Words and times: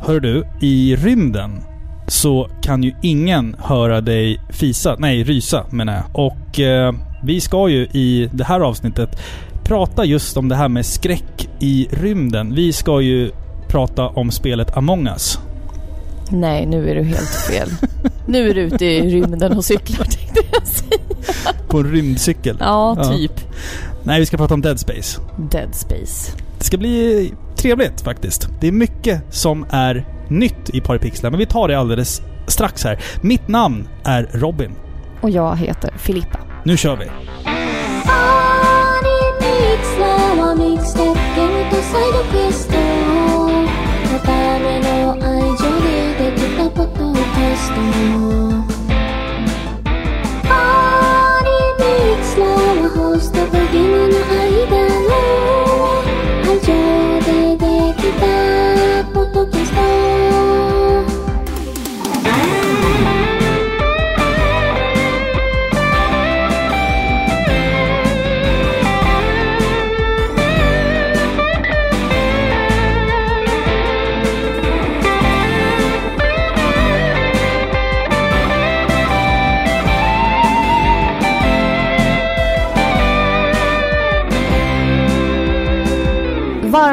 Hör 0.00 0.20
du, 0.20 0.44
i 0.60 0.96
rymden 0.96 1.60
så 2.06 2.48
kan 2.62 2.82
ju 2.82 2.94
ingen 3.02 3.56
höra 3.58 4.00
dig 4.00 4.40
fisa, 4.50 4.96
nej 4.98 5.24
rysa 5.24 5.64
menar 5.70 5.92
jag. 5.94 6.04
Och 6.26 6.60
eh, 6.60 6.92
vi 7.24 7.40
ska 7.40 7.68
ju 7.68 7.82
i 7.82 8.30
det 8.32 8.44
här 8.44 8.60
avsnittet 8.60 9.18
prata 9.64 10.04
just 10.04 10.36
om 10.36 10.48
det 10.48 10.56
här 10.56 10.68
med 10.68 10.86
skräck 10.86 11.48
i 11.60 11.88
rymden. 11.90 12.54
Vi 12.54 12.72
ska 12.72 13.00
ju 13.00 13.30
prata 13.68 14.06
om 14.08 14.30
spelet 14.30 14.76
Among 14.76 15.06
Us. 15.06 15.38
Nej, 16.30 16.66
nu 16.66 16.90
är 16.90 16.94
du 16.94 17.02
helt 17.02 17.28
fel. 17.50 17.68
nu 18.26 18.50
är 18.50 18.54
du 18.54 18.60
ute 18.60 18.84
i 18.86 19.10
rymden 19.10 19.56
och 19.56 19.64
cyklar 19.64 20.04
tänkte 20.04 20.40
jag 20.52 20.66
säga. 20.66 20.98
På 21.68 21.78
en 21.78 21.92
rymdcykel. 21.92 22.56
Ja, 22.60 22.94
Ja. 22.98 23.04
typ. 23.12 23.32
Nej, 24.02 24.20
vi 24.20 24.26
ska 24.26 24.36
prata 24.36 24.54
om 24.54 24.60
Dead 24.60 24.80
Space. 24.80 25.20
Dead 25.50 25.74
Space. 25.74 26.32
Det 26.58 26.64
ska 26.64 26.76
bli 26.78 27.32
trevligt 27.58 28.00
faktiskt. 28.00 28.48
Det 28.60 28.68
är 28.68 28.72
mycket 28.72 29.22
som 29.30 29.66
är 29.70 30.04
nytt 30.28 30.70
i 30.70 30.80
Paripixlar, 30.80 31.30
men 31.30 31.38
vi 31.38 31.46
tar 31.46 31.68
det 31.68 31.78
alldeles 31.78 32.22
strax 32.46 32.84
här. 32.84 32.98
Mitt 33.20 33.48
namn 33.48 33.88
är 34.04 34.28
Robin. 34.32 34.72
Och 35.20 35.30
jag 35.30 35.56
heter 35.56 35.92
Filippa. 35.98 36.38
Nu 36.64 36.76
kör 36.76 36.96
vi! 36.96 37.04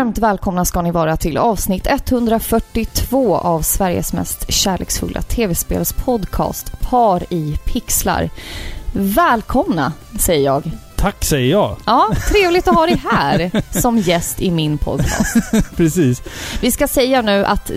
Varmt 0.05 0.17
välkomna 0.17 0.65
ska 0.65 0.81
ni 0.81 0.91
vara 0.91 1.17
till 1.17 1.37
avsnitt 1.37 1.87
142 1.87 3.37
av 3.37 3.61
Sveriges 3.61 4.13
mest 4.13 4.53
kärleksfulla 4.53 5.21
tv-spelspodcast 5.21 6.79
Par 6.81 7.33
i 7.33 7.57
pixlar. 7.65 8.29
Välkomna, 8.93 9.93
säger 10.19 10.45
jag. 10.45 10.71
Tack 11.05 11.23
säger 11.25 11.51
jag. 11.51 11.75
Ja, 11.85 12.09
trevligt 12.31 12.67
att 12.67 12.75
ha 12.75 12.85
dig 12.85 13.01
här 13.11 13.51
som 13.81 13.97
gäst 13.97 14.41
i 14.41 14.51
min 14.51 14.77
podcast. 14.77 15.35
Precis. 15.75 16.23
Vi 16.61 16.71
ska 16.71 16.87
säga 16.87 17.21
nu 17.21 17.45
att 17.45 17.71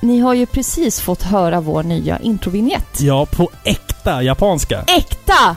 ni 0.00 0.20
har 0.20 0.34
ju 0.34 0.46
precis 0.46 1.00
fått 1.00 1.22
höra 1.22 1.60
vår 1.60 1.82
nya 1.82 2.18
introvinjett. 2.18 3.00
Ja, 3.00 3.26
på 3.26 3.50
äkta 3.64 4.22
japanska. 4.22 4.84
Äkta! 4.86 5.56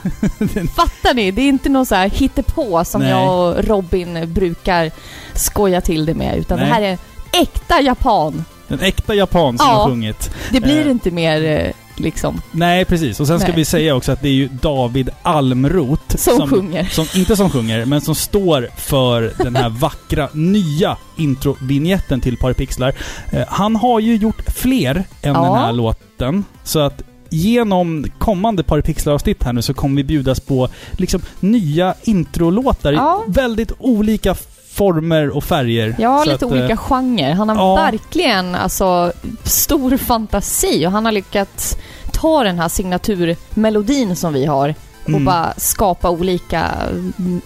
Fattar 0.76 1.14
ni? 1.14 1.30
Det 1.30 1.42
är 1.42 1.48
inte 1.48 1.68
någon 1.68 1.86
så 1.86 1.94
här 1.94 2.10
hittepå 2.10 2.84
som 2.84 3.00
Nej. 3.00 3.10
jag 3.10 3.38
och 3.48 3.64
Robin 3.64 4.32
brukar 4.32 4.90
skoja 5.34 5.80
till 5.80 6.06
det 6.06 6.14
med, 6.14 6.38
utan 6.38 6.58
Nej. 6.58 6.66
det 6.68 6.74
här 6.74 6.82
är 6.82 6.98
äkta 7.42 7.80
japan. 7.80 8.44
En 8.68 8.80
äkta 8.80 9.14
japan 9.14 9.58
som 9.58 9.66
Ja. 9.66 9.74
har 9.74 9.88
sjungit. 9.90 10.30
Det 10.50 10.60
blir 10.60 10.84
Eh. 10.86 10.90
inte 10.90 11.10
mer 11.10 11.44
eh, 11.44 11.70
liksom 12.02 12.40
Nej, 12.52 12.84
precis. 12.84 13.20
Och 13.20 13.26
sen 13.26 13.38
ska 13.38 13.48
Nej. 13.48 13.56
vi 13.56 13.64
säga 13.64 13.94
också 13.94 14.12
att 14.12 14.22
det 14.22 14.28
är 14.28 14.32
ju 14.32 14.48
David 14.48 15.10
Almroth 15.22 16.16
som, 16.16 16.48
sjunger. 16.48 16.84
Som, 16.84 17.06
inte 17.14 17.36
som 17.36 17.50
sjunger, 17.50 17.84
men 17.84 18.00
som 18.00 18.14
står 18.14 18.68
för 18.76 19.32
den 19.38 19.56
här 19.56 19.68
vackra 19.68 20.28
nya 20.32 20.96
introvinjetten 21.16 22.20
till 22.20 22.36
Paripixlar. 22.36 22.94
Eh, 23.30 23.44
han 23.48 23.76
har 23.76 24.00
ju 24.00 24.16
gjort 24.16 24.42
fler 24.56 24.96
än 24.96 25.04
Ja. 25.22 25.44
den 25.44 25.54
här 25.54 25.72
låten. 25.72 26.44
Så 26.64 26.78
att 26.78 27.02
genom 27.30 28.04
kommande 28.18 28.62
Paripixlar-avsnitt 28.62 29.44
här 29.44 29.52
nu 29.52 29.62
så 29.62 29.74
kommer 29.74 29.96
vi 29.96 30.04
bjudas 30.04 30.40
på 30.40 30.68
liksom 30.92 31.20
nya 31.40 31.94
introlåtar 32.02 32.92
Ja. 32.92 33.24
i 33.28 33.32
väldigt 33.32 33.72
olika 33.78 34.34
former 34.72 35.30
och 35.30 35.44
färger. 35.44 35.94
Ja, 35.98 36.24
lite 36.24 36.34
att, 36.34 36.42
eh, 36.42 36.48
olika 36.48 36.76
genrer. 36.76 37.32
Han 37.32 37.48
har 37.48 37.56
ja. 37.56 37.74
verkligen 37.74 38.54
alltså 38.54 39.12
stor 39.44 39.96
fantasi 39.96 40.86
och 40.86 40.90
han 40.92 41.04
har 41.04 41.12
lyckats 41.12 41.76
ta 42.12 42.44
den 42.44 42.58
här 42.58 42.68
signaturmelodin 42.68 44.16
som 44.16 44.32
vi 44.32 44.46
har 44.46 44.74
och 45.02 45.08
mm, 45.08 45.24
bara 45.24 45.54
skapa 45.56 46.10
olika, 46.10 46.70
mm, 47.18 47.40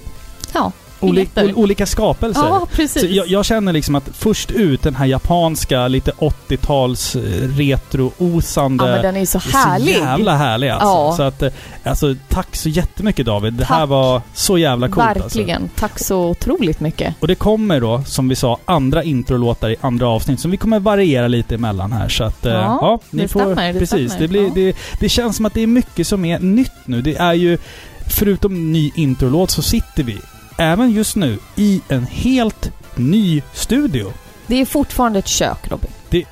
ja, 0.53 0.73
oli- 1.01 1.29
ol- 1.37 1.53
olika 1.55 1.87
skapelser. 1.87 2.43
ja 2.43 2.67
precis. 2.73 3.03
Så 3.03 3.09
jag, 3.11 3.29
jag 3.29 3.45
känner 3.45 3.73
liksom 3.73 3.95
att 3.95 4.09
först 4.13 4.51
ut 4.51 4.83
den 4.83 4.95
här 4.95 5.07
japanska, 5.07 5.89
lite 5.89 6.11
80-tals 6.11 7.17
eh, 7.17 7.21
retro-osande 7.49 8.85
ja, 8.87 8.91
men 8.93 9.03
den 9.03 9.17
är 9.17 9.21
ju 9.21 9.27
så 9.27 9.39
är 9.39 9.43
Så 9.43 9.59
härlig. 9.59 9.93
jävla 9.93 10.37
härlig 10.37 10.69
alltså. 10.69 10.87
Ja. 10.89 11.15
Så 11.17 11.23
att, 11.23 11.43
eh, 11.43 11.53
alltså, 11.85 12.15
tack 12.29 12.57
så 12.57 12.69
jättemycket 12.69 13.27
David. 13.27 13.53
Det 13.55 13.65
här 13.65 13.81
Tack. 13.81 13.89
var 13.89 14.23
så 14.35 14.59
jävla 14.59 14.89
coolt 14.89 15.07
alltså. 15.07 15.23
Verkligen. 15.23 15.69
Tack 15.77 15.99
så 15.99 16.29
otroligt 16.29 16.81
mycket. 16.81 17.15
Och 17.21 17.29
det 17.29 17.35
kommer 17.35 17.81
då, 17.81 18.03
som 18.07 18.29
vi 18.29 18.37
sa, 18.37 18.59
andra 18.65 19.03
introlåtar 19.03 19.71
i 19.71 19.77
andra 19.81 20.09
avsnitt 20.09 20.41
som 20.41 20.51
vi 20.51 20.57
kommer 20.57 20.81
variera 20.81 21.29
lite 21.29 21.55
emellan 21.55 21.93
här. 21.93 22.09
Så 22.09 22.25
att, 22.25 22.47
eh, 22.47 22.53
Ja, 22.53 22.79
ja, 22.81 23.01
ni 23.11 23.23
det 23.23 23.29
får... 23.29 23.41
stämmer, 23.41 23.73
det 23.73 23.79
precis. 23.79 24.11
stämmer. 24.13 24.21
Det, 24.23 24.29
blir, 24.29 24.43
Ja. 24.47 24.53
det, 24.55 24.77
det 25.01 25.09
känns 25.09 25.37
som 25.37 25.47
att 25.47 25.55
det 25.55 25.63
är 25.63 25.67
mycket 25.67 26.07
som 26.07 26.25
är 26.25 26.39
nytt 26.39 26.73
nu. 26.85 27.03
Det 27.03 27.17
är 27.17 27.33
ju, 27.35 27.59
förutom 28.07 28.73
ny 28.73 28.93
introlåt 28.95 29.51
så 29.51 29.63
sitter 29.63 30.03
vi, 30.03 30.19
även 30.59 30.91
just 30.91 31.17
nu, 31.17 31.39
i 31.57 31.81
en 31.89 32.07
helt 32.07 32.71
ny 32.95 33.43
studio. 33.53 34.13
Det 34.47 34.61
är 34.61 34.65
fortfarande 34.67 35.19
ett 35.19 35.29
kök, 35.29 35.59
Robin. 35.71 35.91
Det, 36.11 36.25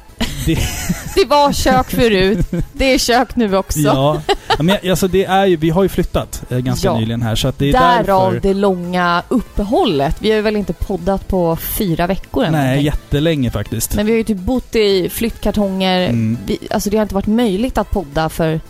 Det 1.14 1.24
var 1.28 1.52
kök 1.52 1.90
förut. 1.90 2.46
Det 2.72 2.94
är 2.94 2.98
kök 2.98 3.36
nu 3.36 3.56
också. 3.56 3.78
ja, 3.80 4.20
men 4.58 4.76
alltså 4.90 5.08
det 5.08 5.24
är 5.24 5.46
ju, 5.46 5.56
vi 5.56 5.70
har 5.70 5.82
ju 5.82 5.88
flyttat 5.88 6.42
eh, 6.50 6.58
ganska 6.58 6.88
Ja. 6.88 6.98
nyligen 6.98 7.22
här 7.22 7.34
så 7.34 7.48
att 7.48 7.58
det 7.58 7.68
är 7.68 7.72
Därav 7.72 8.32
därför... 8.32 8.48
det 8.48 8.54
långa 8.54 9.22
uppehållet. 9.28 10.16
Vi 10.18 10.28
har 10.30 10.36
ju 10.36 10.42
väl 10.42 10.56
inte 10.56 10.72
poddat 10.72 11.28
på 11.28 11.56
fyra 11.56 12.06
veckor 12.06 12.44
än 12.44 12.52
Nej, 12.52 12.60
någonting. 12.62 12.84
jättelänge 12.86 13.50
faktiskt. 13.50 13.94
Men 13.94 14.06
vi 14.06 14.12
har 14.12 14.16
ju 14.18 14.24
typ 14.24 14.38
bott 14.38 14.76
i 14.76 15.08
flyttkartonger. 15.10 16.00
Mm. 16.08 16.38
Vi, 16.46 16.58
alltså 16.70 16.90
det 16.90 16.96
har 16.96 17.02
inte 17.02 17.14
varit 17.14 17.26
möjligt 17.26 17.78
att 17.78 17.90
podda 17.90 18.28
för 18.28 18.60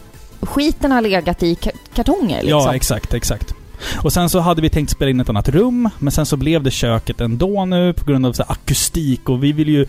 skiten 0.41 0.93
har 0.93 1.01
legat 1.01 1.43
i 1.43 1.55
ka- 1.55 1.71
kartonger 1.95 2.43
liksom. 2.43 2.61
Ja, 2.61 2.75
exakt, 2.75 3.15
exakt. 3.15 3.55
Och 4.03 4.13
sen 4.13 4.31
så 4.31 4.41
hade 4.41 4.63
vi 4.63 4.69
tänkt 4.71 4.91
spela 4.91 5.11
in 5.11 5.21
ett 5.21 5.29
annat 5.29 5.49
rum, 5.49 5.89
men 5.99 6.13
sen 6.13 6.27
så 6.27 6.37
blev 6.37 6.63
det 6.63 6.71
köket 6.71 7.21
ändå 7.21 7.65
nu 7.65 7.93
på 7.93 8.05
grund 8.05 8.27
av 8.27 8.33
så 8.33 8.43
akustik 8.43 9.29
och 9.29 9.45
vi 9.45 9.53
vill 9.53 9.69
ju 9.69 9.87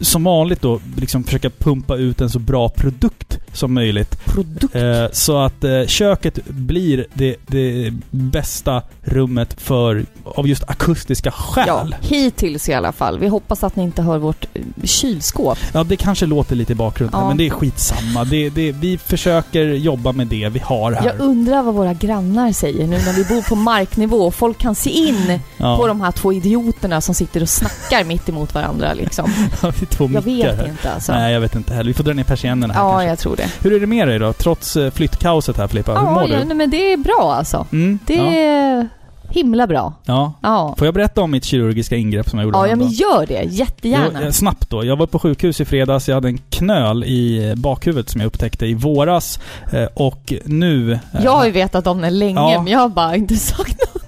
som 0.00 0.24
vanligt 0.24 0.62
då 0.62 0.80
liksom 0.96 1.24
försöka 1.24 1.50
pumpa 1.50 1.96
ut 1.96 2.20
en 2.20 2.30
så 2.30 2.38
bra 2.38 2.68
produkt 2.68 3.38
som 3.52 3.74
möjligt. 3.74 4.24
Produkt. 4.24 4.74
Eh, 4.74 5.04
så 5.12 5.38
att 5.38 5.64
eh, 5.64 5.86
köket 5.86 6.38
blir 6.48 7.06
det, 7.14 7.36
det 7.46 7.92
bästa 8.10 8.82
rummet 9.02 9.56
för, 9.60 10.06
av 10.24 10.48
just 10.48 10.62
akustiska 10.70 11.32
Ja, 11.56 11.64
skäl. 11.64 11.96
hittills 12.00 12.68
i 12.68 12.74
alla 12.74 12.92
fall. 12.92 13.18
Vi 13.18 13.28
hoppas 13.28 13.64
att 13.64 13.76
ni 13.76 13.82
inte 13.82 14.02
hör 14.02 14.18
vårt 14.18 14.44
eh, 14.54 14.62
kylskåp. 14.84 15.58
Ja, 15.72 15.84
det 15.84 15.96
kanske 15.96 16.26
låter 16.26 16.56
lite 16.56 16.72
i 16.72 16.76
bakgrunden, 16.76 17.20
Ja. 17.20 17.28
men 17.28 17.36
det 17.36 17.46
är 17.46 17.50
skitsamma. 17.50 18.24
Det, 18.24 18.50
det, 18.50 18.72
vi 18.72 18.98
försöker 18.98 19.64
jobba 19.64 20.12
med 20.12 20.26
det 20.26 20.48
vi 20.48 20.58
har 20.58 20.92
här. 20.92 21.06
Jag 21.06 21.20
undrar 21.20 21.62
vad 21.62 21.74
våra 21.74 21.94
grannar 21.94 22.52
säger 22.52 22.86
nu 22.86 22.98
när 22.98 23.12
vi 23.12 23.24
bor 23.24 23.37
på 23.42 23.54
marknivå 23.54 24.16
och 24.16 24.34
folk 24.34 24.58
kan 24.58 24.74
se 24.74 24.90
in 24.90 25.40
ja. 25.56 25.76
på 25.76 25.86
de 25.86 26.00
här 26.00 26.12
två 26.12 26.32
idioterna 26.32 27.00
som 27.00 27.14
sitter 27.14 27.42
och 27.42 27.48
snackar 27.48 28.04
mitt 28.04 28.28
emot 28.28 28.54
varandra 28.54 28.94
liksom. 28.94 29.32
Ja, 29.62 29.68
är 29.68 29.86
två 29.86 30.08
Jag 30.14 30.22
vet 30.22 30.56
här. 30.56 30.68
inte 30.68 30.90
alltså. 30.92 31.12
Nej, 31.12 31.32
jag 31.32 31.40
vet 31.40 31.54
inte 31.56 31.74
heller. 31.74 31.88
Vi 31.88 31.94
får 31.94 32.04
dra 32.04 32.12
ner 32.12 32.24
persiennerna 32.24 32.74
här 32.74 32.80
Ja, 32.80 32.90
kanske. 32.90 33.08
jag 33.08 33.18
tror 33.18 33.36
det. 33.36 33.48
Hur 33.62 33.72
är 33.72 33.80
det 33.80 33.86
med 33.86 34.08
dig 34.08 34.18
då? 34.18 34.32
Trots 34.32 34.76
eh, 34.76 34.90
flyttkaoset 34.90 35.56
här 35.56 35.68
Filippa, 35.68 35.92
hur 35.92 35.98
Ja, 36.06 36.14
mår 36.14 36.30
ja, 36.30 36.38
du? 36.38 36.44
nej, 36.44 36.56
men 36.56 36.70
det 36.70 36.92
är 36.92 36.96
bra 36.96 37.34
alltså. 37.38 37.66
Mm, 37.72 37.98
Det 38.06 38.38
är 38.46 38.88
himla 39.30 39.66
bra. 39.66 39.92
ja. 40.04 40.32
Ja. 40.42 40.74
Får 40.78 40.86
jag 40.86 40.94
berätta 40.94 41.22
om 41.22 41.30
mitt 41.30 41.44
kirurgiska 41.44 41.96
ingrepp 41.96 42.28
som 42.30 42.38
jag 42.38 42.46
gjorde 42.46 42.58
Ja, 42.58 42.66
ja 42.68 42.76
men 42.76 42.88
gör 42.88 43.26
det. 43.26 43.42
Jättegärna. 43.50 44.22
Jag, 44.24 44.34
snabbt 44.34 44.70
då. 44.70 44.84
Jag 44.84 44.96
var 44.96 45.06
på 45.06 45.18
sjukhus 45.18 45.60
i 45.60 45.64
fredags, 45.64 46.08
jag 46.08 46.14
hade 46.14 46.28
en 46.28 46.38
knöl 46.50 47.04
i 47.04 47.52
bakhuvudet 47.56 48.08
som 48.10 48.20
jag 48.20 48.26
upptäckte 48.28 48.66
i 48.66 48.74
våras. 48.74 49.40
Eh, 49.72 49.84
och 49.94 50.32
nu... 50.44 50.92
eh, 50.92 50.98
Jag 51.24 51.30
har 51.30 51.44
ju 51.46 51.50
vetat 51.50 51.86
om 51.86 52.00
den 52.00 52.18
länge, 52.18 52.40
Ja. 52.40 52.62
men 52.62 52.72
jag 52.72 52.78
har 52.78 52.88
bara 52.88 53.16
inte 53.16 53.36
sagt 53.36 53.76
något. 53.94 54.04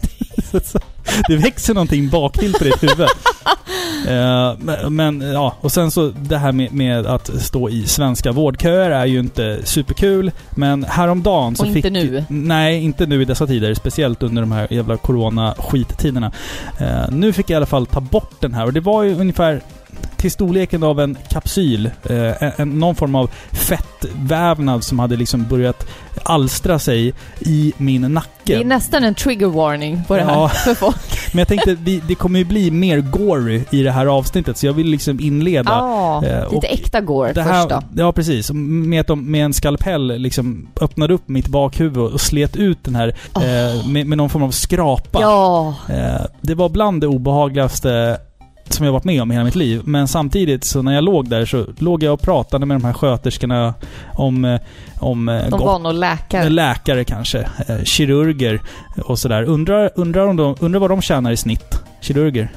det 1.28 1.36
växer 1.36 1.74
någonting 1.74 2.08
baktill 2.08 2.52
på 2.52 2.64
ditt 2.64 2.82
huvud. 2.82 3.08
Eh, 4.08 4.88
men, 4.88 5.20
ja, 5.20 5.56
och 5.60 5.72
sen 5.72 5.90
så 5.90 6.08
det 6.08 6.38
här 6.38 6.52
med, 6.52 6.72
med 6.72 7.06
att 7.06 7.42
stå 7.42 7.68
i 7.68 7.86
svenska 7.86 8.32
vårdköer 8.32 8.90
är 8.90 9.06
ju 9.06 9.18
inte 9.18 9.60
superkul. 9.64 10.30
Men 10.50 10.84
häromdagen 10.84 11.56
så 11.56 11.62
Och 11.62 11.68
inte 11.68 11.82
fick... 11.82 11.92
nu. 11.92 12.24
Nej, 12.28 12.82
inte 12.84 13.06
nu 13.06 13.22
i 13.22 13.24
dessa 13.24 13.46
tider. 13.46 13.74
Speciellt 13.74 14.22
under 14.22 14.42
de 14.42 14.52
här 14.52 14.72
jävla 14.72 14.96
corona-skittiderna. 14.96 16.32
Eh, 16.78 17.10
nu 17.10 17.32
fick 17.32 17.50
jag 17.50 17.54
i 17.54 17.56
alla 17.56 17.66
fall 17.66 17.86
ta 17.86 18.00
bort 18.00 18.40
den 18.40 18.54
här 18.54 18.64
och 18.64 18.72
det 18.72 18.80
var 18.80 19.02
ju 19.02 19.20
ungefär 19.20 19.62
till 20.20 20.30
storleken 20.30 20.82
av 20.82 21.00
en 21.00 21.16
kapsyl. 21.30 21.90
Eh, 22.10 22.60
en, 22.60 22.78
någon 22.78 22.94
form 22.94 23.14
av 23.14 23.30
fettvävnad 23.52 24.84
som 24.84 24.98
hade 24.98 25.16
liksom 25.16 25.44
börjat 25.48 25.86
alstra 26.22 26.78
sig 26.78 27.12
i 27.40 27.72
min 27.76 28.02
nacke. 28.02 28.28
Det 28.44 28.54
är 28.54 28.64
nästan 28.64 29.04
en 29.04 29.14
trigger 29.14 29.46
warning 29.46 30.02
på 30.08 30.16
det 30.16 30.22
här 30.22 30.32
Ja. 30.32 30.48
för 30.48 30.74
folk. 30.74 30.96
Men 31.32 31.38
jag 31.38 31.48
tänkte, 31.48 31.74
vi, 31.74 32.02
det 32.08 32.14
kommer 32.14 32.38
ju 32.38 32.44
bli 32.44 32.70
mer 32.70 33.00
gory 33.00 33.62
i 33.70 33.82
det 33.82 33.90
här 33.90 34.06
avsnittet, 34.06 34.58
så 34.58 34.66
jag 34.66 34.72
vill 34.72 34.86
liksom 34.86 35.20
inleda 35.20 35.70
Ja, 35.70 36.24
Eh, 36.24 36.52
lite 36.52 36.66
äkta 36.66 37.00
gore 37.00 37.32
det 37.32 37.42
först 37.44 37.54
här, 37.54 37.68
då. 37.68 37.82
Ja, 37.96 38.12
precis. 38.12 38.50
Med 38.52 39.00
att 39.00 39.06
de 39.06 39.30
med 39.30 39.44
en 39.44 39.52
skalpell 39.54 40.18
liksom 40.18 40.68
öppnade 40.80 41.14
upp 41.14 41.28
mitt 41.28 41.48
bakhuvud 41.48 41.98
och 42.12 42.20
slet 42.20 42.56
ut 42.56 42.78
den 42.84 42.94
här 42.94 43.08
eh, 43.36 43.86
med, 43.88 44.06
med 44.06 44.18
någon 44.18 44.30
form 44.30 44.42
av 44.42 44.50
skrapa. 44.50 45.20
Ja, 45.20 45.74
Eh, 45.88 46.26
det 46.40 46.54
var 46.54 46.68
bland 46.68 47.00
det 47.00 47.06
obehagligaste 47.06 48.18
som 48.72 48.86
jag 48.86 48.92
varit 48.92 49.04
med 49.04 49.22
om 49.22 49.30
i 49.30 49.34
hela 49.34 49.44
mitt 49.44 49.54
liv. 49.54 49.80
Men 49.84 50.08
samtidigt 50.08 50.64
så 50.64 50.82
när 50.82 50.94
jag 50.94 51.04
låg 51.04 51.28
där 51.28 51.44
så 51.44 51.66
låg 51.78 52.02
jag 52.02 52.14
och 52.14 52.22
pratade 52.22 52.66
med 52.66 52.74
de 52.74 52.84
här 52.84 52.92
sköterskorna 52.92 53.74
om, 54.14 54.44
eh, 54.44 54.60
om 54.98 55.28
eh, 55.28 55.48
de 55.48 55.60
var 55.60 55.78
nog 55.78 55.94
läkare. 55.94 56.48
läkare 56.48 57.04
kanske, 57.04 57.38
eh, 57.68 57.82
kirurger 57.84 58.60
och 59.04 59.18
sådär. 59.18 59.42
Undrar, 59.42 59.90
undrar, 59.94 60.26
om 60.26 60.36
de, 60.36 60.56
undrar 60.60 60.80
vad 60.80 60.90
de 60.90 61.02
tjänar 61.02 61.30
i 61.30 61.36
snitt? 61.36 61.82
Kirurger. 62.00 62.50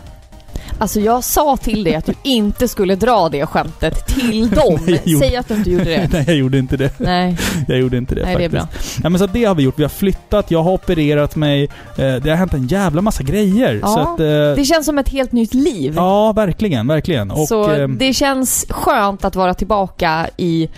Alltså 0.84 1.00
jag 1.00 1.24
sa 1.24 1.58
till 1.58 1.84
dig 1.84 1.96
att 1.96 2.06
du 2.06 2.14
inte 2.24 2.68
skulle 2.68 2.96
dra 2.96 3.30
det 3.30 3.46
skämtet 3.46 4.08
till 4.08 4.50
dem. 4.56 4.80
Nej, 4.88 5.02
gjorde- 5.06 5.26
Säg 5.26 5.36
att 5.36 5.48
du 5.48 5.54
inte 5.56 5.70
gjorde 5.70 5.84
det. 5.84 6.08
Nej, 6.12 6.24
jag 6.28 6.36
gjorde 6.36 6.58
inte 6.58 6.78
det. 6.78 7.00
Nej, 7.00 7.38
Jag 7.68 7.80
gjorde 7.80 7.98
inte 7.98 8.16
det 8.16 8.26
nej 8.26 8.36
det 8.38 8.44
är 8.46 8.50
faktiskt. 8.50 8.92
bra. 8.94 9.02
Ja, 9.04 9.10
men 9.10 9.20
så 9.20 9.26
det 9.28 9.46
har 9.46 9.56
vi 9.56 9.64
gjort. 9.64 9.80
Vi 9.80 9.84
har 9.84 9.90
flyttat, 9.90 10.52
jag 10.52 10.64
har 10.64 10.72
opererat 10.72 11.36
mig. 11.36 11.64
Eh, 11.64 11.70
det 12.16 12.30
har 12.30 12.36
hänt 12.36 12.54
en 12.54 12.68
jävla 12.68 13.02
massa 13.02 13.24
grejer. 13.24 13.80
Ja, 13.82 13.88
så 13.88 14.00
att, 14.00 14.20
eh, 14.20 14.26
Det 14.56 14.66
känns 14.68 14.86
som 14.86 14.98
ett 14.98 15.10
helt 15.10 15.32
nytt 15.32 15.54
liv. 15.54 15.94
ja, 15.96 16.32
verkligen, 16.32 16.88
verkligen. 16.88 17.32
Och, 17.32 17.48
så 17.48 17.72
eh, 17.72 17.88
det 17.88 18.14
känns 18.14 18.66
skönt 18.70 19.26
att 19.26 19.36
vara 19.36 19.54
tillbaka 19.54 20.28
i, 20.38 20.70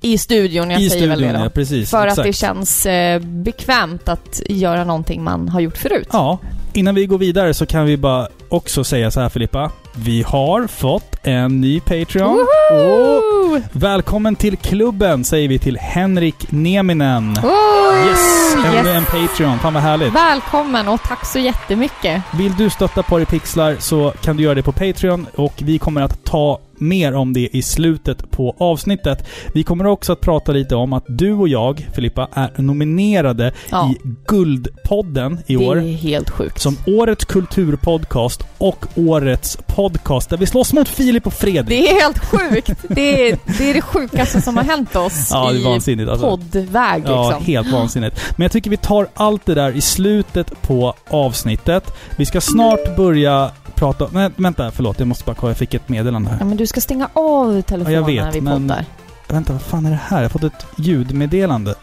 i 0.00 0.18
studion, 0.18 0.70
jag 0.70 0.80
I 0.80 0.90
säger 0.90 1.06
väl 1.08 1.16
studion, 1.18 1.32
det 1.32 1.38
då. 1.38 1.44
ja 1.44 1.50
precis. 1.50 1.90
För 1.90 2.06
exakt. 2.06 2.18
att 2.18 2.24
det 2.24 2.32
känns 2.32 2.86
eh, 2.86 3.20
bekvämt 3.20 4.08
att 4.08 4.40
göra 4.48 4.84
någonting 4.84 5.24
man 5.24 5.48
har 5.48 5.60
gjort 5.60 5.76
förut. 5.76 6.08
Ja, 6.12 6.38
innan 6.76 6.94
vi 6.94 7.06
går 7.06 7.18
vidare 7.18 7.54
så 7.54 7.66
kan 7.66 7.84
vi 7.84 7.96
bara 7.96 8.28
också 8.48 8.84
säga 8.84 9.10
så 9.10 9.20
här 9.20 9.28
Filippa. 9.28 9.70
Vi 9.92 10.22
har 10.22 10.66
fått 10.66 11.16
en 11.22 11.60
ny 11.60 11.80
Patreon. 11.80 12.46
Woho! 12.70 13.60
välkommen 13.72 14.36
till 14.36 14.56
klubben 14.56 15.24
säger 15.24 15.48
vi 15.48 15.58
till 15.58 15.78
Henrik 15.78 16.52
Nieminen. 16.52 17.34
Woho! 17.42 17.76
Yes! 18.08 18.56
Ännu 18.66 18.76
Yes. 18.76 18.86
en 18.86 19.04
Patreon. 19.04 19.58
Fan 19.58 19.74
vad 19.74 19.82
härligt. 19.82 20.14
Välkommen 20.14 20.88
och 20.88 21.02
tack 21.02 21.26
så 21.26 21.38
jättemycket. 21.38 22.22
Vill 22.38 22.56
du 22.56 22.70
stötta 22.70 23.02
Porrpixlar 23.02 23.76
så 23.78 24.12
kan 24.22 24.36
du 24.36 24.42
göra 24.42 24.54
det 24.54 24.62
på 24.62 24.72
Patreon 24.72 25.26
och 25.34 25.54
vi 25.56 25.78
kommer 25.78 26.02
att 26.02 26.24
ta 26.24 26.58
mer 26.80 27.14
om 27.14 27.32
det 27.32 27.48
i 27.56 27.62
slutet 27.62 28.30
på 28.30 28.54
avsnittet. 28.58 29.26
Vi 29.54 29.62
kommer 29.62 29.86
också 29.86 30.12
att 30.12 30.20
prata 30.20 30.52
lite 30.52 30.74
om 30.74 30.92
att 30.92 31.04
du 31.08 31.32
och 31.32 31.48
jag, 31.48 31.86
Filippa, 31.94 32.28
är 32.32 32.62
nominerade 32.62 33.52
Ja. 33.70 33.90
i 33.92 34.08
Guldpodden 34.28 35.38
i 35.46 35.56
Det 35.56 35.66
år. 35.66 35.76
är 35.76 35.80
helt 35.92 36.30
sjukt. 36.30 36.60
Som 36.60 36.76
Årets 36.86 37.24
Kulturpodcast 37.24 38.42
och 38.58 38.86
Årets 38.94 39.58
Podcast 39.66 40.30
där 40.30 40.36
vi 40.36 40.46
slåss 40.46 40.72
mot 40.72 40.88
Filip 40.88 41.26
och 41.26 41.32
Fredrik. 41.32 41.68
Det 41.68 41.90
är 41.90 42.00
helt 42.02 42.18
sjukt. 42.18 42.70
Det 42.88 43.30
är 43.30 43.38
det, 43.58 43.70
är 43.70 43.74
det 43.74 43.82
sjukaste 43.82 44.40
som 44.40 44.56
har 44.56 44.64
hänt 44.64 44.96
oss 44.96 45.28
Ja, 45.32 45.50
det 45.50 45.56
är 45.56 45.60
i 45.60 45.64
vansinnigt 45.64 46.10
alltså. 46.10 46.26
poddväg 46.30 47.02
Ja, 47.06 47.28
liksom. 47.30 47.44
helt 47.44 47.72
vansinnigt. 47.72 48.20
Men 48.36 48.44
jag 48.44 48.52
tycker 48.52 48.70
vi 48.70 48.76
tar 48.76 49.06
allt 49.14 49.46
det 49.46 49.54
där 49.54 49.76
i 49.76 49.80
slutet 49.80 50.62
på 50.62 50.94
avsnittet. 51.10 51.92
Vi 52.16 52.26
ska 52.26 52.40
snart 52.40 52.96
börja 52.96 53.50
prata... 53.76 54.08
Nej, 54.12 54.30
vänta, 54.36 54.70
förlåt. 54.70 54.98
Jag 54.98 55.08
måste 55.08 55.24
bara 55.24 55.34
kolla. 55.34 55.50
Jag 55.50 55.56
fick 55.58 55.74
ett 55.74 55.88
meddelande 55.88 56.30
här. 56.30 56.36
Ja, 56.40 56.44
men 56.44 56.56
du 56.56 56.66
ska 56.66 56.80
stänga 56.80 57.08
av 57.12 57.62
telefonen 57.62 57.94
Ja, 57.94 58.00
jag 58.00 58.06
vet, 58.06 58.24
när 58.24 58.32
vi 58.32 58.40
men- 58.40 58.68
poddar. 58.68 58.84
Vänta, 59.28 59.52
vad 59.52 59.62
fan 59.62 59.86
är 59.86 59.90
det 59.90 60.00
här? 60.06 60.16
Jag 60.16 60.24
har 60.24 60.28
fått 60.28 60.44
ett 60.44 60.66
ljudmeddelande. 60.76 61.74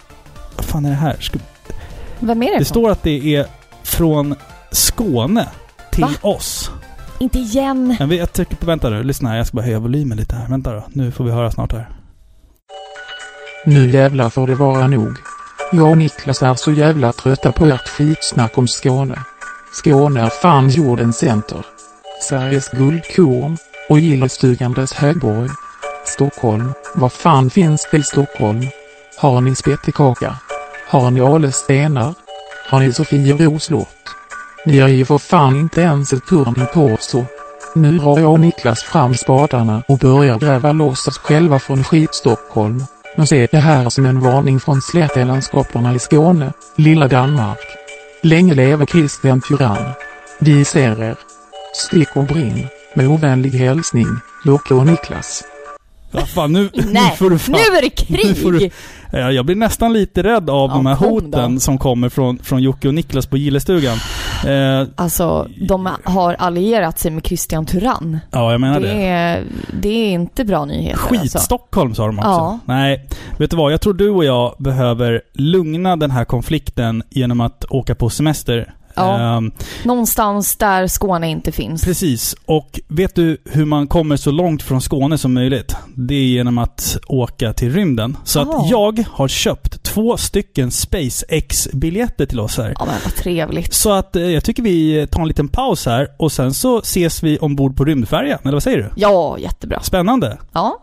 Vad 0.55 0.65
fan 0.65 0.85
är 0.85 0.89
det 0.89 0.95
här? 0.95 1.17
Ska... 1.19 1.39
Vem 2.19 2.43
är 2.43 2.45
det, 2.47 2.51
Det 2.51 2.55
ifrån? 2.55 2.65
står 2.65 2.89
att 2.91 3.03
det 3.03 3.35
är 3.35 3.45
från 3.83 4.35
Skåne 4.71 5.47
till 5.91 6.03
Va? 6.03 6.09
oss. 6.21 6.71
Inte 7.19 7.39
igen. 7.39 7.95
Men 7.99 8.09
vi- 8.09 8.17
jag 8.17 8.33
trycker 8.33 8.55
på... 8.55 8.65
Vänta 8.65 8.89
nu. 8.89 9.03
Lyssna 9.03 9.29
här. 9.29 9.37
Jag 9.37 9.47
ska 9.47 9.55
bara 9.55 9.65
höja 9.65 9.79
volymen 9.79 10.17
lite 10.17 10.35
här. 10.35 10.47
Vänta 10.47 10.73
då. 10.73 10.83
Nu 10.87 11.11
får 11.11 11.23
vi 11.23 11.31
höra 11.31 11.51
snart 11.51 11.71
här. 11.73 11.89
Nu 13.65 13.89
jävlar 13.91 14.29
får 14.29 14.47
det 14.47 14.55
vara 14.55 14.87
nog. 14.87 15.13
Jag 15.71 15.89
och 15.89 15.97
Niklas 15.97 16.43
är 16.43 16.53
så 16.55 16.71
jävla 16.71 17.13
trötta 17.13 17.51
på 17.51 17.65
ert 17.65 17.87
skitsnack 17.89 18.57
om 18.57 18.67
Skåne. 18.67 19.19
Skåne 19.73 20.21
är 20.21 20.29
fan 20.29 20.69
jordens 20.69 21.17
center. 21.17 21.65
Sveriges 22.23 22.69
guldkorn 22.69 23.57
och 23.89 23.99
gillestugan 23.99 24.73
dess 24.73 24.93
högborg. 24.93 25.49
Stockholm, 26.05 26.73
vad 26.95 27.13
fan 27.13 27.49
finns 27.49 27.87
det 27.91 27.97
i 27.97 28.03
Stockholm? 28.03 28.67
Har 29.17 29.41
ni 29.41 29.55
spettekaka? 29.55 30.35
Har 30.87 31.11
ni 31.11 31.21
Ale 31.21 31.51
stenar? 31.51 32.13
Har 32.69 32.79
ni 32.79 32.93
Sofiero 32.93 33.59
slott? 33.59 34.15
Ni 34.65 34.79
har 34.79 34.87
ju 34.87 35.05
för 35.05 35.17
fan 35.17 35.55
inte 35.55 35.81
ens 35.81 36.13
ett 36.13 36.25
turn 36.25 36.67
på 36.73 36.97
så. 36.99 37.25
Nu 37.75 37.97
drar 37.97 38.19
jag 38.19 38.31
och 38.31 38.39
Niklas 38.39 38.83
fram 38.83 39.15
spadarna 39.15 39.83
och 39.87 39.97
börjar 39.97 40.39
gräva 40.39 40.71
loss 40.71 41.07
oss 41.07 41.17
själva 41.17 41.59
från 41.59 41.83
skit-Stockholm. 41.83 42.83
Men 43.17 43.27
se 43.27 43.47
det 43.51 43.57
här 43.57 43.89
som 43.89 44.05
en 44.05 44.19
varning 44.19 44.59
från 44.59 44.81
slättelandskaperna 44.81 45.95
i 45.95 45.99
Skåne, 45.99 46.53
lilla 46.75 47.07
Danmark. 47.07 47.59
Länge 48.21 48.53
leve 48.53 48.85
Christian 48.85 49.41
Tyrann. 49.41 49.91
Vi 50.39 50.65
ser 50.65 51.03
er. 51.03 51.32
Stick 51.73 52.15
och 52.15 52.23
brinn. 52.23 52.67
Med 52.95 53.07
ovänlig 53.07 53.49
hälsning, 53.51 54.05
Jocke 54.45 54.73
och 54.73 54.85
Niklas. 54.87 55.43
Ja, 56.11 56.25
fan, 56.25 56.53
nu, 56.53 56.69
nu 56.73 56.83
Nej, 56.91 57.15
får 57.17 57.29
du 57.29 57.37
fan... 57.39 57.55
nu 57.71 57.77
är 57.77 57.81
det 57.81 58.09
Nu 58.27 58.35
får 58.35 58.51
du- 58.51 58.59
krig! 58.59 58.73
Ja, 59.11 59.31
jag 59.31 59.45
blir 59.45 59.55
nästan 59.55 59.93
lite 59.93 60.23
rädd 60.23 60.49
av 60.49 60.69
Ja, 60.69 60.75
de 60.75 60.85
här 60.85 60.95
hoten 60.95 61.53
då. 61.53 61.59
som 61.59 61.77
kommer 61.77 62.09
från, 62.09 62.39
från 62.39 62.61
Jocke 62.63 62.87
och 62.87 62.93
Niklas 62.93 63.25
på 63.25 63.37
Gillestugan. 63.37 63.97
Eh, 64.47 64.87
Alltså, 64.95 65.47
de 65.67 65.89
har 66.03 66.33
allierat 66.33 66.99
sig 66.99 67.11
med 67.11 67.25
Christian 67.25 67.65
Tyrann. 67.65 68.19
ja, 68.31 68.51
jag 68.51 68.61
menar 68.61 68.79
Det 68.79 68.87
det. 68.87 69.05
är, 69.05 69.43
det 69.81 69.89
är 69.89 70.11
inte 70.11 70.45
bra 70.45 70.65
nyheter 70.65 71.01
alltså. 71.17 71.37
Skit-Stockholm 71.37 71.95
sa 71.95 72.05
de 72.05 72.17
också. 72.19 72.29
Ja. 72.29 72.59
Nej, 72.65 73.07
vet 73.37 73.49
du 73.51 73.57
vad? 73.57 73.73
Jag 73.73 73.81
tror 73.81 73.93
du 73.93 74.09
och 74.09 74.25
jag 74.25 74.55
behöver 74.59 75.21
lugna 75.33 75.95
den 75.95 76.11
här 76.11 76.25
konflikten 76.25 77.03
genom 77.09 77.41
att 77.41 77.65
åka 77.69 77.95
på 77.95 78.09
semester. 78.09 78.73
Ja. 78.95 79.19
Ehm, 79.37 79.51
Någonstans 79.83 80.55
där 80.55 80.87
Skåne 80.87 81.29
inte 81.29 81.51
finns. 81.51 81.83
precis. 81.83 82.35
Och 82.45 82.79
vet 82.87 83.15
du 83.15 83.37
hur 83.45 83.65
man 83.65 83.87
kommer 83.87 84.17
så 84.17 84.31
långt 84.31 84.63
från 84.63 84.81
Skåne 84.81 85.17
som 85.17 85.33
möjligt? 85.33 85.75
Det 85.95 86.13
är 86.15 86.25
genom 86.25 86.57
att 86.57 86.97
åka 87.07 87.53
till 87.53 87.73
rymden. 87.73 88.17
Så 88.23 88.39
Ah. 88.39 88.41
att 88.43 88.69
jag 88.69 89.03
har 89.11 89.27
köpt 89.27 89.83
två 89.83 90.17
stycken 90.17 90.71
SpaceX-biljetter 90.71 92.25
till 92.25 92.39
oss 92.39 92.57
här. 92.57 92.75
Ja 92.79 92.85
men 92.85 92.95
vad 93.03 93.15
trevligt. 93.15 93.73
Så 93.73 93.91
att 93.91 94.15
eh, 94.15 94.23
jag 94.23 94.43
tycker 94.43 94.63
vi 94.63 95.07
tar 95.11 95.21
en 95.21 95.27
liten 95.27 95.47
paus 95.47 95.85
här 95.85 96.07
och 96.19 96.31
sen 96.31 96.53
så 96.53 96.79
ses 96.79 97.23
vi 97.23 97.37
ombord 97.39 97.77
på 97.77 97.85
rymdfärjan. 97.85 98.39
Eller 98.43 98.53
vad 98.53 98.63
säger 98.63 98.77
du? 98.77 98.89
Ja, 98.95 99.37
jättebra. 99.39 99.79
Spännande! 99.83 100.37
Ja. 100.53 100.79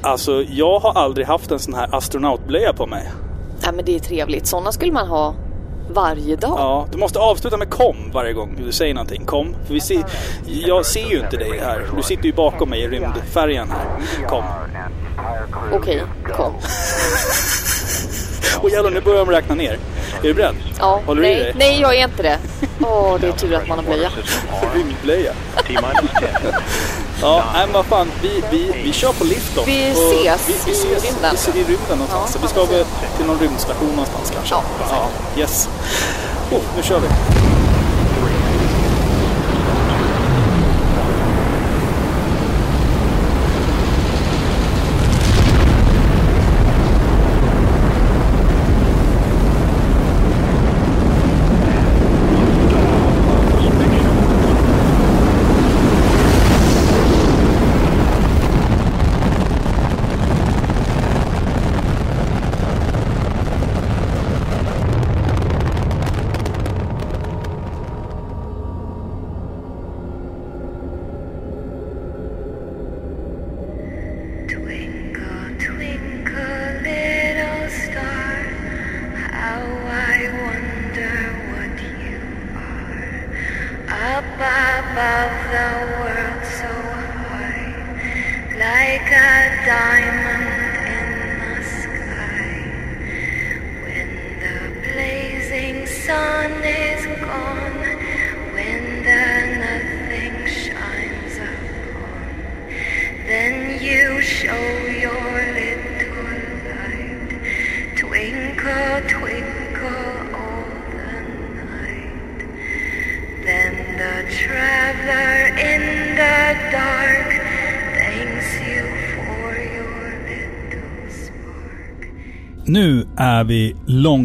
Alltså, 0.00 0.42
jag 0.50 0.78
har 0.78 0.92
aldrig 0.92 1.26
haft 1.26 1.50
en 1.50 1.58
sån 1.58 1.74
här 1.74 1.94
astronautblöja 1.96 2.72
på 2.72 2.86
mig. 2.86 3.10
ja, 3.62 3.72
men 3.72 3.84
det 3.84 3.94
är 3.94 3.98
trevligt. 4.00 4.46
Sådana 4.46 4.72
skulle 4.72 4.92
man 4.92 5.08
ha 5.08 5.34
varje 5.88 6.36
dag. 6.36 6.54
Ja, 6.58 6.86
du 6.92 6.98
måste 6.98 7.18
avsluta 7.18 7.56
med 7.56 7.70
kom 7.70 8.10
varje 8.12 8.32
gång 8.32 8.56
du 8.64 8.72
säger 8.72 8.94
någonting. 8.94 9.24
Kom. 9.24 9.56
För 9.66 9.74
vi 9.74 9.80
ser, 9.80 10.04
jag 10.46 10.86
ser 10.86 11.06
ju 11.06 11.20
inte 11.20 11.36
dig 11.36 11.58
här. 11.58 11.86
Du 11.96 12.02
sitter 12.02 12.24
ju 12.24 12.32
bakom 12.32 12.70
mig 12.70 12.80
i 12.80 12.88
rymdfärjan 12.88 13.68
här. 13.70 13.86
Kom. 14.28 14.44
Okej, 15.72 16.02
kom. 16.36 16.52
Och 18.60 18.70
jävlar, 18.70 18.90
nu 18.90 19.00
börjar 19.00 19.18
de 19.18 19.30
räkna 19.30 19.54
ner. 19.54 19.72
Är 19.72 20.22
du 20.22 20.34
beredd? 20.34 20.54
Ja, 20.78 21.00
Håller 21.06 21.22
du 21.22 21.28
i 21.28 21.34
nej, 21.34 21.42
dig? 21.42 21.52
nej, 21.56 21.80
jag 21.80 21.96
är 21.96 22.04
inte 22.04 22.22
det. 22.22 22.38
Åh, 22.80 23.16
det 23.20 23.26
är 23.26 23.32
tur 23.32 23.54
att 23.54 23.68
man 23.68 23.78
har 23.78 23.84
blöja. 23.84 24.10
Rymdblöja. 24.74 25.32
Ja, 27.22 27.44
nej 27.54 27.66
men 27.66 27.72
vad 27.72 27.86
fan. 27.86 28.10
Vi, 28.22 28.42
vi, 28.50 28.82
vi 28.84 28.92
kör 28.92 29.12
på 29.12 29.24
lift 29.24 29.56
då. 29.56 29.62
Vi 29.66 29.92
Och 29.92 30.12
ses 30.12 30.48
vi, 30.48 30.54
vi 30.66 30.70
i 30.70 30.74
ses 30.74 31.04
rymden. 31.04 31.30
Vi 31.30 31.36
ses 31.36 31.56
i 31.56 31.58
rymden 31.58 31.98
någonstans. 31.98 32.30
Ja, 32.34 32.40
vi 32.42 32.48
ska 32.48 32.64
väl 32.64 32.84
till 33.16 33.26
någon 33.26 33.38
rymdstation 33.38 33.88
någonstans 33.88 34.32
kanske. 34.34 34.54
Ja, 34.54 34.62
ja 34.90 35.40
Yes. 35.40 35.68
Oh, 36.50 36.60
nu 36.76 36.82
kör 36.82 37.00
vi. 37.00 37.08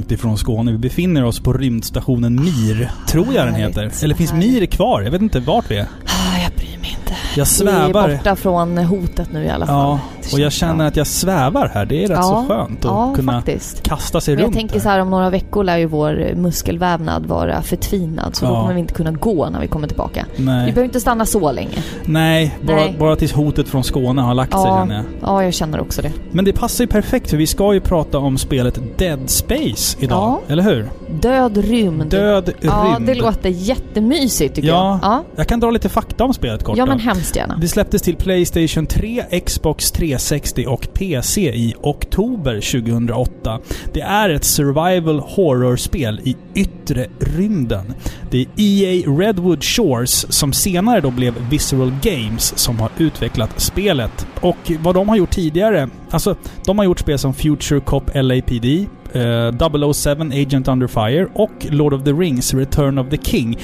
Långt 0.10 0.20
ifrån 0.20 0.38
Skåne. 0.38 0.72
Vi 0.72 0.78
befinner 0.78 1.24
oss 1.25 1.39
på 1.39 1.54
rymdstationen 1.54 2.36
Mir. 2.36 2.92
Tror 3.08 3.34
jag 3.34 3.48
den 3.48 3.56
heter. 3.56 3.92
Eller 4.04 4.16
finns. 4.16 4.34
Mir 4.34 4.66
kvar? 4.66 5.01
Jag 5.01 5.12
vet 5.12 5.22
inte 5.22 5.39
vart 5.39 5.72
vi 5.72 5.78
är. 5.78 5.84
Ah, 6.06 6.42
jag 6.44 6.51
bryr 6.54 6.78
mig 6.82 6.98
inte. 7.00 7.13
Jag 7.36 7.46
Vi 7.46 7.50
svävar. 7.51 8.10
är 8.10 8.18
borta 8.18 8.36
från 8.36 8.78
hotet 8.78 9.32
nu 9.34 9.44
i 9.46 9.50
alla 9.50 9.66
fall. 9.66 9.75
Ja, 9.75 10.00
och 10.33 10.39
jag 10.39 10.51
känner 10.51 10.88
att 10.88 10.95
jag 10.95 11.07
svävar 11.07 11.71
här. 11.74 11.86
Det 11.86 12.03
är 12.03 12.07
rätt 12.07 12.24
så 12.24 12.45
skönt 12.48 12.79
att 12.79 12.91
ja, 12.91 13.13
kunna 13.15 13.31
faktiskt. 13.33 13.83
kasta 13.83 14.21
sig 14.21 14.36
Men 14.36 14.39
jag 14.41 14.48
runt 14.48 14.55
tänker 14.55 14.74
här. 14.74 14.81
så 14.81 14.89
här, 14.89 15.00
om 15.00 15.09
några 15.09 15.29
veckor 15.29 15.63
lär 15.63 15.77
ju 15.77 15.86
vår 15.86 16.33
muskelvävnad 16.36 17.25
vara 17.25 17.62
förtvinad. 17.62 18.36
Så 18.36 18.45
då 18.45 18.51
Ja. 18.51 18.62
kommer 18.62 18.74
vi 18.74 18.79
inte 18.79 18.93
kunna 18.93 19.12
gå 19.12 19.50
när 19.50 19.59
vi 19.62 19.67
kommer 19.67 19.88
tillbaka. 19.88 20.25
Vi 20.36 20.43
Nej, 20.45 20.65
behöver 20.65 20.83
inte 20.83 21.00
stanna 21.00 21.25
så 21.25 21.51
länge. 21.51 21.83
Nej, 22.05 22.57
bara, 22.62 22.75
Nej. 22.75 22.95
bara 23.00 23.15
tills 23.15 23.31
hotet 23.31 23.67
från 23.67 23.83
Skåne 23.83 24.21
har 24.21 24.33
lagt 24.33 24.51
sig 24.53 24.62
Ja, 24.62 24.77
känner 24.79 24.95
jag. 24.95 25.05
ja, 25.21 25.43
jag 25.43 25.53
känner 25.53 25.81
också 25.81 26.01
det. 26.01 26.12
Men 26.31 26.45
det 26.45 26.53
passar 26.53 26.83
ju 26.83 26.88
perfekt 26.88 27.29
för 27.29 27.38
vi 27.38 27.48
ska 27.48 27.74
ju 27.74 27.79
prata 27.81 28.17
om 28.17 28.38
spelet 28.38 28.79
Dead 28.98 29.29
Space 29.29 29.98
idag. 30.00 30.17
Ja. 30.19 30.41
Eller 30.53 30.63
hur? 30.63 30.89
Död 31.21 31.57
rymd. 31.57 32.05
Död 32.09 32.50
Ja, 32.62 32.93
rymd. 32.98 33.07
det 33.07 33.13
låter 33.15 33.50
jättemysigt 33.50 34.55
tycker 34.55 34.69
Ja. 34.69 35.00
jag. 35.03 35.12
Ja, 35.12 35.24
Jag 35.36 35.48
kan 35.48 35.59
dra 35.59 35.71
lite 35.71 35.89
fakta 35.89 36.24
om 36.24 36.33
spelet 36.33 36.63
kort 36.63 36.77
ja 36.77 36.86
då. 36.86 36.89
men 36.91 37.00
hemskt 37.00 37.36
gärna. 37.36 37.57
Det 37.57 37.67
släpptes 37.67 38.01
till 38.01 38.15
Playstation 38.15 38.86
3, 38.86 39.24
Xbox 39.45 39.91
360 40.20 40.66
och 40.68 40.88
PC 40.94 41.42
i 41.42 41.74
oktober 41.82 42.54
2008. 42.54 43.60
Det 43.94 44.02
är 44.02 44.30
ett 44.30 44.44
survival 44.44 45.20
horror-spel 45.20 46.22
i 46.24 46.36
yttre 46.56 47.08
rymden. 47.20 47.94
Det 48.32 48.38
är 48.42 48.48
EA 48.58 49.04
Redwood 49.08 49.64
Shores 49.64 50.34
som 50.34 50.54
senare 50.54 51.02
då 51.02 51.12
blev 51.12 51.34
Visceral 51.50 51.94
Games 52.02 52.58
som 52.58 52.80
har 52.80 52.90
utvecklat 52.98 53.60
spelet. 53.60 54.28
Och 54.42 54.72
vad 54.80 54.96
de 54.96 55.10
har 55.10 55.16
gjort 55.16 55.32
tidigare, 55.32 55.90
alltså 56.12 56.36
de 56.66 56.78
har 56.78 56.86
gjort 56.86 57.00
spel 57.00 57.20
som 57.20 57.34
Future 57.34 57.80
Cop 57.80 58.12
LAPD, 58.16 58.66
eh, 59.13 59.92
007 59.94 60.12
Agent 60.34 60.68
Under 60.68 60.88
Fire 60.88 61.28
och 61.34 61.51
Lord 61.70 61.94
of 61.94 62.04
the 62.04 62.12
Rings 62.12 62.54
Return 62.54 62.98
of 62.98 63.10
the 63.10 63.18
King. 63.18 63.58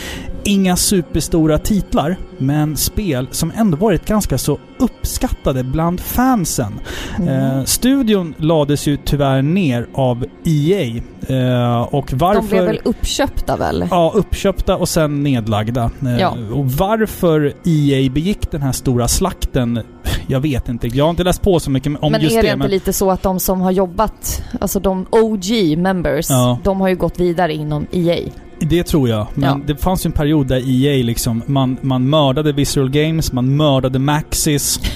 Inga 0.43 0.75
superstora 0.75 1.57
titlar, 1.57 2.15
men 2.37 2.77
spel 2.77 3.27
som 3.31 3.51
ändå 3.55 3.77
varit 3.77 4.05
ganska 4.05 4.37
så 4.37 4.59
uppskattade 4.79 5.63
bland 5.63 5.99
fansen. 5.99 6.73
Mm. 7.17 7.29
Eh, 7.29 7.63
studion 7.63 8.33
lades 8.37 8.87
ju 8.87 8.97
tyvärr 9.05 9.41
ner 9.41 9.87
av 9.93 10.25
EA. 10.43 11.01
Eh, 11.27 11.81
och 11.81 12.13
varför... 12.13 12.41
De 12.41 12.47
blev 12.49 12.65
väl 12.65 12.79
uppköpta 12.83 13.57
väl? 13.57 13.87
Ja, 13.91 14.11
uppköpta 14.15 14.77
och 14.77 14.89
sen 14.89 15.23
nedlagda. 15.23 15.91
Eh, 16.05 16.19
Ja. 16.19 16.37
Och 16.53 16.71
varför 16.71 17.53
EA 17.65 18.09
begick 18.11 18.51
den 18.51 18.61
här 18.61 18.71
stora 18.71 19.07
slakten, 19.07 19.79
jag 20.27 20.39
vet 20.39 20.69
inte. 20.69 20.87
Jag 20.87 21.05
har 21.05 21.09
inte 21.09 21.23
läst 21.23 21.41
på 21.41 21.59
så 21.59 21.71
mycket 21.71 21.93
om 22.01 22.11
men 22.11 22.21
just 22.21 22.35
är 22.37 22.41
det 22.41 22.47
det. 22.47 22.53
inte 22.53 22.67
lite 22.67 22.93
så 22.93 23.11
att 23.11 23.21
de 23.23 23.39
som 23.39 23.61
har 23.61 23.71
jobbat, 23.71 24.43
alltså 24.61 24.79
de 24.79 25.05
OG 25.09 25.77
members, 25.77 26.29
Ja. 26.29 26.59
de 26.63 26.81
har 26.81 26.87
ju 26.89 26.95
gått 26.95 27.19
vidare 27.19 27.53
inom 27.53 27.85
EA. 27.91 28.19
Det 28.59 28.83
tror 28.83 29.09
jag. 29.09 29.27
Men 29.35 29.49
Ja. 29.49 29.59
det 29.67 29.75
fanns 29.75 30.05
ju 30.05 30.07
en 30.07 30.11
period 30.11 30.47
där 30.47 30.61
EA 30.85 31.03
liksom, 31.03 31.41
man, 31.45 31.77
man 31.81 32.09
mördade 32.09 32.51
Visual 32.51 32.89
Games, 32.89 33.31
man 33.33 33.57
mördade 33.57 33.99
Maxis. 33.99 34.79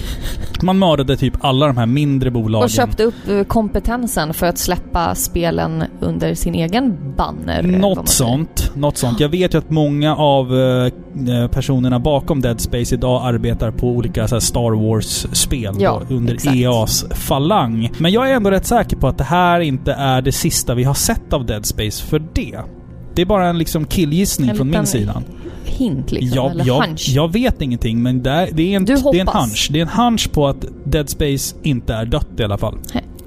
Man 0.61 0.79
mördade 0.79 1.17
typ 1.17 1.33
alla 1.41 1.67
de 1.67 1.77
här 1.77 1.85
mindre 1.85 2.31
bolagen. 2.31 2.63
Och 2.63 2.69
köpte 2.69 3.03
upp 3.03 3.27
eh, 3.29 3.43
kompetensen 3.43 4.33
för 4.33 4.45
att 4.47 4.57
släppa 4.57 5.15
spelen 5.15 5.83
under 5.99 6.33
sin 6.33 6.55
egen 6.55 6.97
banner. 7.17 7.61
Något 7.63 8.09
sånt. 8.09 8.71
Något 8.75 8.97
sånt. 8.97 9.19
Jag 9.19 9.29
vet 9.29 9.53
ju 9.53 9.57
att 9.57 9.69
många 9.69 10.15
av 10.15 10.57
eh, 10.59 11.47
personerna 11.47 11.99
bakom 11.99 12.41
Dead 12.41 12.61
Space 12.61 12.95
idag 12.95 13.21
arbetar 13.25 13.71
på 13.71 13.87
olika 13.87 14.27
Star 14.27 14.71
Wars-spel 14.89 15.75
Ja, 15.79 16.01
då, 16.09 16.15
under 16.15 16.33
exakt. 16.33 16.55
EAs 16.55 17.05
falang. 17.11 17.91
Men 17.97 18.11
jag 18.11 18.29
är 18.29 18.33
ändå 18.33 18.51
rätt 18.51 18.65
säker 18.65 18.97
på 18.97 19.07
att 19.07 19.17
det 19.17 19.23
här 19.23 19.59
inte 19.59 19.93
är 19.93 20.21
det 20.21 20.31
sista 20.31 20.75
vi 20.75 20.83
har 20.83 20.93
sett 20.93 21.33
av 21.33 21.45
Dead 21.45 21.65
Space 21.65 22.05
för 22.05 22.21
det. 22.33 22.59
Det 23.13 23.21
är 23.21 23.25
bara 23.25 23.47
en 23.49 23.57
liksom 23.57 23.85
killgissning 23.85 24.49
En 24.49 24.55
från 24.55 24.69
min 24.69 24.85
sida. 24.85 25.21
Hint 25.65 26.11
liksom, 26.11 26.35
Jag, 26.35 26.51
eller 26.51 26.65
jag, 26.65 26.81
hunch. 26.81 27.05
jag 27.09 27.33
vet 27.33 27.61
ingenting, 27.61 28.03
men 28.03 28.23
det 28.23 28.29
är, 28.29 28.49
det, 28.51 28.63
är 28.73 28.75
en, 28.75 28.85
det 28.85 28.93
är 28.93 29.15
en 29.21 29.27
hunch. 29.27 29.67
Det 29.71 29.79
är 29.79 29.81
en 29.81 29.87
hunch 29.87 30.31
på 30.31 30.47
att 30.47 30.65
Dead 30.83 31.09
Space 31.09 31.55
inte 31.63 31.93
är 31.93 32.05
dött 32.05 32.27
i 32.37 32.43
alla 32.43 32.57
fall. 32.57 32.77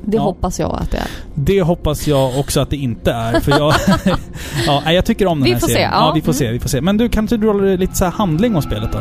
Det 0.04 0.16
Ja. 0.16 0.22
hoppas 0.22 0.60
jag 0.60 0.72
att 0.82 0.90
det 0.90 0.96
är. 0.96 1.06
Det 1.34 1.62
hoppas 1.62 2.06
jag 2.08 2.38
också 2.38 2.60
att 2.60 2.70
det 2.70 2.76
inte 2.76 3.12
är. 3.12 3.40
För 3.40 3.50
jag, 3.50 3.74
ja, 4.66 4.92
jag 4.92 5.04
tycker 5.04 5.26
om 5.26 5.38
den 5.38 5.44
Vi 5.44 5.52
här 5.52 5.60
får 5.60 5.66
se, 5.66 5.72
serien. 5.72 5.90
ja. 5.92 6.06
Ja, 6.06 6.12
vi 6.14 6.20
får 6.20 6.32
Mm. 6.32 6.38
se. 6.38 6.52
Vi 6.52 6.58
får 6.60 6.68
se. 6.68 6.80
Men 6.80 6.96
du, 6.96 7.08
kan 7.08 7.24
inte 7.24 7.36
du 7.36 7.46
dra 7.46 7.52
lite 7.52 7.94
så 7.96 8.04
här 8.04 8.12
handling 8.12 8.56
om 8.56 8.62
spelet 8.62 8.92
då? 8.92 8.98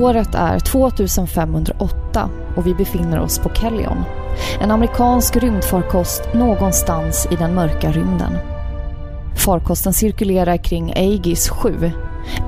Året 0.00 0.34
är 0.34 0.58
2508 0.58 2.30
och 2.56 2.66
vi 2.66 2.74
befinner 2.74 3.20
oss 3.20 3.38
på 3.38 3.48
Kellion. 3.54 4.04
En 4.60 4.70
amerikansk 4.70 5.36
rymdfarkost 5.36 6.34
någonstans 6.34 7.28
i 7.30 7.36
den 7.36 7.54
mörka 7.54 7.92
rymden. 7.92 8.38
Farkosten 9.36 9.92
cirkulerar 9.92 10.56
kring 10.56 10.92
Aegis 10.92 11.48
7, 11.48 11.92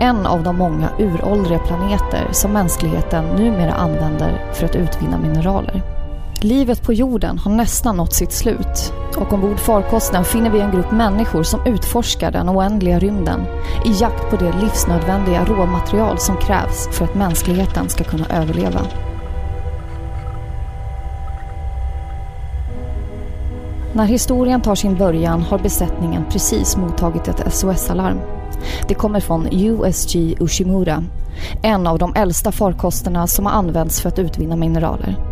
en 0.01 0.27
av 0.27 0.43
de 0.43 0.57
många 0.57 0.89
uråldriga 0.99 1.59
planeter 1.59 2.29
som 2.33 2.53
mänskligheten 2.53 3.25
numera 3.25 3.73
använder 3.73 4.53
för 4.53 4.65
att 4.67 4.77
utvinna 4.77 5.19
mineraler. 5.19 6.02
Livet 6.45 6.83
på 6.83 6.93
jorden 6.93 7.39
har 7.39 7.53
nästan 7.53 7.97
nått 7.97 8.13
sitt 8.13 8.33
slut 8.33 8.93
och 9.17 9.33
ombord 9.33 9.59
farkosten 9.59 10.25
finner 10.25 10.51
vi 10.51 10.61
en 10.61 10.71
grupp 10.71 10.91
människor 10.91 11.43
som 11.43 11.67
utforskar 11.67 12.31
den 12.31 12.49
oändliga 12.49 12.99
rymden 12.99 13.41
i 13.85 14.01
jakt 14.01 14.31
på 14.31 14.37
det 14.37 14.53
livsnödvändiga 14.61 15.45
råmaterial 15.45 16.19
som 16.19 16.37
krävs 16.37 16.89
för 16.93 17.05
att 17.05 17.15
mänskligheten 17.15 17.89
ska 17.89 18.05
kunna 18.05 18.27
överleva. 18.27 18.81
När 23.93 24.05
historien 24.07 24.61
tar 24.61 24.75
sin 24.75 24.97
början 24.97 25.43
har 25.43 25.59
besättningen 25.59 26.25
precis 26.31 26.77
mottagit 26.77 27.29
ett 27.29 27.55
SOS-alarm. 27.55 28.21
Det 28.89 28.95
kommer 28.95 29.21
från 29.21 29.49
USG 29.53 30.37
Ushimura, 30.41 31.05
en 31.63 31.87
av 31.87 31.99
de 31.99 32.15
äldsta 32.15 32.53
farkosterna 32.53 33.27
som 33.27 33.47
har 33.47 33.53
använts 33.53 34.01
för 34.01 34.09
att 34.09 34.19
utvinna 34.19 34.57
mineraler. 34.57 35.32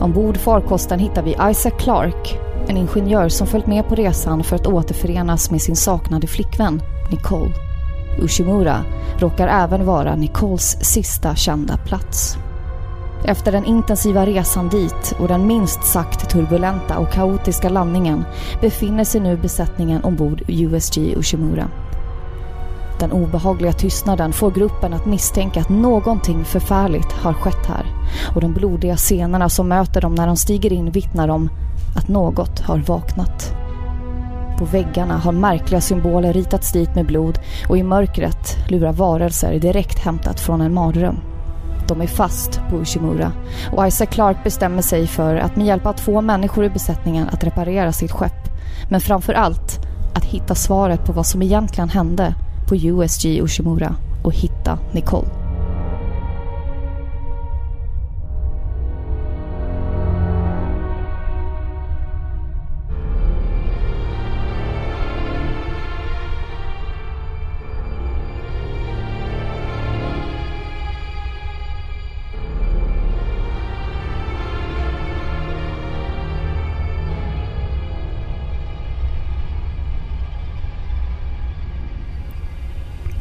Ombord 0.00 0.36
farkosten 0.36 0.98
hittar 0.98 1.22
vi 1.22 1.36
Isaac 1.50 1.72
Clark, 1.78 2.38
en 2.68 2.76
ingenjör 2.76 3.28
som 3.28 3.46
följt 3.46 3.66
med 3.66 3.88
på 3.88 3.94
resan 3.94 4.44
för 4.44 4.56
att 4.56 4.66
återförenas 4.66 5.50
med 5.50 5.62
sin 5.62 5.76
saknade 5.76 6.26
flickvän, 6.26 6.82
Nicole. 7.10 7.52
Ushimura 8.18 8.84
råkar 9.18 9.48
även 9.48 9.86
vara 9.86 10.16
Nicoles 10.16 10.84
sista 10.84 11.34
kända 11.36 11.76
plats. 11.76 12.36
Efter 13.24 13.52
den 13.52 13.64
intensiva 13.64 14.26
resan 14.26 14.68
dit 14.68 15.14
och 15.20 15.28
den 15.28 15.46
minst 15.46 15.84
sagt 15.84 16.30
turbulenta 16.30 16.98
och 16.98 17.12
kaotiska 17.12 17.68
landningen 17.68 18.24
befinner 18.60 19.04
sig 19.04 19.20
nu 19.20 19.36
besättningen 19.36 20.04
ombord 20.04 20.42
USG 20.48 20.98
Ushimura. 21.16 21.68
Den 23.00 23.12
obehagliga 23.12 23.72
tystnaden 23.72 24.32
får 24.32 24.50
gruppen 24.50 24.92
att 24.92 25.06
misstänka 25.06 25.60
att 25.60 25.68
någonting 25.68 26.44
förfärligt 26.44 27.12
har 27.12 27.32
skett 27.32 27.66
här 27.66 27.93
och 28.34 28.40
de 28.40 28.52
blodiga 28.52 28.96
scenerna 28.96 29.48
som 29.48 29.68
möter 29.68 30.00
dem 30.00 30.14
när 30.14 30.26
de 30.26 30.36
stiger 30.36 30.72
in 30.72 30.90
vittnar 30.90 31.28
om 31.28 31.50
att 31.96 32.08
något 32.08 32.60
har 32.60 32.78
vaknat. 32.78 33.54
På 34.58 34.64
väggarna 34.64 35.18
har 35.18 35.32
märkliga 35.32 35.80
symboler 35.80 36.32
ritats 36.32 36.72
dit 36.72 36.94
med 36.94 37.06
blod 37.06 37.38
och 37.68 37.78
i 37.78 37.82
mörkret 37.82 38.56
lurar 38.68 38.92
varelser 38.92 39.58
direkt 39.58 39.98
hämtat 39.98 40.40
från 40.40 40.60
en 40.60 40.74
mardröm. 40.74 41.16
De 41.88 42.00
är 42.00 42.06
fast 42.06 42.60
på 42.70 42.76
Ushimura 42.76 43.32
och 43.72 43.86
Isaac 43.86 44.06
Clark 44.06 44.44
bestämmer 44.44 44.82
sig 44.82 45.06
för 45.06 45.36
att 45.36 45.56
med 45.56 45.66
hjälp 45.66 45.86
av 45.86 45.92
två 45.92 46.20
människor 46.20 46.64
i 46.64 46.70
besättningen 46.70 47.28
att 47.28 47.44
reparera 47.44 47.92
sitt 47.92 48.12
skepp. 48.12 48.48
Men 48.90 49.00
framför 49.00 49.32
allt 49.32 49.78
att 50.14 50.24
hitta 50.24 50.54
svaret 50.54 51.04
på 51.04 51.12
vad 51.12 51.26
som 51.26 51.42
egentligen 51.42 51.88
hände 51.88 52.34
på 52.68 52.76
USG 52.76 53.26
Ushimura 53.26 53.96
och 54.24 54.34
hitta 54.34 54.78
Nicole. 54.92 55.43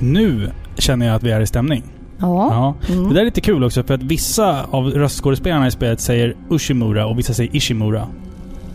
Nu 0.04 0.52
känner 0.78 1.06
jag 1.06 1.16
att 1.16 1.24
vi 1.24 1.32
är 1.32 1.42
i 1.42 1.48
stämning. 1.48 1.84
Ja. 2.18 2.76
Ja. 2.88 2.94
Mm. 2.94 3.08
Det 3.10 3.14
där 3.14 3.22
är 3.22 3.26
lite 3.26 3.42
kul 3.42 3.64
också 3.64 3.84
för 3.84 3.94
att 3.94 4.04
vissa 4.04 4.64
av 4.72 4.86
röstskådespelarna 4.86 5.68
i 5.68 5.72
spelet 5.72 6.00
säger 6.00 6.36
Ushimura 6.52 7.06
och 7.06 7.20
vissa 7.20 7.34
säger 7.34 7.56
Ishimura. 7.56 8.08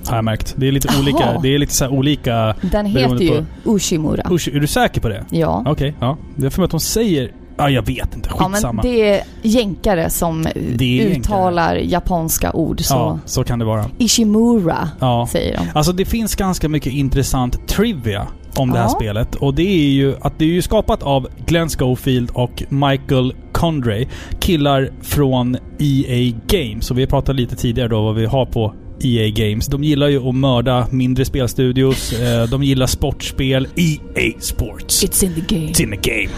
Har 0.08 0.16
jag 0.16 0.25
märkt. 0.25 0.54
Det 0.56 0.68
är 0.68 0.73
lite 0.73 0.88
Jaha. 0.92 1.00
olika. 1.02 1.40
Det 1.42 1.54
är 1.54 1.58
lite 1.58 1.75
så 1.75 1.88
olika... 1.88 2.54
Den 2.61 2.87
heter 2.87 3.20
ju 3.20 3.44
Ushimura. 3.64 4.23
Ush, 4.30 4.49
är 4.56 4.61
du 4.61 4.66
säker 4.66 5.00
på 5.00 5.08
det? 5.08 5.25
Ja. 5.30 5.64
Okej, 5.66 5.94
ja. 6.00 6.16
Det 6.37 6.47
är 6.47 6.50
för 6.50 6.61
mig 6.61 6.64
att 6.64 6.70
de 6.70 6.80
säger... 6.80 7.32
Ja, 7.56 7.70
jag 7.70 7.87
vet 7.87 8.14
inte. 8.16 8.30
Ja, 8.38 8.44
Skitsamma. 8.49 8.82
men 8.82 8.92
det 8.92 9.08
är 9.11 9.23
jänkare 9.42 10.11
som 10.11 10.47
är 10.47 10.82
uttalar 11.02 11.75
japanska 11.76 12.52
ord. 12.52 12.80
Så 12.80 12.94
Ja, 12.94 13.18
så 13.25 13.44
kan 13.44 13.58
det 13.58 13.64
vara. 13.64 13.85
Ishimura 13.99 14.88
Ja. 15.00 15.28
säger 15.30 15.56
de. 15.56 15.78
Alltså 15.78 15.92
det 15.92 16.04
finns 16.04 16.35
ganska 16.35 16.68
mycket 16.68 16.92
intressant 16.92 17.68
trivia 17.68 18.26
om 18.57 18.71
det 18.71 18.78
här 18.78 18.85
Ja. 18.85 18.88
spelet. 18.88 19.35
Och 19.35 19.55
det 19.55 19.62
är 19.62 19.90
ju 19.90 20.14
att 20.21 20.38
det 20.38 20.45
är 20.45 20.49
ju 20.49 20.62
skapat 20.62 21.02
av 21.02 21.28
Glenn 21.47 21.69
Schofield 21.69 22.31
och 22.35 22.62
Michael 22.69 23.35
Condrey. 23.52 24.07
Killar 24.40 24.90
från 25.02 25.57
EA 25.78 26.33
Games. 26.47 26.90
Och 26.90 26.99
vi 26.99 27.07
pratat 27.07 27.37
lite 27.37 27.57
tidigare 27.57 27.88
då 27.88 28.02
vad 28.02 28.14
vi 28.14 28.26
har 28.26 28.47
på 28.47 28.75
EA 29.05 29.31
Games. 29.31 29.67
De 29.67 29.85
gillar 29.85 30.09
ju 30.09 30.28
att 30.28 30.35
mörda 30.35 30.87
mindre 30.90 31.25
spelstudios. 31.25 32.12
Eh, 32.12 32.43
de 32.50 32.62
gillar 32.62 32.87
sportspel. 32.87 33.69
EA 33.76 34.33
Sports. 34.40 35.05
It's 35.05 35.25
in 35.25 35.35
the 35.35 35.55
game. 35.57 35.67
It's 35.73 35.83
in 35.83 35.90
the 35.90 36.11
game. 36.11 36.31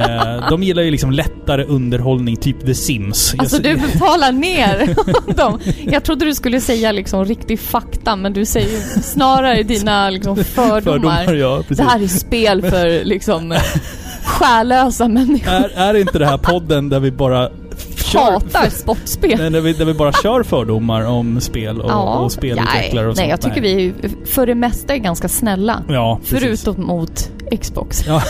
Eh, 0.00 0.48
de 0.50 0.62
gillar 0.62 0.82
ju 0.82 0.90
liksom 0.90 1.10
lättare 1.10 1.64
underhållning, 1.64 2.36
typ 2.36 2.66
The 2.66 2.74
Sims. 2.74 3.34
Alltså 3.38 3.56
Jag- 3.62 3.78
du 3.80 3.98
talar 3.98 4.32
ner 4.32 4.94
dem. 5.36 5.58
Jag 5.92 6.04
trodde 6.04 6.24
du 6.24 6.34
skulle 6.34 6.60
säga 6.60 6.92
liksom 6.92 7.24
riktig 7.24 7.60
fakta, 7.60 8.16
men 8.16 8.32
du 8.32 8.44
säger 8.44 8.80
snarare 9.02 9.62
dina 9.62 10.10
liksom 10.10 10.36
fördomar. 10.36 10.80
Fördomar, 11.24 11.34
ja. 11.34 11.62
Det 11.68 11.82
här 11.82 12.02
är 12.02 12.06
spel 12.08 12.62
för 12.62 13.04
liksom 13.04 13.54
själlösa 14.24 15.08
människor. 15.08 15.52
Är, 15.52 15.68
är 15.76 15.94
inte 15.94 16.18
det 16.18 16.26
här 16.26 16.38
podden 16.38 16.88
där 16.88 17.00
vi 17.00 17.10
bara 17.10 17.50
Hatar 18.18 18.70
sportspel. 18.70 19.38
Nej, 19.38 19.50
där, 19.50 19.60
vi, 19.60 19.72
där 19.72 19.84
vi 19.84 19.94
bara 19.94 20.12
kör 20.12 20.42
fördomar 20.42 21.02
om 21.06 21.40
spel 21.40 21.80
och, 21.80 22.24
och 22.24 22.32
spelutvecklare 22.32 23.08
och 23.08 23.16
nej, 23.16 23.30
sånt? 23.30 23.30
jag 23.30 23.40
tycker 23.40 23.60
vi 23.60 23.94
för 24.24 24.46
det 24.46 24.54
mesta 24.54 24.94
är 24.94 24.98
ganska 24.98 25.28
snälla. 25.28 25.82
Ja. 25.88 26.20
Förutom 26.24 26.86
mot 26.86 27.30
Xbox. 27.60 28.04
Ja, 28.14 28.22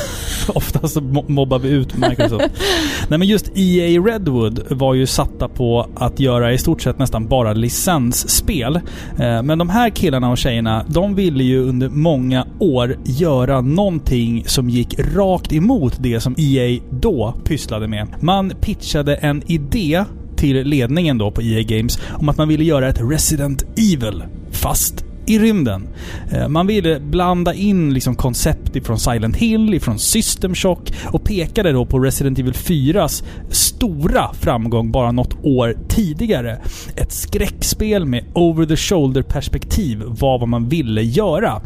oftast 0.54 0.96
mobbar 1.28 1.58
vi 1.58 1.68
ut 1.68 1.96
Microsoft. 1.96 2.44
Nej 3.08 3.18
men 3.18 3.28
just 3.28 3.50
EA 3.54 4.00
Redwood 4.00 4.60
var 4.70 4.94
ju 4.94 5.06
satta 5.06 5.48
på 5.48 5.88
att 5.94 6.20
göra 6.20 6.52
i 6.52 6.58
stort 6.58 6.82
sett 6.82 6.98
nästan 6.98 7.28
bara 7.28 7.52
licensspel. 7.52 8.76
Eh, 9.18 9.42
Men 9.42 9.58
de 9.58 9.68
här 9.68 9.90
killarna 9.90 10.30
och 10.30 10.38
tjejerna, 10.38 10.84
de 10.88 11.14
ville 11.14 11.44
ju 11.44 11.62
under 11.68 11.88
många 11.88 12.46
år 12.58 12.96
göra 13.04 13.60
någonting 13.60 14.44
som 14.46 14.70
gick 14.70 14.98
rakt 14.98 15.52
emot 15.52 15.96
det 16.00 16.20
som 16.20 16.34
EA 16.38 16.80
då 16.90 17.34
pysslade 17.44 17.88
med. 17.88 18.06
Man 18.20 18.52
pitchade 18.60 19.14
en 19.14 19.42
idé 19.46 20.04
till 20.36 20.66
ledningen 20.66 21.18
då 21.18 21.30
på 21.30 21.42
EA 21.42 21.62
Games 21.62 21.98
om 22.12 22.28
att 22.28 22.36
man 22.36 22.48
ville 22.48 22.64
göra 22.64 22.88
ett 22.88 23.00
Resident 23.00 23.64
Evil, 23.76 24.22
fast 24.50 25.04
i 25.26 25.38
rymden. 25.38 25.88
Eh, 26.30 26.48
man 26.48 26.66
ville 26.66 27.00
blanda 27.00 27.54
in 27.54 27.94
liksom 27.94 28.14
koncept 28.14 28.76
ifrån 28.76 28.98
Silent 28.98 29.36
Hill, 29.36 29.74
ifrån 29.74 29.98
System 29.98 30.54
Shock 30.54 30.92
och 31.06 31.24
pekade 31.24 31.72
då 31.72 31.86
på 31.86 31.98
Resident 31.98 32.38
Evil 32.38 32.52
4s 32.52 33.24
stora 33.50 34.32
framgång 34.34 34.92
bara 34.92 35.12
något 35.12 35.44
år 35.44 35.76
tidigare. 35.88 36.60
Ett 36.96 37.12
skräckspel 37.12 38.04
med 38.04 38.24
over 38.34 38.66
the 38.66 38.76
shoulder 38.76 39.22
perspektiv 39.22 40.02
var 40.06 40.38
vad 40.38 40.48
man 40.48 40.68
ville 40.68 41.02
göra. 41.02 41.62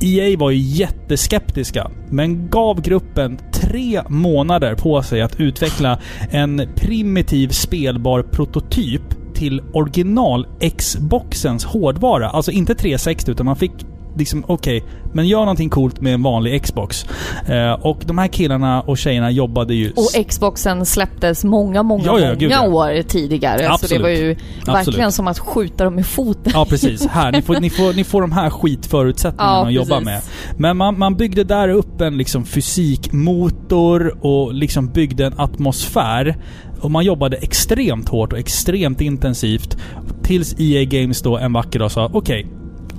EA 0.00 0.38
var 0.38 0.50
ju 0.50 0.58
jätteskeptiska, 0.58 1.90
men 2.10 2.48
gav 2.48 2.82
gruppen 2.82 3.38
tre 3.52 4.02
månader 4.08 4.74
på 4.74 5.02
sig 5.02 5.20
att 5.20 5.40
utveckla 5.40 5.98
en 6.30 6.62
primitiv 6.76 7.48
spelbar 7.48 8.22
prototyp 8.22 9.17
till 9.38 9.62
original 9.72 10.46
Xboxens 10.78 11.64
hårdvara. 11.64 12.30
Alltså 12.30 12.50
inte 12.50 12.74
360 12.74 13.30
utan 13.30 13.46
man 13.46 13.56
fick 13.56 13.72
liksom, 14.16 14.44
okej, 14.46 14.84
men 15.12 15.28
gör 15.28 15.38
någonting 15.38 15.70
coolt 15.70 16.00
med 16.00 16.14
en 16.14 16.22
vanlig 16.22 16.62
Xbox. 16.62 17.06
Eh, 17.46 17.72
och 17.72 18.02
de 18.06 18.18
här 18.18 18.26
killarna 18.26 18.80
och 18.80 18.98
tjejerna 18.98 19.30
jobbade 19.30 19.74
ju... 19.74 19.90
Och 19.90 20.28
Xboxen 20.28 20.86
släpptes 20.86 21.44
många, 21.44 21.82
många, 21.82 22.04
Ja, 22.04 22.18
ja, 22.18 22.34
många 22.34 22.48
ja. 22.48 22.68
år 22.68 23.02
tidigare. 23.02 23.66
Så 23.66 23.72
Absolut. 23.72 23.98
det 23.98 24.02
var 24.02 24.08
ju 24.08 24.26
verkligen 24.26 24.76
Absolut. 24.76 25.14
som 25.14 25.28
att 25.28 25.38
skjuta 25.38 25.84
dem 25.84 25.98
i 25.98 26.02
foten. 26.02 26.52
Ja 26.54 26.66
precis. 26.68 27.06
Här, 27.06 27.32
ni 27.32 27.42
får, 27.42 27.60
ni 27.60 27.70
får, 27.70 27.94
ni 27.94 28.04
får 28.04 28.20
de 28.20 28.32
här 28.32 28.50
skitförutsättningarna 28.50 29.66
att 29.66 29.72
jobba 29.72 30.00
med. 30.00 30.22
Men 30.56 30.76
man, 30.76 30.98
man 30.98 31.16
byggde 31.16 31.44
där 31.44 31.68
upp 31.68 32.00
en 32.00 32.16
liksom 32.16 32.44
fysikmotor 32.44 34.26
och 34.26 34.54
liksom 34.54 34.88
byggde 34.88 35.26
en 35.26 35.40
atmosfär. 35.40 36.36
Och 36.80 36.90
man 36.90 37.04
jobbade 37.04 37.36
extremt 37.36 38.08
hårt 38.08 38.32
och 38.32 38.38
extremt 38.38 39.00
intensivt. 39.00 39.76
Tills 40.22 40.54
EA 40.60 40.84
Games 40.84 41.22
då 41.22 41.38
en 41.38 41.52
vacker 41.52 41.78
dag 41.78 41.90
sa 41.90 42.10
okej, 42.12 42.46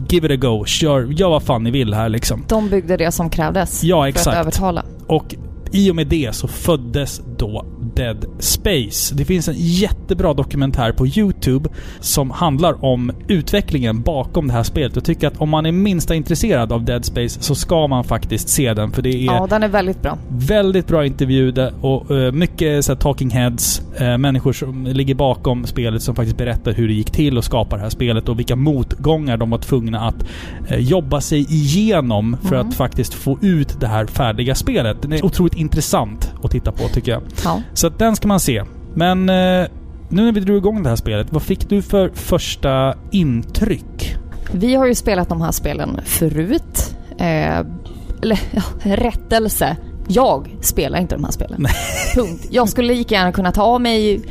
give 0.09 0.27
it 0.27 0.43
a 0.43 0.47
go. 0.47 0.65
Kör, 0.65 1.01
gör 1.05 1.29
vad 1.29 1.43
fan 1.43 1.63
ni 1.63 1.71
vill 1.71 1.93
här 1.93 2.09
liksom. 2.09 2.43
De 2.47 2.69
byggde 2.69 2.97
det 2.97 3.11
som 3.11 3.29
krävdes 3.29 3.83
Ja, 3.83 4.01
för 4.03 4.09
att 4.09 4.15
exakt. 4.15 4.37
övertala. 4.37 4.85
Och 5.07 5.35
i 5.71 5.91
och 5.91 5.95
med 5.95 6.07
det 6.07 6.35
så 6.35 6.47
föddes 6.47 7.21
då 7.37 7.65
Dead 7.99 8.25
Space. 8.39 9.15
Det 9.15 9.25
finns 9.25 9.47
en 9.47 9.55
jättebra 9.57 10.33
dokumentär 10.33 10.91
på 10.91 11.07
YouTube 11.07 11.69
som 11.99 12.31
handlar 12.31 12.85
om 12.85 13.11
utvecklingen 13.27 14.01
bakom 14.01 14.47
det 14.47 14.53
här 14.53 14.63
spelet. 14.63 14.95
Jag 14.95 15.03
tycker 15.05 15.27
att 15.27 15.37
om 15.41 15.49
man 15.49 15.65
är 15.65 15.71
minsta 15.71 16.15
intresserad 16.15 16.71
av 16.71 16.85
Dead 16.85 17.05
Space 17.05 17.41
så 17.41 17.55
ska 17.55 17.87
man 17.87 18.03
faktiskt 18.03 18.49
se 18.49 18.73
den. 18.73 18.91
För 18.91 19.01
det 19.01 19.09
är 19.09 19.25
Ja, 19.25 19.47
den 19.49 19.63
är 19.63 19.67
väldigt 19.67 20.01
bra. 20.01 20.17
väldigt 20.29 20.87
bra 20.87 21.05
intervju 21.05 21.53
och 21.81 22.11
eh, 22.17 22.31
mycket 22.31 22.85
så 22.85 22.91
här, 22.91 22.99
talking 22.99 23.29
heads. 23.29 23.81
eh, 23.97 24.17
människor 24.17 24.53
som 24.53 24.85
ligger 24.85 25.15
bakom 25.15 25.65
spelet 25.65 26.01
som 26.03 26.15
faktiskt 26.15 26.37
berättar 26.37 26.71
hur 26.73 26.87
det 26.87 26.93
gick 26.93 27.11
till 27.11 27.37
att 27.37 27.45
skapa 27.45 27.75
det 27.75 27.81
här 27.81 27.89
spelet 27.89 28.29
och 28.29 28.39
vilka 28.39 28.55
motgångar 28.55 29.37
de 29.37 29.49
var 29.49 29.57
tvungna 29.57 29.99
att 29.99 30.25
eh, 30.67 30.77
jobba 30.79 31.21
sig 31.21 31.39
igenom 31.53 32.37
för 32.41 32.55
Mm. 32.55 32.67
att 32.69 32.75
faktiskt 32.75 33.13
få 33.13 33.37
ut 33.41 33.79
det 33.79 33.87
här 33.87 34.05
färdiga 34.05 34.55
spelet. 34.55 35.01
Den 35.01 35.13
är 35.13 35.25
otroligt 35.25 35.55
intressant 35.55 36.33
att 36.43 36.51
titta 36.51 36.71
på 36.71 36.87
tycker 36.87 37.11
jag. 37.11 37.21
Ja. 37.45 37.61
Så 37.73 37.88
att 37.89 37.99
den 37.99 38.15
ska 38.15 38.27
man 38.27 38.39
se. 38.39 38.63
Men 38.93 39.29
eh, 39.29 39.67
nu 40.09 40.25
när 40.25 40.31
vi 40.31 40.39
drog 40.39 40.57
igång 40.57 40.83
det 40.83 40.89
här 40.89 40.95
spelet, 40.95 41.27
vad 41.33 41.41
fick 41.43 41.69
du 41.69 41.81
för 41.81 42.09
första 42.13 42.93
intryck? 43.11 44.15
Vi 44.53 44.75
har 44.75 44.85
ju 44.85 44.95
spelat 44.95 45.29
de 45.29 45.41
här 45.41 45.51
spelen 45.51 45.99
förut. 46.05 46.95
Eh, 47.17 47.59
eller, 48.21 48.39
ja, 48.51 48.61
rättelse. 48.83 49.77
Jag 50.11 50.55
spelar 50.61 50.99
inte 50.99 51.15
de 51.15 51.23
här 51.23 51.31
spelen. 51.31 51.65
Punkt. 52.15 52.47
Jag 52.51 52.69
skulle 52.69 52.93
lika 52.93 53.15
gärna 53.15 53.31
kunna 53.31 53.51
ta 53.51 53.63
av 53.63 53.81
mig 53.81 54.21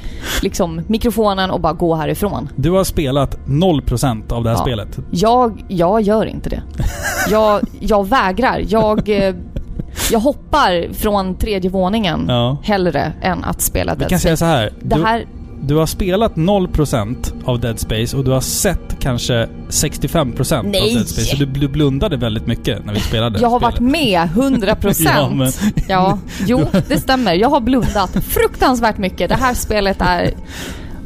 liksom, 0.42 0.80
mikrofonen 0.86 1.50
och 1.50 1.60
bara 1.60 1.72
gå 1.72 1.94
härifrån. 1.94 2.48
Du 2.56 2.70
har 2.70 2.84
spelat 2.84 3.38
0% 3.46 4.32
av 4.32 4.44
det 4.44 4.50
här 4.50 4.56
Ja. 4.56 4.62
spelet. 4.62 4.98
Jag, 5.10 5.64
jag 5.68 6.00
gör 6.00 6.26
inte 6.26 6.50
det. 6.50 6.62
Jag, 7.30 7.60
jag 7.80 8.08
vägrar. 8.08 8.64
Jag, 8.68 9.08
eh, 9.08 9.34
jag 10.10 10.18
hoppar 10.20 10.92
från 10.92 11.34
tredje 11.34 11.70
våningen 11.70 12.24
Ja. 12.28 12.56
hellre 12.62 13.12
än 13.22 13.44
att 13.44 13.60
spela 13.62 13.94
Vi 13.94 13.98
Dead 13.98 14.08
kan 14.10 14.18
säga 14.18 14.36
Space. 14.36 14.38
så 14.38 14.44
här. 14.56 14.72
Det 14.82 14.94
Du, 14.96 15.02
här, 15.04 15.26
du 15.62 15.74
har 15.74 15.86
spelat 15.86 16.36
0% 16.36 17.32
av 17.44 17.60
Dead 17.60 17.78
Space 17.80 18.16
och 18.16 18.24
du 18.24 18.30
har 18.30 18.40
sett 18.40 18.96
kanske 19.00 19.48
65% 19.68 20.58
av 20.58 20.64
Nej. 20.64 20.94
Dead 20.94 21.08
Space. 21.08 21.26
Så 21.26 21.36
du, 21.36 21.46
du 21.46 21.68
blundade 21.68 22.16
väldigt 22.16 22.46
mycket 22.46 22.84
när 22.86 22.94
vi 22.94 23.00
spelade 23.00 23.40
jag 23.40 23.48
har 23.50 23.58
spelet. 23.58 23.80
varit 23.80 23.90
med 23.92 24.28
100 24.34 24.74
procent. 24.80 25.08
Ja, 25.16 25.30
men- 25.30 25.52
Ja, 25.88 26.18
jo, 26.46 26.64
det 26.88 27.00
stämmer. 27.00 27.34
Jag 27.34 27.48
har 27.48 27.60
blundat 27.60 28.10
fruktansvärt 28.24 28.98
mycket. 28.98 29.28
Det 29.28 29.34
här 29.36 29.54
spelet 29.54 29.96
är 30.00 30.30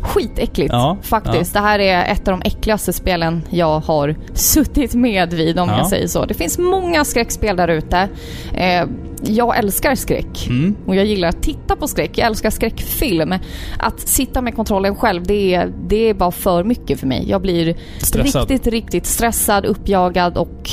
skitäckligt 0.02 0.72
Ja, 0.72 0.96
faktiskt. 1.02 1.52
Det 1.52 1.60
här 1.60 1.78
är 1.78 2.12
ett 2.12 2.28
av 2.28 2.38
de 2.40 2.48
äckligaste 2.48 2.92
spelen 2.92 3.42
jag 3.50 3.80
har 3.80 4.16
suttit 4.34 4.94
med 4.94 5.32
vid 5.32 5.58
om 5.58 5.68
Ja. 5.68 5.78
jag 5.78 5.88
säger 5.88 6.06
så. 6.06 6.24
Det 6.24 6.34
finns 6.34 6.58
många 6.58 7.04
skräckspel 7.04 7.56
där 7.56 7.68
ute. 7.68 8.08
Eh, 8.54 8.84
jag 9.24 9.58
älskar 9.58 9.94
skräck 9.94 10.46
Mm. 10.48 10.76
och 10.86 10.96
jag 10.96 11.04
gillar 11.04 11.28
att 11.28 11.42
titta 11.42 11.76
på 11.76 11.88
skräck. 11.88 12.18
Jag 12.18 12.26
älskar 12.26 12.50
skräckfilm. 12.50 13.34
Att 13.78 14.00
sitta 14.00 14.40
med 14.42 14.54
kontrollen 14.56 14.96
själv, 14.96 15.22
det 15.26 15.54
är, 15.54 15.72
det 15.88 16.08
är 16.08 16.14
bara 16.14 16.30
för 16.30 16.64
mycket 16.64 17.00
för 17.00 17.06
mig. 17.06 17.24
Jag 17.30 17.42
blir 17.42 17.76
Stressad. 17.98 18.50
riktigt, 18.50 18.72
riktigt 18.72 19.06
stressad, 19.06 19.64
uppjagad 19.64 20.36
och 20.36 20.70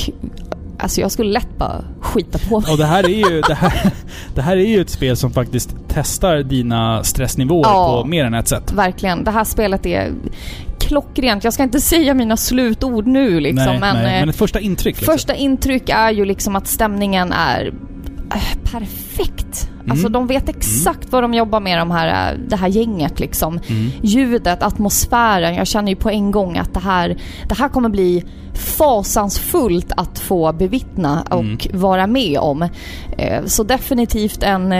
Alltså 0.82 1.00
jag 1.00 1.12
skulle 1.12 1.30
lätt 1.32 1.58
bara 1.58 1.84
skita 2.00 2.38
på 2.48 2.60
mig. 2.60 2.70
Och 2.72 2.78
det 2.78 2.84
här 2.86 3.04
är 3.04 3.30
ju 3.30 3.40
det 3.40 3.54
här, 3.54 3.90
det 4.34 4.42
här 4.42 4.56
är 4.56 4.66
ju 4.66 4.80
ett 4.80 4.90
spel 4.90 5.16
som 5.16 5.30
faktiskt 5.32 5.74
testar 5.88 6.36
dina 6.36 7.04
stressnivåer 7.04 7.66
Ja. 7.68 8.00
på 8.02 8.08
mer 8.08 8.24
än 8.24 8.34
ett 8.34 8.48
sätt. 8.48 8.72
Verkligen. 8.72 9.24
Det 9.24 9.30
här 9.30 9.44
spelet 9.44 9.86
är 9.86 10.12
klockrent. 10.78 11.44
Jag 11.44 11.52
ska 11.52 11.62
inte 11.62 11.80
säga 11.80 12.14
mina 12.14 12.36
slutord 12.36 13.06
nu 13.06 13.40
liksom, 13.40 13.66
nej, 13.66 13.80
men, 13.80 13.96
nej, 13.96 14.14
eh, 14.14 14.20
men 14.20 14.28
ett 14.28 14.36
första 14.36 14.60
intryck 14.60 14.96
liksom. 14.96 15.14
första 15.14 15.34
intryck 15.34 15.88
är 15.88 16.10
ju 16.10 16.24
liksom 16.24 16.56
att 16.56 16.66
stämningen 16.66 17.32
är 17.32 17.72
perfekt. 18.64 19.70
Mm. 19.74 19.90
Alltså 19.90 20.08
de 20.08 20.26
vet 20.26 20.48
exakt 20.48 21.12
vad 21.12 21.22
de 21.24 21.34
jobbar 21.34 21.60
med, 21.60 21.78
de 21.78 21.90
här, 21.90 22.32
eh, 22.32 22.38
det 22.48 22.56
här 22.56 22.68
gänget 22.68 23.20
liksom. 23.20 23.60
Mm. 23.68 23.90
Ljudet, 24.02 24.62
atmosfären. 24.62 25.54
Jag 25.54 25.66
känner 25.66 25.88
ju 25.92 25.96
på 25.96 26.10
en 26.10 26.30
gång 26.30 26.58
att 26.58 26.74
det 26.74 26.80
här, 26.80 27.16
det 27.48 27.54
här 27.54 27.68
kommer 27.68 27.88
bli 27.88 28.24
fasansfullt 28.54 29.92
att 29.96 30.18
få 30.18 30.52
bevittna 30.52 31.22
och 31.30 31.40
Mm. 31.40 31.58
vara 31.72 32.06
med 32.06 32.38
om. 32.38 32.62
Eh, 33.18 33.44
Så 33.46 33.62
definitivt 33.62 34.42
en 34.42 34.74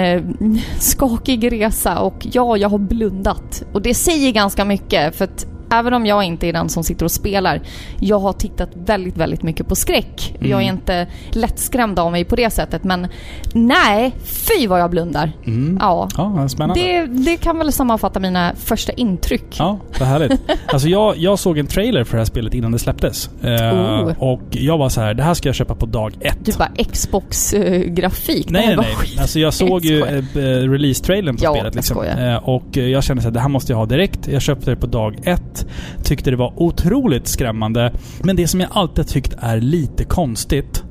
skakig 0.79 1.53
resa 1.53 1.99
och 1.99 2.27
ja, 2.33 2.57
jag 2.57 2.69
har 2.69 2.79
blundat. 2.79 3.63
Och 3.73 3.83
det 3.83 3.95
säger 3.95 4.33
ganska 4.33 4.65
mycket 4.65 5.17
för 5.17 5.25
att 5.25 5.47
även 5.71 5.95
om 5.95 6.07
jag 6.07 6.25
inte 6.25 6.47
är 6.47 6.53
den 6.53 6.69
som 6.69 6.85
sitter 6.85 7.05
och 7.05 7.11
spelar, 7.11 7.61
jag 8.01 8.19
har 8.19 8.33
tittat 8.33 8.71
väldigt, 8.75 9.17
väldigt 9.17 9.43
mycket 9.43 9.69
på 9.69 9.75
skräck. 9.77 10.35
Mm. 10.39 10.51
Jag 10.51 10.63
är 10.63 10.67
inte 10.67 11.07
lättskrämd 11.31 11.99
av 11.99 12.13
mig 12.13 12.25
på 12.25 12.37
det 12.37 12.51
sättet 12.51 12.85
men 12.85 13.07
nej, 13.55 14.15
fy 14.25 14.67
vad 14.67 14.81
jag 14.81 14.91
blundar. 14.91 15.33
Mm. 15.47 15.79
Ja. 15.81 16.09
Ja, 16.17 16.49
spännande. 16.49 16.83
Det, 16.83 17.07
det 17.07 17.37
kan 17.37 17.59
väl 17.59 17.73
sammanfatta 17.73 18.21
mina 18.21 18.53
första 18.57 18.93
intryck. 18.93 19.57
Ja, 19.59 19.79
vad 19.99 20.09
härligt. 20.09 20.41
Alltså 20.67 20.89
jag, 20.89 21.17
jag 21.17 21.39
såg 21.39 21.59
en 21.59 21.67
trailer 21.67 22.05
för 22.05 22.13
det 22.17 22.21
här 22.21 22.25
spelet 22.25 22.55
innan 22.55 22.73
det 22.73 22.79
släpptes. 22.79 23.31
Eh, 23.45 23.71
Oh. 23.71 24.13
Och 24.19 24.43
jag 24.51 24.79
var 24.79 24.89
så 24.89 25.01
här, 25.01 25.15
det 25.15 25.23
här 25.23 25.35
ska 25.35 25.49
jag 25.49 25.57
köpa 25.57 25.75
på 25.75 25.87
dag 25.87 26.15
ett. 26.21 26.39
Du 26.45 26.53
bara 26.59 26.69
Xbox-grafik. 26.93 28.51
Nej, 28.51 28.67
nej, 28.67 28.77
nej. 28.77 28.87
Alltså 29.21 29.39
jag 29.39 29.55
såg 29.55 29.85
ju 29.85 29.99
Jag 29.99 30.17
eh, 30.17 30.25
skojar. 30.25 30.69
release-trailern 30.69 31.37
på 31.37 31.45
Ja, 31.45 31.51
spelet. 31.53 31.65
jag 31.65 31.75
Liksom. 31.75 31.95
skojar. 31.97 32.33
Eh, 32.35 32.49
och 32.49 32.79
eh, 32.79 32.85
jag 32.89 33.05
kände 33.05 33.29
att 33.29 33.35
det 33.35 33.41
här 33.41 33.49
måste 33.49 33.73
jag 33.73 33.79
ha 33.79 33.87
direkt. 33.87 34.29
Jag 34.29 34.43
köpte 34.43 34.71
det 34.71 34.77
på 34.77 34.87
dag 34.87 35.17
ett. 35.25 35.60
Tyckte 36.05 36.31
det 36.31 36.37
var 36.37 36.53
otroligt 36.57 37.29
skrämmande. 37.29 37.93
Men 38.23 38.37
det 38.37 38.47
som 38.47 38.61
jag 38.61 38.71
alltid 38.73 39.09
tyckt 39.09 39.35
är 39.39 39.61
lite 39.61 40.05
konstigt, 40.05 40.85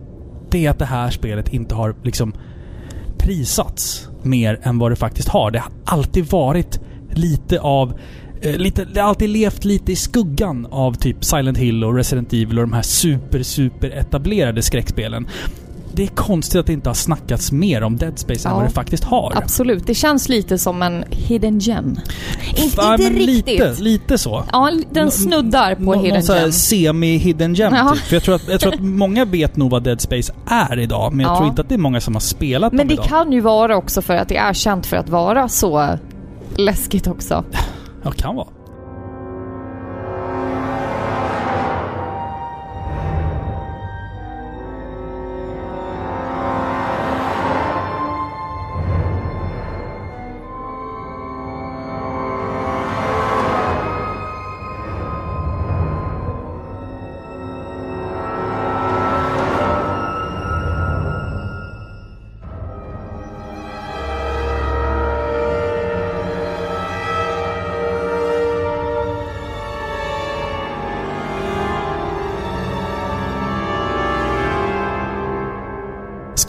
det 0.52 0.66
är 0.66 0.70
att 0.70 0.80
det 0.80 0.86
här 0.86 1.10
spelet 1.10 1.54
inte 1.54 1.76
har 1.76 1.96
liksom 2.04 2.34
prisats 3.18 4.10
mer 4.24 4.60
än 4.64 4.80
vad 4.80 4.92
det 4.92 4.96
faktiskt 4.96 5.30
har. 5.30 5.52
Det 5.52 5.60
har 5.60 5.72
alltid 5.86 6.26
varit 6.26 6.80
lite 7.14 7.60
av 7.60 8.00
eh, 8.42 8.58
Lite, 8.58 8.86
det 8.86 9.02
har 9.02 9.08
alltid 9.08 9.30
levt 9.30 9.66
lite 9.66 9.92
i 9.92 9.96
skuggan 9.96 10.68
av 10.72 10.94
typ 10.94 11.24
Silent 11.24 11.58
Hill 11.58 11.84
och 11.84 11.96
Resident 11.96 12.34
Evil 12.34 12.60
och 12.60 12.68
de 12.68 12.74
här 12.74 12.82
super, 12.82 13.44
super 13.44 13.90
etablerade 13.90 14.62
skräckspelen. 14.62 15.28
Det 15.92 16.04
är 16.04 16.08
konstigt 16.08 16.60
att 16.60 16.66
det 16.66 16.74
inte 16.74 16.90
har 16.90 16.94
snackats 16.94 17.52
mer 17.52 17.82
om 17.84 17.98
Dead 17.98 18.20
Space 18.20 18.48
än 18.48 18.52
Ja. 18.54 18.58
vad 18.60 18.68
det 18.70 18.74
faktiskt 18.74 19.04
har. 19.04 19.34
Absolut. 19.36 19.88
Det 19.88 19.94
känns 19.94 20.30
lite 20.30 20.58
som 20.58 20.82
en 20.82 21.04
hidden 21.10 21.60
gem. 21.60 21.96
Inte, 22.56 22.74
Ja, 22.78 22.94
inte 22.94 23.10
riktigt. 23.10 23.48
Lite, 23.60 23.76
lite 23.82 24.18
så. 24.18 24.44
Ja, 24.52 24.72
den 24.92 25.12
snuddar 25.12 25.76
på 25.76 25.82
Nå- 25.82 25.94
hidden 26.02 26.22
gem. 26.22 26.52
semi-hidden 26.52 27.54
gem 27.56 27.74
Ja. 27.76 27.92
typ. 27.94 28.04
För 28.04 28.16
jag 28.16 28.24
tror, 28.24 28.36
att, 28.36 28.48
jag 28.48 28.60
tror 28.60 28.74
att 28.74 28.80
många 28.82 29.26
vet 29.26 29.58
nog 29.58 29.72
vad 29.72 29.84
Dead 29.84 30.02
Space 30.02 30.34
är 30.46 30.80
idag, 30.80 31.14
men 31.14 31.20
jag 31.26 31.32
Ja. 31.34 31.38
tror 31.38 31.50
inte 31.50 31.62
att 31.62 31.70
det 31.70 31.76
är 31.76 31.80
många 31.80 32.02
som 32.02 32.16
har 32.16 32.22
spelat 32.22 32.74
Men 32.74 32.88
det 32.88 32.94
idag. 32.94 33.06
kan 33.06 33.32
ju 33.32 33.42
vara 33.42 33.78
också 33.78 34.02
för 34.02 34.16
att 34.16 34.28
det 34.28 34.38
är 34.38 34.54
känt 34.54 34.86
för 34.86 34.98
att 34.98 35.10
vara 35.10 35.50
så 35.50 35.98
läskigt 36.56 37.08
också. 37.08 37.44
Ja, 38.04 38.12
kan 38.12 38.36
vara. 38.36 38.48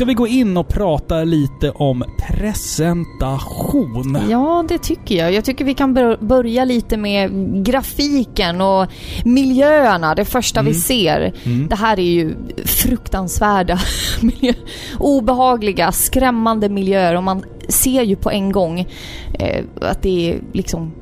Ska 0.01 0.05
vi 0.07 0.15
gå 0.15 0.27
in 0.27 0.57
och 0.57 0.69
prata 0.69 1.25
lite 1.25 1.71
om 1.71 2.05
presentation? 2.29 4.19
Ja, 4.31 4.65
det 4.69 4.79
tycker 4.79 5.15
jag. 5.15 5.33
Jag 5.33 5.45
tycker 5.45 5.65
vi 5.65 5.75
kan 5.75 5.95
bör- 5.95 6.19
börja 6.21 6.65
lite 6.65 6.97
med 6.97 7.31
grafiken 7.65 8.61
och 8.61 8.87
miljöerna, 9.25 10.15
det 10.15 10.25
första 10.25 10.63
vi 10.63 10.69
Mm. 10.71 10.81
ser. 10.81 11.33
Mm. 11.45 11.69
Det 11.69 11.77
här 11.77 11.99
är 11.99 12.03
ju 12.05 12.35
fruktansvärda, 12.65 13.79
miljö, 14.21 14.53
obehagliga, 14.99 15.93
skrämmande 15.93 16.69
miljöer 16.69 17.17
och 17.17 17.23
man 17.25 17.43
ser 17.69 18.03
ju 18.03 18.17
på 18.17 18.31
en 18.31 18.53
gång 18.53 18.81
eh, 19.39 19.65
att 19.83 20.03
det 20.03 20.31
är 20.31 20.41
liksom 20.53 20.93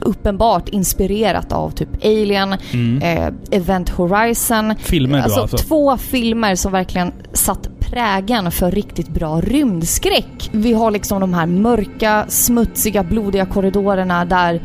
uppenbart 0.00 0.68
inspirerat 0.68 1.52
av 1.52 1.70
typ 1.70 1.88
Alien, 2.04 2.54
Mm. 2.72 3.02
eh, 3.02 3.32
Event 3.58 3.88
Horizon. 3.88 4.74
Filmer 4.78 5.18
då 5.18 5.24
Alltså, 5.24 5.40
alltså? 5.40 5.56
två 5.56 5.96
filmer 5.96 6.54
som 6.54 6.72
verkligen 6.72 7.12
satt 7.32 7.68
prägen 7.94 8.50
för 8.50 8.70
riktigt 8.70 9.08
bra 9.08 9.40
rymdskräck. 9.40 10.50
Vi 10.52 10.72
har 10.72 10.90
liksom 10.90 11.20
de 11.20 11.34
här 11.34 11.46
mörka, 11.46 12.24
smutsiga, 12.28 13.02
blodiga 13.02 13.46
korridorerna 13.46 14.24
där 14.24 14.62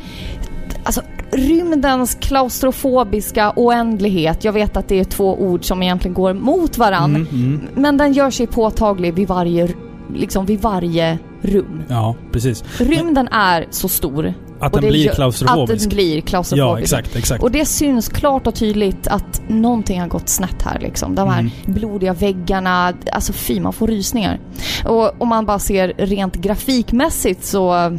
Alltså 0.84 1.02
rymdens 1.32 2.18
klaustrofobiska 2.22 3.54
oändlighet. 3.56 4.44
Jag 4.44 4.54
vet 4.54 4.78
att 4.78 4.88
det 4.88 5.00
är 5.00 5.04
två 5.04 5.42
ord 5.42 5.66
som 5.66 5.84
egentligen 5.84 6.14
går 6.14 6.34
mot 6.34 6.78
varann. 6.78 7.16
Mm, 7.16 7.28
mm. 7.32 7.68
Men 7.76 7.98
den 7.98 8.14
gör 8.14 8.30
sig 8.30 8.48
påtaglig 8.48 9.14
vid 9.14 9.28
varje, 9.28 9.70
liksom 10.16 10.46
vid 10.46 10.62
varje 10.62 11.20
rum. 11.42 11.84
Ja, 11.88 12.16
precis. 12.32 12.64
Rymden 12.80 13.28
är 13.28 13.68
så 13.70 13.88
stor. 13.88 14.34
Att 14.60 14.74
och 14.74 14.82
den 14.82 14.88
det 14.88 14.98
blir 14.98 15.10
klaustrofobisk. 15.10 15.74
Att 15.74 15.90
den 15.90 15.96
blir 15.98 16.22
klaustrofobisk. 16.22 16.94
Ja, 16.94 17.00
exakt, 17.00 17.16
exakt. 17.16 17.44
Och 17.44 17.52
det 17.52 17.66
syns 17.66 18.10
klart 18.10 18.48
och 18.48 18.56
tydligt 18.56 19.08
att 19.08 19.42
någonting 19.48 20.02
har 20.02 20.08
gått 20.08 20.30
snett 20.30 20.62
här 20.62 20.80
liksom. 20.80 21.16
De 21.16 21.30
här 21.30 21.40
Mm. 21.40 21.52
blodiga 21.66 22.14
väggarna, 22.14 22.94
alltså 23.12 23.34
fy, 23.34 23.60
man 23.60 23.74
får 23.74 23.88
rysningar. 23.88 24.40
Och 24.86 25.22
om 25.22 25.28
man 25.28 25.46
bara 25.46 25.60
ser 25.60 25.94
rent 25.98 26.36
grafikmässigt 26.36 27.46
så 27.46 27.98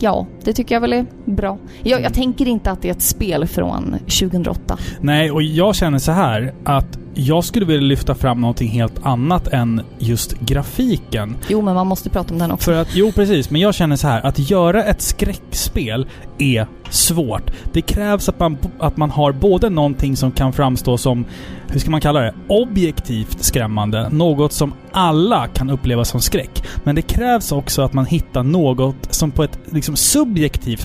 Ja, 0.00 0.26
det 0.48 0.54
tycker 0.54 0.74
jag 0.74 0.80
väl 0.80 0.92
är 0.92 1.06
bra. 1.24 1.58
Jag, 1.82 1.92
Mm. 1.92 2.02
jag 2.02 2.14
tänker 2.14 2.48
inte 2.48 2.70
att 2.70 2.82
det 2.82 2.88
är 2.88 2.92
ett 2.92 3.02
spel 3.02 3.46
från 3.46 3.96
2008. 3.98 4.78
Nej, 5.00 5.30
och 5.30 5.42
jag 5.42 5.74
känner 5.74 5.98
så 5.98 6.12
här 6.12 6.54
att 6.64 6.98
jag 7.14 7.44
skulle 7.44 7.66
vilja 7.66 7.82
lyfta 7.82 8.14
fram 8.14 8.40
någonting 8.40 8.68
helt 8.68 9.06
annat 9.06 9.48
än 9.48 9.82
just 9.98 10.40
grafiken. 10.40 11.36
Jo, 11.48 11.62
men 11.62 11.74
man 11.74 11.86
måste 11.86 12.10
prata 12.10 12.34
om 12.34 12.38
den 12.38 12.50
också. 12.50 12.64
För 12.70 12.80
att, 12.80 12.88
jo 12.94 13.12
precis, 13.12 13.50
men 13.50 13.60
jag 13.60 13.74
känner 13.74 13.96
så 13.96 14.08
här 14.08 14.26
att 14.26 14.50
göra 14.50 14.84
ett 14.84 15.02
skräckspel 15.02 16.06
är 16.38 16.66
svårt. 16.90 17.50
Det 17.72 17.80
krävs 17.82 18.28
att 18.28 18.40
man, 18.40 18.56
att 18.78 18.96
man 18.96 19.10
har 19.10 19.32
både 19.32 19.70
någonting 19.70 20.16
som 20.16 20.32
kan 20.32 20.52
framstå 20.52 20.98
som, 20.98 21.24
hur 21.68 21.80
ska 21.80 21.90
man 21.90 22.00
kalla 22.00 22.20
det, 22.20 22.34
objektivt 22.48 23.42
skrämmande. 23.44 24.08
Något 24.08 24.52
som 24.52 24.72
alla 24.92 25.46
kan 25.46 25.70
uppleva 25.70 26.04
som 26.04 26.20
skräck. 26.20 26.62
Men 26.84 26.94
det 26.94 27.02
krävs 27.02 27.52
också 27.52 27.82
att 27.82 27.92
man 27.92 28.06
hittar 28.06 28.42
något 28.42 29.14
som 29.14 29.30
på 29.30 29.44
ett 29.44 29.58
liksom, 29.64 29.96
subjektivt 29.96 30.37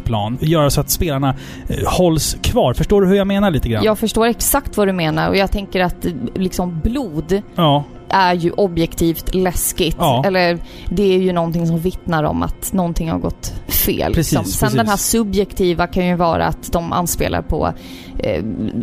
plan 0.04 0.38
gör 0.42 0.70
så 0.70 0.82
att 0.82 0.90
spelarna 0.90 1.36
eh, 1.68 1.76
hålls 1.88 2.38
kvar. 2.42 2.74
Förstår 2.74 3.02
du 3.02 3.08
hur 3.08 3.16
jag 3.16 3.28
menar 3.28 3.52
lite 3.52 3.70
grann? 3.70 3.84
Jag 3.84 4.00
förstår 4.00 4.26
exakt 4.26 4.78
vad 4.78 4.88
du 4.88 4.94
menar 4.94 5.30
och 5.30 5.38
jag 5.38 5.52
tänker 5.52 5.80
att 5.80 6.06
eh, 6.06 6.12
liksom 6.36 6.80
blod 6.80 7.42
Ja. 7.56 7.84
är 8.10 8.34
ju 8.34 8.52
objektivt 8.52 9.36
läskigt. 9.36 9.96
Ja. 10.00 10.24
Eller 10.26 10.60
det 10.90 11.16
är 11.16 11.20
ju 11.20 11.34
någonting 11.34 11.68
som 11.68 11.80
vittnar 11.80 12.24
om 12.24 12.44
att 12.44 12.74
någonting 12.74 13.10
har 13.12 13.20
gått 13.20 13.54
fel. 13.68 14.14
Precis, 14.14 14.34
liksom. 14.34 14.52
Sen 14.52 14.60
precis. 14.68 14.78
den 14.78 14.88
här 14.88 14.98
subjektiva 14.98 15.88
kan 15.88 16.08
ju 16.08 16.16
vara 16.16 16.46
att 16.46 16.72
de 16.72 16.94
anspelar 16.94 17.42
på 17.42 17.74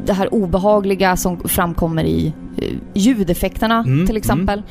det 0.06 0.12
här 0.12 0.34
obehagliga 0.34 1.16
som 1.16 1.48
framkommer 1.48 2.04
i 2.04 2.32
eh, 2.58 2.64
ljudeffekterna 2.94 3.84
Mm, 3.86 4.06
till 4.06 4.16
exempel. 4.16 4.62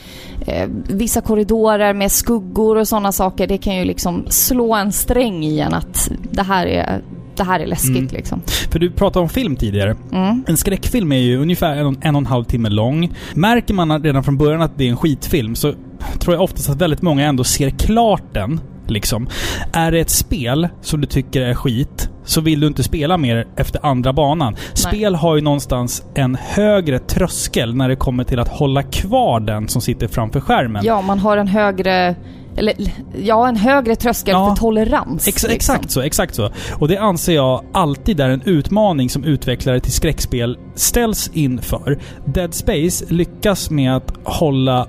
Eh, 0.48 0.70
vissa 0.90 1.22
korridorer 1.22 1.94
med 1.94 2.12
skuggor 2.12 2.78
och 2.78 2.88
sådana 2.88 3.12
saker, 3.12 3.48
det 3.48 3.58
kan 3.58 3.76
ju 3.76 3.86
liksom 3.86 4.26
slå 4.30 4.76
en 4.76 4.92
sträng 4.92 5.44
i 5.44 5.60
en 5.60 5.74
att 5.74 6.12
det 6.32 6.44
här 6.44 6.66
är, 6.66 7.02
det 7.36 7.44
här 7.44 7.60
är 7.60 7.68
läskigt 7.68 7.98
Mm. 7.98 8.08
liksom. 8.14 8.42
För 8.72 8.80
du 8.80 8.92
pratade 8.92 9.24
om 9.24 9.30
film 9.30 9.56
tidigare. 9.56 9.96
Mm. 10.12 10.44
En 10.48 10.58
skräckfilm 10.58 11.12
är 11.12 11.18
ju 11.18 11.38
ungefär 11.42 11.76
en, 11.76 11.98
en 12.02 12.16
och 12.16 12.20
en 12.22 12.26
halv 12.26 12.44
timme 12.44 12.70
lång. 12.70 13.14
Märker 13.34 13.74
man 13.74 14.04
redan 14.04 14.24
från 14.24 14.38
början 14.38 14.62
att 14.62 14.78
det 14.78 14.86
är 14.86 14.90
en 14.90 14.98
skitfilm 14.98 15.56
så 15.56 15.74
tror 16.20 16.36
jag 16.36 16.44
oftast 16.44 16.70
att 16.70 16.82
väldigt 16.82 17.02
många 17.02 17.26
ändå 17.26 17.44
ser 17.44 17.70
klart 17.70 18.24
den. 18.34 18.62
Liksom. 18.88 19.28
Är 19.74 19.92
det 19.92 20.00
ett 20.00 20.10
spel 20.10 20.68
som 20.82 21.02
du 21.02 21.08
tycker 21.08 21.42
är 21.42 21.54
skit 21.54 22.09
så 22.30 22.42
vill 22.42 22.60
du 22.60 22.68
inte 22.68 22.84
spela 22.84 23.18
mer 23.18 23.48
efter 23.56 23.86
andra 23.86 24.14
banan. 24.14 24.56
Spel 24.74 25.16
har 25.16 25.36
ju 25.36 25.42
någonstans 25.42 26.04
en 26.16 26.36
högre 26.36 27.00
tröskel 27.00 27.76
när 27.76 27.90
det 27.90 27.96
kommer 27.96 28.24
till 28.24 28.40
att 28.40 28.48
hålla 28.48 28.84
kvar 28.84 29.40
den 29.40 29.68
som 29.68 29.82
sitter 29.82 30.08
framför 30.08 30.40
skärmen. 30.40 30.86
Ja, 30.86 31.02
man 31.02 31.20
har 31.20 31.38
en 31.38 31.48
högre 31.48 32.16
eller 32.56 32.76
ja, 33.24 33.48
en 33.48 33.56
högre 33.56 33.96
tröskel 33.96 34.32
Ja. 34.32 34.50
för 34.50 34.56
tolerans. 34.56 35.28
Ex 35.28 35.44
liksom. 35.44 35.76
Exakt 35.76 35.92
så, 35.92 36.02
exakt 36.02 36.36
så. 36.36 36.52
Och 36.74 36.88
det 36.88 36.98
anser 36.98 37.36
jag 37.36 37.64
alltid 37.74 38.20
är 38.20 38.30
en 38.30 38.42
utmaning 38.46 39.10
som 39.10 39.24
utvecklare 39.24 39.80
till 39.80 39.92
skräckspel 39.92 40.58
ställs 40.76 41.32
inför. 41.34 42.00
Dead 42.26 42.54
Space 42.54 43.06
lyckas 43.10 43.70
med 43.70 43.96
att 43.96 44.14
hålla 44.24 44.88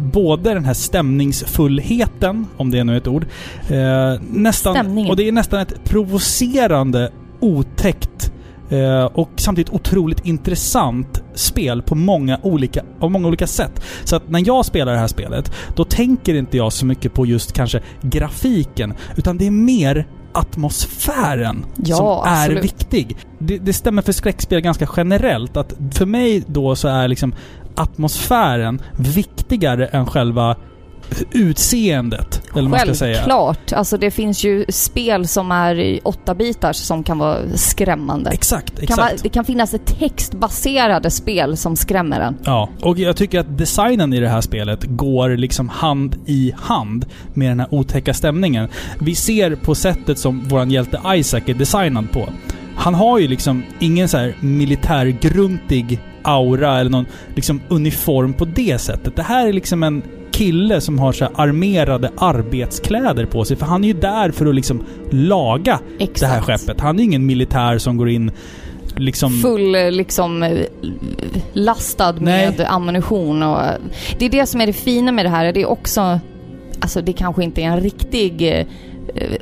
både 0.00 0.54
den 0.54 0.64
här 0.64 0.74
stämningsfullheten, 0.74 2.46
om 2.56 2.70
det 2.70 2.84
nu 2.84 2.92
är 2.92 2.96
ett 2.96 3.08
ord, 3.08 3.26
eh, 3.68 4.20
nästan, 4.30 4.74
Stämningen. 4.74 5.10
och 5.10 5.16
det 5.16 5.28
är 5.28 5.32
nästan 5.32 5.60
ett 5.60 5.84
provocerande, 5.84 7.12
otäckt 7.40 8.32
eh, 8.70 9.04
och 9.04 9.30
samtidigt 9.36 9.72
otroligt 9.72 10.26
intressant 10.26 11.22
spel 11.34 11.82
på 11.82 11.94
många 11.94 12.38
olika, 12.42 12.82
av 13.00 13.10
många 13.10 13.28
olika 13.28 13.46
sätt. 13.46 13.82
Så 14.04 14.16
att 14.16 14.30
när 14.30 14.42
jag 14.46 14.64
spelar 14.64 14.92
det 14.92 14.98
här 14.98 15.06
spelet, 15.06 15.52
då 15.76 15.84
tänker 15.84 16.34
inte 16.34 16.56
jag 16.56 16.72
så 16.72 16.86
mycket 16.86 17.14
på 17.14 17.26
just 17.26 17.52
kanske 17.52 17.80
grafiken, 18.02 18.94
utan 19.16 19.38
det 19.38 19.46
är 19.46 19.50
mer 19.50 20.06
atmosfären 20.32 21.66
Ja, 21.76 21.96
som 21.96 22.06
är 22.06 22.42
absolut. 22.42 22.64
viktig. 22.64 23.16
Det, 23.38 23.58
det 23.58 23.72
stämmer 23.72 24.02
för 24.02 24.12
skräckspel 24.12 24.60
ganska 24.60 24.88
generellt. 24.96 25.56
Att 25.56 25.74
för 25.92 26.06
mig 26.06 26.44
då 26.46 26.76
så 26.76 26.88
är 26.88 27.08
liksom 27.08 27.34
atmosfären 27.74 28.82
viktigare 28.96 29.86
än 29.86 30.06
själva 30.06 30.56
utseendet. 31.32 32.42
Eller 32.56 32.68
man 32.68 32.78
ska 32.78 32.94
säga. 32.94 33.14
Självklart. 33.14 33.72
Alltså 33.72 33.96
det 33.96 34.10
finns 34.10 34.44
ju 34.44 34.64
spel 34.68 35.28
som 35.28 35.50
är 35.52 35.78
i 35.78 36.00
åtta 36.04 36.34
bitars 36.34 36.76
som 36.76 37.04
kan 37.04 37.18
vara 37.18 37.38
skrämmande. 37.54 38.30
Exakt, 38.30 38.76
Det 38.76 38.86
kan, 38.86 38.96
vara, 38.96 39.06
exakt. 39.06 39.22
det 39.22 39.28
kan 39.28 39.44
finnas 39.44 39.74
ett 39.74 39.98
textbaserade 39.98 41.10
spel 41.10 41.56
som 41.56 41.76
skrämmer 41.76 42.20
en. 42.20 42.36
Ja, 42.44 42.68
och 42.82 42.98
jag 42.98 43.16
tycker 43.16 43.40
att 43.40 43.58
designen 43.58 44.12
i 44.12 44.20
det 44.20 44.28
här 44.28 44.40
spelet 44.40 44.84
går 44.84 45.28
liksom 45.28 45.68
hand 45.68 46.16
i 46.26 46.52
hand 46.56 47.06
med 47.34 47.50
den 47.50 47.60
här 47.60 47.74
otäcka 47.74 48.14
stämningen. 48.14 48.68
Vi 49.00 49.14
ser 49.14 49.54
på 49.56 49.74
sättet 49.74 50.18
som 50.18 50.48
våran 50.48 50.70
hjälte 50.70 51.00
Isaac 51.14 51.42
är 51.46 51.54
designad 51.54 52.12
på. 52.12 52.28
Han 52.80 52.94
har 52.94 53.18
ju 53.18 53.28
liksom 53.28 53.62
ingen 53.78 54.08
så 54.08 54.18
här 54.18 54.34
militärgruntig 54.40 56.00
aura 56.22 56.80
eller 56.80 56.90
någon 56.90 57.06
liksom 57.34 57.60
uniform 57.68 58.32
på 58.32 58.44
det 58.44 58.80
sättet. 58.80 59.16
Det 59.16 59.22
här 59.22 59.46
är 59.48 59.52
liksom 59.52 59.82
en 59.82 60.02
kille 60.30 60.80
som 60.80 60.98
har 60.98 61.12
så 61.12 61.24
armerade 61.34 62.10
arbetskläder 62.16 63.26
på 63.26 63.44
sig. 63.44 63.56
För 63.56 63.66
han 63.66 63.84
är 63.84 63.88
ju 63.88 63.94
där 63.94 64.30
för 64.30 64.46
att 64.46 64.54
liksom 64.54 64.84
laga 65.10 65.80
Exakt. 65.98 66.20
det 66.20 66.26
här 66.26 66.40
skeppet. 66.40 66.80
Han 66.80 66.98
är 66.98 67.04
ingen 67.04 67.26
militär 67.26 67.78
som 67.78 67.96
går 67.96 68.08
in 68.10 68.30
liksom... 68.96 69.32
Full 69.32 69.72
liksom 69.90 70.42
eh, 70.42 70.58
lastad 71.52 72.12
Nej. 72.12 72.46
med 72.58 72.66
ammunition 72.70 73.42
och... 73.42 73.62
eh, 73.62 73.74
Det 74.18 74.24
är 74.24 74.30
det 74.30 74.46
som 74.46 74.60
är 74.60 74.66
det 74.66 74.72
fina 74.72 75.12
med 75.12 75.24
det 75.24 75.30
här. 75.30 75.52
Det 75.52 75.62
är 75.62 75.70
också... 75.70 76.20
Alltså 76.80 77.00
det 77.02 77.12
kanske 77.12 77.44
inte 77.44 77.62
är 77.62 77.66
en 77.66 77.80
riktig 77.80 78.58
eh, 78.58 78.66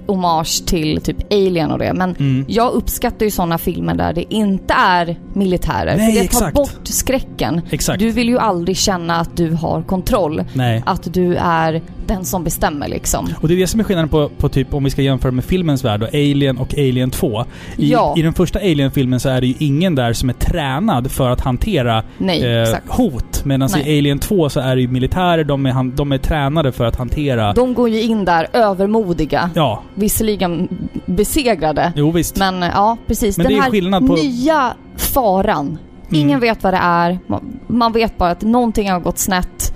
hommage 0.07 0.67
till 0.67 1.01
typ 1.01 1.33
Alien 1.33 1.71
och 1.71 1.79
det. 1.79 1.93
Men 1.95 2.15
Mm. 2.19 2.45
jag 2.49 2.73
uppskattar 2.73 3.25
ju 3.25 3.31
sådana 3.31 3.59
filmer 3.59 3.95
där 3.95 4.13
det 4.13 4.35
inte 4.35 4.75
är 4.75 5.17
militärer. 5.33 5.97
Nej, 5.97 6.13
för 6.15 6.21
det 6.23 6.29
tar 6.29 6.37
exakt. 6.39 6.55
bort 6.55 6.81
skräcken. 6.85 7.61
Exakt. 7.71 7.99
Du 7.99 8.11
vill 8.11 8.29
ju 8.29 8.39
aldrig 8.39 8.77
känna 8.77 9.17
att 9.17 9.37
du 9.37 9.51
har 9.53 9.83
kontroll. 9.83 10.45
Nej. 10.53 10.83
Att 10.87 11.15
du 11.15 11.37
är 11.37 11.83
den 12.07 12.25
som 12.25 12.45
bestämmer 12.45 12.89
liksom. 12.89 13.29
Och 13.41 13.49
det 13.49 13.55
är 13.55 13.59
det 13.59 13.67
som 13.67 13.81
är 13.81 13.85
skillnaden 13.85 14.09
på, 14.09 14.29
på 14.39 14.49
typ, 14.49 14.75
om 14.75 14.85
vi 14.85 14.91
ska 14.91 15.03
jämföra 15.03 15.33
med 15.33 15.45
filmens 15.45 15.85
värld, 15.85 16.01
då, 16.01 16.07
Alien 16.07 16.59
och 16.59 16.75
Alien 16.75 17.11
2. 17.11 17.45
I, 17.77 17.93
Ja. 17.93 18.15
I 18.17 18.23
den 18.23 18.33
första 18.35 18.59
Alien-filmen 18.59 19.21
så 19.21 19.29
är 19.29 19.41
det 19.41 19.47
ju 19.47 19.55
ingen 19.59 19.95
där 19.95 20.13
som 20.13 20.29
är 20.29 20.33
tränad 20.33 21.11
för 21.11 21.31
att 21.31 21.41
hantera 21.41 22.03
Nej, 22.19 22.63
eh, 22.63 22.77
hot. 22.87 23.45
Medan 23.45 23.69
i. 23.79 23.99
Alien 23.99 24.19
2 24.19 24.49
så 24.49 24.61
är 24.61 24.77
det 24.77 24.83
ju 24.83 24.89
militärer, 24.89 25.45
de 25.45 25.67
är, 25.67 25.97
de 25.97 26.13
är 26.13 26.19
tränade 26.19 26.73
för 26.73 26.85
att 26.85 26.97
hantera... 26.97 27.53
De 27.53 27.75
går 27.75 27.89
ju 27.89 28.03
in 28.03 28.25
där 28.25 28.47
övermodiga. 28.53 29.51
Ja, 29.59 29.83
Visserligen 29.95 30.69
besegrade. 31.07 31.93
jo 31.97 32.11
visst. 32.11 32.37
Men 32.39 32.63
ja, 32.63 32.97
precis. 33.07 33.37
Men 33.37 33.45
Den 33.45 33.53
det 33.53 33.59
är 33.59 33.63
här 33.63 33.71
skillnad 33.71 34.07
på- 34.07 34.15
nya 34.15 34.73
faran. 34.97 35.79
Ingen 36.11 36.41
vet 36.41 36.63
vad 36.63 36.75
det 36.75 36.79
är. 36.83 37.19
Man- 37.27 37.59
Man 37.67 37.93
vet 37.93 38.19
bara 38.19 38.31
att 38.31 38.43
någonting 38.43 38.91
har 38.91 39.01
gått 39.01 39.19
snett. 39.19 39.75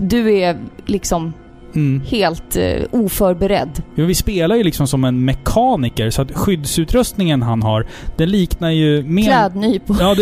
Du 0.00 0.34
är 0.38 0.56
liksom 0.86 1.32
Mm. 1.74 2.02
helt 2.06 2.56
eh, 2.56 2.82
oförberedd. 2.90 3.82
Ja, 3.94 4.04
vi 4.04 4.14
spelar 4.14 4.56
ju 4.56 4.62
liksom 4.62 4.86
som 4.86 5.04
en 5.04 5.24
mekaniker, 5.24 6.10
så 6.10 6.22
att 6.22 6.32
skyddsutrustningen 6.32 7.42
han 7.42 7.62
har, 7.62 7.86
den 8.16 8.30
liknar 8.30 8.70
ju 8.70 9.02
mer... 9.02 9.24
Klädnypor. 9.24 9.96
Ja, 10.00 10.14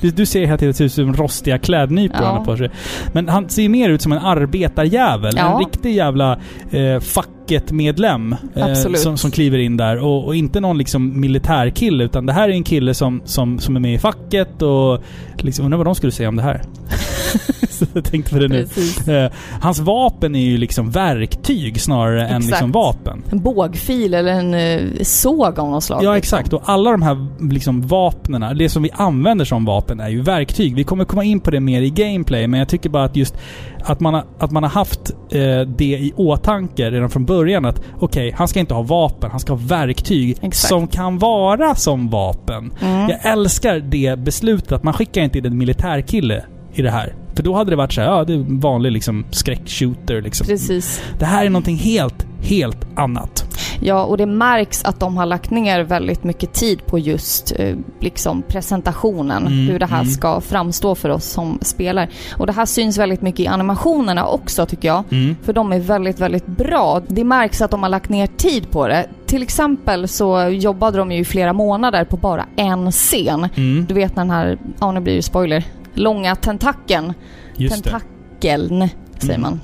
det, 0.00 0.16
du 0.16 0.26
ser 0.26 0.56
det 0.56 0.74
ser 0.74 0.84
ut 0.84 0.92
som 0.92 1.14
rostiga 1.14 1.58
klädnypor 1.58 2.16
Ja. 2.20 2.26
han 2.26 2.36
har 2.36 2.44
på 2.44 2.56
sig. 2.56 2.70
Men 3.12 3.28
han 3.28 3.48
ser 3.48 3.68
mer 3.68 3.88
ut 3.88 4.02
som 4.02 4.12
en 4.12 4.18
arbetarjävel. 4.18 5.32
Ja. 5.36 5.52
En 5.52 5.58
riktig 5.58 5.94
jävla 5.94 6.32
eh, 6.70 7.00
facket-medlem. 7.44 8.36
Eh, 8.54 8.74
som, 8.74 9.18
som 9.18 9.30
kliver 9.30 9.58
in 9.58 9.76
där. 9.76 10.04
Och, 10.04 10.24
och 10.24 10.36
inte 10.36 10.60
någon 10.60 10.78
liksom 10.78 11.20
militärkille, 11.20 12.04
utan 12.04 12.26
det 12.26 12.32
här 12.32 12.48
är 12.48 12.52
en 12.52 12.64
kille 12.64 12.94
som, 12.94 13.22
som, 13.24 13.58
som 13.58 13.76
är 13.76 13.80
med 13.80 13.94
i 13.94 13.98
facket 13.98 14.62
och... 14.62 15.02
Liksom, 15.38 15.64
undrar 15.64 15.78
vad 15.78 15.86
de 15.86 15.94
skulle 15.94 16.12
säga 16.12 16.28
om 16.28 16.36
det 16.36 16.42
här. 16.42 16.62
Så 17.70 17.86
jag 17.92 18.04
tänkte 18.04 18.32
på 18.32 18.38
det 18.38 18.48
nu. 18.48 18.66
Eh, 19.14 19.32
hans 19.60 19.78
vapen 19.78 20.34
är 20.34 20.40
ju 20.40 20.58
liksom 20.58 20.90
verktyg 20.90 21.80
snarare 21.80 22.20
än 22.20 22.36
Exakt. 22.36 22.46
liksom 22.46 22.72
vapen. 22.72 23.22
En 23.30 23.40
bågfil 23.40 24.14
eller 24.14 24.32
en 24.32 24.54
eh, 24.54 25.02
såg 25.02 25.58
av 25.58 25.70
något 25.70 25.84
slag. 25.84 26.04
Ja, 26.04 26.14
liksom. 26.14 26.38
exakt. 26.38 26.52
Och 26.52 26.62
alla 26.64 26.90
de 26.90 27.02
här 27.02 27.26
liksom 27.50 27.82
vapnena, 27.82 28.54
det 28.54 28.68
som 28.68 28.82
vi 28.82 28.90
använder 28.92 29.44
som 29.44 29.64
vapen 29.64 30.00
är 30.00 30.08
ju 30.08 30.22
verktyg. 30.22 30.74
Vi 30.74 30.84
kommer 30.84 31.04
komma 31.04 31.24
in 31.24 31.40
på 31.40 31.50
det 31.50 31.60
mer 31.60 31.82
i 31.82 31.90
gameplay, 31.90 32.46
men 32.46 32.58
jag 32.58 32.68
tycker 32.68 32.90
bara 32.90 33.04
att 33.04 33.16
just 33.16 33.36
att 33.84 34.00
man 34.00 34.14
har, 34.14 34.24
att 34.38 34.50
man 34.50 34.62
har 34.62 34.70
haft 34.70 35.10
eh, 35.10 35.60
det 35.60 35.84
i 35.84 36.12
åtanke 36.16 36.90
redan 36.90 37.10
från 37.10 37.24
början 37.24 37.64
att 37.64 37.80
okej, 38.00 38.34
han 38.36 38.48
ska 38.48 38.60
inte 38.60 38.74
ha 38.74 38.82
vapen, 38.82 39.30
han 39.30 39.40
ska 39.40 39.52
ha 39.52 39.60
verktyg 39.60 40.30
Exakt. 40.30 40.68
som 40.68 40.88
kan 40.88 41.18
vara 41.18 41.74
som 41.74 42.10
vapen. 42.10 42.72
Mm. 42.80 43.10
Jag 43.10 43.32
älskar 43.32 43.78
det 43.78 44.18
beslutet 44.18 44.72
att 44.72 44.82
man 44.82 44.94
skickar 44.94 45.22
inte 45.22 45.38
in 45.38 45.46
en 45.46 45.58
militärkille 45.58 46.44
i 46.72 46.82
det 46.82 46.90
här. 46.90 47.14
För 47.34 47.42
då 47.42 47.54
hade 47.54 47.70
det 47.70 47.76
varit 47.76 47.92
så 47.92 48.00
här, 48.00 48.08
ja 48.08 48.24
det 48.24 48.32
är 48.32 48.60
vanlig 48.60 48.92
liksom 48.92 49.24
skräckshooter 49.30 50.22
liksom. 50.22 50.46
Precis. 50.46 51.02
Det 51.18 51.24
här 51.24 51.46
är 51.46 51.50
någonting 51.50 51.76
helt, 51.76 52.26
helt 52.40 52.86
annat. 52.94 53.43
Ja, 53.80 54.04
och 54.04 54.16
det 54.16 54.26
märks 54.26 54.84
att 54.84 55.00
de 55.00 55.16
har 55.16 55.26
lagt 55.26 55.50
ner 55.50 55.80
väldigt 55.80 56.24
mycket 56.24 56.52
tid 56.52 56.86
på 56.86 56.98
just 56.98 57.52
eh, 57.56 57.76
liksom 58.00 58.42
presentationen. 58.42 59.46
Mm, 59.46 59.68
hur 59.68 59.78
det 59.78 59.86
här 59.86 60.00
mm. 60.00 60.12
ska 60.12 60.40
framstå 60.40 60.94
för 60.94 61.08
oss 61.08 61.24
som 61.24 61.58
spelare. 61.62 62.08
Och 62.36 62.46
det 62.46 62.52
här 62.52 62.66
syns 62.66 62.98
väldigt 62.98 63.22
mycket 63.22 63.40
i 63.40 63.46
animationerna 63.46 64.26
också 64.26 64.66
tycker 64.66 64.88
jag. 64.88 65.04
Mm. 65.10 65.36
För 65.42 65.52
de 65.52 65.72
är 65.72 65.80
väldigt, 65.80 66.20
väldigt 66.20 66.46
bra. 66.46 67.02
Det 67.08 67.24
märks 67.24 67.62
att 67.62 67.70
de 67.70 67.82
har 67.82 67.90
lagt 67.90 68.08
ner 68.10 68.26
tid 68.26 68.70
på 68.70 68.88
det. 68.88 69.06
Till 69.26 69.42
exempel 69.42 70.08
så 70.08 70.48
jobbade 70.48 70.98
de 70.98 71.12
ju 71.12 71.18
i 71.18 71.24
flera 71.24 71.52
månader 71.52 72.04
på 72.04 72.16
bara 72.16 72.46
en 72.56 72.92
scen. 72.92 73.48
Mm. 73.56 73.86
Du 73.88 73.94
vet 73.94 74.16
när 74.16 74.22
den 74.24 74.30
här, 74.30 74.58
ja 74.80 74.92
nu 74.92 75.00
blir 75.00 75.16
det 75.16 75.22
spoiler, 75.22 75.64
långa 75.94 76.36
tentakeln, 76.36 77.14
Just 77.56 77.84
det. 77.84 77.90
tentakeln 77.90 78.88
säger 79.18 79.34
Mm. 79.38 79.40
man, 79.40 79.60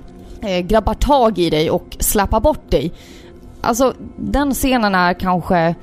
eh, 0.51 0.61
grabbar 0.61 0.95
tag 0.95 1.39
i 1.39 1.51
dig 1.51 1.71
och 1.71 1.97
släpar 1.99 2.41
bort 2.41 2.71
dig. 2.71 2.93
Alltså 3.61 3.95
den 4.17 4.55
scenen 4.55 4.95
är 4.95 5.13
kanske 5.15 5.75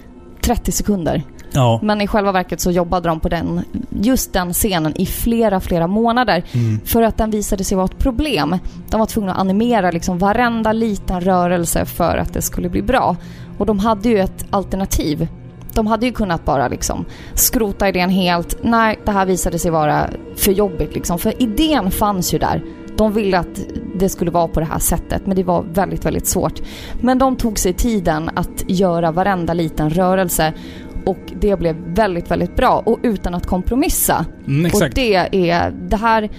30 0.41 0.71
sekunder. 0.71 1.23
Ja. 1.51 1.79
Men 1.83 2.01
i 2.01 2.07
själva 2.07 2.31
verket 2.31 2.61
så 2.61 2.71
jobbade 2.71 3.09
de 3.09 3.19
på 3.19 3.29
den, 3.29 3.61
just 3.89 4.33
den 4.33 4.53
scenen 4.53 5.01
i 5.01 5.05
flera, 5.05 5.59
flera 5.59 5.87
månader. 5.87 6.43
Mm. 6.51 6.79
För 6.85 7.01
att 7.01 7.17
den 7.17 7.31
visade 7.31 7.63
sig 7.63 7.77
vara 7.77 7.85
ett 7.85 7.97
problem. 7.97 8.57
De 8.89 8.99
var 8.99 9.07
tvungna 9.07 9.31
att 9.31 9.39
animera 9.39 9.91
liksom 9.91 10.17
varenda 10.17 10.73
liten 10.73 11.21
rörelse 11.21 11.85
för 11.85 12.17
att 12.17 12.33
det 12.33 12.41
skulle 12.41 12.69
bli 12.69 12.81
bra. 12.81 13.15
Och 13.57 13.65
de 13.65 13.79
hade 13.79 14.09
ju 14.09 14.19
ett 14.19 14.45
alternativ. 14.49 15.27
De 15.73 15.87
hade 15.87 16.05
ju 16.05 16.11
kunnat 16.11 16.45
bara 16.45 16.67
liksom 16.67 17.05
skrota 17.33 17.89
idén 17.89 18.09
helt. 18.09 18.57
Nej, 18.61 18.99
det 19.05 19.11
här 19.11 19.25
visade 19.25 19.59
sig 19.59 19.71
vara 19.71 20.09
för 20.35 20.51
jobbigt 20.51 20.95
liksom. 20.95 21.19
För 21.19 21.41
idén 21.41 21.91
fanns 21.91 22.33
ju 22.33 22.37
där. 22.37 22.63
De 22.97 23.13
ville 23.13 23.39
att 23.39 23.59
det 23.99 24.09
skulle 24.09 24.31
vara 24.31 24.47
på 24.47 24.59
det 24.59 24.65
här 24.65 24.79
sättet, 24.79 25.21
men 25.25 25.35
det 25.35 25.43
var 25.43 25.65
väldigt, 25.73 26.05
väldigt 26.05 26.27
svårt. 26.27 26.61
Men 27.01 27.17
de 27.17 27.35
tog 27.35 27.59
sig 27.59 27.73
tiden 27.73 28.29
att 28.35 28.63
göra 28.67 29.11
varenda 29.11 29.53
liten 29.53 29.89
rörelse 29.89 30.53
och 31.05 31.17
det 31.39 31.59
blev 31.59 31.75
väldigt, 31.87 32.31
väldigt 32.31 32.55
bra 32.55 32.83
och 32.85 32.99
utan 33.03 33.33
att 33.35 33.45
kompromissa. 33.45 34.25
Mm, 34.47 34.71
Och 34.73 34.81
det 34.95 35.15
är 35.49 35.71
det 35.89 35.97
här 35.97 36.29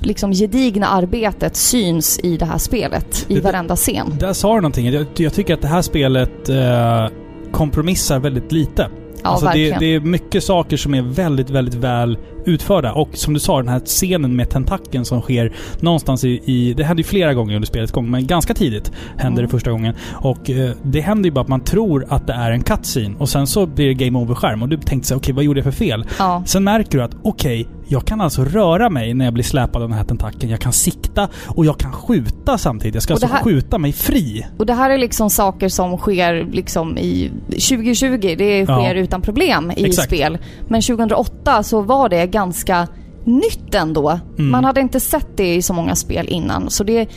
liksom 0.00 0.32
gedigna 0.32 0.86
arbetet 0.86 1.56
syns 1.56 2.18
i 2.22 2.36
det 2.36 2.44
här 2.44 2.58
spelet, 2.58 3.26
i 3.28 3.34
Det- 3.34 3.40
varenda 3.40 3.76
scen. 3.76 4.12
Där 4.20 4.32
sa 4.32 4.54
du 4.54 4.60
någonting. 4.60 4.86
Jag, 4.90 5.06
jag 5.16 5.32
tycker 5.34 5.54
att 5.54 5.62
det 5.62 5.68
här 5.68 5.82
spelet 5.82 6.48
eh, 6.48 7.06
kompromissar 7.52 8.18
väldigt 8.18 8.52
lite. 8.52 8.86
Ja, 9.22 9.28
alltså 9.30 9.46
det, 9.46 9.50
verkligen. 9.50 9.78
det 9.80 9.94
är 9.94 10.00
mycket 10.00 10.44
saker 10.44 10.76
som 10.76 10.94
är 10.94 11.02
väldigt, 11.02 11.50
väldigt 11.50 11.74
väl 11.74 12.18
utförda. 12.46 12.92
Och 12.92 13.08
som 13.12 13.34
du 13.34 13.40
sa, 13.40 13.56
den 13.56 13.68
här 13.68 13.80
scenen 13.80 14.36
med 14.36 14.50
tentakeln 14.50 15.04
som 15.04 15.20
sker 15.20 15.52
någonstans 15.80 16.24
i... 16.24 16.28
i 16.44 16.74
det 16.74 16.84
händer 16.84 17.02
ju 17.02 17.08
flera 17.08 17.34
gånger 17.34 17.54
under 17.54 17.66
spelets 17.66 17.92
gång, 17.92 18.10
men 18.10 18.26
ganska 18.26 18.54
tidigt 18.54 18.92
hände 19.16 19.40
Mm. 19.40 19.42
det 19.44 19.48
första 19.50 19.70
gången. 19.70 19.94
Och 20.12 20.50
eh, 20.50 20.70
det 20.82 21.00
händer 21.00 21.24
ju 21.28 21.30
bara 21.34 21.40
att 21.40 21.48
man 21.48 21.60
tror 21.60 22.06
att 22.08 22.26
det 22.26 22.32
är 22.32 22.50
en 22.50 22.62
cutscene 22.62 23.14
och 23.18 23.28
sen 23.28 23.46
så 23.46 23.66
blir 23.66 23.86
det 23.86 23.94
game 24.04 24.18
over-skärm 24.18 24.62
och 24.62 24.68
du 24.68 24.76
tänkte 24.76 25.08
så 25.08 25.14
här, 25.14 25.18
okej 25.20 25.34
vad 25.34 25.44
gjorde 25.44 25.58
jag 25.60 25.64
för 25.64 25.70
fel? 25.70 26.04
Ja, 26.18 26.42
Sen 26.46 26.64
märker 26.64 26.98
du 26.98 27.04
att 27.04 27.16
okej, 27.22 27.68
jag 27.90 28.04
kan 28.04 28.20
alltså 28.20 28.44
röra 28.44 28.90
mig 28.90 29.14
när 29.14 29.24
jag 29.24 29.34
blir 29.34 29.44
släpad 29.44 29.82
av 29.82 29.88
den 29.88 29.98
här 29.98 30.04
tentakeln. 30.04 30.50
Jag 30.50 30.60
kan 30.60 30.72
sikta 30.72 31.28
och 31.46 31.64
jag 31.66 31.78
kan 31.78 31.92
skjuta 31.92 32.58
samtidigt. 32.58 32.94
Jag 32.94 33.02
ska 33.02 33.12
alltså 33.12 33.26
här- 33.28 33.42
skjuta 33.42 33.78
mig 33.78 33.92
fri. 33.92 34.46
och 34.58 34.66
det 34.66 34.74
här 34.74 34.90
är 34.90 34.98
liksom 34.98 35.30
saker 35.30 35.68
som 35.68 35.98
sker 35.98 36.48
liksom 36.52 36.98
i 36.98 37.30
2020, 37.48 38.34
det 38.38 38.58
Ja. 38.58 38.66
sker 38.82 38.94
utan 38.94 39.22
problem 39.22 39.72
i 39.76 39.84
Exakt. 39.86 40.06
spel. 40.08 40.38
Men 40.68 40.82
2008 40.82 41.62
så 41.62 41.80
var 41.80 42.08
det 42.08 42.26
ganska 42.26 42.88
nytt 43.24 43.74
ändå. 43.74 44.20
Mm. 44.38 44.50
Man 44.50 44.64
hade 44.64 44.80
inte 44.80 45.00
sett 45.00 45.36
det 45.36 45.54
i 45.54 45.62
så 45.62 45.72
många 45.72 45.94
spel 45.94 46.26
innan. 46.28 46.70
Så 46.70 46.84
det, 46.84 47.08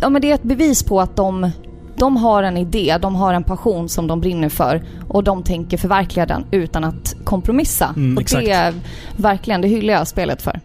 ja, 0.00 0.08
men 0.08 0.22
det 0.22 0.30
är 0.30 0.34
ett 0.34 0.42
bevis 0.42 0.82
på 0.82 1.00
att 1.00 1.16
de, 1.16 1.50
de 1.96 2.16
har 2.16 2.42
en 2.42 2.56
idé, 2.56 2.98
de 3.00 3.14
har 3.14 3.34
en 3.34 3.44
passion 3.44 3.88
som 3.88 4.06
de 4.06 4.20
brinner 4.20 4.48
för 4.48 4.82
och 5.08 5.24
de 5.24 5.42
tänker 5.42 5.76
förverkliga 5.76 6.26
den 6.26 6.44
utan 6.50 6.84
att 6.84 7.14
kompromissa. 7.24 7.94
Mm, 7.96 8.16
och 8.16 8.22
exakt. 8.22 8.44
det 8.46 8.52
är 8.52 8.74
verkligen, 9.16 9.60
det 9.60 9.68
hyllar 9.68 9.94
jag 9.94 10.08
spelet 10.08 10.42
för. 10.42 10.60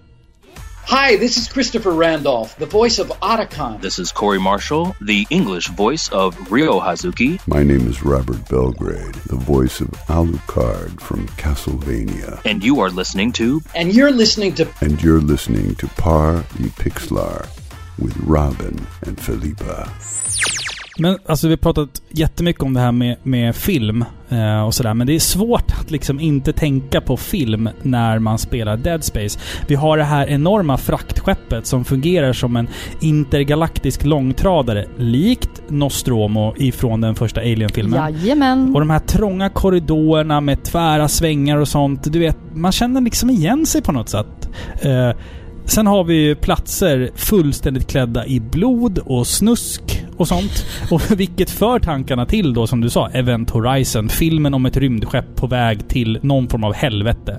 Hi, 0.90 1.18
this 1.18 1.38
is 1.38 1.48
Christopher 1.48 1.92
Randolph, 1.92 2.58
the 2.58 2.66
voice 2.66 2.98
of 2.98 3.12
Otacon. 3.22 3.80
This 3.80 4.00
is 4.00 4.12
Corey 4.12 4.40
Marshall, 4.40 4.96
the 5.00 5.28
English 5.30 5.68
voice 5.68 6.10
of 6.10 6.52
Ryo 6.52 6.80
Hazuki. 6.80 7.40
My 7.46 7.62
name 7.62 7.88
is 7.88 8.02
Robert 8.04 8.50
Belgrade, 8.50 9.14
the 9.28 9.36
voice 9.36 9.82
of 9.82 9.90
Alucard 10.08 11.00
from 11.00 11.28
Castlevania. 11.38 12.42
And 12.44 12.64
you 12.64 12.80
are 12.80 12.90
listening 12.90 13.32
to 13.34 13.62
And 13.76 13.94
you're 13.94 14.12
listening 14.12 14.56
to 14.56 14.68
And 14.82 15.00
you're 15.04 15.22
listening 15.22 15.76
to 15.76 15.88
Par 15.90 16.44
y 16.60 16.70
Pixlar 16.80 17.48
with 18.00 18.18
Robin 18.18 18.88
and 19.06 19.16
Felipa. 19.16 20.19
Men 21.00 21.18
alltså 21.26 21.48
vi 21.48 21.54
har 21.54 21.58
pratat 21.58 22.02
jättemycket 22.10 22.64
om 22.64 22.74
det 22.74 22.80
här 22.80 22.92
med, 22.92 23.16
med 23.24 23.56
film 23.56 24.06
eh, 24.30 24.62
och 24.62 24.74
sådär. 24.74 24.94
Men 24.94 25.08
det 25.08 25.16
är 25.16 25.20
svårt 25.20 25.72
att 25.82 25.92
liksom 25.92 26.20
inte 26.20 26.54
tänka 26.54 27.02
på 27.02 27.18
film 27.18 27.70
när 27.82 28.20
man 28.20 28.38
spelar 28.38 28.78
Dead 28.78 29.04
Space. 29.04 29.40
Vi 29.68 29.76
har 29.76 29.98
det 29.98 30.04
här 30.04 30.28
enorma 30.28 30.78
fraktskeppet 30.78 31.66
som 31.66 31.86
fungerar 31.86 32.34
som 32.34 32.56
en 32.56 32.68
intergalaktisk 33.02 34.06
långtradare. 34.06 34.86
Likt 34.98 35.62
Nostromo 35.68 36.54
ifrån 36.58 37.02
den 37.02 37.16
första 37.16 37.42
Alien-filmen. 37.42 38.14
Jajamän. 38.14 38.76
Och 38.76 38.80
de 38.80 38.90
här 38.90 39.00
trånga 39.00 39.50
korridorerna 39.50 40.42
med 40.42 40.64
tvära 40.64 41.08
svängar 41.08 41.58
och 41.58 41.68
sånt. 41.68 42.14
Du 42.14 42.20
vet, 42.20 42.38
man 42.54 42.72
känner 42.72 43.02
liksom 43.02 43.30
igen 43.30 43.66
sig 43.66 43.82
på 43.82 43.92
något 43.92 44.10
sätt. 44.10 44.50
Eh, 44.82 45.12
sen 45.66 45.88
har 45.88 46.04
vi 46.04 46.14
ju 46.14 46.36
platser 46.36 47.10
fullständigt 47.16 47.88
klädda 47.88 48.26
i 48.26 48.40
blod 48.40 49.00
och 49.00 49.28
snusk 49.28 50.06
och 50.20 50.28
sånt. 50.28 50.66
Och 50.92 51.02
vilket 51.18 51.50
för 51.50 51.80
tankarna 51.80 52.26
till 52.26 52.54
då, 52.54 52.68
som 52.68 52.82
du 52.82 52.90
sa, 52.90 53.10
Event 53.10 53.50
Horizon. 53.50 54.10
Filmen 54.10 54.54
om 54.54 54.66
ett 54.66 54.78
rymdskepp 54.78 55.36
på 55.36 55.48
väg 55.48 55.88
till 55.88 56.20
någon 56.22 56.48
form 56.48 56.64
av 56.64 56.74
helvete. 56.74 57.38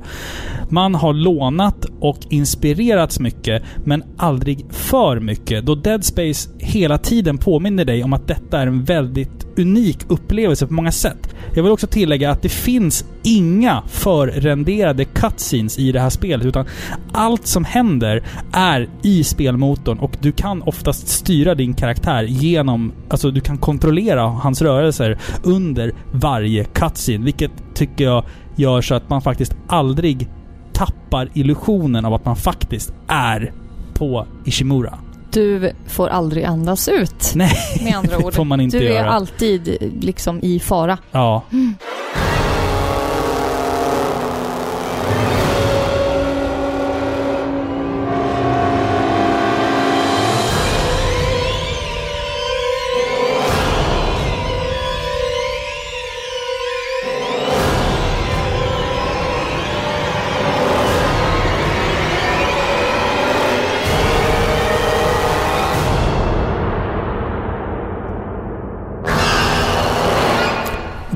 Man 0.69 0.95
har 0.95 1.13
lånat 1.13 1.87
och 2.01 2.19
inspirerats 2.29 3.21
mycket, 3.21 3.63
men 3.85 4.05
aldrig 4.17 4.65
för 4.71 5.21
mycket. 5.21 5.67
Då 5.67 5.75
Dead 5.75 6.05
Space 6.05 6.51
hela 6.59 6.99
tiden 6.99 7.39
påminner 7.39 7.85
dig 7.85 8.05
om 8.05 8.13
att 8.13 8.29
detta 8.29 8.61
är 8.61 8.67
en 8.67 8.85
väldigt 8.85 9.47
unik 9.57 9.99
upplevelse 10.09 10.67
på 10.67 10.73
många 10.73 10.93
sätt. 10.93 11.35
Jag 11.55 11.63
vill 11.63 11.73
också 11.73 11.87
tillägga 11.87 12.31
att 12.31 12.43
det 12.43 12.49
finns 12.49 13.05
inga 13.23 13.83
förrenderade 13.89 15.05
cutscenes 15.05 15.79
i 15.79 15.93
det 15.93 16.01
här 16.01 16.11
spelet, 16.11 16.47
utan 16.47 16.65
allt 17.13 17.47
som 17.47 17.65
händer 17.65 18.23
är 18.53 18.89
i 19.03 19.25
spelmotorn 19.25 19.99
och 19.99 20.17
du 20.21 20.33
kan 20.33 20.63
oftast 20.63 21.09
styra 21.09 21.55
din 21.55 21.75
karaktär 21.75 22.23
genom... 22.23 22.70
Alltså 23.09 23.31
du 23.31 23.41
kan 23.41 23.59
kontrollera 23.59 24.23
hans 24.23 24.63
rörelser 24.63 25.19
under 25.43 25.93
varje 26.13 26.65
cutscene, 26.65 27.25
vilket 27.25 27.51
tycker 27.75 28.05
jag 28.05 28.25
gör 28.57 28.81
så 28.83 28.95
att 28.95 29.09
man 29.11 29.23
faktiskt 29.23 29.57
aldrig 29.67 30.29
tappar 30.73 31.29
illusionen 31.35 32.05
av 32.05 32.15
att 32.15 32.25
man 32.25 32.37
faktiskt 32.37 32.93
är 33.09 33.53
på 33.95 34.27
Ishimura. 34.45 34.99
Du 35.33 35.73
får 35.87 36.09
aldrig 36.09 36.45
andas 36.45 36.89
ut. 36.89 37.33
Nej, 37.35 37.53
Med 37.85 37.97
andra 37.97 38.19
ord. 38.25 38.35
får 38.35 38.45
man 38.45 38.61
inte 38.61 38.79
du 38.79 38.87
är 38.89 38.93
göra. 38.95 39.11
alltid 39.11 39.93
liksom 40.01 40.41
i 40.43 40.61
fara. 40.61 40.99
Ja. 41.13 41.43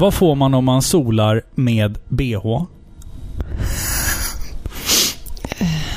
Vad 0.05 0.14
får 0.14 0.35
man 0.35 0.55
om 0.55 0.64
man 0.64 0.83
solar 0.83 1.43
med 1.55 1.99
bh? 2.09 2.62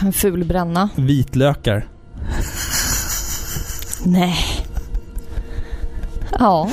En 0.01 0.13
ful 0.13 0.43
bränna. 0.43 0.89
Vitlökar. 0.95 1.87
Nej. 4.05 4.35
Ja. 6.39 6.69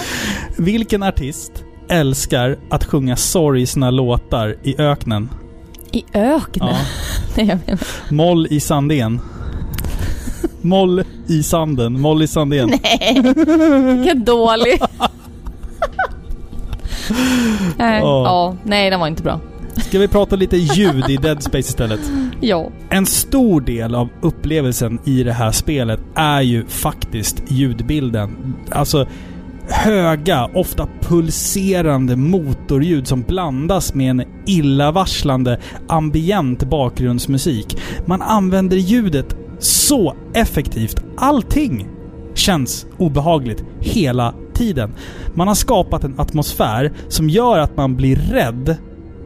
Vilken 0.59 1.03
artist 1.03 1.53
älskar 1.89 2.59
att 2.71 2.85
sjunga 2.85 3.17
sorgsna 3.17 3.91
låtar 3.91 4.57
i 4.63 4.81
öknen? 4.81 5.31
I 5.93 6.05
öknen? 6.13 6.69
Ja. 6.69 6.79
Nej. 7.45 7.79
Moll 8.11 8.47
i 8.51 8.61
Sandén. 8.61 9.21
Moll 10.61 11.05
i 11.27 11.43
sanden. 11.43 12.01
Moll 12.01 12.23
i 12.23 12.27
Sandén. 12.27 12.69
Nej. 12.83 13.23
Vilken 13.97 14.25
dålig. 14.25 14.81
Nej, 17.77 18.03
Åh. 18.03 18.23
Ja, 18.25 18.57
nej 18.65 18.91
den 18.91 19.01
var 19.01 19.09
inte 19.09 19.23
bra. 19.23 19.41
Ska 19.77 19.99
vi 19.99 20.09
prata 20.09 20.37
lite 20.37 20.57
ljud 20.57 21.11
i 21.11 21.17
Dead 21.17 21.43
Space 21.43 21.59
istället? 21.69 22.01
Ja. 22.41 22.71
En 22.91 23.07
stor 23.07 23.61
del 23.61 23.95
av 23.95 24.09
upplevelsen 24.23 24.99
i 25.05 25.23
det 25.23 25.33
här 25.33 25.51
spelet 25.51 26.01
är 26.15 26.41
ju 26.41 26.67
faktiskt 26.67 27.43
ljudbilden. 27.49 28.55
Alltså 28.71 29.07
höga, 29.69 30.51
ofta 30.55 30.89
pulserande 31.01 32.17
motorljud 32.17 33.07
som 33.07 33.23
blandas 33.23 33.95
med 33.95 34.11
en 34.11 34.23
illavarslande 34.47 35.61
ambient 35.89 36.65
bakgrundsmusik. 36.65 37.79
Man 38.07 38.23
använder 38.23 38.77
ljudet 38.77 39.37
så 39.59 40.15
effektivt. 40.35 41.05
Allting 41.17 41.87
känns 42.35 42.87
obehagligt 42.99 43.65
hela 43.81 44.35
tiden. 44.55 44.95
Man 45.35 45.49
har 45.49 45.55
skapat 45.55 46.05
en 46.05 46.21
atmosfär 46.21 46.93
som 47.09 47.31
gör 47.31 47.59
att 47.59 47.77
man 47.77 47.97
blir 47.97 48.17
rädd 48.17 48.77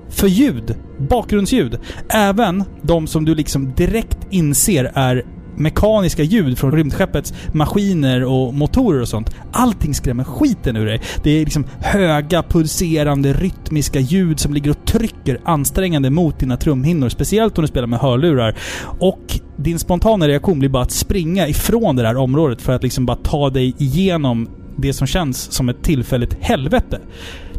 för 0.08 0.26
ljud. 0.26 0.74
Bakgrundsljud. 0.98 1.78
Även 2.08 2.64
de 2.82 3.06
som 3.06 3.24
du 3.24 3.34
liksom 3.34 3.72
direkt 3.74 4.18
inser 4.30 4.92
är 4.94 5.24
mekaniska 5.58 6.22
ljud 6.22 6.58
från 6.58 6.72
rymdskeppets 6.72 7.34
maskiner 7.52 8.24
och 8.24 8.54
motorer 8.54 9.00
och 9.00 9.08
sånt. 9.08 9.36
Allting 9.52 9.94
skrämmer 9.94 10.24
skiten 10.24 10.76
ur 10.76 10.86
dig. 10.86 11.00
Det 11.22 11.30
är 11.30 11.44
liksom 11.44 11.66
höga, 11.80 12.42
pulserande, 12.42 13.32
rytmiska 13.32 14.00
ljud 14.00 14.40
som 14.40 14.54
ligger 14.54 14.70
och 14.70 14.84
trycker 14.84 15.40
ansträngande 15.44 16.10
mot 16.10 16.38
dina 16.38 16.56
trumhinnor. 16.56 17.08
Speciellt 17.08 17.58
om 17.58 17.62
du 17.62 17.68
spelar 17.68 17.86
med 17.86 17.98
hörlurar. 17.98 18.56
Och 19.00 19.40
din 19.56 19.78
spontana 19.78 20.28
reaktion 20.28 20.58
blir 20.58 20.68
bara 20.68 20.82
att 20.82 20.90
springa 20.90 21.48
ifrån 21.48 21.96
det 21.96 22.02
där 22.02 22.16
området 22.16 22.62
för 22.62 22.72
att 22.72 22.82
liksom 22.82 23.06
bara 23.06 23.16
ta 23.16 23.50
dig 23.50 23.74
igenom 23.78 24.48
det 24.78 24.92
som 24.92 25.06
känns 25.06 25.52
som 25.52 25.68
ett 25.68 25.82
tillfälligt 25.82 26.36
helvete. 26.40 27.00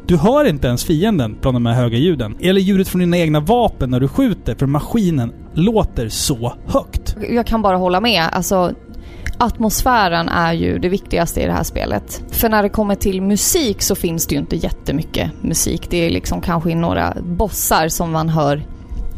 Du 0.07 0.17
hör 0.17 0.45
inte 0.45 0.67
ens 0.67 0.85
fienden 0.85 1.37
bland 1.41 1.55
de 1.55 1.65
här 1.65 1.73
höga 1.73 1.97
ljuden. 1.97 2.35
Eller 2.39 2.61
ljudet 2.61 2.87
från 2.87 2.99
dina 2.99 3.17
egna 3.17 3.39
vapen 3.39 3.89
när 3.89 3.99
du 3.99 4.07
skjuter, 4.07 4.55
för 4.55 4.65
maskinen 4.65 5.33
låter 5.53 6.09
så 6.09 6.53
högt. 6.65 7.15
Jag 7.29 7.47
kan 7.47 7.61
bara 7.61 7.77
hålla 7.77 8.01
med. 8.01 8.29
Alltså, 8.31 8.73
atmosfären 9.37 10.29
är 10.29 10.53
ju 10.53 10.79
det 10.79 10.89
viktigaste 10.89 11.41
i 11.41 11.45
det 11.45 11.51
här 11.51 11.63
spelet. 11.63 12.23
För 12.31 12.49
när 12.49 12.63
det 12.63 12.69
kommer 12.69 12.95
till 12.95 13.21
musik 13.21 13.81
så 13.81 13.95
finns 13.95 14.27
det 14.27 14.35
ju 14.35 14.41
inte 14.41 14.55
jättemycket 14.55 15.31
musik. 15.41 15.87
Det 15.89 15.97
är 15.97 16.09
liksom 16.09 16.41
kanske 16.41 16.75
några 16.75 17.17
bossar 17.21 17.87
som 17.87 18.11
man 18.11 18.29
hör 18.29 18.63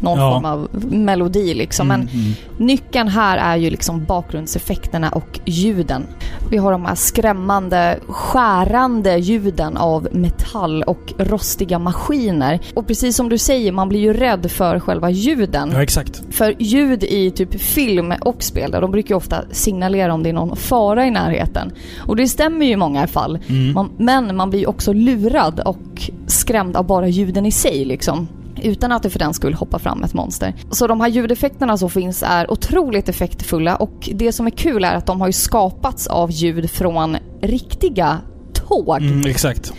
någon 0.02 0.20
Ja. 0.20 0.34
form 0.34 0.46
av 0.46 0.68
melodi 0.94 1.54
liksom. 1.54 1.88
Men 1.88 2.02
Mm, 2.02 2.14
mm. 2.14 2.34
nyckeln 2.58 3.08
här 3.08 3.38
är 3.38 3.56
ju 3.58 3.70
liksom 3.70 4.06
bakgrundseffekterna 4.06 5.10
och 5.10 5.40
ljuden. 5.46 6.04
Vi 6.52 6.58
har 6.58 6.72
de 6.72 6.86
här 6.86 6.96
skrämmande, 6.96 8.00
skärande 8.08 9.18
ljuden 9.18 9.78
av 9.78 10.08
metall 10.12 10.84
och 10.84 11.14
rostiga 11.18 11.80
maskiner. 11.80 12.60
Och 12.74 12.88
precis 12.88 13.16
som 13.16 13.30
du 13.30 13.38
säger, 13.38 13.72
man 13.72 13.90
blir 13.90 14.00
ju 14.00 14.14
rädd 14.14 14.52
för 14.52 14.80
själva 14.80 15.10
ljuden. 15.10 15.70
Ja, 15.74 15.84
exakt. 15.84 16.22
För 16.32 16.56
ljud 16.60 17.04
i 17.04 17.32
typ 17.32 17.62
film 17.62 18.14
och 18.22 18.44
spel, 18.44 18.72
där 18.72 18.82
de 18.82 18.92
brukar 18.92 19.10
ju 19.10 19.16
ofta 19.18 19.36
signalera 19.52 20.14
om 20.14 20.24
det 20.24 20.30
är 20.30 20.34
någon 20.34 20.56
fara 20.58 21.06
i 21.06 21.12
närheten. 21.12 21.72
Och 22.08 22.16
det 22.16 22.28
stämmer 22.28 22.66
ju 22.66 22.72
i 22.72 22.76
många 22.76 23.08
fall. 23.08 23.40
Mm. 23.48 23.74
Man, 23.74 23.90
men 23.98 24.36
man 24.36 24.50
blir 24.50 24.60
ju 24.60 24.66
också 24.66 24.94
lurad 24.94 25.60
och 25.60 26.10
skrämd 26.28 26.76
av 26.76 26.86
bara 26.86 27.08
ljuden 27.08 27.46
i 27.46 27.52
sig 27.52 27.86
liksom. 27.86 28.28
Utan 28.62 28.92
att 28.92 29.04
det 29.04 29.10
för 29.10 29.20
den 29.20 29.34
skull 29.34 29.54
hoppar 29.54 29.80
fram 29.80 30.04
ett 30.04 30.14
monster. 30.14 30.54
Så 30.72 30.88
de 30.88 31.02
här 31.02 31.08
ljudeffekterna 31.08 31.78
som 31.78 31.90
finns 31.90 32.24
är 32.28 32.52
otroligt 32.52 33.10
effektfulla 33.10 33.76
och 33.76 34.10
det 34.14 34.32
som 34.32 34.46
är 34.48 34.52
kul 34.52 34.84
är 34.84 34.96
att 34.96 35.06
de 35.06 35.20
har 35.22 35.28
ju 35.28 35.34
skapats 35.34 36.08
av 36.08 36.32
ljud 36.32 36.72
från 36.72 37.18
riktiga 37.42 38.18
tåg. 38.54 38.98
Mm, 38.98 39.26
exakt. 39.30 39.74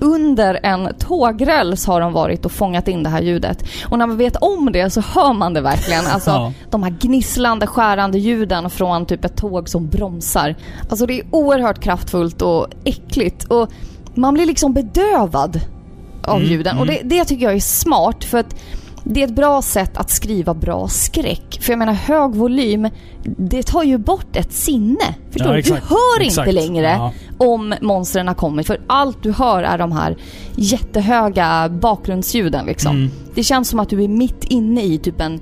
under 0.00 0.60
en 0.62 0.88
tågräls 0.98 1.86
har 1.86 2.00
de 2.00 2.12
varit 2.12 2.44
och 2.46 2.52
fångat 2.52 2.88
in 2.88 3.02
det 3.02 3.08
här 3.10 3.22
ljudet. 3.22 3.64
Och 3.86 3.98
när 3.98 4.06
man 4.06 4.16
vet 4.16 4.36
om 4.36 4.72
det 4.72 4.90
så 4.90 5.00
hör 5.00 5.32
man 5.32 5.54
det 5.54 5.60
verkligen. 5.60 6.06
Alltså 6.12 6.30
Ja. 6.30 6.52
de 6.70 6.82
här 6.82 6.90
gnisslande, 6.90 7.66
skärande 7.66 8.18
ljuden 8.18 8.70
från 8.70 9.06
typ 9.06 9.24
ett 9.24 9.36
tåg 9.36 9.68
som 9.68 9.88
bromsar. 9.88 10.54
Alltså 10.90 11.06
det 11.06 11.20
är 11.20 11.26
oerhört 11.30 11.80
kraftfullt 11.80 12.42
och 12.42 12.66
äckligt. 12.84 13.44
Och 13.44 13.68
man 14.14 14.34
blir 14.34 14.46
liksom 14.46 14.72
bedövad 14.74 15.60
av 16.22 16.36
Mm, 16.36 16.48
ljuden. 16.50 16.78
Och 16.78 16.86
det, 16.86 17.00
det 17.04 17.24
tycker 17.24 17.44
jag 17.44 17.54
är 17.54 17.60
smart 17.60 18.24
för 18.24 18.38
att 18.38 18.54
det 19.04 19.20
är 19.22 19.24
ett 19.26 19.34
bra 19.36 19.62
sätt 19.62 19.96
att 19.96 20.10
skriva 20.10 20.54
bra 20.54 20.88
skräck. 20.88 21.58
För 21.60 21.72
jag 21.72 21.78
menar 21.78 21.92
hög 21.92 22.34
volym, 22.34 22.88
det 23.24 23.62
tar 23.62 23.82
ju 23.82 23.98
bort 23.98 24.36
ett 24.36 24.52
sinne. 24.52 25.14
Förstår 25.30 25.48
Ja, 25.56 25.56
du? 25.56 25.62
Du 25.62 25.72
hör 25.74 26.20
Exakt. 26.20 26.48
inte 26.48 26.60
längre 26.60 26.86
Ja. 26.98 27.12
om 27.38 27.74
monstren 27.80 28.28
har 28.28 28.34
kommit. 28.34 28.66
För 28.66 28.80
allt 28.86 29.22
du 29.22 29.32
hör 29.32 29.62
är 29.62 29.78
de 29.78 29.92
här 29.92 30.16
jättehöga 30.56 31.68
bakgrundsljuden 31.68 32.66
liksom. 32.66 32.96
Mm. 32.96 33.10
Det 33.34 33.42
känns 33.42 33.68
som 33.68 33.80
att 33.80 33.88
du 33.90 34.04
är 34.04 34.08
mitt 34.08 34.44
inne 34.44 34.82
i 34.84 34.98
typ 34.98 35.20
en 35.20 35.40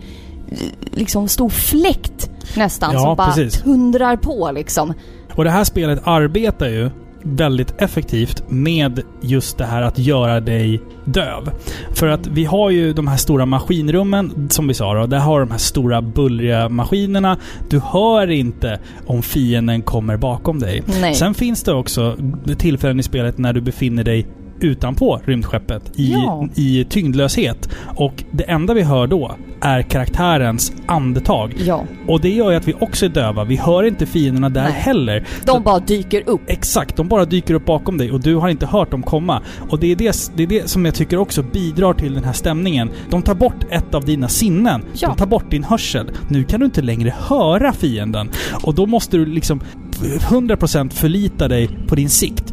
liksom 0.92 1.28
stor 1.28 1.48
fläkt 1.48 2.30
nästan 2.56 2.90
Ja, 2.92 3.00
som 3.00 3.16
bara 3.16 3.26
precis. 3.32 3.62
tundrar 3.62 4.16
på 4.16 4.50
liksom. 4.54 4.94
Och 5.34 5.44
det 5.44 5.50
här 5.50 5.64
spelet 5.64 6.00
arbetar 6.04 6.66
ju 6.68 6.90
väldigt 7.26 7.74
effektivt 7.78 8.42
med 8.48 9.00
just 9.20 9.58
det 9.58 9.64
här 9.64 9.82
att 9.82 9.98
göra 9.98 10.40
dig 10.40 10.80
döv. 11.04 11.50
För 11.94 12.06
att 12.06 12.26
vi 12.26 12.44
har 12.44 12.70
ju 12.70 12.92
de 12.92 13.08
här 13.08 13.16
stora 13.16 13.46
maskinrummen, 13.46 14.48
som 14.50 14.68
vi 14.68 14.74
sa 14.74 14.94
då. 14.94 15.06
Där 15.06 15.18
har 15.18 15.40
de 15.40 15.50
här 15.50 15.58
stora 15.58 16.02
bullriga 16.02 16.68
maskinerna. 16.68 17.36
Du 17.70 17.80
hör 17.80 18.30
inte 18.30 18.80
om 19.06 19.22
fienden 19.22 19.82
kommer 19.82 20.16
bakom 20.16 20.58
dig. 20.58 20.82
Nej. 21.00 21.14
Sen 21.14 21.34
finns 21.34 21.62
det 21.62 21.72
också 21.72 22.16
tillfällen 22.58 23.00
i 23.00 23.02
spelet 23.02 23.38
när 23.38 23.52
du 23.52 23.60
befinner 23.60 24.04
dig 24.04 24.26
utanpå 24.60 25.20
rymdskeppet 25.24 25.82
i, 25.94 26.12
Ja. 26.12 26.48
i 26.54 26.84
tyngdlöshet. 26.84 27.68
Och 27.96 28.24
det 28.30 28.44
enda 28.44 28.74
vi 28.74 28.82
hör 28.82 29.06
då 29.06 29.34
är 29.60 29.82
karaktärens 29.82 30.72
andetag. 30.86 31.54
Ja, 31.58 31.84
Och 32.06 32.20
det 32.20 32.28
gör 32.30 32.50
ju 32.50 32.56
att 32.56 32.68
vi 32.68 32.74
också 32.80 33.04
är 33.04 33.08
döva. 33.10 33.44
Vi 33.44 33.56
hör 33.56 33.82
inte 33.82 34.06
fienderna 34.06 34.48
där 34.48 34.62
Nej. 34.62 34.72
heller. 34.72 35.26
de 35.46 35.62
bara 35.62 35.78
dyker 35.78 36.22
upp. 36.26 36.40
Exakt, 36.46 36.96
de 36.96 37.08
bara 37.08 37.24
dyker 37.24 37.54
upp 37.54 37.64
bakom 37.64 37.98
dig 37.98 38.10
och 38.12 38.20
du 38.20 38.36
har 38.36 38.48
inte 38.48 38.66
hört 38.66 38.90
dem 38.90 39.02
komma. 39.02 39.42
Och 39.70 39.78
det 39.80 39.92
är 39.92 39.96
det, 39.96 40.30
det 40.36 40.42
är 40.42 40.46
det 40.46 40.68
som 40.70 40.84
jag 40.84 40.94
tycker 40.94 41.18
också 41.18 41.42
bidrar 41.42 41.94
till 41.94 42.14
den 42.14 42.24
här 42.24 42.32
stämningen. 42.32 42.90
De 43.10 43.22
tar 43.22 43.34
bort 43.34 43.64
ett 43.70 43.94
av 43.94 44.04
dina 44.04 44.28
sinnen. 44.28 44.82
Ja. 44.94 45.08
De 45.08 45.16
tar 45.16 45.26
bort 45.26 45.50
din 45.50 45.64
hörsel. 45.64 46.10
Nu 46.28 46.44
kan 46.44 46.60
du 46.60 46.66
inte 46.66 46.82
längre 46.82 47.14
höra 47.18 47.72
fienden. 47.72 48.28
Och 48.62 48.74
då 48.74 48.86
måste 48.86 49.16
du 49.16 49.26
liksom 49.26 49.60
100% 50.02 50.90
förlita 50.90 51.48
dig 51.48 51.68
på 51.88 51.94
din 51.94 52.10
sikt. 52.10 52.52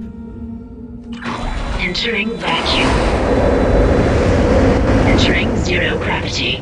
Entering 1.83 2.29
vacuum. 2.29 2.89
Entering 5.07 5.57
zero 5.57 5.99
gravity. 5.99 6.61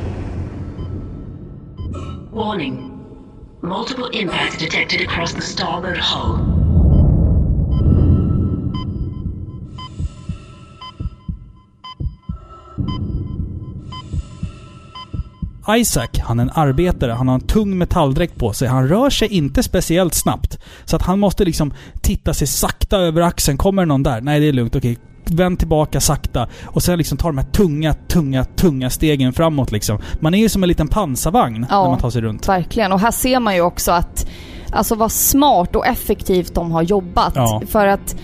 Warning. 2.32 2.90
Multiple 3.62 4.10
impacts 4.14 4.58
detected 4.58 5.02
across 5.02 5.34
the 5.34 5.42
starboard 5.42 5.98
hull. 5.98 6.40
Isaac, 15.70 16.10
han 16.20 16.40
är 16.40 16.44
en 16.44 16.50
arbetare. 16.50 17.12
Han 17.12 17.28
har 17.28 17.36
en 17.36 17.42
tung 17.42 17.78
metalldräkt 17.78 18.36
på 18.36 18.54
sig. 18.54 18.68
Han 18.68 18.88
rör 18.88 19.10
sig 19.10 19.28
inte 19.28 19.64
speciellt 19.64 20.14
snabbt. 20.14 20.60
Så 20.86 20.96
att 20.96 21.02
han 21.02 21.20
måste 21.20 21.46
liksom 21.46 21.74
titta 22.02 22.34
sig 22.34 22.48
sakta 22.48 22.98
över 22.98 23.22
axeln. 23.22 23.58
Kommer 23.58 23.86
någon 23.86 24.04
där? 24.04 24.22
Nej, 24.22 24.40
det 24.40 24.48
är 24.48 24.54
lugnt. 24.54 24.76
Okej. 24.76 24.98
Vänd 25.34 25.60
tillbaka 25.60 26.00
sakta. 26.02 26.48
Och 26.66 26.84
sen 26.84 26.98
liksom 26.98 27.18
ta 27.18 27.28
de 27.28 27.38
här 27.38 27.46
tunga, 27.46 27.94
tunga, 27.94 28.44
tunga 28.44 28.90
stegen 28.90 29.34
framåt 29.34 29.72
liksom. 29.72 30.00
Man 30.20 30.34
är 30.34 30.38
ju 30.38 30.50
som 30.50 30.64
en 30.64 30.70
liten 30.70 30.88
pansarvagn 30.88 31.66
Ja. 31.70 31.82
när 31.82 31.90
man 31.90 32.00
tar 32.00 32.10
sig 32.10 32.22
runt. 32.22 32.50
Verkligen. 32.50 32.92
Och 32.92 33.00
här 33.00 33.12
ser 33.12 33.40
man 33.40 33.56
ju 33.56 33.62
också 33.62 33.92
att 33.92 34.28
Alltså 34.74 34.96
vad 34.96 35.12
smart 35.12 35.76
och 35.76 35.88
effektivt 35.88 36.54
de 36.54 36.72
har 36.72 36.82
jobbat. 36.82 37.34
Ja. 37.36 37.62
För 37.68 37.88
att 37.88 38.16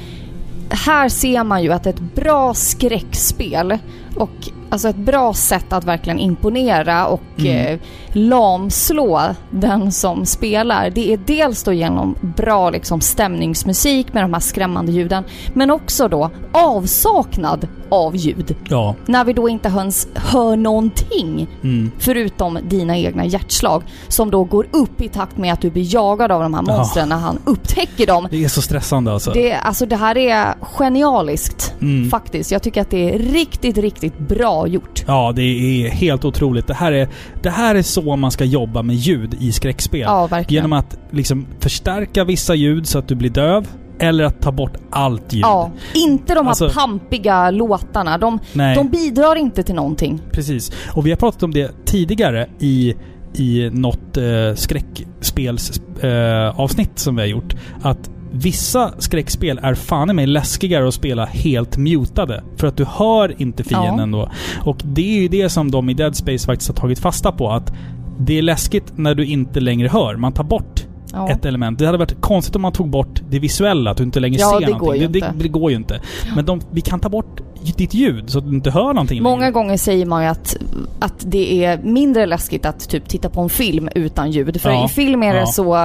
här 0.69 1.09
ser 1.09 1.43
man 1.43 1.63
ju 1.63 1.73
att 1.73 1.85
ett 1.87 1.99
bra 2.15 2.53
skräckspel 2.53 3.77
och 4.15 4.29
alltså 4.69 4.89
ett 4.89 4.95
bra 4.95 5.33
sätt 5.33 5.73
att 5.73 5.83
verkligen 5.83 6.19
imponera 6.19 7.07
och 7.07 7.21
Mm. 7.39 7.73
eh, 7.73 7.79
lamslå 8.11 9.21
den 9.51 9.91
som 9.91 10.25
spelar. 10.25 10.89
Det 10.89 11.13
är 11.13 11.19
dels 11.25 11.63
då 11.63 11.73
genom 11.73 12.15
bra 12.37 12.69
liksom 12.69 13.01
stämningsmusik 13.01 14.13
med 14.13 14.23
de 14.23 14.33
här 14.33 14.39
skrämmande 14.39 14.91
ljuden 14.91 15.23
men 15.53 15.71
också 15.71 16.07
då 16.07 16.29
avsaknad 16.51 17.67
av 17.89 18.15
ljud. 18.15 18.55
Ja. 18.69 18.95
När 19.05 19.25
vi 19.25 19.33
då 19.33 19.49
inte 19.49 19.69
ens 19.69 20.07
hör 20.15 20.55
någonting 20.55 21.47
Mm. 21.63 21.91
förutom 21.99 22.59
dina 22.63 22.97
egna 22.97 23.25
hjärtslag 23.25 23.83
som 24.07 24.31
då 24.31 24.43
går 24.43 24.67
upp 24.71 25.01
i 25.01 25.07
takt 25.09 25.37
med 25.37 25.53
att 25.53 25.61
du 25.61 25.69
blir 25.69 25.93
jagad 25.95 26.31
av 26.31 26.41
de 26.41 26.53
här 26.53 26.61
monstren 26.61 27.09
när 27.09 27.15
han 27.15 27.39
upptäcker 27.45 28.07
dem. 28.07 28.27
Det 28.31 28.43
är 28.43 28.47
så 28.47 28.61
stressande 28.61 29.13
alltså. 29.13 29.31
Det, 29.31 29.53
alltså 29.53 29.85
det 29.85 29.95
här 29.95 30.17
är 30.17 30.53
genialiskt 30.61 31.73
Mm. 31.81 32.09
faktiskt. 32.09 32.51
Jag 32.51 32.61
tycker 32.63 32.81
att 32.81 32.89
det 32.89 33.13
är 33.15 33.19
riktigt, 33.19 33.77
riktigt 33.77 34.06
bra 34.17 34.67
gjort. 34.67 35.03
Ja, 35.07 35.33
det 35.35 35.41
är 35.41 35.89
helt 35.89 36.25
otroligt. 36.25 36.67
Det 36.67 36.73
här 36.73 36.91
är, 36.91 37.07
det 37.43 37.49
här 37.49 37.75
är 37.75 37.81
så 37.81 38.15
man 38.15 38.31
ska 38.31 38.45
jobba 38.45 38.81
med 38.81 38.95
ljud 38.95 39.35
i 39.39 39.51
skräckspel. 39.51 40.01
Ja, 40.01 40.27
verkligen. 40.27 40.63
Genom 40.63 40.79
att 40.79 40.97
liksom 41.11 41.47
förstärka 41.59 42.23
vissa 42.23 42.55
ljud 42.55 42.87
så 42.87 42.99
att 42.99 43.07
du 43.07 43.15
blir 43.15 43.29
döv. 43.29 43.67
Eller 43.99 44.23
att 44.23 44.41
ta 44.41 44.51
bort 44.51 44.73
allt 44.89 45.33
ljud. 45.33 45.43
Ja, 45.43 45.71
inte 45.95 46.35
de 46.35 46.45
här 46.45 46.49
Alltså- 46.49 46.69
pampiga 46.69 47.51
låtarna. 47.51 48.17
De, 48.17 48.39
de 48.53 48.89
bidrar 48.89 49.35
inte 49.35 49.63
till 49.63 49.75
någonting. 49.75 50.21
Precis. 50.31 50.71
Och 50.93 51.05
vi 51.05 51.09
har 51.09 51.17
pratat 51.17 51.43
om 51.43 51.53
det 51.53 51.85
tidigare 51.85 52.47
i, 52.59 52.95
i 53.33 53.69
något 53.73 54.17
eh, 54.17 54.23
skräckspelsavsnitt 54.55 56.89
eh, 56.89 56.95
som 56.95 57.15
vi 57.15 57.21
har 57.21 57.27
gjort. 57.27 57.55
Att 57.81 58.09
vissa 58.31 58.91
skräckspel 58.97 59.59
är 59.63 59.73
fan 59.73 60.09
i 60.09 60.13
mig 60.13 60.27
läskigare 60.27 60.87
att 60.87 60.93
spela 60.93 61.25
helt 61.25 61.77
mutade. 61.77 62.43
För 62.57 62.67
att 62.67 62.77
du 62.77 62.85
hör 62.85 63.41
inte 63.41 63.63
fienden 63.63 64.11
då. 64.11 64.29
Och 64.65 64.77
det 64.83 65.17
är 65.17 65.21
ju 65.21 65.27
det 65.27 65.49
som 65.49 65.71
de 65.71 65.89
i 65.89 65.93
Dead 65.93 66.15
Space 66.15 66.45
faktiskt 66.45 66.67
har 66.69 66.75
tagit 66.75 66.99
fasta 66.99 67.31
på. 67.31 67.49
Att 67.51 67.73
det 68.19 68.37
är 68.37 68.41
läskigt 68.41 68.93
när 68.95 69.15
du 69.15 69.25
inte 69.25 69.59
längre 69.59 69.87
hör. 69.87 70.15
Man 70.15 70.31
tar 70.33 70.43
bort 70.43 70.83
Ja. 71.13 71.29
ett 71.31 71.45
element. 71.45 71.79
Det 71.79 71.85
hade 71.85 71.97
varit 71.97 72.21
konstigt 72.21 72.55
om 72.55 72.61
man 72.61 72.71
tog 72.71 72.89
bort 72.89 73.21
det 73.29 73.39
visuella, 73.39 73.91
att 73.91 73.97
du 73.97 74.03
inte 74.03 74.19
längre 74.19 74.37
Ja, 74.39 74.49
ser 74.49 74.59
det 74.59 74.65
någonting. 74.65 74.87
går 74.87 74.95
ju 74.95 75.07
det, 75.07 75.17
inte. 75.19 75.31
det, 75.37 75.43
det 75.43 75.49
går 75.49 75.71
ju 75.71 75.77
inte. 75.77 76.01
Men 76.35 76.45
de, 76.45 76.61
vi 76.71 76.81
kan 76.81 76.99
ta 76.99 77.09
bort 77.09 77.41
ditt 77.77 77.93
ljud 77.93 78.29
så 78.29 78.37
att 78.37 78.45
du 78.49 78.55
inte 78.55 78.71
hör 78.71 78.93
någonting 78.93 79.23
Många 79.23 79.39
längre. 79.39 79.51
gånger 79.51 79.77
säger 79.77 80.05
man 80.05 80.23
ju 80.23 80.29
att, 80.29 80.57
att 80.99 81.13
det 81.31 81.65
är 81.65 81.79
mindre 81.83 82.25
läskigt 82.25 82.65
att 82.65 82.89
typ 82.89 83.09
titta 83.09 83.29
på 83.29 83.41
en 83.41 83.49
film 83.49 83.89
utan 83.95 84.31
ljud. 84.31 84.61
För 84.61 84.69
Ja. 84.69 84.85
i 84.85 84.87
film 84.87 85.23
är 85.23 85.33
det 85.33 85.39
Ja. 85.39 85.45
så... 85.45 85.75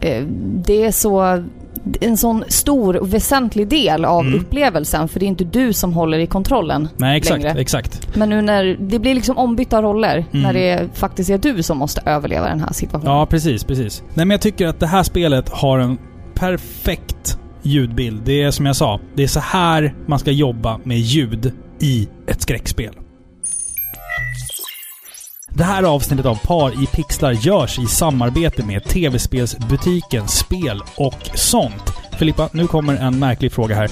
Eh, 0.00 0.24
det 0.64 0.84
är 0.84 0.90
så... 0.92 1.44
En 2.00 2.16
sån 2.16 2.44
stor 2.48 2.96
och 2.96 3.14
väsentlig 3.14 3.68
del 3.68 4.04
av 4.04 4.20
Mm. 4.26 4.40
upplevelsen. 4.40 5.08
För 5.08 5.20
det 5.20 5.26
är 5.26 5.28
inte 5.28 5.44
du 5.44 5.72
som 5.72 5.92
håller 5.92 6.18
i 6.18 6.26
kontrollen 6.26 6.88
Nej, 6.96 7.16
exakt. 7.18 7.42
längre. 7.42 7.60
Exakt. 7.60 8.16
Men 8.16 8.28
nu 8.28 8.42
när... 8.42 8.76
Det 8.80 8.98
blir 8.98 9.14
liksom 9.14 9.38
ombytta 9.38 9.82
roller. 9.82 10.24
Mm. 10.32 10.42
När 10.42 10.52
det 10.52 10.88
faktiskt 10.94 11.30
är 11.30 11.38
du 11.38 11.62
som 11.62 11.78
måste 11.78 12.00
överleva 12.06 12.48
den 12.48 12.60
här 12.60 12.72
situationen. 12.72 13.12
Ja, 13.12 13.26
precis, 13.26 13.64
precis. 13.64 14.02
Nej, 14.14 14.26
men 14.26 14.30
jag 14.30 14.40
tycker 14.40 14.66
att 14.66 14.80
det 14.80 14.86
här 14.86 15.02
spelet 15.02 15.48
har 15.48 15.78
en 15.78 15.98
perfekt 16.34 17.38
ljudbild. 17.62 18.22
Det 18.24 18.42
är 18.42 18.50
som 18.50 18.66
jag 18.66 18.76
sa, 18.76 19.00
det 19.14 19.22
är 19.22 19.26
så 19.26 19.40
här 19.40 19.94
man 20.06 20.18
ska 20.18 20.30
jobba 20.30 20.80
med 20.84 20.98
ljud 20.98 21.52
i 21.80 22.08
ett 22.26 22.42
skräckspel. 22.42 22.94
Det 25.54 25.64
här 25.64 25.82
avsnittet 25.82 26.26
av 26.26 26.38
Par 26.46 26.82
i 26.82 26.86
pixlar 26.86 27.32
görs 27.32 27.78
i 27.78 27.86
samarbete 27.86 28.64
med 28.64 28.84
tv-spelsbutiken 28.84 30.28
Spel 30.28 30.82
och 30.96 31.30
sånt. 31.34 31.92
Filippa, 32.18 32.48
nu 32.52 32.66
kommer 32.66 32.96
en 32.96 33.18
märklig 33.18 33.52
fråga 33.52 33.74
här. 33.74 33.90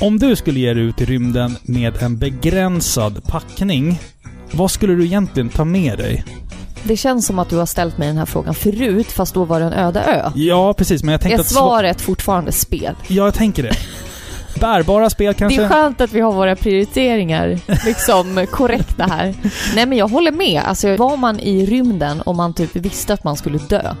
Om 0.00 0.18
du 0.18 0.36
skulle 0.36 0.60
ge 0.60 0.74
dig 0.74 0.82
ut 0.82 1.00
i 1.00 1.04
rymden 1.04 1.56
med 1.62 2.02
en 2.02 2.18
begränsad 2.18 3.24
packning, 3.24 4.00
vad 4.52 4.70
skulle 4.70 4.94
du 4.94 5.04
egentligen 5.04 5.48
ta 5.48 5.64
med 5.64 5.98
dig? 5.98 6.24
Det 6.82 6.96
känns 6.96 7.26
som 7.26 7.38
att 7.38 7.50
du 7.50 7.56
har 7.56 7.66
ställt 7.66 7.98
mig 7.98 8.08
den 8.08 8.16
här 8.16 8.26
frågan 8.26 8.54
förut, 8.54 9.06
fast 9.06 9.34
då 9.34 9.44
var 9.44 9.60
det 9.60 9.66
en 9.66 9.72
öde 9.72 10.00
ö. 10.00 10.30
Ja, 10.34 10.74
precis. 10.74 11.02
Men 11.02 11.12
jag 11.12 11.20
tänkte 11.20 11.36
Är 11.36 11.40
att... 11.40 11.46
sva- 11.46 11.52
svaret 11.52 12.00
fortfarande 12.00 12.52
spel? 12.52 12.94
Ja, 13.08 13.24
jag 13.24 13.34
tänker 13.34 13.62
det. 13.62 13.72
Bärbara 14.60 15.10
spel 15.10 15.34
kanske? 15.34 15.60
Det 15.60 15.64
är 15.64 15.68
skönt 15.68 16.00
att 16.00 16.12
vi 16.12 16.20
har 16.20 16.32
våra 16.32 16.56
prioriteringar 16.56 17.58
liksom 17.84 18.46
korrekta 18.50 19.04
här. 19.04 19.34
Nej 19.74 19.86
men 19.86 19.98
jag 19.98 20.08
håller 20.08 20.32
med. 20.32 20.62
Alltså 20.66 20.96
var 20.96 21.16
man 21.16 21.40
i 21.40 21.66
rymden 21.66 22.20
och 22.20 22.34
man 22.36 22.54
typ 22.54 22.76
visste 22.76 23.14
att 23.14 23.24
man 23.24 23.36
skulle 23.36 23.58
dö, 23.58 23.94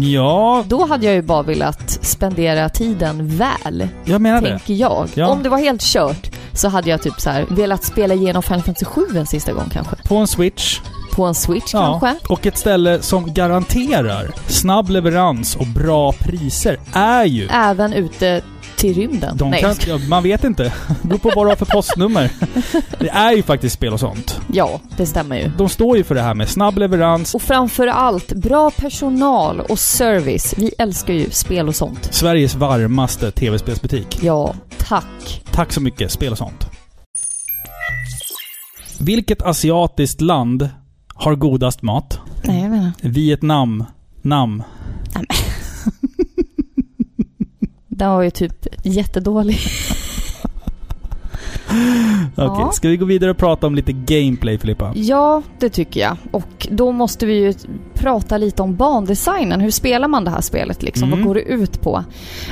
Ja, 0.00 0.64
då 0.66 0.86
hade 0.86 1.06
jag 1.06 1.14
ju 1.14 1.22
bara 1.22 1.42
velat 1.42 1.90
spendera 2.02 2.68
tiden 2.68 3.36
väl, 3.36 3.88
jag 4.04 4.20
menar 4.20 4.40
det. 4.40 4.48
tänker 4.48 4.74
jag. 4.74 5.08
Ja. 5.14 5.28
Om 5.28 5.42
det 5.42 5.48
var 5.48 5.58
helt 5.58 5.82
kört 5.82 6.30
så 6.52 6.68
hade 6.68 6.90
jag 6.90 7.02
typ 7.02 7.20
så 7.20 7.30
här 7.30 7.46
velat 7.50 7.84
spela 7.84 8.14
igenom 8.14 8.42
Final 8.42 8.62
Fantasy 8.62 8.84
7 8.84 9.00
en 9.16 9.26
sista 9.26 9.52
gång 9.52 9.68
kanske. 9.72 9.96
På 10.08 10.16
en 10.16 10.26
Switch. 10.26 10.80
På 11.12 11.24
en 11.24 11.34
Switch 11.34 11.74
Ja. 11.74 12.00
kanske. 12.00 12.26
Och 12.32 12.46
ett 12.46 12.58
ställe 12.58 13.02
som 13.02 13.34
garanterar 13.34 14.30
snabb 14.48 14.88
leverans 14.90 15.56
och 15.56 15.66
bra 15.66 16.12
priser 16.12 16.78
är 16.92 17.24
ju... 17.24 17.48
Även 17.52 17.92
ute 17.92 18.42
till 18.84 18.94
rymden? 18.94 19.36
De 19.36 19.50
Nej, 19.50 19.60
kan, 19.60 19.74
ja, 19.86 19.98
man 20.08 20.22
vet 20.22 20.44
inte. 20.44 20.62
Det 21.02 21.08
beror 21.08 21.18
på 21.18 21.32
vad 21.36 21.46
du 21.46 21.48
har 21.50 21.56
för 21.56 21.66
postnummer. 21.66 22.30
Det 22.98 23.08
är 23.08 23.32
ju 23.32 23.42
faktiskt 23.42 23.74
spel 23.74 23.92
och 23.92 24.00
sånt. 24.00 24.40
Ja, 24.52 24.80
det 24.96 25.06
stämmer 25.06 25.36
ju. 25.36 25.50
De 25.58 25.68
står 25.68 25.96
ju 25.96 26.04
för 26.04 26.14
det 26.14 26.20
här 26.20 26.34
med 26.34 26.48
snabb 26.48 26.78
leverans. 26.78 27.34
Och 27.34 27.42
framför 27.42 27.86
allt, 27.86 28.32
bra 28.32 28.70
personal 28.70 29.60
och 29.60 29.78
service. 29.78 30.54
Vi 30.58 30.70
älskar 30.78 31.14
ju 31.14 31.30
spel 31.30 31.68
och 31.68 31.76
sånt. 31.76 32.08
Sveriges 32.14 32.54
varmaste 32.54 33.30
tv-spelsbutik. 33.30 34.18
Ja, 34.22 34.54
tack. 34.78 35.42
Tack 35.50 35.72
så 35.72 35.80
mycket, 35.80 36.10
spel 36.10 36.32
och 36.32 36.38
sånt. 36.38 36.66
Vilket 39.00 39.42
asiatiskt 39.42 40.20
land 40.20 40.68
har 41.14 41.34
godast 41.34 41.82
mat? 41.82 42.20
Nej, 42.42 42.62
jag 42.62 42.70
menar. 42.70 42.92
Vietnam. 43.00 43.84
Nam. 44.22 44.62
Den 47.96 48.10
var 48.10 48.22
ju 48.22 48.30
typ 48.30 48.66
jättedålig. 48.82 49.58
Okej, 52.36 52.56
Ja. 52.64 52.70
ska 52.74 52.88
vi 52.88 52.96
gå 52.96 53.04
vidare 53.04 53.30
och 53.30 53.36
prata 53.36 53.66
om 53.66 53.74
lite 53.74 53.92
gameplay 53.92 54.58
Filippa? 54.58 54.92
Ja, 54.94 55.42
det 55.58 55.68
tycker 55.70 56.00
jag. 56.00 56.16
Och 56.30 56.68
då 56.70 56.92
måste 56.92 57.26
vi 57.26 57.34
ju 57.34 57.54
prata 57.94 58.36
lite 58.38 58.62
om 58.62 58.76
bandesignen. 58.76 59.60
Hur 59.60 59.70
spelar 59.70 60.08
man 60.08 60.24
det 60.24 60.30
här 60.30 60.40
spelet 60.40 60.82
liksom? 60.82 61.08
Mm. 61.08 61.18
Vad 61.18 61.26
går 61.28 61.34
det 61.34 61.40
ut 61.42 61.80
på? 61.80 62.04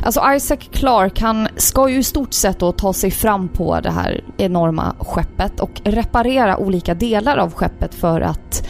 Alltså 0.03 0.21
Isaac 0.37 0.57
Clark, 0.73 1.21
han 1.21 1.49
ska 1.57 1.89
ju 1.89 1.99
i 1.99 2.03
stort 2.03 2.33
sett 2.33 2.59
då 2.59 2.73
ta 2.73 2.93
sig 2.93 3.11
fram 3.11 3.49
på 3.49 3.81
det 3.81 3.91
här 3.91 4.25
enorma 4.37 4.95
skeppet 4.99 5.61
och 5.61 5.81
reparera 5.85 6.57
olika 6.57 6.95
delar 6.95 7.37
av 7.37 7.53
skeppet 7.55 7.95
för 7.95 8.21
att 8.21 8.69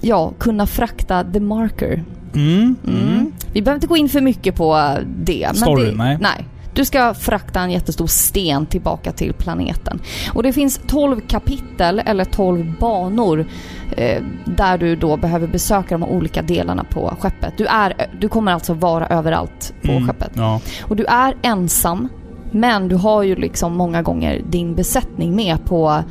ja, 0.00 0.32
kunna 0.38 0.66
frakta 0.66 1.24
The 1.24 1.40
Marker. 1.40 2.04
Mm. 2.34 2.76
Mm. 2.86 3.23
Vi 3.54 3.62
behöver 3.62 3.76
inte 3.76 3.86
gå 3.86 3.96
in 3.96 4.08
för 4.08 4.20
mycket 4.20 4.54
på 4.56 4.98
det. 5.16 5.46
men 5.46 5.56
Storyn, 5.56 5.86
det, 5.90 6.04
nej. 6.04 6.18
nej. 6.20 6.48
Du 6.72 6.84
ska 6.84 7.14
frakta 7.14 7.60
en 7.60 7.70
jättestor 7.70 8.06
sten 8.06 8.66
tillbaka 8.66 9.12
till 9.12 9.32
planeten. 9.32 10.00
Och 10.32 10.42
det 10.42 10.52
finns 10.52 10.80
12 10.86 11.20
kapitel, 11.20 12.02
eller 12.06 12.24
12 12.24 12.72
banor, 12.80 13.46
eh, 13.96 14.22
där 14.44 14.78
du 14.78 14.96
då 14.96 15.16
behöver 15.16 15.46
besöka 15.46 15.98
de 15.98 16.02
olika 16.08 16.42
delarna 16.42 16.84
på 16.84 17.14
skeppet. 17.20 17.54
Du, 17.56 17.66
är, 17.66 17.94
du 18.20 18.28
kommer 18.28 18.52
alltså 18.52 18.74
vara 18.74 19.06
överallt 19.06 19.74
på 19.82 19.90
Mm. 19.92 20.06
skeppet. 20.06 20.30
Ja. 20.34 20.60
Och 20.82 20.96
du 20.96 21.04
är 21.04 21.36
ensam, 21.42 22.08
men 22.50 22.88
du 22.88 22.96
har 22.96 23.22
ju 23.22 23.36
liksom 23.36 23.76
många 23.76 24.02
gånger 24.02 24.42
din 24.50 24.74
besättning 24.74 25.36
med 25.36 25.64
på 25.64 26.02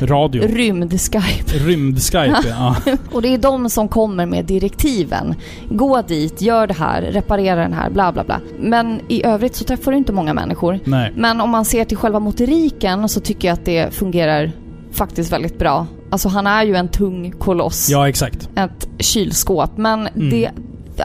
Radio. 0.00 0.42
rymd-Skype. 0.42 1.44
Rymd-Skype, 1.66 2.46
ja. 2.48 2.76
Och 3.12 3.22
det 3.22 3.28
är 3.34 3.38
de 3.38 3.70
som 3.70 3.88
kommer 3.88 4.26
med 4.26 4.44
direktiven. 4.44 5.34
Gå 5.70 6.02
dit, 6.02 6.40
gör 6.42 6.66
det 6.66 6.74
här, 6.74 7.02
reparera 7.02 7.60
den 7.62 7.72
här, 7.72 7.90
bla 7.90 8.12
bla 8.12 8.24
bla. 8.24 8.40
Men 8.58 9.00
i 9.08 9.24
övrigt 9.26 9.56
så 9.56 9.64
träffar 9.64 9.92
du 9.92 9.98
inte 9.98 10.12
många 10.12 10.34
människor. 10.34 10.78
Nej. 10.84 11.12
Men 11.16 11.40
om 11.40 11.50
man 11.50 11.64
ser 11.64 11.84
till 11.84 11.96
själva 11.96 12.18
motoriken 12.20 13.08
så 13.08 13.20
tycker 13.20 13.48
jag 13.48 13.52
att 13.52 13.64
det 13.64 13.94
fungerar 13.94 14.52
faktiskt 14.92 15.32
väldigt 15.32 15.58
bra. 15.58 15.86
Alltså 16.10 16.28
han 16.28 16.46
är 16.46 16.64
ju 16.64 16.74
en 16.74 16.88
tung 16.88 17.32
koloss. 17.38 17.88
Ja, 17.90 18.08
exakt. 18.08 18.48
Ett 18.56 18.88
kylskåp. 18.98 19.70
Men 19.76 20.06
Mm. 20.06 20.30
det... 20.30 20.50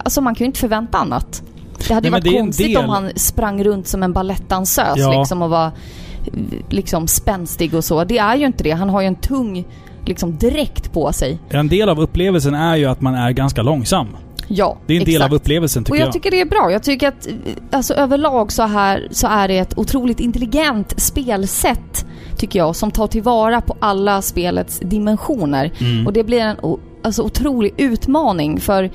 Alltså 0.04 0.22
man 0.22 0.36
kan 0.36 0.46
ju 0.46 0.46
inte 0.46 0.60
förvänta 0.60 0.98
annat. 0.98 1.44
Det 1.88 1.94
hade 1.94 2.10
Nej, 2.10 2.20
ju 2.24 2.30
varit 2.32 2.40
konstigt 2.42 2.68
del- 2.68 2.78
om 2.84 2.90
han 2.90 3.10
sprang 3.16 3.64
runt 3.64 3.88
som 3.88 4.04
en 4.04 4.14
balettdansös 4.14 4.94
Ja. 4.98 5.20
liksom 5.20 5.42
och 5.42 5.50
var 5.50 5.72
liksom 6.70 7.08
spänstig 7.08 7.74
och 7.74 7.84
så. 7.84 8.04
Det 8.04 8.18
är 8.18 8.36
ju 8.36 8.46
inte 8.46 8.64
det. 8.64 8.72
Han 8.72 8.90
har 8.90 9.02
ju 9.02 9.08
en 9.08 9.16
tung 9.16 9.66
liksom 10.06 10.38
dräkt 10.38 10.94
på 10.94 11.14
sig. 11.14 11.40
En 11.50 11.68
del 11.68 11.90
av 11.90 12.00
upplevelsen 12.00 12.54
är 12.54 12.76
ju 12.76 12.86
att 12.86 13.02
man 13.02 13.16
är 13.16 13.32
ganska 13.32 13.62
långsam. 13.62 14.08
Ja, 14.48 14.78
Det 14.88 14.94
är 14.94 14.98
en 14.98 15.06
del 15.06 15.16
exakt. 15.16 15.32
av 15.32 15.36
upplevelsen 15.36 15.84
tycker 15.84 15.94
Och 15.94 16.00
jag, 16.00 16.06
jag. 16.08 16.14
tycker 16.14 16.32
det 16.32 16.42
är 16.42 16.46
bra. 16.46 16.72
Jag 16.72 16.84
tycker 16.84 17.08
att 17.08 17.28
alltså, 17.72 17.94
överlag 17.94 18.52
så, 18.52 18.64
här, 18.64 19.08
så 19.12 19.28
är 19.28 19.48
det 19.48 19.58
ett 19.58 19.78
otroligt 19.78 20.20
intelligent 20.20 21.02
spelsätt, 21.02 22.06
tycker 22.38 22.60
jag, 22.60 22.76
som 22.76 22.92
tar 22.92 23.08
tillvara 23.08 23.62
på 23.62 23.76
alla 23.80 24.22
spelets 24.22 24.80
dimensioner. 24.80 25.72
Mm. 25.80 26.08
Och 26.08 26.14
det 26.14 26.24
blir 26.24 26.40
en 26.40 26.58
alltså, 27.04 27.24
otrolig 27.24 27.74
utmaning 27.78 28.60
för 28.60 28.92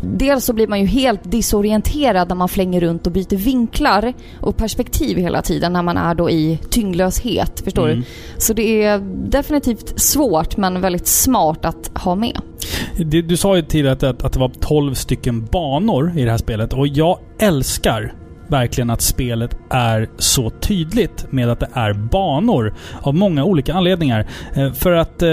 Dels 0.00 0.44
så 0.44 0.52
blir 0.52 0.68
man 0.68 0.80
ju 0.80 0.86
helt 0.86 1.30
disorienterad 1.32 2.28
när 2.28 2.36
man 2.36 2.48
flänger 2.48 2.80
runt 2.80 3.06
och 3.06 3.12
byter 3.12 3.36
vinklar 3.36 4.12
och 4.40 4.56
perspektiv 4.56 5.16
hela 5.18 5.42
tiden 5.42 5.72
när 5.72 5.82
man 5.82 5.96
är 5.96 6.14
då 6.14 6.30
i 6.30 6.58
tyngdlöshet. 6.70 7.60
Förstår 7.64 7.88
Mm. 7.88 7.98
du? 8.00 8.04
Så 8.40 8.52
det 8.52 8.84
är 8.84 8.98
definitivt 9.30 10.00
svårt 10.00 10.56
men 10.56 10.80
väldigt 10.80 11.06
smart 11.06 11.64
att 11.64 11.90
ha 11.94 12.14
med. 12.14 12.40
Du, 12.96 13.22
du 13.22 13.36
sa 13.36 13.56
ju 13.56 13.62
tidigare 13.62 13.92
att, 13.92 14.02
att, 14.02 14.24
att 14.24 14.32
det 14.32 14.38
var 14.38 14.52
12 14.60 14.94
stycken 14.94 15.44
banor 15.44 16.12
i 16.16 16.24
det 16.24 16.30
här 16.30 16.38
spelet 16.38 16.72
och 16.72 16.86
jag 16.88 17.18
älskar 17.38 18.12
verkligen 18.50 18.90
att 18.90 19.02
spelet 19.02 19.56
är 19.70 20.08
så 20.18 20.50
tydligt 20.50 21.26
med 21.32 21.50
att 21.50 21.60
det 21.60 21.68
är 21.72 21.92
banor 21.92 22.74
av 23.02 23.14
många 23.14 23.44
olika 23.44 23.74
anledningar. 23.74 24.26
Eh, 24.54 24.72
för 24.72 24.92
att 24.92 25.22
eh, 25.22 25.28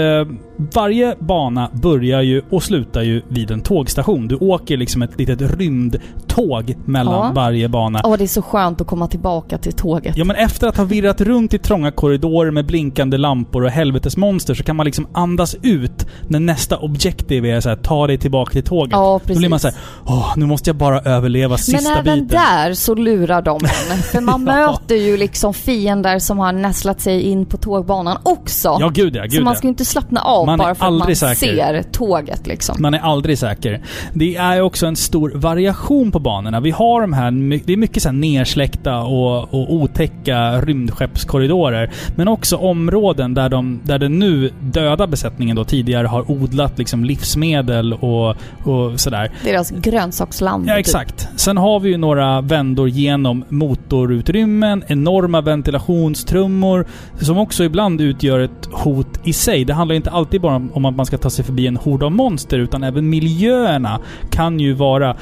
varje 0.56 1.14
bana 1.18 1.70
börjar 1.72 2.22
ju 2.22 2.42
och 2.50 2.62
slutar 2.62 3.02
ju 3.02 3.22
vid 3.28 3.50
en 3.50 3.60
tågstation. 3.60 4.28
Du 4.28 4.36
åker 4.36 4.76
liksom 4.76 5.02
ett 5.02 5.18
litet 5.18 5.40
rymdtåg 5.58 6.74
mellan 6.84 7.14
Ja. 7.14 7.32
varje 7.34 7.68
bana. 7.68 8.00
Åh, 8.04 8.16
det 8.18 8.24
är 8.24 8.28
så 8.28 8.42
skönt 8.42 8.80
att 8.80 8.86
komma 8.86 9.06
tillbaka 9.08 9.58
till 9.58 9.72
tåget. 9.72 10.16
Ja 10.16 10.24
men 10.24 10.36
efter 10.36 10.68
att 10.68 10.76
ha 10.76 10.84
virrat 10.84 11.20
runt 11.20 11.54
i 11.54 11.58
trånga 11.58 11.90
korridorer 11.90 12.50
med 12.50 12.66
blinkande 12.66 13.16
lampor 13.18 13.64
och 13.64 13.70
helvetesmonster 13.70 14.54
så 14.54 14.62
kan 14.64 14.76
man 14.76 14.86
liksom 14.86 15.06
andas 15.12 15.56
ut 15.62 16.06
när 16.28 16.40
nästa 16.40 16.76
objektiv 16.78 17.44
är 17.46 17.60
så 17.60 17.68
här, 17.68 17.76
ta 17.76 18.06
dig 18.06 18.18
tillbaka 18.18 18.52
till 18.52 18.62
tåget. 18.64 18.92
Ja, 18.92 19.12
Då 19.12 19.18
precis. 19.18 19.38
blir 19.38 19.48
man 19.48 19.58
såhär, 19.60 19.76
åh, 20.06 20.32
nu 20.36 20.46
måste 20.46 20.70
jag 20.70 20.76
bara 20.76 21.00
överleva 21.00 21.56
sista 21.56 21.90
Men 21.90 21.98
även 21.98 22.14
biten. 22.26 22.28
där 22.40 22.74
så 22.74 22.94
lurar 22.94 23.42
de 23.42 23.60
en. 23.64 23.98
För 24.02 24.20
man 24.20 24.46
Ja. 24.46 24.54
möter 24.54 24.94
ju 24.94 25.16
liksom 25.16 25.54
fiender 25.54 26.18
som 26.18 26.38
har 26.38 26.52
nästlat 26.52 27.00
sig 27.00 27.20
in 27.22 27.46
på 27.46 27.56
tågbanan 27.56 28.16
också. 28.22 28.76
Ja, 28.80 28.88
gud 28.94 29.16
ja, 29.16 29.22
så 29.22 29.28
gud 29.28 29.44
man 29.44 29.52
ja. 29.52 29.56
ska 29.56 29.66
ju 29.66 29.68
inte 29.68 29.84
slappna 29.84 30.20
av 30.20 30.45
Man 30.46 30.60
är 30.60 30.64
bara 30.64 30.74
för 30.74 30.86
att 30.86 30.92
man 30.92 31.16
säker. 31.16 31.34
ser 31.34 31.82
tåget 31.82 32.46
liksom. 32.46 32.76
Man 32.78 32.94
är 32.94 32.98
aldrig 32.98 33.38
säker. 33.38 33.82
Det 34.12 34.36
är 34.36 34.60
också 34.60 34.86
en 34.86 34.96
stor 34.96 35.32
variation 35.34 36.12
på 36.12 36.18
banorna. 36.18 36.60
Vi 36.60 36.70
har 36.70 37.00
de 37.00 37.12
här, 37.12 37.30
det 37.66 37.72
är 37.72 37.76
mycket 37.76 38.02
så 38.02 38.08
här 38.08 38.16
nersläckta 38.16 38.98
och, 38.98 39.54
och 39.54 39.74
otäcka 39.74 40.60
rymdskeppskorridorer. 40.60 41.90
Men 42.16 42.28
också 42.28 42.56
områden 42.56 43.34
där, 43.34 43.48
de, 43.48 43.80
där 43.84 43.98
den 43.98 44.18
nu 44.18 44.50
döda 44.60 45.06
besättningen 45.06 45.56
då 45.56 45.64
tidigare 45.64 46.06
har 46.06 46.30
odlat 46.30 46.78
liksom 46.78 47.04
livsmedel 47.04 47.92
och, 47.92 48.36
och 48.64 49.00
sådär. 49.00 49.30
Deras 49.44 49.70
grönsaksland. 49.70 50.66
Ja, 50.68 50.72
typ. 50.72 50.80
exakt. 50.80 51.28
Sen 51.36 51.56
har 51.56 51.80
vi 51.80 51.90
ju 51.90 51.96
några 51.96 52.40
vändor 52.40 52.88
genom 52.88 53.44
motorutrymmen, 53.48 54.84
enorma 54.86 55.40
ventilationstrummor, 55.40 56.86
som 57.20 57.38
också 57.38 57.64
ibland 57.64 58.00
utgör 58.00 58.40
ett 58.40 58.68
hot 58.72 59.20
i 59.24 59.32
sig. 59.32 59.64
Det 59.64 59.74
handlar 59.74 59.96
inte 59.96 60.10
alltid 60.10 60.35
bara 60.38 60.56
om, 60.56 60.70
om 60.72 60.84
att 60.84 60.96
man 60.96 61.06
ska 61.06 61.18
ta 61.18 61.30
sig 61.30 61.44
förbi 61.44 61.66
en 61.66 61.76
hord 61.76 62.02
av 62.02 62.12
monster, 62.12 62.58
utan 62.58 62.82
även 62.82 63.08
miljöerna 63.08 64.00
kan 64.30 64.60
ju 64.60 64.72
vara 64.72 65.16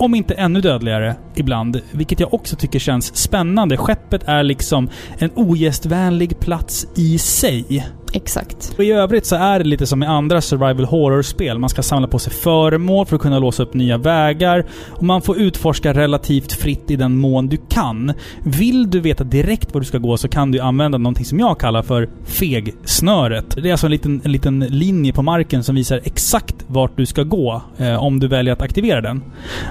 om 0.00 0.14
inte 0.14 0.34
ännu 0.34 0.60
dödligare 0.60 1.14
ibland, 1.34 1.80
vilket 1.90 2.20
jag 2.20 2.34
också 2.34 2.56
tycker 2.56 2.78
känns 2.78 3.16
spännande. 3.16 3.76
Skeppet 3.76 4.22
är 4.24 4.42
liksom 4.42 4.88
en 5.18 5.30
ogästvänlig 5.34 6.40
plats 6.40 6.86
i 6.96 7.18
sig. 7.18 7.86
Exakt. 8.12 8.74
Och 8.78 8.84
I 8.84 8.92
övrigt 8.92 9.26
så 9.26 9.36
är 9.36 9.58
det 9.58 9.64
lite 9.64 9.86
som 9.86 10.02
i 10.02 10.06
andra 10.06 10.40
survival 10.40 10.84
horror-spel. 10.84 11.58
Man 11.58 11.70
ska 11.70 11.82
samla 11.82 12.08
på 12.08 12.18
sig 12.18 12.32
föremål 12.32 13.06
för 13.06 13.16
att 13.16 13.22
kunna 13.22 13.38
låsa 13.38 13.62
upp 13.62 13.74
nya 13.74 13.98
vägar. 13.98 14.66
Och 14.90 15.02
man 15.02 15.22
får 15.22 15.38
utforska 15.38 15.92
relativt 15.92 16.52
fritt 16.52 16.90
i 16.90 16.96
den 16.96 17.16
mån 17.16 17.48
du 17.48 17.56
kan. 17.68 18.12
Vill 18.44 18.90
du 18.90 19.00
veta 19.00 19.24
direkt 19.24 19.74
var 19.74 19.80
du 19.80 19.86
ska 19.86 19.98
gå 19.98 20.16
så 20.16 20.28
kan 20.28 20.50
du 20.50 20.60
använda 20.60 20.98
någonting 20.98 21.24
som 21.24 21.38
jag 21.38 21.60
kallar 21.60 21.82
för 21.82 22.08
fegsnöret. 22.24 23.56
Det 23.62 23.68
är 23.68 23.72
alltså 23.72 23.86
en 23.86 23.92
liten, 23.92 24.20
en 24.24 24.32
liten 24.32 24.60
linje 24.60 25.12
på 25.12 25.22
marken 25.22 25.64
som 25.64 25.74
visar 25.74 26.00
exakt 26.04 26.56
vart 26.66 26.96
du 26.96 27.06
ska 27.06 27.22
gå 27.22 27.62
eh, 27.78 28.04
om 28.04 28.20
du 28.20 28.28
väljer 28.28 28.52
att 28.52 28.62
aktivera 28.62 29.00
den. 29.00 29.22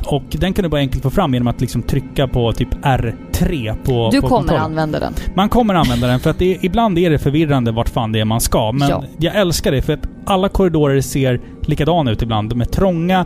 Och 0.05 0.23
den 0.29 0.53
kan 0.53 0.63
du 0.63 0.69
bara 0.69 0.81
enkelt 0.81 1.03
få 1.03 1.09
fram 1.09 1.33
genom 1.33 1.47
att 1.47 1.61
liksom 1.61 1.81
trycka 1.81 2.27
på 2.27 2.51
typ 2.53 2.69
R 2.83 3.15
R3 3.41 3.75
på 3.85 4.09
Du 4.11 4.21
på 4.21 4.27
kommer 4.27 4.39
kontrollen. 4.41 4.63
använda 4.63 4.99
den. 4.99 5.13
Man 5.35 5.49
kommer 5.49 5.73
använda 5.75 6.07
den 6.07 6.19
för 6.19 6.29
att 6.29 6.39
det, 6.39 6.57
ibland 6.61 6.97
är 6.99 7.09
det 7.09 7.19
förvirrande 7.19 7.71
vart 7.71 7.89
fan 7.89 8.11
det 8.11 8.19
är 8.19 8.25
man 8.25 8.41
ska. 8.41 8.71
Men 8.71 8.89
Ja. 8.89 9.03
jag 9.19 9.35
älskar 9.35 9.71
det 9.71 9.81
för 9.81 9.93
att 9.93 10.09
alla 10.25 10.49
korridorer 10.49 11.01
ser 11.01 11.41
likadana 11.61 12.11
ut 12.11 12.21
ibland. 12.21 12.49
De 12.49 12.61
är 12.61 12.65
trånga, 12.65 13.25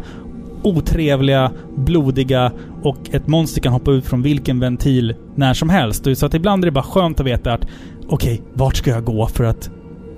otrevliga, 0.64 1.52
blodiga 1.78 2.52
och 2.84 2.98
ett 3.12 3.28
monster 3.28 3.62
kan 3.62 3.74
hoppa 3.74 3.92
ut 3.92 4.06
från 4.06 4.22
vilken 4.22 4.60
ventil 4.60 5.16
när 5.36 5.54
som 5.54 5.70
helst. 5.70 6.08
Så 6.16 6.26
att 6.26 6.34
ibland 6.34 6.64
är 6.64 6.66
det 6.66 6.72
bara 6.72 6.84
skönt 6.84 7.20
att 7.20 7.26
veta 7.26 7.54
att 7.54 7.68
okej, 8.08 8.42
vart 8.54 8.76
ska 8.76 8.90
jag 8.92 9.04
gå 9.04 9.28
för 9.28 9.44
att 9.44 9.70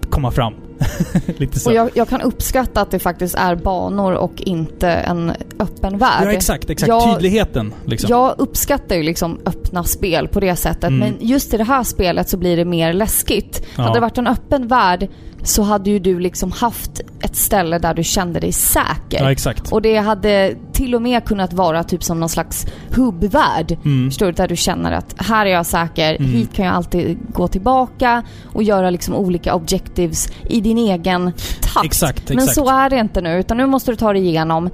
komma 0.10 0.32
fram? 0.32 0.54
Lite 1.38 1.60
så. 1.60 1.70
Och 1.70 1.76
jag, 1.76 1.90
jag 1.94 2.10
kan 2.10 2.22
uppskatta 2.22 2.82
att 2.82 2.92
det 2.92 3.00
faktiskt 3.00 3.36
är 3.36 3.56
banor 3.56 4.14
och 4.14 4.42
inte 4.42 4.90
en 4.90 5.32
öppen 5.60 5.98
värld. 5.98 6.24
Ja, 6.28 6.32
exakt. 6.32 6.70
exakt. 6.70 6.88
Jag- 6.88 7.14
Tydligheten. 7.16 7.74
Liksom. 7.86 8.10
Jag 8.10 8.36
uppskattar 8.38 8.96
ju 8.96 9.04
liksom 9.04 9.40
öppna 9.46 9.84
spel 9.84 10.28
på 10.28 10.40
det 10.40 10.56
sättet, 10.56 10.84
Mm. 10.84 11.00
men 11.00 11.16
just 11.20 11.54
i 11.54 11.58
det 11.58 11.64
här 11.64 11.84
spelet 11.84 12.30
så 12.30 12.38
blir 12.38 12.58
det 12.58 12.66
mer 12.66 12.94
läskigt. 12.94 13.66
Ja. 13.76 13.82
Hade 13.84 13.94
det 13.96 14.00
varit 14.00 14.18
en 14.18 14.28
öppen 14.28 14.68
värld 14.68 15.08
så 15.46 15.64
hade 15.64 15.90
ju 15.90 16.00
du 16.00 16.20
liksom 16.20 16.52
haft 16.52 17.02
ett 17.22 17.36
ställe 17.36 17.80
där 17.80 17.94
du 17.94 18.04
kände 18.04 18.40
dig 18.40 18.52
säker. 18.52 19.24
Ja, 19.24 19.32
exakt. 19.32 19.72
Och 19.72 19.82
det 19.82 19.98
hade 19.98 20.56
till 20.74 20.96
och 20.96 21.02
med 21.02 21.26
kunnat 21.26 21.54
vara 21.54 21.84
typ 21.84 22.04
som 22.04 22.20
någon 22.20 22.30
slags 22.30 22.66
hubbvärld. 22.96 23.78
Mm. 23.86 24.10
Förstår 24.10 24.26
du? 24.26 24.32
Där 24.32 24.48
du 24.48 24.56
känner 24.56 24.92
att 24.92 25.16
här 25.18 25.46
är 25.46 25.50
jag 25.50 25.66
säker, 25.66 26.16
Mm. 26.16 26.32
hit 26.32 26.54
kan 26.54 26.66
jag 26.66 26.76
alltid 26.76 27.18
gå 27.34 27.48
tillbaka 27.48 28.24
och 28.54 28.64
göra 28.64 28.90
liksom 28.90 29.16
olika 29.16 29.56
objectives 29.56 30.28
i 30.50 30.62
din 30.62 30.78
egen 30.78 31.32
takt. 31.62 31.86
Exakt, 31.86 32.30
Men 32.30 32.38
exakt. 32.38 32.56
så 32.56 32.70
är 32.70 32.90
det 32.90 33.00
inte 33.00 33.22
nu, 33.22 33.40
utan 33.40 33.58
nu 33.58 33.66
måste 33.66 33.92
du 33.92 33.96
ta 33.96 34.14
dig 34.14 34.28
igenom 34.28 34.70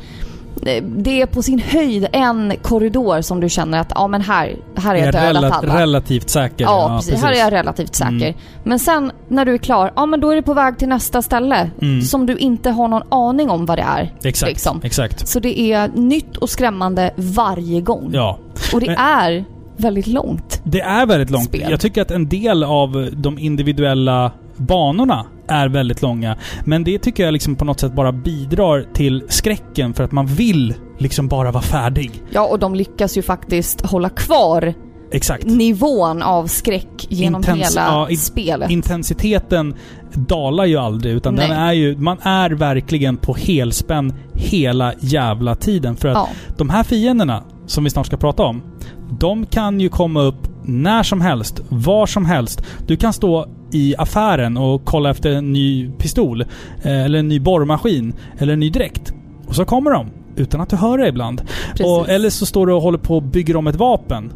det 0.98 1.22
är 1.22 1.26
på 1.26 1.44
sin 1.44 1.60
höjd 1.60 2.08
en 2.12 2.54
korridor 2.62 3.22
som 3.22 3.40
du 3.40 3.50
känner 3.50 3.80
att 3.80 3.92
ja 3.96 4.08
men 4.08 4.22
här, 4.22 4.56
här 4.76 4.96
är 4.96 5.06
jag 5.06 5.14
dödat 5.14 5.24
rela- 5.36 5.50
alla. 5.52 5.80
relativt 5.82 6.30
säker. 6.30 6.66
Ja, 6.66 6.98
precis. 7.00 7.24
Här 7.24 7.32
är 7.34 7.38
jag 7.40 7.54
relativt 7.54 7.96
säker. 7.96 8.12
Mm. 8.12 8.34
Men 8.64 8.80
sen 8.80 9.12
när 9.28 9.46
du 9.46 9.54
är 9.54 9.58
klar, 9.58 9.92
ja 9.96 10.06
men 10.06 10.20
då 10.22 10.30
är 10.30 10.36
du 10.36 10.42
på 10.42 10.54
väg 10.54 10.78
till 10.78 10.88
nästa 10.88 11.22
ställe 11.22 11.70
Mm. 11.82 12.02
som 12.02 12.26
du 12.26 12.38
inte 12.38 12.70
har 12.70 12.88
någon 12.88 13.04
aning 13.10 13.50
om 13.50 13.66
vad 13.66 13.78
det 13.78 13.82
är. 13.82 14.14
Exakt, 14.24 14.50
Liksom. 14.52 14.80
exakt. 14.84 15.28
Så 15.28 15.40
det 15.40 15.60
är 15.60 15.88
nytt 15.96 16.38
och 16.38 16.50
skrämmande 16.50 17.12
varje 17.16 17.82
gång. 17.82 18.10
Ja. 18.14 18.40
Och 18.74 18.80
det 18.80 18.88
Men- 18.88 18.98
är 18.98 19.46
väldigt 19.78 20.08
långt. 20.08 20.62
Det 20.64 20.82
är 20.82 21.06
väldigt 21.06 21.30
långt. 21.30 21.46
Spel. 21.46 21.68
Jag 21.72 21.80
tycker 21.80 22.02
att 22.02 22.12
en 22.12 22.30
del 22.30 22.64
av 22.64 23.10
de 23.14 23.40
individuella 23.40 24.32
banorna 24.68 25.26
är 25.48 25.68
väldigt 25.70 26.02
långa. 26.02 26.38
Men 26.66 26.84
det 26.84 27.00
tycker 27.00 27.24
jag 27.24 27.32
liksom 27.34 27.56
på 27.56 27.66
något 27.66 27.80
sätt 27.80 27.96
bara 27.96 28.12
bidrar 28.12 28.86
till 28.94 29.24
skräcken 29.30 29.94
för 29.94 30.04
att 30.04 30.12
man 30.12 30.26
vill 30.26 30.74
liksom 30.98 31.28
bara 31.28 31.52
vara 31.52 31.64
färdig. 31.64 32.12
Ja, 32.32 32.48
och 32.48 32.60
de 32.60 32.76
lyckas 32.76 33.18
ju 33.18 33.22
faktiskt 33.22 33.86
hålla 33.86 34.10
kvar 34.10 34.74
Exakt. 35.12 35.46
nivån 35.46 36.22
av 36.22 36.48
skräck 36.48 37.08
genom 37.10 37.42
Intens- 37.44 37.56
hela 37.56 37.82
ja, 37.88 38.10
in- 38.10 38.18
spelet. 38.18 38.70
Intensiteten 38.72 39.76
dalar 40.14 40.66
ju 40.66 40.78
aldrig 40.78 41.14
utan 41.16 41.36
den 41.36 41.52
är 41.52 41.74
ju... 41.74 41.98
Man 41.98 42.18
är 42.22 42.50
verkligen 42.50 43.18
på 43.18 43.34
helspänn 43.34 44.14
hela 44.34 44.94
jävla 45.00 45.56
tiden. 45.56 45.96
För 45.96 46.08
att 46.08 46.16
Ja. 46.16 46.28
de 46.58 46.70
här 46.70 46.84
fienderna, 46.84 47.44
som 47.66 47.84
vi 47.84 47.90
snart 47.90 48.06
ska 48.06 48.18
prata 48.18 48.44
om, 48.44 48.62
de 49.20 49.46
kan 49.46 49.80
ju 49.80 49.90
komma 49.90 50.22
upp 50.22 50.48
när 50.64 51.04
som 51.04 51.22
helst, 51.22 51.62
var 51.70 52.06
som 52.06 52.26
helst. 52.26 52.66
Du 52.88 52.98
kan 52.98 53.14
stå 53.14 53.46
i 53.72 53.96
affären 53.98 54.58
och 54.58 54.86
kolla 54.86 55.10
efter 55.10 55.32
en 55.32 55.54
ny 55.54 55.92
pistol, 55.92 56.42
eh, 56.82 57.06
eller 57.06 57.20
en 57.20 57.28
ny 57.28 57.40
borrmaskin, 57.40 58.14
eller 58.38 58.54
en 58.54 58.60
ny 58.60 58.70
dräkt. 58.70 59.14
Och 59.48 59.56
så 59.56 59.66
kommer 59.66 59.92
de, 59.92 60.08
utan 60.36 60.62
att 60.62 60.70
du 60.70 60.76
hör 60.76 60.98
det 60.98 61.08
ibland. 61.08 61.42
Och, 61.84 62.10
eller 62.10 62.30
så 62.30 62.46
står 62.46 62.68
du 62.68 62.74
och 62.74 62.82
håller 62.82 62.98
på 62.98 63.16
och 63.16 63.24
bygger 63.24 63.56
om 63.56 63.68
ett 63.68 63.76
vapen. 63.76 64.34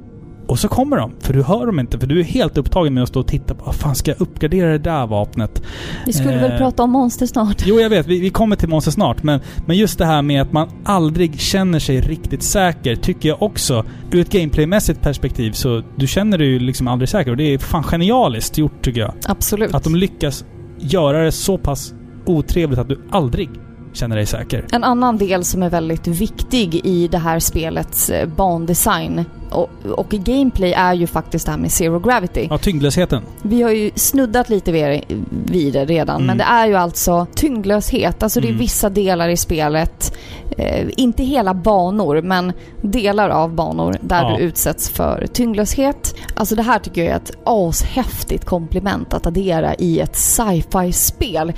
Och 0.47 0.59
så 0.59 0.67
kommer 0.67 0.97
de, 0.97 1.11
för 1.19 1.33
du 1.33 1.43
hör 1.43 1.65
dem 1.65 1.79
inte. 1.79 1.99
För 1.99 2.07
du 2.07 2.19
är 2.19 2.23
helt 2.23 2.57
upptagen 2.57 2.93
med 2.93 3.03
att 3.03 3.09
stå 3.09 3.19
och 3.19 3.27
titta 3.27 3.55
på 3.55 3.65
vad 3.65 3.75
fan 3.75 3.95
ska 3.95 4.11
jag 4.11 4.21
uppgradera 4.21 4.71
det 4.71 4.77
där 4.77 5.07
vapnet? 5.07 5.61
Vi 6.05 6.13
skulle 6.13 6.35
Eh, 6.35 6.41
väl 6.41 6.57
prata 6.57 6.83
om 6.83 6.91
monster 6.91 7.25
snart. 7.25 7.63
Jo, 7.65 7.79
jag 7.79 7.89
vet. 7.89 8.07
Vi, 8.07 8.19
vi 8.19 8.29
kommer 8.29 8.55
till 8.55 8.69
monster 8.69 8.91
snart. 8.91 9.23
Men, 9.23 9.39
men 9.65 9.77
just 9.77 9.97
det 9.97 10.05
här 10.05 10.21
med 10.21 10.41
att 10.41 10.51
man 10.51 10.69
aldrig 10.83 11.39
känner 11.39 11.79
sig 11.79 12.01
riktigt 12.01 12.43
säker 12.43 12.95
tycker 12.95 13.29
jag 13.29 13.41
också, 13.41 13.85
ur 14.11 14.19
ett 14.21 14.29
gameplaymässigt 14.29 15.01
perspektiv, 15.01 15.51
så 15.51 15.83
du 15.95 16.07
känner 16.07 16.37
dig 16.37 16.47
ju 16.47 16.59
liksom 16.59 16.87
aldrig 16.87 17.09
säker. 17.09 17.31
Och 17.31 17.37
det 17.37 17.53
är 17.53 17.57
fan 17.57 17.83
genialiskt 17.83 18.57
gjort 18.57 18.81
tycker 18.81 19.01
jag. 19.01 19.13
Absolut. 19.27 19.75
Att 19.75 19.83
de 19.83 19.95
lyckas 19.95 20.45
göra 20.79 21.23
det 21.23 21.31
så 21.31 21.57
pass 21.57 21.93
otrevligt 22.25 22.79
att 22.79 22.89
du 22.89 23.01
aldrig 23.11 23.49
känner 23.95 24.15
dig 24.15 24.25
säker. 24.25 24.65
En 24.71 24.83
annan 24.83 25.17
del 25.17 25.43
som 25.45 25.63
är 25.63 25.69
väldigt 25.69 26.07
viktig 26.07 26.81
i 26.85 27.07
det 27.07 27.17
här 27.17 27.39
spelets 27.39 28.09
eh, 28.09 28.27
bandesign 28.27 29.25
och, 29.51 29.69
och 29.91 30.13
i 30.13 30.17
gameplay 30.17 30.73
är 30.73 30.93
ju 30.93 31.07
faktiskt 31.07 31.45
det 31.45 31.51
här 31.51 31.59
med 31.59 31.71
zero 31.71 31.99
gravity. 31.99 32.47
Ja, 32.49 32.57
tyngdlösheten. 32.57 33.21
Vi 33.41 33.61
har 33.61 33.71
ju 33.71 33.91
snuddat 33.95 34.49
lite 34.49 34.71
vid, 34.71 35.01
vid 35.45 35.73
det 35.73 35.85
redan, 35.85 36.15
Mm. 36.15 36.27
men 36.27 36.37
det 36.37 36.43
är 36.43 36.67
ju 36.67 36.75
alltså 36.75 37.27
tyngdlöshet. 37.35 38.23
Alltså 38.23 38.39
det 38.41 38.47
är 38.47 38.49
Mm. 38.49 38.59
vissa 38.59 38.89
delar 38.89 39.29
i 39.29 39.37
spelet, 39.37 40.17
eh, 40.57 40.87
inte 40.97 41.23
hela 41.23 41.53
banor, 41.53 42.21
men 42.21 42.53
delar 42.81 43.29
av 43.29 43.53
banor 43.55 43.97
där 44.01 44.21
Ja. 44.23 44.37
du 44.37 44.43
utsätts 44.43 44.89
för 44.89 45.27
tyngdlöshet. 45.33 46.15
Alltså 46.35 46.55
det 46.55 46.61
här 46.63 46.79
tycker 46.79 47.03
jag 47.03 47.11
är 47.11 47.15
ett 47.15 47.31
ashäftigt 47.43 48.45
komplement 48.45 49.13
att 49.13 49.25
addera 49.25 49.75
i 49.75 49.99
ett 49.99 50.15
sci-fi-spel. 50.15 51.53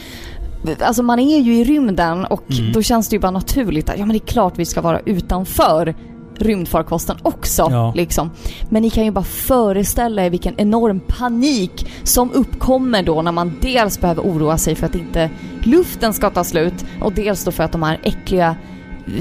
Alltså 0.82 1.04
man 1.04 1.20
är 1.20 1.40
ju 1.40 1.56
i 1.56 1.64
rymden 1.64 2.26
och 2.26 2.52
Mm. 2.60 2.72
då 2.72 2.82
känns 2.82 3.10
det 3.10 3.16
ju 3.16 3.20
bara 3.20 3.32
naturligt 3.32 3.90
att 3.90 3.98
ja 4.00 4.06
men 4.06 4.14
det 4.14 4.24
är 4.24 4.28
klart 4.28 4.54
vi 4.60 4.66
ska 4.66 4.82
vara 4.82 5.00
utanför 5.00 5.96
rymdfarkosten 6.40 7.18
också. 7.24 7.68
Ja. 7.72 7.94
Liksom. 7.96 8.30
Men 8.70 8.82
ni 8.82 8.90
kan 8.90 9.06
ju 9.06 9.12
bara 9.12 9.24
föreställa 9.24 10.26
er 10.26 10.30
vilken 10.30 10.54
enorm 10.58 11.00
panik 11.08 11.88
som 12.04 12.32
uppkommer 12.32 13.04
då 13.04 13.22
när 13.22 13.32
man 13.32 13.58
dels 13.62 14.00
behöver 14.02 14.22
oroa 14.24 14.58
sig 14.58 14.76
för 14.76 14.86
att 14.86 14.96
inte 14.96 15.30
luften 15.64 16.14
ska 16.14 16.30
ta 16.30 16.44
slut 16.44 16.86
och 17.02 17.14
dels 17.14 17.44
då 17.44 17.52
för 17.52 17.64
att 17.64 17.72
de 17.72 17.84
här 17.84 18.00
äckliga 18.04 18.56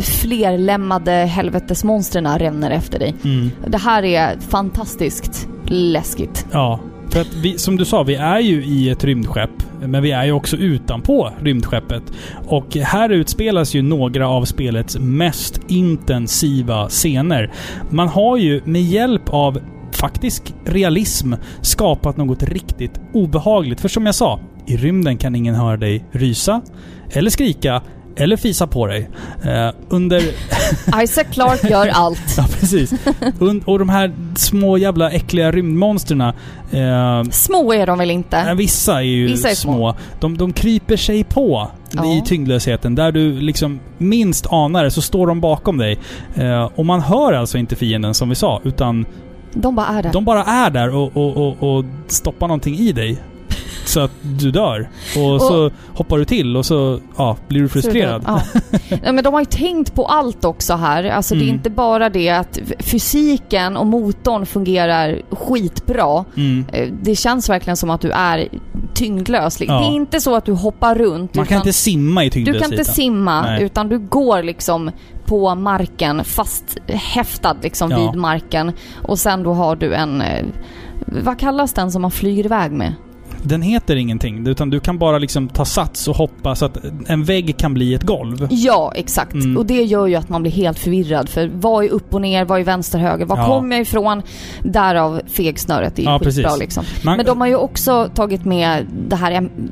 flerlemmade 0.03 1.13
helvetesmonstren 1.13 2.39
ränner 2.39 2.71
efter 2.71 2.99
dig. 2.99 3.15
Mm. 3.25 3.51
Det 3.67 3.79
här 3.79 4.03
är 4.05 4.39
fantastiskt 4.49 5.49
läskigt. 5.67 6.47
Ja. 6.53 6.81
För 7.17 7.21
att 7.21 7.35
vi, 7.35 7.59
som 7.59 7.77
du 7.77 7.85
sa, 7.85 8.03
vi 8.03 8.15
är 8.15 8.41
ju 8.41 8.65
i 8.65 8.91
ett 8.91 9.05
rymdskepp. 9.05 9.51
Men 9.81 10.03
vi 10.03 10.11
är 10.11 10.25
ju 10.25 10.33
också 10.33 10.57
utanpå 10.57 11.31
rymdskeppet. 11.43 12.03
Och 12.47 12.77
här 12.77 13.09
utspelas 13.09 13.75
ju 13.75 13.83
några 13.83 14.29
av 14.29 14.45
spelets 14.45 14.99
mest 14.99 15.61
intensiva 15.69 16.89
scener. 16.89 17.53
Man 17.91 18.09
har 18.09 18.37
ju 18.37 18.61
med 18.65 18.83
hjälp 18.83 19.23
av 19.27 19.59
faktisk 19.93 20.55
realism 20.65 21.33
skapat 21.61 22.17
något 22.17 22.43
riktigt 22.43 23.01
obehagligt. 23.13 23.81
För 23.81 23.89
som 23.89 24.07
jag 24.07 24.15
sa, 24.15 24.41
i 24.67 24.77
rymden 24.77 25.19
kan 25.19 25.35
ingen 25.35 25.55
höra 25.55 25.77
dig 25.77 26.05
rysa, 26.11 26.63
eller 27.11 27.31
skrika, 27.31 27.83
eller 28.17 28.37
fisa 28.37 28.67
på 28.67 28.87
dig. 28.87 29.09
Eh, 29.45 29.71
under... 29.89 30.23
Isaac 31.03 31.25
Clarke 31.33 31.69
gör 31.69 31.89
allt. 31.89 32.21
ja, 32.37 32.47
precis. 32.61 32.95
Und, 33.39 33.63
och 33.65 33.79
de 33.79 33.89
här 33.89 34.13
små 34.37 34.79
jävla 34.79 35.11
äckliga 35.11 35.51
rymdmonstren. 35.53 36.21
Eh, 36.21 37.23
Små 37.31 37.73
är 37.73 37.87
de 37.87 37.99
väl 37.99 38.11
inte? 38.11 38.45
Ja, 38.49 38.55
vissa 38.55 38.95
är 38.97 39.01
ju 39.01 39.27
Vissa 39.27 39.51
är 39.51 39.55
små. 39.55 39.73
små. 39.73 39.95
De, 40.21 40.37
de 40.39 40.53
kryper 40.53 40.97
sig 40.97 41.25
på 41.25 41.71
Ja. 41.91 42.05
i 42.15 42.23
tyngdlösheten. 42.27 42.95
Där 42.95 43.13
du 43.13 43.41
liksom 43.41 43.81
minst 43.99 44.47
anar 44.51 44.85
det 44.85 44.91
så 44.91 45.03
står 45.03 45.27
de 45.27 45.41
bakom 45.41 45.79
dig. 45.79 45.99
Eh, 46.35 46.71
och 46.75 46.87
man 46.87 47.01
hör 47.01 47.33
alltså 47.33 47.59
inte 47.59 47.77
fienden 47.77 48.15
som 48.15 48.29
vi 48.29 48.35
sa, 48.35 48.61
utan 48.65 49.07
De 49.53 49.75
bara 49.75 49.87
är 49.87 50.03
där. 50.03 50.13
de 50.13 50.25
bara 50.25 50.45
är 50.45 50.71
där 50.71 50.95
och, 50.95 51.17
och, 51.17 51.37
och, 51.37 51.77
och 51.77 51.85
stoppar 52.07 52.47
någonting 52.49 52.75
i 52.75 52.93
dig. 52.93 53.19
Så 53.89 54.01
att 54.01 54.11
du 54.23 54.51
dör. 54.51 54.89
Och, 55.17 55.41
så 55.43 55.71
hoppar 55.95 56.19
du 56.19 56.25
till 56.25 56.57
och 56.57 56.67
så 56.67 57.01
ja, 57.17 57.37
blir 57.49 57.61
du 57.61 57.69
frustrerad. 57.69 58.23
Ja. 58.27 58.41
Nej, 59.03 59.13
men 59.13 59.25
de 59.25 59.35
har 59.35 59.41
ju 59.41 59.47
tänkt 59.47 59.95
på 59.95 60.07
allt 60.07 60.45
också 60.45 60.75
här. 60.75 61.05
Alltså 61.05 61.35
det 61.35 61.41
är 61.41 61.43
Mm. 61.43 61.55
inte 61.55 61.71
bara 61.71 62.11
det 62.11 62.29
att 62.31 62.59
fysiken 62.79 63.77
och 63.77 63.87
motorn 63.87 64.47
fungerar 64.47 65.23
skitbra. 65.31 66.25
Mm. 66.37 66.65
Eh, 66.73 66.89
Det 67.03 67.17
känns 67.17 67.49
verkligen 67.51 67.77
som 67.77 67.91
att 67.91 68.01
du 68.01 68.11
är 68.11 68.49
tyngdlös. 68.95 69.61
Ja. 69.61 69.67
Det 69.79 69.85
är 69.87 69.93
inte 69.95 70.21
så 70.21 70.35
att 70.35 70.45
du 70.45 70.53
hoppar 70.53 70.95
runt. 70.95 71.35
Man 71.35 71.47
kan 71.47 71.57
inte 71.57 71.73
simma 71.73 72.25
i 72.25 72.29
du 72.29 72.31
kan 72.31 72.45
tyngdlösheten. 72.45 72.73
inte 72.79 72.85
simma, 72.93 73.43
Nej. 73.43 73.63
utan 73.63 73.89
du 73.89 73.99
går 73.99 74.43
liksom 74.43 74.91
på 75.25 75.55
marken, 75.55 76.25
fast 76.25 76.79
häftad 76.89 77.57
liksom 77.63 77.91
Ja. 77.91 77.99
vid 78.11 78.21
marken. 78.21 78.73
Och 79.03 79.19
sen 79.19 79.43
då 79.43 79.53
har 79.53 79.77
du 79.77 79.95
en... 79.95 80.21
eh, 80.23 80.45
Vad 81.07 81.39
kallas 81.39 81.73
den 81.73 81.93
som 81.93 82.03
man 82.03 82.11
flyger 82.11 82.45
iväg 82.45 82.73
med? 82.73 82.93
Den 83.43 83.63
heter 83.63 83.97
ingenting, 83.97 84.47
utan 84.47 84.71
du 84.71 84.81
kan 84.81 84.99
bara 84.99 85.19
liksom 85.19 85.49
ta 85.49 85.65
sats 85.65 86.09
och 86.09 86.17
hoppa 86.17 86.55
så 86.55 86.65
att 86.65 86.79
en 87.07 87.25
vägg 87.25 87.57
kan 87.57 87.75
bli 87.75 87.95
ett 87.95 88.03
golv. 88.03 88.47
Ja, 88.51 88.93
exakt. 88.95 89.35
Mm. 89.35 89.57
Och 89.57 89.67
det 89.67 89.83
gör 89.83 90.07
ju 90.07 90.15
att 90.15 90.29
man 90.29 90.43
blir 90.43 90.53
helt 90.53 90.79
förvirrad. 90.79 91.29
För 91.29 91.51
vad 91.55 91.85
är 91.85 91.89
upp 91.89 92.15
och 92.15 92.21
ner? 92.21 92.45
Vad 92.45 92.61
är 92.61 92.65
vänster 92.65 92.99
höger? 92.99 93.25
Var 93.27 93.37
Ja. 93.37 93.47
kommer 93.47 93.77
jag 93.77 93.83
ifrån? 93.83 94.23
Därav 94.63 95.21
fegsnöret. 95.27 95.97
Det 95.97 96.03
är 96.03 96.05
ju 96.05 96.11
Ja, 96.11 96.19
skitbra 96.19 96.57
liksom. 96.57 96.85
Man- 97.05 97.17
Men 97.17 97.27
de 97.27 97.41
har 97.41 97.49
ju 97.49 97.57
också 97.57 98.09
tagit 98.15 98.45
med 98.45 98.87
det 99.09 99.17
här 99.17 99.33
em- 99.33 99.71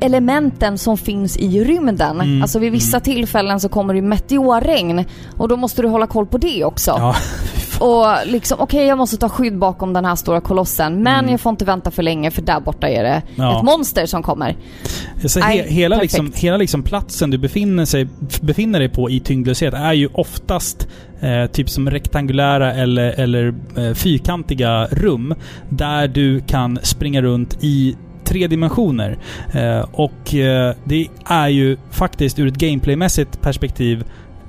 elementen 0.00 0.78
som 0.78 0.96
finns 0.96 1.36
i 1.36 1.64
rymden. 1.64 2.20
Mm, 2.20 2.42
Alltså 2.42 2.58
vid 2.58 2.72
vissa 2.72 3.00
tillfällen 3.00 3.60
så 3.60 3.68
kommer 3.68 3.94
det 3.94 4.02
meteorregn 4.02 5.04
och 5.36 5.48
då 5.48 5.56
måste 5.56 5.82
du 5.82 5.88
hålla 5.88 6.06
koll 6.06 6.26
på 6.26 6.38
det 6.38 6.64
också. 6.64 6.90
Ja, 6.90 7.16
Och 7.80 8.06
liksom, 8.26 8.60
okej 8.60 8.86
jag 8.86 8.98
måste 8.98 9.16
ta 9.16 9.28
skydd 9.28 9.58
bakom 9.58 9.92
den 9.92 10.04
här 10.04 10.14
stora 10.14 10.40
kolossen 10.40 11.02
men 11.02 11.18
Mm. 11.18 11.30
jag 11.30 11.40
får 11.40 11.50
inte 11.50 11.64
vänta 11.64 11.90
för 11.90 12.02
länge 12.02 12.30
för 12.30 12.42
där 12.42 12.60
borta 12.60 12.88
är 12.88 13.02
det 13.04 13.22
Ja. 13.34 13.58
ett 13.58 13.64
monster 13.64 14.06
som 14.06 14.22
kommer. 14.22 14.56
Så 15.26 15.40
he, 15.40 15.46
Nej, 15.46 15.66
hela, 15.68 15.96
perfekt. 15.96 16.12
liksom, 16.12 16.32
hela 16.36 16.56
liksom 16.56 16.82
platsen 16.82 17.30
du 17.30 17.38
befinner, 17.38 17.84
sig, 17.84 18.08
befinner 18.40 18.78
dig 18.78 18.88
på 18.88 19.10
i 19.10 19.20
tyngdlöshet 19.20 19.74
är 19.74 19.92
ju 19.92 20.08
oftast 20.12 20.88
eh, 21.20 21.46
typ 21.46 21.70
som 21.70 21.90
rektangulära 21.90 22.74
eller, 22.74 23.20
eller 23.20 23.54
eh, 23.76 23.94
fyrkantiga 23.94 24.86
rum 24.90 25.34
där 25.68 26.08
du 26.08 26.40
kan 26.40 26.78
springa 26.82 27.22
runt 27.22 27.58
i 27.60 27.96
tre 28.24 28.46
dimensioner. 28.46 29.18
Eh, 29.52 29.80
och 29.92 30.34
eh, 30.34 30.74
det 30.84 31.06
är 31.26 31.48
ju 31.48 31.76
faktiskt 31.90 32.38
ur 32.38 32.46
ett 32.48 32.54
gameplaymässigt 32.56 33.40
perspektiv 33.40 34.04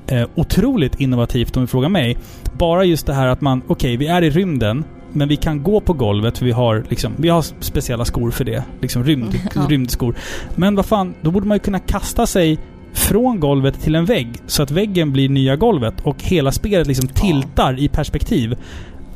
eh, 0.08 0.28
otroligt 0.36 1.00
innovativt 1.00 1.58
om 1.58 1.64
du 1.64 1.68
frågar 1.68 1.90
mig. 1.90 2.18
Bara 2.58 2.84
just 2.84 3.06
det 3.06 3.14
här 3.14 3.28
att 3.28 3.42
man, 3.42 3.62
okej, 3.68 3.98
vi 3.98 4.08
är 4.08 4.22
i 4.22 4.30
rymden, 4.30 4.84
men 5.14 5.28
vi 5.28 5.36
kan 5.36 5.64
gå 5.64 5.80
på 5.82 5.94
golvet 5.94 6.38
för 6.38 6.46
vi 6.46 6.52
har, 6.52 6.84
liksom, 6.90 7.14
vi 7.18 7.30
har 7.30 7.42
speciella 7.42 8.06
skor 8.06 8.32
för 8.32 8.44
det. 8.44 8.64
Liksom 8.82 9.04
rymd, 9.04 9.24
Mm, 9.34 9.48
ja. 9.56 9.62
rymdskor. 9.70 10.16
Men 10.56 10.76
vad 10.76 10.86
fan, 10.86 11.14
då 11.22 11.32
borde 11.32 11.48
man 11.48 11.56
ju 11.56 11.60
kunna 11.60 11.80
kasta 11.80 12.28
sig 12.28 12.58
från 12.94 13.40
golvet 13.40 13.82
till 13.82 13.96
en 13.96 14.06
vägg 14.06 14.28
så 14.48 14.64
att 14.64 14.72
väggen 14.72 15.12
blir 15.12 15.30
nya 15.30 15.56
golvet 15.56 15.94
och 16.04 16.24
hela 16.24 16.52
spelet 16.52 16.88
liksom 16.88 17.08
tiltar 17.10 17.80
i 17.80 17.88
perspektiv. 17.88 18.56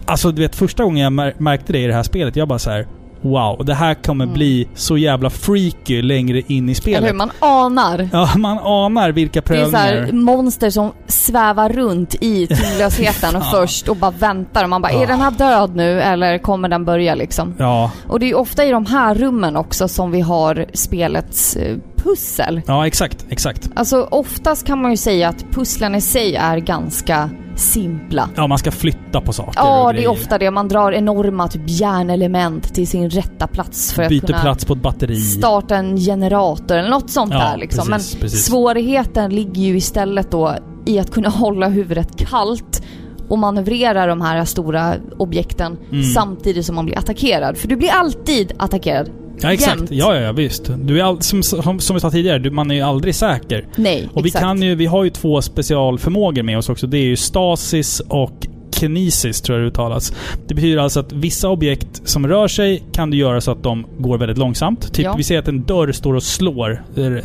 Alltså 0.05 0.31
du 0.31 0.41
vet 0.41 0.55
första 0.55 0.83
gången 0.83 1.03
jag 1.03 1.13
mär- 1.13 1.33
märkte 1.37 1.73
det 1.73 1.79
i 1.79 1.87
det 1.87 1.93
här 1.93 2.03
spelet, 2.03 2.35
jag 2.35 2.47
bara 2.47 2.59
så 2.59 2.69
här. 2.71 2.87
Wow, 3.21 3.65
det 3.65 3.73
här 3.73 3.93
kommer 3.93 4.25
Mm. 4.25 4.33
bli 4.33 4.67
så 4.75 4.97
jävla 4.97 5.29
freaky 5.29 6.01
längre 6.01 6.41
in 6.47 6.69
i 6.69 6.75
spelet. 6.75 6.97
Eller 6.97 7.07
hur? 7.07 7.15
Man 7.17 7.31
anar. 7.39 8.09
Ja, 8.13 8.29
man 8.37 8.57
anar 8.59 9.09
vilka 9.11 9.41
Det 9.41 9.53
är 9.59 9.65
så 9.65 9.71
prövningar. 9.71 10.05
här 10.05 10.11
monster 10.11 10.69
som 10.69 10.91
svävar 11.07 11.69
runt 11.69 12.15
i 12.21 12.47
tyngdlösheten 12.47 13.35
och 13.35 13.45
först 13.45 13.87
och 13.89 13.95
bara 13.95 14.11
väntar. 14.11 14.63
Och 14.63 14.69
man 14.69 14.81
bara, 14.81 14.91
Ja. 14.93 15.03
är 15.03 15.07
den 15.07 15.21
här 15.21 15.31
död 15.31 15.75
nu 15.75 16.01
eller 16.01 16.37
kommer 16.37 16.69
den 16.69 16.85
börja 16.85 17.15
liksom? 17.15 17.53
Ja, 17.59 17.91
Och 18.07 18.19
det 18.19 18.29
är 18.29 18.35
ofta 18.35 18.65
i 18.65 18.71
de 18.71 18.85
här 18.85 19.15
rummen 19.15 19.57
också 19.57 19.87
som 19.87 20.11
vi 20.11 20.21
har 20.21 20.65
spelets 20.73 21.55
eh, 21.55 21.77
pussel. 22.03 22.61
ja 22.67 22.87
exakt, 22.87 23.25
exakt. 23.29 23.69
Alltså 23.75 24.07
oftast 24.11 24.67
kan 24.67 24.81
man 24.81 24.91
ju 24.91 24.97
säga 24.97 25.29
att 25.29 25.45
pusslen 25.51 25.95
i 25.95 26.01
sig 26.01 26.35
är 26.35 26.57
ganska 26.57 27.29
simpla. 27.55 28.29
Ja, 28.35 28.47
man 28.47 28.57
ska 28.57 28.71
flytta 28.71 29.21
på 29.21 29.33
saker 29.33 29.51
Ja, 29.55 29.83
och 29.87 29.93
det 29.93 30.03
är 30.03 30.07
ofta 30.07 30.37
det. 30.37 30.51
Man 30.51 30.67
drar 30.67 30.91
enorma 30.91 31.47
typ 31.47 31.61
järnelement 31.65 32.73
till 32.75 32.87
sin 32.87 33.09
rätta 33.09 33.47
plats 33.47 33.93
för 33.93 34.03
att 34.03 34.09
Byter 34.09 34.25
kunna 34.27 34.39
plats 34.41 34.65
på 34.65 34.73
ett 34.73 34.81
batteri. 34.81 35.15
starta 35.15 35.75
en 35.75 35.97
generator 35.97 36.77
eller 36.77 36.89
något 36.89 37.09
sånt 37.09 37.33
Ja, 37.33 37.39
där 37.39 37.57
liksom. 37.57 37.87
precis, 37.87 38.13
Men 38.13 38.21
precis. 38.21 38.45
svårigheten 38.45 39.35
ligger 39.35 39.61
ju 39.61 39.77
istället 39.77 40.31
då 40.31 40.55
i 40.85 40.99
att 40.99 41.11
kunna 41.11 41.29
hålla 41.43 41.67
huvudet 41.67 42.15
kallt 42.29 42.83
och 43.29 43.39
manövrera 43.39 44.05
de 44.05 44.21
här 44.21 44.45
stora 44.45 44.93
objekten 45.17 45.77
Mm. 45.91 46.03
samtidigt 46.03 46.65
som 46.65 46.75
man 46.75 46.85
blir 46.85 46.97
attackerad. 46.97 47.57
För 47.57 47.67
du 47.67 47.75
blir 47.75 47.89
alltid 47.91 48.51
attackerad. 48.57 49.09
Ja, 49.41 49.53
exakt. 49.53 49.77
Jämt. 49.79 49.91
Ja, 49.91 50.15
ja, 50.19 50.31
visst. 50.31 50.71
Du 50.83 50.99
är 50.99 51.03
all, 51.03 51.21
som, 51.21 51.43
som, 51.43 51.79
som 51.79 51.93
vi 51.93 51.99
sa 51.99 52.11
tidigare, 52.11 52.39
du, 52.39 52.51
man 52.51 52.71
är 52.71 52.75
ju 52.75 52.81
aldrig 52.81 53.15
säker. 53.15 53.67
Nej, 53.75 54.09
Och 54.13 54.25
vi, 54.25 54.29
exakt. 54.29 54.43
kan 54.43 54.61
ju, 54.61 54.75
vi 54.75 54.85
har 54.85 55.03
ju 55.03 55.09
två 55.09 55.41
specialförmågor 55.41 56.43
med 56.43 56.57
oss 56.57 56.69
också. 56.69 56.87
Det 56.87 56.97
är 56.97 57.03
ju 57.05 57.15
stasis 57.15 57.99
och 58.07 58.47
kinesis, 58.75 59.41
tror 59.41 59.57
jag 59.57 59.65
det 59.65 59.69
uttalas. 59.69 60.13
Det 60.47 60.53
betyder 60.53 60.77
alltså 60.81 60.99
att 60.99 61.11
vissa 61.11 61.49
objekt 61.49 62.01
som 62.05 62.27
rör 62.27 62.47
sig 62.47 62.83
kan 62.93 63.11
du 63.11 63.17
göra 63.17 63.41
så 63.41 63.51
att 63.51 63.63
de 63.63 63.85
går 63.99 64.17
väldigt 64.17 64.37
långsamt. 64.37 64.93
Typ, 64.93 65.05
Ja. 65.05 65.13
vi 65.17 65.23
säger 65.23 65.41
att 65.41 65.47
en 65.47 65.63
dörr 65.63 65.91
står 65.91 66.13
och 66.15 66.23
slår. 66.23 66.83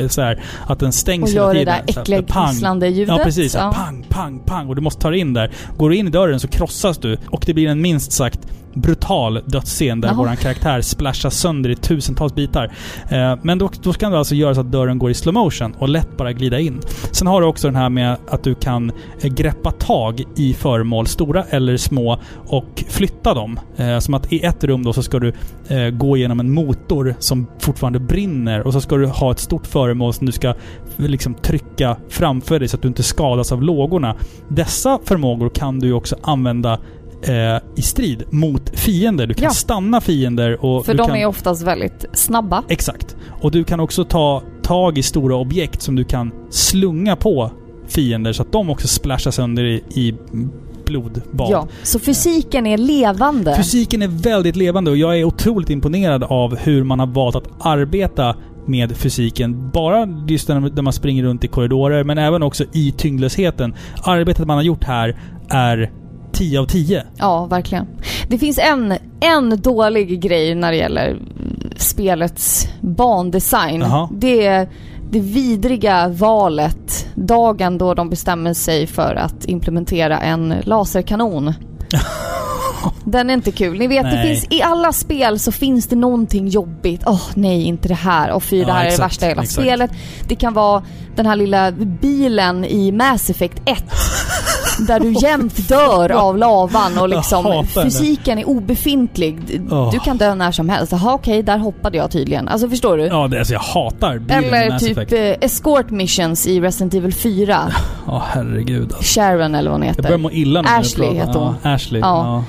Så 0.09 0.21
här, 0.21 0.43
att 0.67 0.79
den 0.79 0.91
stängs 0.91 1.23
Och 1.23 1.29
hela 1.29 1.41
gör 1.45 1.53
det 1.53 1.59
tiden. 1.59 1.75
där 1.95 2.01
äckliga 2.01 2.21
pang. 2.21 2.47
knisslande 2.47 2.87
ljudet. 2.87 3.15
Ja, 3.17 3.23
precis. 3.23 3.55
Ja. 3.55 3.73
Pang, 3.75 4.05
pang, 4.09 4.39
pang. 4.45 4.67
Och 4.69 4.75
du 4.75 4.81
måste 4.81 5.01
ta 5.01 5.09
dig 5.09 5.19
in 5.19 5.33
där. 5.33 5.51
Går 5.77 5.89
du 5.89 5.95
in 5.95 6.07
i 6.07 6.11
dörren 6.11 6.39
så 6.39 6.47
krossas 6.47 6.97
du. 6.97 7.17
Och 7.27 7.43
det 7.45 7.53
blir 7.53 7.67
en 7.67 7.81
minst 7.81 8.11
sagt 8.11 8.39
brutal 8.73 9.41
dödsscen 9.45 10.01
där 10.01 10.09
Jaha. 10.09 10.17
våran 10.17 10.37
karaktär 10.37 10.81
splashas 10.81 11.37
sönder 11.37 11.69
i 11.69 11.75
tusentals 11.75 12.35
bitar. 12.35 12.71
Eh, 13.09 13.35
men 13.41 13.57
då, 13.57 13.69
då 13.83 13.93
kan 13.93 14.11
du 14.11 14.17
alltså 14.17 14.35
göra 14.35 14.55
så 14.55 14.61
att 14.61 14.71
dörren 14.71 14.99
går 14.99 15.11
i 15.11 15.13
slow 15.13 15.33
motion 15.33 15.75
och 15.77 15.89
lätt 15.89 16.17
bara 16.17 16.33
glida 16.33 16.59
in. 16.59 16.79
Sen 17.11 17.27
har 17.27 17.41
du 17.41 17.47
också 17.47 17.67
den 17.67 17.75
här 17.75 17.89
med 17.89 18.17
att 18.27 18.43
du 18.43 18.55
kan 18.55 18.91
eh, 19.21 19.33
greppa 19.33 19.71
tag 19.71 20.23
i 20.35 20.53
föremål, 20.53 21.07
stora 21.07 21.43
eller 21.43 21.77
små, 21.77 22.19
och 22.47 22.83
flytta 22.89 23.33
dem. 23.33 23.59
Eh, 23.77 23.99
som 23.99 24.13
att 24.13 24.33
i 24.33 24.39
ett 24.45 24.63
rum 24.63 24.83
då 24.83 24.93
så 24.93 25.03
ska 25.03 25.19
du 25.19 25.33
gå 25.93 26.17
igenom 26.17 26.39
en 26.39 26.53
motor 26.53 27.15
som 27.19 27.47
fortfarande 27.59 27.99
brinner 27.99 28.67
och 28.67 28.73
så 28.73 28.81
ska 28.81 28.95
du 28.95 29.05
ha 29.05 29.31
ett 29.31 29.39
stort 29.39 29.67
föremål 29.67 30.13
som 30.13 30.25
du 30.25 30.31
ska 30.31 30.53
liksom 30.95 31.33
trycka 31.33 31.97
framför 32.09 32.59
dig 32.59 32.67
så 32.67 32.75
att 32.75 32.81
du 32.81 32.87
inte 32.87 33.03
skadas 33.03 33.51
av 33.51 33.63
lågorna. 33.63 34.15
Dessa 34.47 34.99
förmågor 35.05 35.49
kan 35.49 35.79
du 35.79 35.93
också 35.93 36.15
använda 36.21 36.79
eh, 37.21 37.61
i 37.75 37.81
strid 37.81 38.23
mot 38.29 38.79
fiender. 38.79 39.27
Du 39.27 39.33
kan 39.33 39.43
Ja. 39.43 39.49
stanna 39.49 40.01
fiender 40.01 40.65
och... 40.65 40.85
För 40.85 40.93
de 40.93 41.07
kan, 41.07 41.15
är 41.15 41.25
oftast 41.25 41.63
väldigt 41.63 42.05
snabba. 42.13 42.63
Exakt. 42.69 43.15
Och 43.41 43.51
du 43.51 43.63
kan 43.63 43.79
också 43.79 44.03
ta 44.03 44.43
tag 44.63 44.97
i 44.97 45.03
stora 45.03 45.35
objekt 45.35 45.81
som 45.81 45.95
du 45.95 46.03
kan 46.03 46.31
slunga 46.49 47.15
på 47.15 47.51
fiender 47.87 48.33
så 48.33 48.41
att 48.41 48.51
de 48.51 48.69
också 48.69 48.87
splashar 48.87 49.31
sönder 49.31 49.63
i, 49.63 49.83
i 49.89 50.13
blodbad. 50.85 51.51
Ja, 51.51 51.67
så 51.83 51.99
fysiken 51.99 52.67
är 52.67 52.77
levande. 52.77 53.55
Fysiken 53.57 54.01
är 54.01 54.07
väldigt 54.07 54.55
levande 54.55 54.91
och 54.91 54.97
jag 54.97 55.19
är 55.19 55.23
otroligt 55.23 55.69
imponerad 55.69 56.23
av 56.23 56.55
hur 56.57 56.83
man 56.83 56.99
har 56.99 57.07
valt 57.07 57.35
att 57.35 57.49
arbeta 57.59 58.35
med 58.65 58.97
fysiken. 58.97 59.69
Bara 59.73 60.25
just 60.27 60.47
när 60.47 60.59
när 60.59 60.81
man 60.81 60.93
springer 60.93 61.23
runt 61.23 61.43
i 61.43 61.47
korridorer, 61.47 62.03
men 62.03 62.17
även 62.17 62.43
också 62.43 62.63
i 62.73 62.91
tyngdlösheten. 62.97 63.73
Arbetet 64.03 64.47
man 64.47 64.55
har 64.57 64.63
gjort 64.63 64.83
här 64.83 65.19
är 65.49 65.91
10 66.31 66.59
av 66.59 66.65
10. 66.65 67.03
Ja, 67.17 67.45
verkligen. 67.45 67.87
Det 68.27 68.37
finns 68.37 68.59
en, 68.59 68.93
en 69.19 69.61
dålig 69.61 70.21
grej 70.21 70.55
när 70.55 70.71
det 70.71 70.77
gäller 70.77 71.17
spelets 71.77 72.67
bandesign. 72.81 73.81
Jaha. 73.81 74.09
Det 74.11 74.45
är 74.45 74.69
det 75.11 75.19
vidriga 75.19 76.07
valet 76.07 77.07
dagen 77.15 77.77
då 77.77 77.93
de 77.93 78.09
bestämmer 78.09 78.53
sig 78.53 78.87
för 78.87 79.15
att 79.15 79.45
implementera 79.45 80.19
en 80.19 80.53
laserkanon. 80.63 81.53
Den 83.03 83.29
är 83.29 83.33
inte 83.33 83.51
kul. 83.51 83.79
Ni 83.79 83.87
vet, 83.87 84.11
det 84.11 84.21
finns, 84.21 84.47
i 84.49 84.61
alla 84.61 84.93
spel 84.93 85.39
så 85.39 85.51
finns 85.51 85.87
det 85.87 85.95
någonting 85.95 86.47
jobbigt. 86.47 87.03
Åh 87.05 87.21
nej, 87.35 87.63
inte 87.63 87.87
det 87.87 87.93
här. 87.93 88.31
Och 88.31 88.43
fy, 88.43 88.57
det 88.57 88.67
Ja, 88.67 88.73
här 88.73 88.79
är 88.81 88.83
det 88.83 88.89
exakt, 88.91 89.11
värsta 89.11 89.25
i 89.25 89.29
hela 89.29 89.41
exakt. 89.43 89.61
spelet. 89.61 89.91
Det 90.27 90.35
kan 90.35 90.53
vara 90.53 90.83
den 91.15 91.25
här 91.25 91.35
lilla 91.35 91.71
bilen 91.71 92.65
i 92.65 92.91
Mass 92.91 93.29
Effect 93.29 93.61
1. 93.65 93.83
där 94.79 94.99
du 94.99 95.11
jämt 95.27 95.67
dör 95.69 96.11
av 96.11 96.37
lavan 96.37 96.91
och 96.97 97.09
Jag 97.09 97.09
liksom 97.09 97.65
fysiken 97.83 98.37
är 98.39 98.47
obefintlig. 98.49 99.61
Du 99.91 99.99
kan 99.99 100.17
dö 100.17 100.35
när 100.35 100.51
som 100.51 100.69
helst. 100.69 100.91
Jaha 100.91 101.13
okej, 101.13 101.43
där 101.43 101.57
hoppade 101.57 101.97
jag 101.97 102.11
tydligen. 102.11 102.47
Alltså 102.47 102.69
förstår 102.69 102.97
du? 102.97 103.05
Ja, 103.05 103.27
det, 103.27 103.37
alltså 103.39 103.53
jag 103.53 103.59
hatar 103.59 104.17
bilen 104.19 104.43
Eller 104.43 104.79
typ 104.79 104.97
Effect. 104.97 105.13
eh, 105.13 105.45
escort 105.45 105.89
missions 105.89 106.47
i 106.47 106.59
Resident 106.61 106.93
Evil 106.93 107.13
4. 107.13 107.71
Ja, 108.07 108.23
herregud 108.27 108.93
alltså. 108.93 109.19
Sharon 109.19 109.55
eller 109.55 109.69
vad 109.71 109.79
hon 109.79 109.87
Jag 109.87 109.89
heter. 109.89 110.03
börjar 110.03 110.17
må 110.17 110.31
illa 110.31 110.61
nu 110.61 110.67
jag 110.69 110.79
Ashley 110.79 111.13
heter 111.13 111.39
hon. 111.39 111.55
Ja, 111.63 111.69
Ashley. 111.73 112.01
Ja. 112.01 112.07
Ja. 112.25 112.43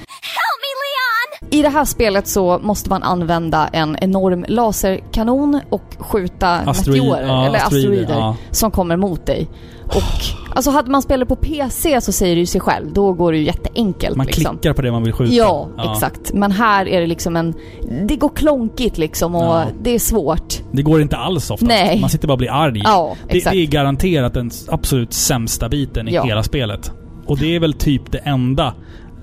I 1.51 1.63
det 1.63 1.69
här 1.69 1.85
spelet 1.85 2.27
så 2.29 2.59
måste 2.63 2.91
man 2.91 3.03
använda 3.03 3.69
en 3.69 3.97
enorm 4.01 4.45
laserkanon 4.49 5.61
och 5.71 5.83
skjuta 5.99 6.47
Asteroid- 6.47 6.89
meteorer, 7.03 7.27
ja, 7.27 7.47
eller 7.47 7.59
asteroider, 7.59 7.89
asteroider, 8.03 8.15
ja. 8.15 8.37
som 8.51 8.71
kommer 8.71 8.97
mot 8.97 9.27
dig. 9.27 9.49
Och 9.87 10.03
alltså 10.57 10.71
hade 10.71 10.91
man 10.91 11.03
spelat 11.03 11.29
på 11.29 11.37
PC 11.37 12.01
så 12.01 12.13
säger 12.13 12.35
det 12.35 12.41
ju 12.41 12.47
sig 12.47 12.61
själv, 12.61 12.93
då 12.93 13.13
går 13.13 13.33
det 13.33 13.39
ju 13.39 13.45
jätteenkelt 13.45 14.17
Man 14.17 14.27
liksom. 14.27 14.59
klickar 14.59 14.73
på 14.73 14.83
det 14.83 14.91
man 14.93 15.03
vill 15.03 15.13
skjuta. 15.13 15.33
Ja, 15.35 15.69
exakt. 15.95 16.33
Men 16.35 16.53
här 16.53 16.89
är 16.89 17.01
det 17.01 17.07
liksom 17.07 17.37
en... 17.37 17.55
Det 18.09 18.17
går 18.17 18.29
klonkigt 18.29 18.99
liksom 18.99 19.35
och 19.35 19.43
Ja. 19.43 19.65
det 19.83 19.91
är 19.95 19.99
svårt. 19.99 20.55
Det 20.73 20.83
går 20.83 21.01
inte 21.01 21.17
alls 21.17 21.51
oftast. 21.51 21.69
Nej. 21.69 22.01
Man 22.01 22.11
sitter 22.11 22.29
bara 22.29 22.33
och 22.33 22.39
blir 22.39 22.51
arg. 22.53 22.83
Ja, 22.85 23.15
det, 23.29 23.37
exakt. 23.37 23.55
det 23.55 23.63
är 23.63 23.67
garanterat 23.67 24.35
den 24.35 24.51
absolut 24.69 25.13
sämsta 25.13 25.69
biten 25.69 26.09
i 26.09 26.15
Ja. 26.15 26.23
hela 26.25 26.43
spelet. 26.43 26.93
Och 27.27 27.39
det 27.39 27.57
är 27.57 27.61
väl 27.61 27.73
typ 27.75 28.13
det 28.13 28.19
enda 28.19 28.75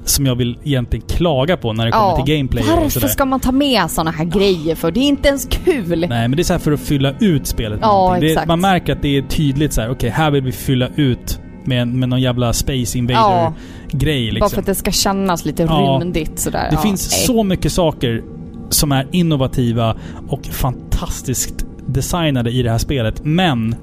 som 0.06 0.26
jag 0.26 0.36
vill 0.36 0.58
egentligen 0.64 1.06
klaga 1.08 1.58
på 1.58 1.74
när 1.74 1.86
det 1.86 1.92
kommer 1.92 2.24
till 2.26 2.36
gameplay 2.36 2.64
och 2.64 2.70
Varför 2.70 2.90
sådär. 2.90 3.08
ska 3.08 3.26
man 3.26 3.40
ta 3.40 3.52
med 3.52 3.92
såna 3.92 4.12
här 4.12 4.26
grejer 4.26 4.76
för? 4.76 4.92
Det 4.92 5.00
är 5.00 5.08
inte 5.08 5.28
ens 5.28 5.46
kul. 5.52 6.00
Nej, 6.00 6.08
men 6.28 6.32
det 6.32 6.42
är 6.42 6.44
så 6.44 6.54
här 6.54 6.60
för 6.60 6.72
att 6.72 6.80
fylla 6.80 7.14
ut 7.20 7.48
spelet. 7.48 7.80
med 7.80 7.88
Ja, 7.88 7.92
någonting. 7.92 8.22
det, 8.22 8.28
exakt. 8.32 8.48
Man 8.48 8.62
märker 8.62 8.94
att 8.94 9.02
det 9.02 9.18
är 9.18 9.22
tydligt 9.22 9.74
så 9.74 9.82
här. 9.82 9.90
okej 9.90 10.10
här 10.10 10.32
vill 10.32 10.44
vi 10.44 10.52
fylla 10.52 10.88
ut 10.96 11.40
med, 11.64 11.88
med 11.88 12.10
någon 12.10 12.22
jävla 12.22 12.54
Space 12.54 12.98
Ja. 12.98 13.00
Invader-grej 13.00 14.26
Bara 14.28 14.34
liksom. 14.34 14.50
för 14.50 14.60
att 14.60 14.66
det 14.66 14.76
ska 14.76 14.92
kännas 14.92 15.46
lite 15.46 15.64
Ja. 15.64 16.00
rymdigt 16.02 16.40
sådär. 16.40 16.68
Det 16.70 16.76
ja, 16.76 16.82
finns 16.82 17.12
nej. 17.12 17.26
så 17.26 17.44
mycket 17.44 17.72
saker 17.72 18.24
som 18.70 18.92
är 18.92 19.08
innovativa 19.12 19.96
och 20.28 20.46
fantastiskt 20.46 21.66
designade 21.88 22.52
i 22.52 22.64
det 22.64 22.72
här 22.72 22.78
spelet. 22.78 23.22
Men 23.24 23.76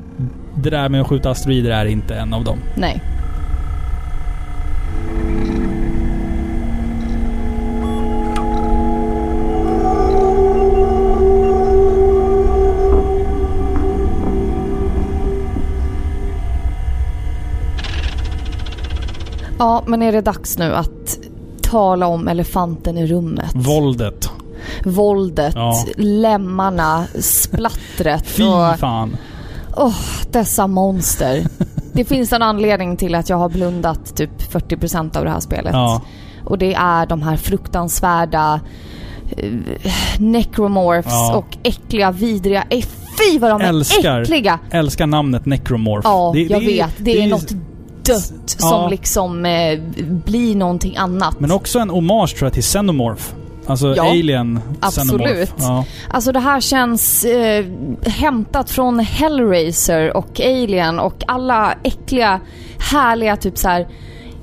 det 0.62 0.70
där 0.70 0.88
med 0.88 1.00
att 1.00 1.06
skjuta 1.08 1.30
asteroider 1.30 1.70
är 1.70 1.86
inte 1.86 2.14
en 2.14 2.34
av 2.34 2.44
dem. 2.44 2.58
Nej. 2.76 3.02
Ja, 19.62 19.82
men 19.86 20.02
är 20.02 20.12
det 20.12 20.20
dags 20.20 20.58
nu 20.58 20.74
att 20.74 21.18
tala 21.62 22.06
om 22.06 22.28
elefanten 22.28 22.98
i 22.98 23.06
rummet? 23.06 23.50
Våldet. 23.54 24.30
Våldet, 24.84 25.54
Ja. 25.54 25.84
lemmarna, 25.96 27.04
splattret 27.20 28.26
Fy 28.26 28.42
och 28.44 28.78
fan. 28.78 29.16
Åh, 29.76 29.94
dessa 30.30 30.66
monster. 30.66 31.46
Det 31.92 32.04
finns 32.04 32.32
en 32.32 32.42
anledning 32.42 32.96
till 32.96 33.14
att 33.14 33.28
jag 33.28 33.36
har 33.36 33.48
blundat 33.48 34.16
typ 34.16 34.42
40% 34.52 35.16
av 35.16 35.24
det 35.24 35.30
här 35.30 35.40
spelet. 35.40 35.72
Ja. 35.72 36.02
Och 36.44 36.58
det 36.58 36.74
är 36.74 37.06
de 37.06 37.22
här 37.22 37.36
fruktansvärda 37.36 38.60
eh, 39.36 39.50
necromorphs 40.18 41.08
Ja. 41.10 41.34
och 41.36 41.56
äckliga, 41.62 42.10
vidriga... 42.10 42.64
Eh, 42.70 42.84
fy 43.18 43.38
vad 43.38 43.50
de 43.50 43.60
är 43.60 43.68
Älskar. 43.68 44.20
äckliga! 44.22 44.58
Älskar 44.70 45.06
namnet 45.06 45.46
Necromorph. 45.46 46.08
Ja, 46.08 46.30
Det- 46.34 46.40
jag 46.42 46.60
det 46.60 46.80
är- 46.80 46.84
vet. 46.86 46.94
Det, 46.98 47.22
är 47.22 47.26
något 47.26 47.52
dött 48.04 48.32
som 48.46 48.68
Ja. 48.70 48.88
liksom 48.88 49.46
eh, 49.46 49.78
blir 50.24 50.56
någonting 50.56 50.96
annat. 50.96 51.40
Men 51.40 51.52
också 51.52 51.78
en 51.78 51.90
hommage 51.90 52.36
tror 52.36 52.46
jag 52.46 52.52
till 52.52 52.62
Xenomorph. 52.62 53.24
Alltså 53.66 53.94
Ja, 53.96 54.10
Alien 54.10 54.60
absolut. 54.80 55.08
Xenomorph. 55.22 55.52
Ja. 55.58 55.84
Alltså 56.10 56.32
det 56.32 56.40
här 56.40 56.60
känns 56.60 57.24
eh, 57.24 57.64
hämtat 58.06 58.70
från 58.70 58.98
Hellraiser 58.98 60.16
och 60.16 60.40
Alien 60.40 60.98
och 60.98 61.22
alla 61.26 61.74
äckliga, 61.82 62.40
härliga 62.92 63.36
typ 63.36 63.58
så 63.58 63.68
här. 63.68 63.88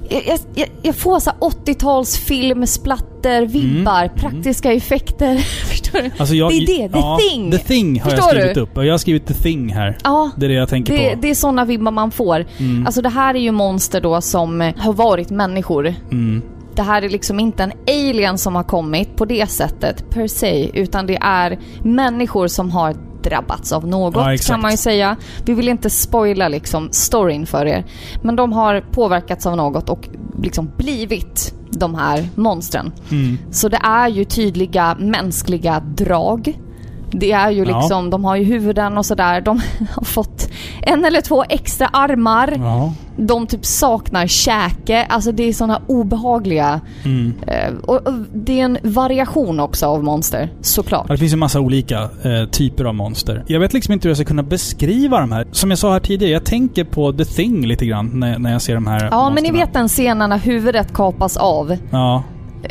Jag, 0.09 0.39
jag- 0.55 0.69
jag, 0.81 0.95
får 0.95 1.19
så 1.19 1.29
här 1.29 1.39
80-tals 1.39 2.17
film, 2.17 2.67
splatter, 2.67 3.45
vibbar, 3.45 4.03
Mm, 4.03 4.15
praktiska 4.15 4.73
effekter. 4.73 5.45
Förstår 5.91 6.01
du? 6.01 6.11
Alltså 6.17 6.35
jag, 6.35 6.51
det 6.51 6.55
är 6.55 6.59
det, 6.67 6.89
The 6.93 6.99
ja, 6.99 7.19
Thing. 7.31 7.51
The 7.51 7.57
Thing 7.57 8.01
har 8.01 8.09
Förstår 8.09 8.25
jag 8.27 8.35
skrivit 8.37 8.55
du? 8.55 8.61
upp. 8.61 8.77
Och 8.77 8.85
jag 8.85 8.93
har 8.93 8.97
skrivit 8.97 9.27
The 9.27 9.33
Thing 9.33 9.69
här. 9.73 9.97
Ja, 10.03 10.29
Det 10.37 10.45
är 10.45 10.49
det 10.49 10.55
jag 10.55 10.69
tänker 10.69 10.93
det, 10.97 11.09
på. 11.15 11.21
det 11.21 11.29
är 11.29 11.35
sådana 11.35 11.65
vibbar 11.65 11.91
man 11.91 12.11
får. 12.11 12.45
Mm. 12.57 12.85
Alltså 12.85 13.01
det 13.01 13.09
här 13.09 13.35
är 13.35 13.39
ju 13.39 13.51
monster 13.51 14.01
då 14.01 14.21
som 14.21 14.73
har 14.77 14.93
varit 14.93 15.29
människor. 15.29 15.93
Mm. 16.11 16.41
Det 16.75 16.81
här 16.81 17.01
är 17.01 17.09
liksom 17.09 17.39
inte 17.39 17.63
en 17.63 17.71
alien 17.87 18.37
som 18.37 18.55
har 18.55 18.63
kommit 18.63 19.15
på 19.15 19.25
det 19.25 19.49
sättet 19.49 20.09
per 20.09 20.27
se, 20.27 20.69
utan 20.79 21.05
det 21.07 21.17
är 21.21 21.59
människor 21.83 22.47
som 22.47 22.71
har 22.71 22.95
drabbats 23.23 23.71
av 23.71 23.87
något 23.87 24.15
Ja, 24.15 24.37
kan 24.47 24.61
man 24.61 24.71
ju 24.71 24.77
säga. 24.77 25.15
Vi 25.45 25.53
vill 25.53 25.69
inte 25.69 25.89
spoila 25.89 26.47
liksom 26.47 26.89
storyn 26.91 27.45
för 27.45 27.65
er. 27.65 27.85
Men 28.21 28.35
de 28.35 28.53
har 28.53 28.81
påverkats 28.91 29.45
av 29.45 29.57
något 29.57 29.89
och 29.89 30.09
liksom 30.43 30.71
blivit 30.77 31.53
de 31.71 31.95
här 31.95 32.29
monstren. 32.35 32.91
Mm. 33.11 33.37
Så 33.51 33.69
det 33.69 33.79
är 33.83 34.07
ju 34.07 34.25
tydliga 34.25 34.95
mänskliga 34.99 35.79
drag. 35.79 36.59
Det 37.11 37.31
är 37.31 37.49
ju 37.51 37.65
Ja. 37.65 37.79
liksom, 37.79 38.09
de 38.09 38.25
har 38.25 38.35
ju 38.35 38.43
huvuden 38.43 38.97
och 38.97 39.05
sådär. 39.05 39.41
De 39.41 39.61
har 39.95 40.03
fått 40.03 40.49
en 40.81 41.05
eller 41.05 41.21
två 41.21 41.43
extra 41.49 41.87
armar. 41.87 42.53
Ja. 42.57 42.93
De 43.17 43.47
typ 43.47 43.65
saknar 43.65 44.27
käke. 44.27 45.05
Alltså 45.09 45.31
det 45.31 45.43
är 45.43 45.53
såna 45.53 45.81
obehagliga... 45.87 46.81
Mm. 47.05 47.33
Eh, 47.47 47.73
och, 47.85 48.07
och 48.07 48.13
det 48.33 48.59
är 48.59 48.65
en 48.65 48.77
variation 48.83 49.59
också 49.59 49.85
av 49.85 50.03
monster, 50.03 50.53
såklart. 50.61 51.05
Ja, 51.07 51.13
Det 51.13 51.17
finns 51.17 51.33
ju 51.33 51.37
massa 51.37 51.59
olika 51.59 52.01
eh, 52.01 52.45
typer 52.51 52.85
av 52.85 52.95
monster. 52.95 53.43
Jag 53.47 53.59
vet 53.59 53.73
liksom 53.73 53.93
inte 53.93 54.07
hur 54.07 54.09
jag 54.09 54.17
ska 54.17 54.25
kunna 54.25 54.43
beskriva 54.43 55.19
de 55.19 55.31
här. 55.31 55.47
Som 55.51 55.69
jag 55.69 55.79
sa 55.79 55.91
här 55.93 55.99
tidigare, 55.99 56.33
jag 56.33 56.45
tänker 56.45 56.83
på 56.83 57.13
The 57.13 57.25
Thing 57.25 57.65
lite 57.67 57.85
grann 57.85 58.11
när, 58.13 58.39
när 58.39 58.51
jag 58.51 58.61
ser 58.61 58.73
de 58.75 58.87
här 58.87 59.07
Ja, 59.11 59.29
men 59.29 59.43
ni 59.43 59.49
monsterna. 59.51 59.65
vet 59.65 59.73
den 59.73 59.87
scenen 59.87 60.29
när 60.29 60.37
huvudet 60.37 60.93
kapas 60.93 61.37
av 61.37 61.77
Ja, 61.91 62.23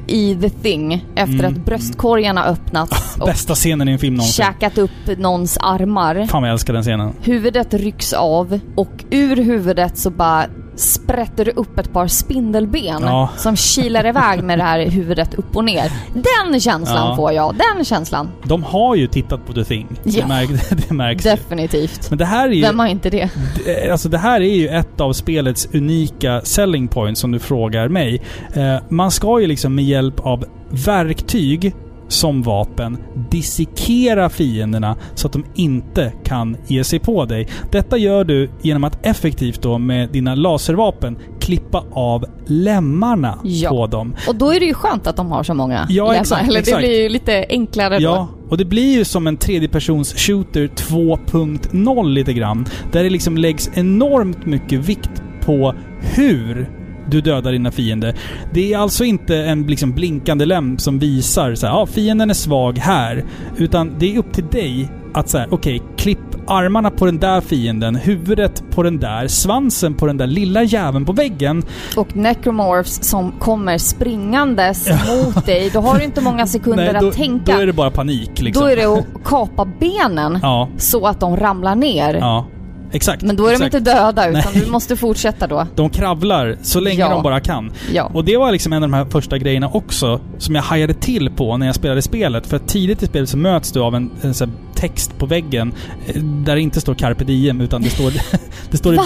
i 0.07 0.35
The 0.35 0.51
Thing 0.51 1.05
efter 1.17 1.39
Mm. 1.39 1.53
att 1.53 1.65
bröstkorgarna 1.65 2.45
öppnats 2.45 3.17
och 3.21 3.27
bästa 3.27 3.55
scenen 3.55 3.89
i 3.89 3.93
en 3.93 3.99
film 3.99 4.15
någonsin. 4.15 4.45
käkat 4.45 4.79
upp 4.79 5.19
någons 5.19 5.59
armar. 5.61 6.27
Fan 6.27 6.43
vad 6.43 6.49
jag 6.49 6.53
älskar 6.53 6.73
den 6.73 6.83
scenen. 6.83 7.13
Huvudet 7.23 7.75
rycks 7.75 8.13
av 8.13 8.61
och 8.77 9.05
ur 9.11 9.37
huvudet 9.37 9.99
så 9.99 10.11
bara 10.11 10.47
sprätter 10.79 11.45
det 11.45 11.53
upp 11.53 11.79
ett 11.79 11.93
par 11.93 12.07
spindelben 12.07 13.03
Ja. 13.03 13.29
som 13.37 13.57
kilar 13.57 14.07
iväg 14.07 14.43
med 14.43 14.59
det 14.59 14.63
här 14.63 14.87
huvudet 14.91 15.35
upp 15.35 15.57
och 15.57 15.65
ner. 15.65 15.93
Den 16.15 16.61
känslan 16.61 17.09
Ja. 17.11 17.17
får 17.17 17.33
jag. 17.33 17.55
Den 17.77 17.85
känslan. 17.85 18.29
De 18.45 18.63
har 18.63 18.95
ju 18.97 19.07
tittat 19.07 19.47
på 19.47 19.53
The 19.53 19.65
Thing. 19.65 19.87
Ja. 20.05 20.13
Det, 20.23 20.27
märk, 20.29 20.51
det 20.89 20.95
märks 20.95 21.27
ju. 21.27 21.31
Definitivt. 21.31 22.11
Men 22.11 22.19
det 22.19 22.25
här 22.25 22.49
är 22.49 22.53
ju... 22.53 22.63
Vem 22.63 22.79
har 22.79 22.87
inte 22.87 23.11
det? 23.11 23.29
det- 23.65 23.91
Alltså 23.91 24.09
det 24.09 24.19
här 24.19 24.41
är 24.41 24.55
ju 24.57 24.69
ett 24.69 25.01
av 25.01 25.13
spelets 25.13 25.69
unika 25.75 26.41
selling 26.45 26.89
points 26.89 27.21
som 27.21 27.31
du 27.31 27.39
frågar 27.39 27.89
mig. 27.89 28.23
Eh, 28.55 28.77
man 28.89 29.11
ska 29.11 29.41
ju 29.41 29.47
liksom 29.47 29.75
med 29.75 29.85
hjälp 29.85 30.21
av 30.21 30.45
verktyg 30.71 31.75
som 32.09 32.43
vapen 32.43 32.99
dissekera 33.31 34.29
fienderna 34.29 34.97
så 35.15 35.27
att 35.27 35.33
de 35.33 35.45
inte 35.55 36.13
kan 36.25 36.57
ge 36.67 36.85
sig 36.85 36.99
på 36.99 37.25
dig. 37.25 37.49
Detta 37.73 37.97
gör 37.97 38.25
du 38.25 38.51
genom 38.63 38.85
att 38.85 39.07
effektivt 39.07 39.63
då 39.63 39.79
med 39.79 40.09
dina 40.11 40.35
laservapen 40.35 41.19
klippa 41.41 41.85
av 41.93 42.25
lemmarna 42.47 43.39
Ja. 43.45 43.71
på 43.71 43.87
dem. 43.87 44.15
Och 44.29 44.35
då 44.35 44.51
är 44.53 44.61
det 44.61 44.67
ju 44.67 44.75
skönt 44.75 45.07
att 45.07 45.17
de 45.17 45.31
har 45.31 45.43
så 45.43 45.55
många 45.55 45.87
Ja, 45.89 46.05
lemmar. 46.05 46.21
exakt, 46.21 46.49
Eller 46.49 46.61
exakt. 46.61 46.77
det 46.77 46.87
blir 46.89 47.03
ju 47.03 47.09
lite 47.09 47.47
enklare 47.49 47.99
Ja, 48.01 48.29
då. 48.41 48.49
och 48.51 48.59
det 48.59 48.65
blir 48.65 48.97
ju 48.99 49.05
som 49.05 49.27
en 49.27 49.37
tredjepersons 49.37 50.15
shooter 50.15 50.67
2.0 50.77 52.09
lite 52.09 52.33
grann. 52.33 52.67
Där 52.93 53.03
det 53.05 53.11
liksom 53.11 53.37
läggs 53.39 53.71
enormt 53.75 54.47
mycket 54.47 54.81
vikt 54.81 55.23
på 55.45 55.75
hur 56.01 56.71
du 57.11 57.21
dödar 57.21 57.53
dina 57.53 57.71
fiender. 57.71 58.15
Det 58.53 58.73
är 58.73 58.79
alltså 58.79 59.05
inte 59.05 59.37
en 59.37 59.63
liksom 59.67 59.93
blinkande 59.93 60.45
lem 60.45 60.79
som 60.79 60.99
visar 60.99 61.55
så 61.55 61.67
här, 61.67 61.75
ja 61.75 61.87
fienden 61.87 62.31
är 62.31 62.35
svag 62.35 62.79
här. 62.79 63.25
Utan 63.57 63.95
det 63.99 64.15
är 64.15 64.19
upp 64.19 64.33
till 64.33 64.47
dig 64.47 64.89
att 65.15 65.29
säga, 65.29 65.47
okej, 65.51 65.83
klipp 65.97 66.19
armarna 66.47 66.91
på 66.91 67.07
den 67.07 67.19
där 67.19 67.41
fienden, 67.41 67.95
huvudet 67.97 68.63
på 68.71 68.83
den 68.83 68.99
där, 68.99 69.29
svansen 69.29 69.95
på 69.95 70.07
den 70.07 70.17
där 70.17 70.27
lilla 70.27 70.63
jäveln 70.63 71.05
på 71.05 71.13
väggen. 71.13 71.63
Och 71.97 72.17
necromorphs 72.17 73.03
som 73.03 73.33
kommer 73.33 73.79
springandes 73.79 74.89
mot 75.09 75.47
dig. 75.47 75.71
Då 75.73 75.81
har 75.81 75.99
du 75.99 76.05
inte 76.05 76.21
många 76.21 76.47
sekunder 76.57 76.97
då, 77.01 77.09
att 77.09 77.15
tänka. 77.15 77.53
då 77.53 77.59
är 77.63 77.67
det 77.67 77.73
bara 77.73 77.91
panik 77.91 78.41
liksom. 78.41 78.63
Då 78.63 78.71
är 78.71 78.77
det 78.77 78.85
att 78.85 79.07
kapa 79.25 79.65
benen 79.81 80.39
Ja, 80.43 80.69
så 80.77 81.07
att 81.07 81.21
de 81.21 81.37
ramlar 81.37 81.75
ner. 81.75 82.15
ja. 82.15 82.47
Exakt. 82.93 83.23
Men 83.23 83.37
då 83.37 83.47
är 83.47 83.51
de 83.51 83.55
exakt. 83.55 83.75
inte 83.75 83.95
döda 83.95 84.29
utan 84.29 84.53
Nej. 84.55 84.63
du 84.65 84.71
måste 84.71 84.97
fortsätta 84.97 85.47
då. 85.47 85.67
De 85.75 85.91
kravlar 85.91 86.57
så 86.63 86.81
länge 86.81 87.01
Ja. 87.01 87.09
de 87.09 87.23
bara 87.23 87.41
kan. 87.41 87.73
Ja. 87.93 88.11
Och 88.15 88.25
det 88.25 88.37
var 88.37 88.53
liksom 88.53 88.73
en 88.73 88.83
av 88.83 88.89
de 88.91 88.97
här 88.97 89.05
första 89.05 89.39
grejerna 89.39 89.69
också 89.69 90.21
som 90.39 90.55
jag 90.55 90.63
hajade 90.63 90.95
till 90.95 91.31
på 91.31 91.57
när 91.57 91.67
jag 91.67 91.75
spelade 91.75 92.03
spelet. 92.03 92.47
För 92.47 92.59
tidigt 92.59 93.03
i 93.03 93.07
spelet 93.07 93.29
så 93.29 93.37
möts 93.37 93.73
du 93.73 93.81
av 93.81 93.95
en, 93.95 94.11
en 94.23 94.35
text 94.75 95.19
på 95.19 95.27
väggen 95.27 95.73
eh, 96.07 96.23
där 96.23 96.55
det 96.55 96.61
inte 96.61 96.81
står 96.81 96.95
carpe 96.95 97.25
diem 97.25 97.61
utan 97.61 97.83
det 97.83 97.91
står... 97.91 98.13
det, 98.71 98.77
står 98.77 98.95
i, 98.95 98.99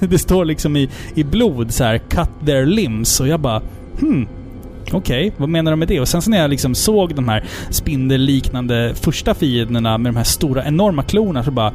det 0.06 0.18
står 0.18 0.44
liksom 0.44 0.76
i, 0.76 0.88
i 1.14 1.24
blod 1.24 1.72
så 1.72 1.84
här 1.84 1.98
cut 1.98 2.30
their 2.46 2.66
limbs. 2.66 3.20
Och 3.20 3.28
jag 3.28 3.40
bara 3.40 3.62
hmm. 4.00 4.28
Okej, 4.92 5.32
vad 5.36 5.48
menar 5.48 5.70
de 5.72 5.78
med 5.78 5.88
det? 5.88 6.00
Och 6.00 6.08
sen 6.08 6.22
så 6.22 6.30
när 6.30 6.40
jag 6.40 6.50
liksom 6.50 6.74
såg 6.74 7.14
de 7.14 7.28
här 7.28 7.44
spindelliknande 7.70 8.94
första 8.94 9.34
fienderna 9.34 9.98
med 9.98 10.12
de 10.12 10.16
här 10.16 10.24
stora 10.24 10.64
enorma 10.64 11.02
klorna 11.02 11.44
så 11.44 11.50
bara 11.50 11.72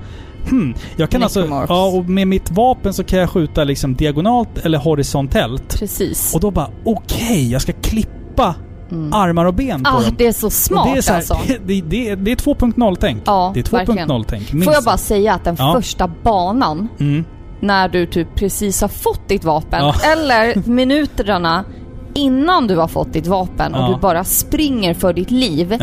Hmm, 0.49 0.73
jag 0.97 1.09
kan 1.09 1.23
alltså... 1.23 1.65
Ja, 1.69 1.85
och 1.87 2.09
med 2.09 2.27
mitt 2.27 2.51
vapen 2.51 2.93
så 2.93 3.03
kan 3.03 3.19
jag 3.19 3.29
skjuta 3.29 3.63
liksom 3.63 3.95
diagonalt 3.95 4.65
eller 4.65 4.77
horisontellt. 4.77 5.79
Precis. 5.79 6.33
Och 6.35 6.39
då 6.41 6.51
bara, 6.51 6.69
okej, 6.85 7.51
jag 7.51 7.61
ska 7.61 7.73
klippa 7.73 8.55
Mm. 8.91 9.13
armar 9.13 9.45
och 9.45 9.53
ben 9.53 9.83
på 9.83 9.89
Ah, 9.89 10.01
dem. 10.01 10.15
det 10.17 10.27
är 10.27 10.31
så 10.31 10.49
smart 10.49 10.87
och 10.87 10.91
det 10.93 10.97
är 10.97 11.01
så 11.01 11.11
här, 11.11 11.17
alltså. 11.17 11.37
det, 11.65 11.81
det, 11.81 12.15
det 12.15 12.31
är 12.31 12.35
2.0-tänk. 12.35 13.21
Ja, 13.25 13.51
det 13.53 13.59
är 13.67 13.71
verkligen. 13.71 14.09
2.0-tänk. 14.09 14.53
minst 14.53 14.65
Får 14.65 14.73
jag 14.73 14.83
bara 14.83 14.97
säga 14.97 15.33
att 15.33 15.43
den 15.43 15.55
Ja. 15.59 15.73
första 15.75 16.11
banan, 16.23 16.87
Mm. 16.99 17.25
när 17.59 17.89
du 17.89 18.05
typ 18.05 18.27
precis 18.35 18.81
har 18.81 18.87
fått 18.87 19.29
ditt 19.29 19.43
vapen, 19.43 19.79
Ja. 19.85 19.95
eller 20.13 20.69
minuterna 20.69 21.63
innan 22.13 22.67
du 22.67 22.75
har 22.77 22.87
fått 22.87 23.13
ditt 23.13 23.27
vapen 23.27 23.75
och 23.75 23.93
du 23.93 23.99
bara 23.99 24.23
springer 24.23 24.93
för 24.93 25.13
ditt 25.13 25.31
liv. 25.31 25.77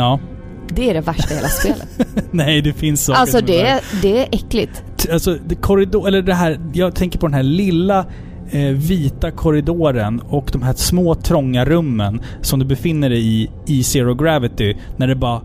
Det 0.74 0.90
är 0.90 0.94
det 0.94 1.00
värsta 1.00 1.34
i 1.34 1.36
hela 1.36 1.48
spelet. 1.48 1.88
Nej, 2.30 2.62
det 2.62 2.72
finns 2.72 3.04
saker 3.04 3.20
alltså 3.20 3.38
som 3.38 3.46
det, 3.46 3.60
är 3.62 3.80
det 4.02 4.18
är 4.22 4.28
äckligt. 4.32 4.82
T- 4.96 5.12
Alltså, 5.12 5.36
det 5.46 5.54
korridor... 5.54 6.08
Eller 6.08 6.22
det 6.22 6.34
här... 6.34 6.60
Jag 6.72 6.94
tänker 6.94 7.18
på 7.18 7.26
den 7.26 7.34
här 7.34 7.42
lilla 7.42 8.06
eh, 8.50 8.60
vita 8.62 9.30
korridoren 9.30 10.20
och 10.20 10.48
de 10.52 10.62
här 10.62 10.72
små 10.74 11.14
trånga 11.14 11.64
rummen 11.64 12.20
som 12.42 12.58
du 12.58 12.64
befinner 12.64 13.10
dig 13.10 13.26
i 13.42 13.50
i 13.66 13.82
Zero 13.82 14.14
Gravity. 14.14 14.76
När 14.96 15.06
det 15.06 15.14
bara 15.14 15.40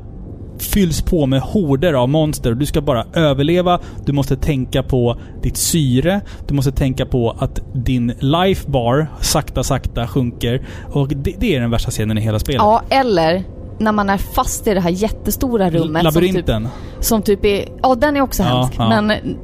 fylls 0.59 1.01
på 1.01 1.25
med 1.25 1.41
horder 1.41 1.93
av 1.93 2.09
monster 2.09 2.53
du 2.53 2.65
ska 2.65 2.81
bara 2.81 3.05
överleva. 3.13 3.79
Du 4.05 4.13
måste 4.13 4.35
tänka 4.35 4.83
på 4.83 5.17
ditt 5.43 5.57
syre. 5.57 6.21
Du 6.47 6.53
måste 6.53 6.71
tänka 6.71 7.05
på 7.05 7.35
att 7.39 7.59
din 7.73 8.13
life 8.19 8.69
bar 8.69 9.07
sakta, 9.21 9.63
sakta 9.63 10.07
sjunker. 10.07 10.67
Och 10.91 11.07
det, 11.07 11.35
det 11.39 11.55
är 11.55 11.61
den 11.61 11.71
värsta 11.71 11.91
scenen 11.91 12.17
i 12.17 12.21
hela 12.21 12.39
spelet. 12.39 12.59
Ja, 12.61 12.81
eller 12.89 13.43
när 13.77 13.91
man 13.91 14.09
är 14.09 14.17
fast 14.17 14.67
i 14.67 14.73
det 14.73 14.79
här 14.79 14.89
jättestora 14.89 15.69
rummet. 15.69 16.03
Labyrinten. 16.03 16.63
Som 16.63 16.71
typ, 16.91 17.05
som 17.05 17.21
typ 17.21 17.45
är... 17.45 17.65
Ja, 17.81 17.95
den 17.95 18.17
är 18.17 18.21
också 18.21 18.43
Ja, 18.43 18.49
hemsk. 18.61 18.73
ja. 18.77 19.01
Men 19.01 19.07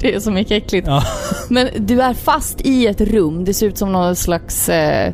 det 0.00 0.14
är 0.14 0.20
så 0.20 0.30
mycket 0.30 0.64
äckligt. 0.64 0.86
Ja. 0.86 1.02
Men 1.48 1.68
du 1.78 2.02
är 2.02 2.14
fast 2.14 2.60
i 2.60 2.86
ett 2.86 3.00
rum. 3.00 3.44
Det 3.44 3.54
ser 3.54 3.66
ut 3.66 3.78
som 3.78 3.92
någon 3.92 4.16
slags 4.16 4.68
eh, 4.68 5.12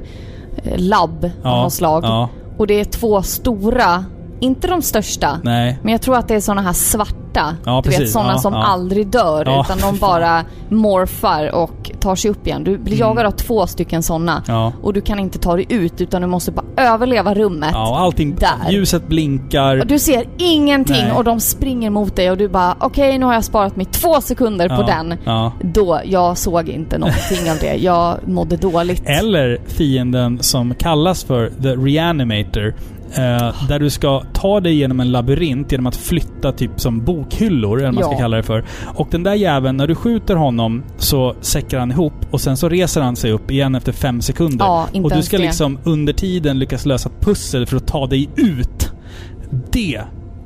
labb 0.76 1.30
av 1.42 1.62
något 1.62 1.72
slag. 1.72 2.28
Och 2.58 2.66
det 2.66 2.80
är 2.80 2.84
två 2.84 3.22
stora, 3.22 4.04
inte 4.40 4.68
de 4.68 4.82
största. 4.82 5.40
Nej. 5.44 5.78
Men 5.82 5.92
jag 5.92 6.02
tror 6.02 6.16
att 6.16 6.28
det 6.28 6.34
är 6.34 6.40
såna 6.40 6.62
här 6.62 6.72
svarta. 6.72 7.56
Ja, 7.64 7.80
du 7.84 7.90
vet 7.90 7.98
precis. 7.98 8.12
såna 8.12 8.32
Ja, 8.32 8.38
som 8.38 8.52
ja. 8.52 8.64
aldrig 8.64 9.06
dör 9.06 9.60
utan 9.60 9.78
de 9.78 9.98
bara 9.98 10.44
morfar 10.68 11.54
och 11.54 11.90
tar 12.00 12.16
sig 12.16 12.30
upp 12.30 12.46
igen. 12.46 12.64
Du 12.64 12.78
blir 12.78 12.94
Mm. 12.96 13.08
jagad 13.08 13.26
av 13.26 13.30
två 13.30 13.66
stycken 13.66 14.02
såna. 14.02 14.42
Och 14.82 14.92
du 14.92 15.00
kan 15.00 15.18
inte 15.18 15.38
ta 15.38 15.56
dig 15.56 15.66
ut 15.68 16.00
utan 16.00 16.22
du 16.22 16.28
måste 16.28 16.52
bara 16.52 16.66
överleva 16.76 17.34
rummet. 17.34 17.70
Ja, 17.72 17.98
allting... 17.98 18.34
Där. 18.36 18.70
Ljuset 18.70 19.08
blinkar. 19.08 19.78
Och 19.80 19.86
du 19.86 19.98
ser 19.98 20.24
ingenting 20.38 20.96
Nej. 21.04 21.12
och 21.12 21.24
de 21.24 21.40
springer 21.40 21.90
mot 21.90 22.16
dig 22.16 22.30
och 22.30 22.36
du 22.36 22.48
bara 22.48 22.76
okej 22.80 23.18
nu 23.18 23.26
har 23.26 23.34
jag 23.34 23.44
sparat 23.44 23.76
mig 23.76 23.86
två 23.86 24.20
sekunder 24.20 24.68
på 24.68 24.82
den. 24.82 25.14
Då, 25.72 26.00
jag 26.04 26.38
såg 26.38 26.68
inte 26.68 26.98
någonting 26.98 27.50
av 27.50 27.56
det. 27.60 27.74
Jag 27.76 28.28
mådde 28.28 28.56
dåligt. 28.56 29.02
Eller 29.06 29.58
fienden 29.66 30.38
som 30.42 30.74
kallas 30.74 31.24
för 31.24 31.50
The 31.62 31.68
Reanimator. 31.68 32.74
Eh, 33.14 33.66
där 33.68 33.78
du 33.78 33.90
ska 33.90 34.22
ta 34.32 34.60
dig 34.60 34.74
genom 34.74 35.00
en 35.00 35.12
labyrint 35.12 35.72
genom 35.72 35.86
att 35.86 35.96
flytta 35.96 36.52
typ 36.52 36.70
som 36.80 37.04
bokhyllor, 37.04 37.76
eller 37.78 37.86
vad 37.86 37.94
man 37.94 38.04
ska 38.04 38.12
Ja. 38.12 38.18
kalla 38.18 38.36
det 38.36 38.42
för. 38.42 38.64
Och 38.94 39.08
den 39.10 39.22
där 39.22 39.34
jäveln, 39.34 39.76
när 39.76 39.86
du 39.86 39.94
skjuter 39.94 40.34
honom 40.36 40.82
så 40.98 41.34
säckar 41.40 41.78
han 41.78 41.90
ihop 41.90 42.12
och 42.30 42.40
sen 42.40 42.56
så 42.56 42.68
reser 42.68 43.00
han 43.00 43.16
sig 43.16 43.32
upp 43.32 43.50
igen 43.50 43.74
efter 43.74 43.92
fem 43.92 44.20
sekunder. 44.20 44.64
Ja, 44.66 44.86
och 45.02 45.10
du 45.10 45.22
ska 45.22 45.36
det. 45.38 45.42
liksom 45.42 45.78
under 45.84 46.12
tiden 46.12 46.58
lyckas 46.58 46.86
lösa 46.86 47.08
ett 47.08 47.20
pussel 47.24 47.66
för 47.66 47.76
att 47.76 47.86
ta 47.86 48.06
dig 48.06 48.28
ut. 48.36 48.92
Det 49.72 50.00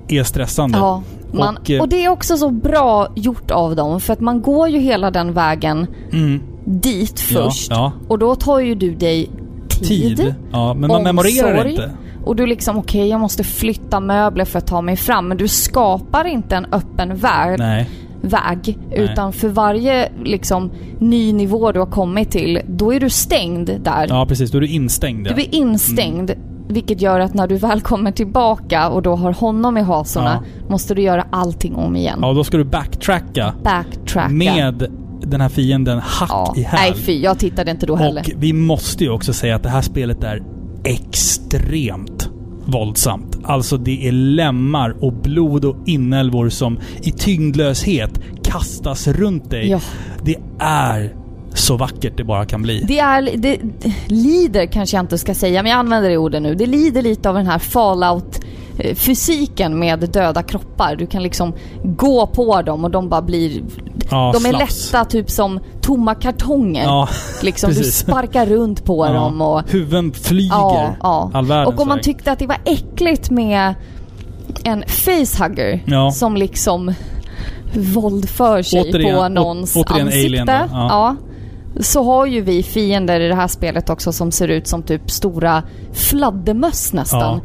är 0.09 0.23
stressande. 0.25 0.79
Ja, 0.79 1.03
man, 1.33 1.57
Och, 1.57 1.71
eh, 1.71 1.81
och 1.81 1.89
det 1.89 2.05
är 2.05 2.09
också 2.09 2.37
så 2.37 2.51
bra 2.51 3.13
gjort 3.17 3.51
av 3.51 3.77
dem 3.77 4.01
för 4.01 4.13
att 4.13 4.21
man 4.21 4.43
går 4.43 4.69
ju 4.69 4.79
hela 4.79 5.11
den 5.11 5.33
vägen 5.33 5.87
Mm, 6.13 6.41
dit 6.65 7.21
först. 7.21 7.71
ja. 7.71 7.93
Och 8.09 8.19
då 8.19 8.35
tar 8.35 8.59
ju 8.61 8.75
du 8.75 8.95
dig 8.95 9.31
tid. 9.69 10.17
Tid. 10.17 10.35
Ja, 10.53 10.75
men 10.75 10.89
man 10.89 11.03
memorerar 11.03 11.53
omsorg. 11.53 11.71
inte. 11.71 11.91
Och 12.25 12.37
du 12.37 12.47
liksom, 12.47 12.79
okej 12.79 13.09
jag 13.09 13.21
måste 13.21 13.45
flytta 13.45 14.01
möbler 14.01 14.45
för 14.45 14.59
att 14.59 14.67
ta 14.67 14.81
mig 14.83 14.97
fram. 14.97 15.29
Men 15.29 15.37
du 15.37 15.49
skapar 15.49 16.25
inte 16.25 16.57
en 16.57 16.65
öppen 16.65 17.17
värld, 17.17 17.59
Nej. 17.59 17.91
väg. 18.21 18.79
Utan 18.93 19.33
för 19.33 19.49
varje 19.49 20.09
liksom 20.25 20.71
ny 20.99 21.33
nivå 21.33 21.73
du 21.73 21.79
har 21.79 21.87
kommit 21.87 22.31
till, 22.31 22.61
då 22.67 22.95
är 22.95 23.01
du 23.01 23.11
stängd 23.11 23.71
där. 23.81 24.07
Ja, 24.09 24.27
precis. 24.27 24.51
Då 24.51 24.59
är 24.59 24.61
du 24.61 24.67
instängd. 24.69 25.27
Ja. 25.27 25.35
Du 25.35 25.43
är 25.43 25.55
instängd. 25.55 26.31
Vilket 26.69 27.01
gör 27.01 27.21
att 27.21 27.35
när 27.35 27.47
du 27.47 27.57
väl 27.57 27.81
kommer 27.81 28.13
tillbaka 28.13 28.89
och 28.89 29.03
då 29.03 29.15
har 29.17 29.33
honom 29.33 29.79
i 29.79 29.81
hasorna, 29.81 30.45
måste 30.69 30.95
du 30.95 31.03
göra 31.03 31.27
allting 31.31 31.75
om 31.77 31.97
igen. 31.97 32.19
ja, 32.23 32.33
då 32.33 32.45
ska 32.45 32.57
du 32.57 32.65
backtracka 32.65 33.55
Backtracka. 33.63 34.29
med 34.29 34.87
den 35.21 35.41
här 35.41 35.49
fienden 35.49 35.99
hack 35.99 36.31
ja. 36.31 36.55
i 36.57 36.63
häl. 36.63 36.81
Nej 36.81 36.95
fy, 36.95 37.21
jag 37.21 37.39
tittade 37.39 37.71
inte 37.71 37.87
då 37.87 37.97
heller. 37.97 38.21
Och 38.21 38.31
vi 38.37 38.53
måste 38.53 39.05
ju 39.05 39.11
också 39.11 39.33
säga 39.33 39.57
att 39.57 39.63
det 39.63 39.69
här 39.69 39.83
spelet 39.83 40.25
är 40.25 40.43
extremt 40.85 42.29
våldsamt. 42.67 43.39
Alltså 43.45 43.77
det 43.77 44.09
är 44.09 44.13
lemmar 44.13 44.97
och 45.01 45.13
blod 45.13 45.65
och 45.65 45.77
inälvor 45.87 46.49
som 46.49 46.79
i 47.03 47.11
tyngdlöshet 47.11 48.21
kastas 48.45 49.09
runt 49.09 49.51
dig. 49.51 49.71
Ja. 49.71 49.81
Det 50.23 50.37
är 50.59 51.15
så 51.55 51.77
vackert 51.77 52.17
det 52.17 52.25
bara 52.25 52.45
kan 52.47 52.63
bli. 52.63 52.85
Det 52.89 52.99
är, 52.99 53.37
det 53.37 53.59
lider 54.07 54.67
kanske 54.67 54.97
jag 54.97 55.03
inte 55.03 55.19
ska 55.19 55.35
säga, 55.35 55.63
men 55.63 55.71
jag 55.71 55.79
använder 55.79 56.11
det 56.11 56.17
ordet 56.17 56.43
nu. 56.43 56.55
Det 56.55 56.67
lider 56.67 57.03
lite 57.03 57.29
av 57.29 57.35
den 57.35 57.47
här 57.47 57.59
fallout 57.59 58.41
fysiken 58.95 59.79
med 59.79 60.11
döda 60.13 60.43
kroppar. 60.43 60.97
Du 60.97 61.07
kan 61.07 61.23
liksom 61.23 61.53
gå 61.85 62.27
på 62.27 62.63
dem 62.63 62.85
och 62.85 62.91
de 62.91 63.09
bara 63.09 63.23
blir... 63.23 63.63
Ja, 64.11 64.33
de 64.35 64.47
är 64.49 64.51
slaps. 64.53 64.93
lätta 64.93 65.05
typ 65.05 65.31
som 65.31 65.61
tomma 65.81 66.15
kartonger. 66.15 66.85
Ja, 66.85 67.09
liksom, 67.43 67.71
du 67.71 67.85
sparkar 67.85 68.47
runt 68.47 68.85
på 68.85 69.07
Ja. 69.07 69.13
dem 69.13 69.41
och... 69.41 69.63
Huvuden 69.71 70.13
flyger 70.13 70.55
Ja, 70.55 70.95
ja. 71.03 71.31
all 71.35 71.47
världens 71.47 71.75
Och 71.75 71.81
om 71.83 71.89
man 71.89 72.01
tyckte 72.01 72.33
att 72.33 72.39
det 72.39 72.47
var 72.47 72.59
äckligt 72.65 73.31
med 73.31 73.75
en 74.65 74.85
facehugger 74.87 75.83
Ja. 75.87 76.11
som 76.11 76.37
liksom 76.37 76.95
våldför 77.75 78.63
sig 78.63 78.81
Återigen- 78.83 79.15
på 79.15 79.21
å- 79.21 79.29
någons 79.29 79.77
återigen 79.77 80.07
ansikte. 80.07 80.27
Alien 80.27 80.47
då, 80.47 80.53
ja. 80.53 80.67
ja. 80.89 81.17
Så 81.81 82.03
har 82.05 82.27
ju 82.27 82.41
vi 82.41 82.63
fiender 82.63 83.21
i 83.21 83.29
det 83.29 83.35
här 83.35 83.49
spelet 83.49 83.91
också 83.91 84.13
som 84.13 84.33
ser 84.33 84.49
ut 84.49 84.67
som 84.67 84.83
typ 84.83 85.11
stora 85.11 85.63
fladdermöss 85.93 86.93
nästan. 86.93 87.41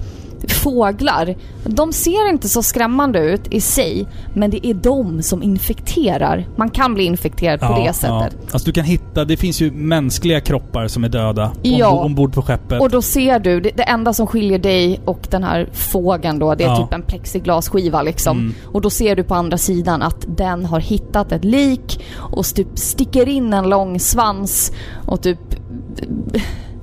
Fåglar. 0.48 1.36
De 1.66 1.94
ser 1.94 2.30
inte 2.30 2.50
så 2.50 2.64
skrämmande 2.64 3.20
ut 3.20 3.42
i 3.54 3.62
sig, 3.62 4.08
men 4.34 4.50
det 4.52 4.68
är 4.68 4.74
de 4.74 5.22
som 5.22 5.44
infekterar. 5.44 6.48
Man 6.56 6.70
kan 6.70 6.94
bli 6.94 7.04
infekterad 7.04 7.60
på 7.60 7.84
det 7.86 7.94
sättet. 7.94 8.36
Ja. 8.42 8.48
Alltså 8.52 8.66
du 8.66 8.72
kan 8.72 8.84
hitta, 8.86 9.26
det 9.26 9.38
finns 9.38 9.62
ju 9.62 9.72
mänskliga 9.72 10.42
kroppar 10.42 10.88
som 10.88 11.04
är 11.04 11.10
döda 11.10 11.52
Ja. 11.62 11.88
ombord, 11.90 12.06
ombord 12.06 12.34
på 12.34 12.42
skeppet. 12.42 12.82
Och 12.82 12.90
då 12.90 13.02
ser 13.02 13.40
du, 13.40 13.60
det, 13.60 13.70
det 13.78 13.84
enda 13.84 14.14
som 14.14 14.28
skiljer 14.28 14.60
dig 14.60 15.02
och 15.06 15.28
den 15.30 15.44
här 15.44 15.70
fågeln 15.74 16.40
då, 16.40 16.56
det 16.56 16.64
är 16.64 16.68
Ja. 16.68 16.78
typ 16.78 16.94
en 16.94 17.02
plexiglasskiva 17.02 18.02
liksom. 18.02 18.38
Mm. 18.38 18.54
Och 18.66 18.82
då 18.82 18.90
ser 18.90 19.16
du 19.16 19.24
på 19.24 19.36
andra 19.36 19.58
sidan 19.58 20.02
att 20.02 20.26
den 20.38 20.66
har 20.66 20.80
hittat 20.80 21.32
ett 21.32 21.44
lik 21.46 22.04
och 22.16 22.46
typ 22.46 22.68
sticker 22.76 23.30
in 23.30 23.54
en 23.54 23.70
lång 23.70 24.00
svans 24.00 24.72
och 25.06 25.22
typ... 25.22 25.40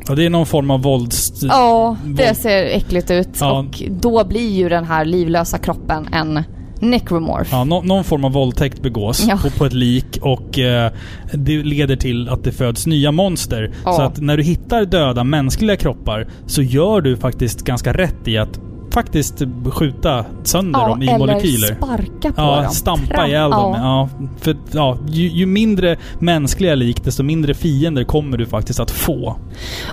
Och 0.09 0.17
det 0.17 0.27
är 0.27 0.31
någon 0.31 0.47
form 0.47 0.71
av 0.71 0.83
vålds... 0.83 1.43
Ja, 1.43 1.97
det 2.05 2.25
våld- 2.27 2.37
ser 2.37 2.65
äckligt 2.65 3.11
ut. 3.11 3.29
Ja. 3.41 3.59
Och 3.59 3.83
då 3.91 4.25
blir 4.25 4.51
ju 4.51 4.69
den 4.69 4.85
här 4.85 5.05
livlösa 5.05 5.59
kroppen 5.59 6.09
en 6.13 6.43
necromorph. 6.81 7.49
Ja, 7.53 7.65
nå- 7.65 7.83
någon 7.83 8.05
form 8.05 8.25
av 8.25 8.33
våldtäkt 8.33 8.83
begås 8.83 9.25
Ja. 9.29 9.39
på, 9.43 9.51
på 9.51 9.65
ett 9.67 9.73
lik 9.73 10.19
och 10.23 10.59
eh, 10.59 10.93
det 11.35 11.63
leder 11.63 11.97
till 11.97 12.29
att 12.29 12.45
det 12.45 12.53
föds 12.53 12.87
nya 12.87 13.13
monster. 13.13 13.73
Ja. 13.85 13.93
Så 13.93 14.03
att 14.03 14.21
när 14.21 14.37
du 14.37 14.43
hittar 14.43 14.85
döda 14.85 15.25
mänskliga 15.25 15.77
kroppar 15.77 16.29
så 16.47 16.63
gör 16.63 17.01
du 17.01 17.17
faktiskt 17.17 17.63
ganska 17.65 17.93
rätt 17.93 18.29
i 18.29 18.39
att 18.39 18.61
faktiskt 18.95 19.43
skjuta 19.71 20.25
sönder 20.43 20.81
Ja, 20.81 20.89
dem 20.89 21.03
i 21.03 21.07
eller 21.09 21.19
molekyler. 21.19 21.75
sparka 21.77 22.33
på 22.33 22.43
Ja, 22.43 22.63
dem. 22.63 22.71
stampa 22.73 23.15
Tram- 23.15 23.27
ihjäl 23.29 23.51
dem. 23.51 23.73
Ja. 23.77 23.79
Ja, 23.79 24.09
för 24.41 24.57
ja, 24.73 24.99
ju, 25.09 25.29
ju 25.29 25.47
mindre 25.47 25.97
mänskliga 26.19 26.75
lik, 26.75 27.05
desto 27.05 27.23
mindre 27.23 27.55
fiender 27.55 28.05
kommer 28.05 28.37
du 28.39 28.47
faktiskt 28.47 28.81
att 28.81 28.91
få. 28.91 29.37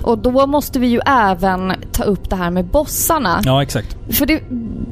Och 0.02 0.18
då 0.18 0.46
måste 0.46 0.78
vi 0.78 0.86
ju 0.86 1.00
även 1.06 1.72
ta 1.92 2.02
upp 2.04 2.30
det 2.30 2.36
här 2.36 2.50
med 2.50 2.64
bossarna. 2.64 3.40
Ja, 3.44 3.62
exakt. 3.62 3.96
För 4.10 4.26
det, 4.26 4.42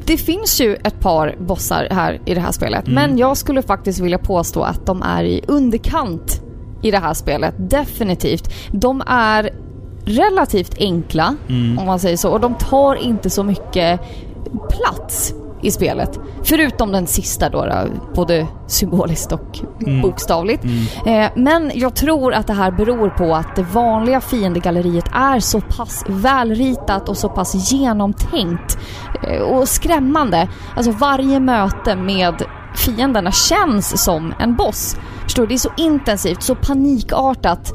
det 0.04 0.16
finns 0.16 0.60
ju 0.60 0.74
ett 0.74 1.00
par 1.00 1.36
bossar 1.40 1.88
här 1.90 2.20
i 2.26 2.34
det 2.34 2.40
här 2.40 2.52
spelet. 2.52 2.88
Mm. 2.88 2.94
Men 2.94 3.18
jag 3.18 3.36
skulle 3.36 3.62
faktiskt 3.62 4.00
vilja 4.00 4.18
påstå 4.18 4.62
att 4.62 4.86
de 4.86 5.02
är 5.02 5.24
i 5.24 5.40
underkant 5.48 6.42
i 6.82 6.90
det 6.90 6.98
här 6.98 7.14
spelet. 7.14 7.54
Definitivt. 7.58 8.52
De 8.72 9.02
är 9.06 9.50
relativt 10.04 10.74
enkla, 10.78 11.34
Mm. 11.48 11.78
om 11.78 11.86
man 11.86 11.98
säger 12.00 12.16
så. 12.16 12.30
Och 12.30 12.40
de 12.40 12.54
tar 12.54 12.94
inte 12.94 13.30
så 13.30 13.42
mycket 13.44 14.00
plats 14.70 15.34
i 15.62 15.70
spelet. 15.70 16.18
Förutom 16.42 16.92
den 16.92 17.06
sista 17.06 17.48
då, 17.48 17.66
både 18.14 18.46
symboliskt 18.66 19.32
och 19.32 19.58
Mm. 19.86 20.02
bokstavligt. 20.02 20.64
Mm. 20.64 21.24
Eh, 21.24 21.30
men 21.36 21.70
jag 21.74 21.94
tror 21.94 22.34
att 22.34 22.46
det 22.46 22.52
här 22.52 22.70
beror 22.70 23.08
på 23.10 23.34
att 23.34 23.56
det 23.56 23.62
vanliga 23.62 24.20
fiendegalleriet 24.20 25.04
är 25.12 25.40
så 25.40 25.60
pass 25.60 26.04
välritat 26.08 27.08
och 27.08 27.16
så 27.16 27.28
pass 27.28 27.72
genomtänkt 27.72 28.78
eh, 29.28 29.40
och 29.42 29.68
skrämmande. 29.68 30.48
Alltså 30.76 30.90
varje 30.92 31.40
möte 31.40 31.96
med 31.96 32.34
fienderna 32.76 33.32
känns 33.32 34.04
som 34.04 34.34
en 34.38 34.56
boss. 34.56 34.96
Förstår 35.22 35.42
du? 35.42 35.48
Det 35.48 35.54
är 35.54 35.58
så 35.58 35.72
intensivt, 35.76 36.42
så 36.42 36.54
panikartat. 36.54 37.72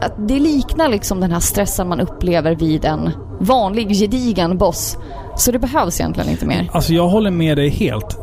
Att 0.00 0.28
det 0.28 0.40
liknar 0.40 0.88
liksom 0.88 1.20
den 1.20 1.32
här 1.32 1.40
stressen 1.40 1.88
man 1.88 2.00
upplever 2.00 2.54
vid 2.54 2.84
en 2.84 3.10
vanlig 3.40 3.88
gedigen 3.88 4.58
boss. 4.58 4.96
Så 5.36 5.52
det 5.52 5.58
behövs 5.58 6.00
egentligen 6.00 6.30
inte 6.30 6.46
mer. 6.46 6.68
Alltså 6.72 6.92
jag 6.92 7.08
håller 7.08 7.30
med 7.30 7.56
dig 7.56 7.68
helt. 7.68 8.18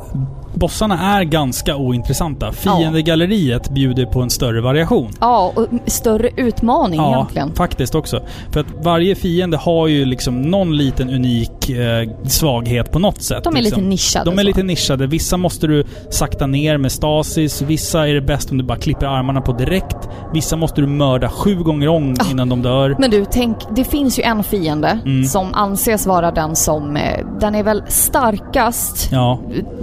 Bossarna 0.54 1.18
är 1.20 1.24
ganska 1.24 1.76
ointressanta. 1.76 2.52
Fiendegalleriet 2.52 3.70
bjuder 3.70 4.06
på 4.06 4.22
en 4.22 4.30
större 4.30 4.62
variation. 4.62 5.12
Ja, 5.20 5.54
och 5.56 5.68
större 5.86 6.30
utmaning 6.38 6.99
Ja, 6.99 7.14
egentligen. 7.16 7.54
faktiskt 7.56 7.95
också. 7.95 8.22
För 8.52 8.60
att 8.60 8.66
varje 8.84 9.16
fiende 9.16 9.58
har 9.58 9.88
ju 9.88 10.06
liksom 10.06 10.41
någon 10.41 10.78
liten 10.78 11.10
unik 11.10 11.70
eh, 11.70 12.10
svaghet 12.28 12.91
på 12.91 12.99
något 12.99 13.22
sätt. 13.22 13.43
De 13.43 13.56
är 13.56 13.62
liksom. 13.62 13.80
lite 13.80 13.89
nischade. 13.89 14.26
De 14.26 14.39
är 14.39 14.43
så. 14.43 14.47
lite 14.47 14.64
nischade. 14.64 15.08
Vissa 15.08 15.38
måste 15.38 15.68
du 15.68 15.84
sakta 16.10 16.47
ner 16.47 16.78
med 16.78 16.91
stasis. 16.91 17.62
Vissa 17.62 18.08
är 18.08 18.14
det 18.14 18.22
bäst 18.22 18.52
om 18.52 18.58
du 18.58 18.64
bara 18.64 18.78
klipper 18.78 19.06
armarna 19.06 19.41
på 19.41 19.52
direkt. 19.54 19.97
Vissa 20.34 20.56
måste 20.56 20.82
du 20.82 20.88
mörda 20.88 21.30
sju 21.30 21.56
gånger 21.56 21.88
om 21.88 22.16
innan 22.32 22.49
de 22.49 22.62
dör. 22.62 22.95
Men 22.99 23.12
du, 23.12 23.26
tänk, 23.32 23.58
det 23.76 23.84
finns 23.84 24.20
ju 24.20 24.24
en 24.24 24.43
fiende 24.43 24.99
Mm. 25.06 25.24
som 25.26 25.54
anses 25.54 26.08
vara 26.08 26.32
den 26.32 26.56
som, 26.56 26.95
eh, 26.97 27.26
den 27.39 27.56
är 27.56 27.64
väl 27.64 27.84
starkast, 27.88 29.10
Ja, 29.12 29.39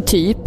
typ. 0.07 0.39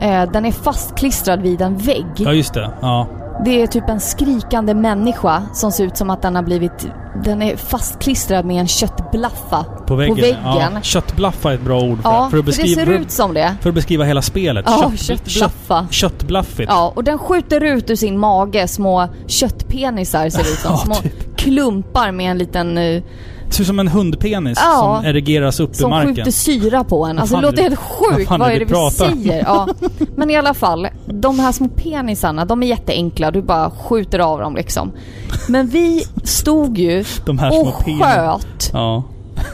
Eh, 0.00 0.30
Den 0.32 0.44
är 0.44 0.52
fastklistrad 0.52 1.42
vid 1.42 1.60
en 1.60 1.76
vägg. 1.76 2.06
ja 2.16 2.32
just 2.32 2.54
det. 2.54 2.70
Ja. 2.80 3.06
Det 3.44 3.62
är 3.62 3.66
typ 3.66 3.88
en 3.88 4.00
skrikande 4.00 4.74
människa 4.74 5.42
som 5.52 5.72
ser 5.72 5.84
ut 5.84 5.96
som 5.96 6.10
att 6.10 6.22
den 6.22 6.34
har 6.36 6.42
blivit... 6.42 6.86
Den 7.24 7.42
är 7.42 7.56
fastklistrad 7.56 8.44
med 8.44 8.60
en 8.60 8.66
köttblaffa 8.68 9.64
På 9.86 9.94
väggen. 9.94 10.16
väggen. 10.16 10.36
Ja. 10.44 10.80
Köttblaffa 10.82 11.50
är 11.50 11.54
ett 11.54 11.62
bra 11.62 11.80
ord 11.80 12.02
för, 12.02 12.10
Ja, 12.10 12.16
för, 12.18 12.24
att 12.24 12.30
för 12.30 12.36
det 12.36 12.42
beskriva, 12.42 12.74
ser 12.84 12.90
ut 12.92 13.10
som 13.10 13.34
det. 13.34 13.54
för 13.60 13.68
att 13.68 13.74
beskriva 13.74 14.04
hela 14.04 14.22
spelet. 14.22 14.64
Ja, 14.68 14.92
Kött- 14.96 15.28
köttblaffa. 15.28 15.80
Kött, 15.90 15.92
köttblaffigt. 15.92 16.70
Ja, 16.72 16.92
och 16.96 17.04
den 17.04 17.18
skjuter 17.18 17.60
ut 17.64 17.90
ur 17.90 17.96
sin 17.96 18.18
mage 18.18 18.68
små 18.68 19.08
köttpenisar 19.26 20.28
ser 20.28 20.42
det 20.42 20.50
ut 20.50 20.58
som. 20.58 20.70
Ja, 20.72 20.76
Små 20.78 20.94
typ. 20.94 21.36
klumpar 21.36 22.12
med 22.12 22.30
en 22.30 22.38
liten... 22.38 22.78
eh, 22.78 23.02
Ser 23.50 23.62
ut 23.62 23.66
som 23.66 23.78
en 23.78 23.88
hundpenis 23.88 24.58
Ja. 24.62 24.78
som 25.00 25.06
erigeras 25.10 25.60
upp 25.60 25.72
i 25.72 25.74
Som 25.74 25.90
marken. 25.90 26.14
skjuter 26.16 26.30
syra 26.30 26.84
på 26.84 27.04
en. 27.06 27.18
Alltså 27.18 27.36
det 27.36 27.42
låter 27.42 27.62
helt 27.62 27.78
vad 27.98 28.14
sjukt. 28.14 28.28
fan 28.28 28.40
Vad 28.40 28.48
är 28.50 28.58
det 28.58 28.64
vi 28.64 28.74
vi 28.74 28.90
säger? 28.90 29.42
Ja. 29.46 29.68
Men 30.16 30.30
i 30.30 30.36
alla 30.36 30.54
fall, 30.54 30.88
de 31.06 31.38
här 31.38 31.52
små 31.52 31.68
penisarna, 31.68 32.44
de 32.44 32.62
är 32.62 32.66
jätteenkla. 32.66 33.30
Du 33.30 33.42
bara 33.42 33.70
skjuter 33.70 34.18
av 34.18 34.40
dem 34.40 34.54
liksom. 34.56 34.92
Men 35.48 35.66
vi 35.66 36.04
stod 36.24 36.78
ju 36.78 37.04
och 37.64 37.84
sköt. 38.00 38.70
Ja. 38.72 39.02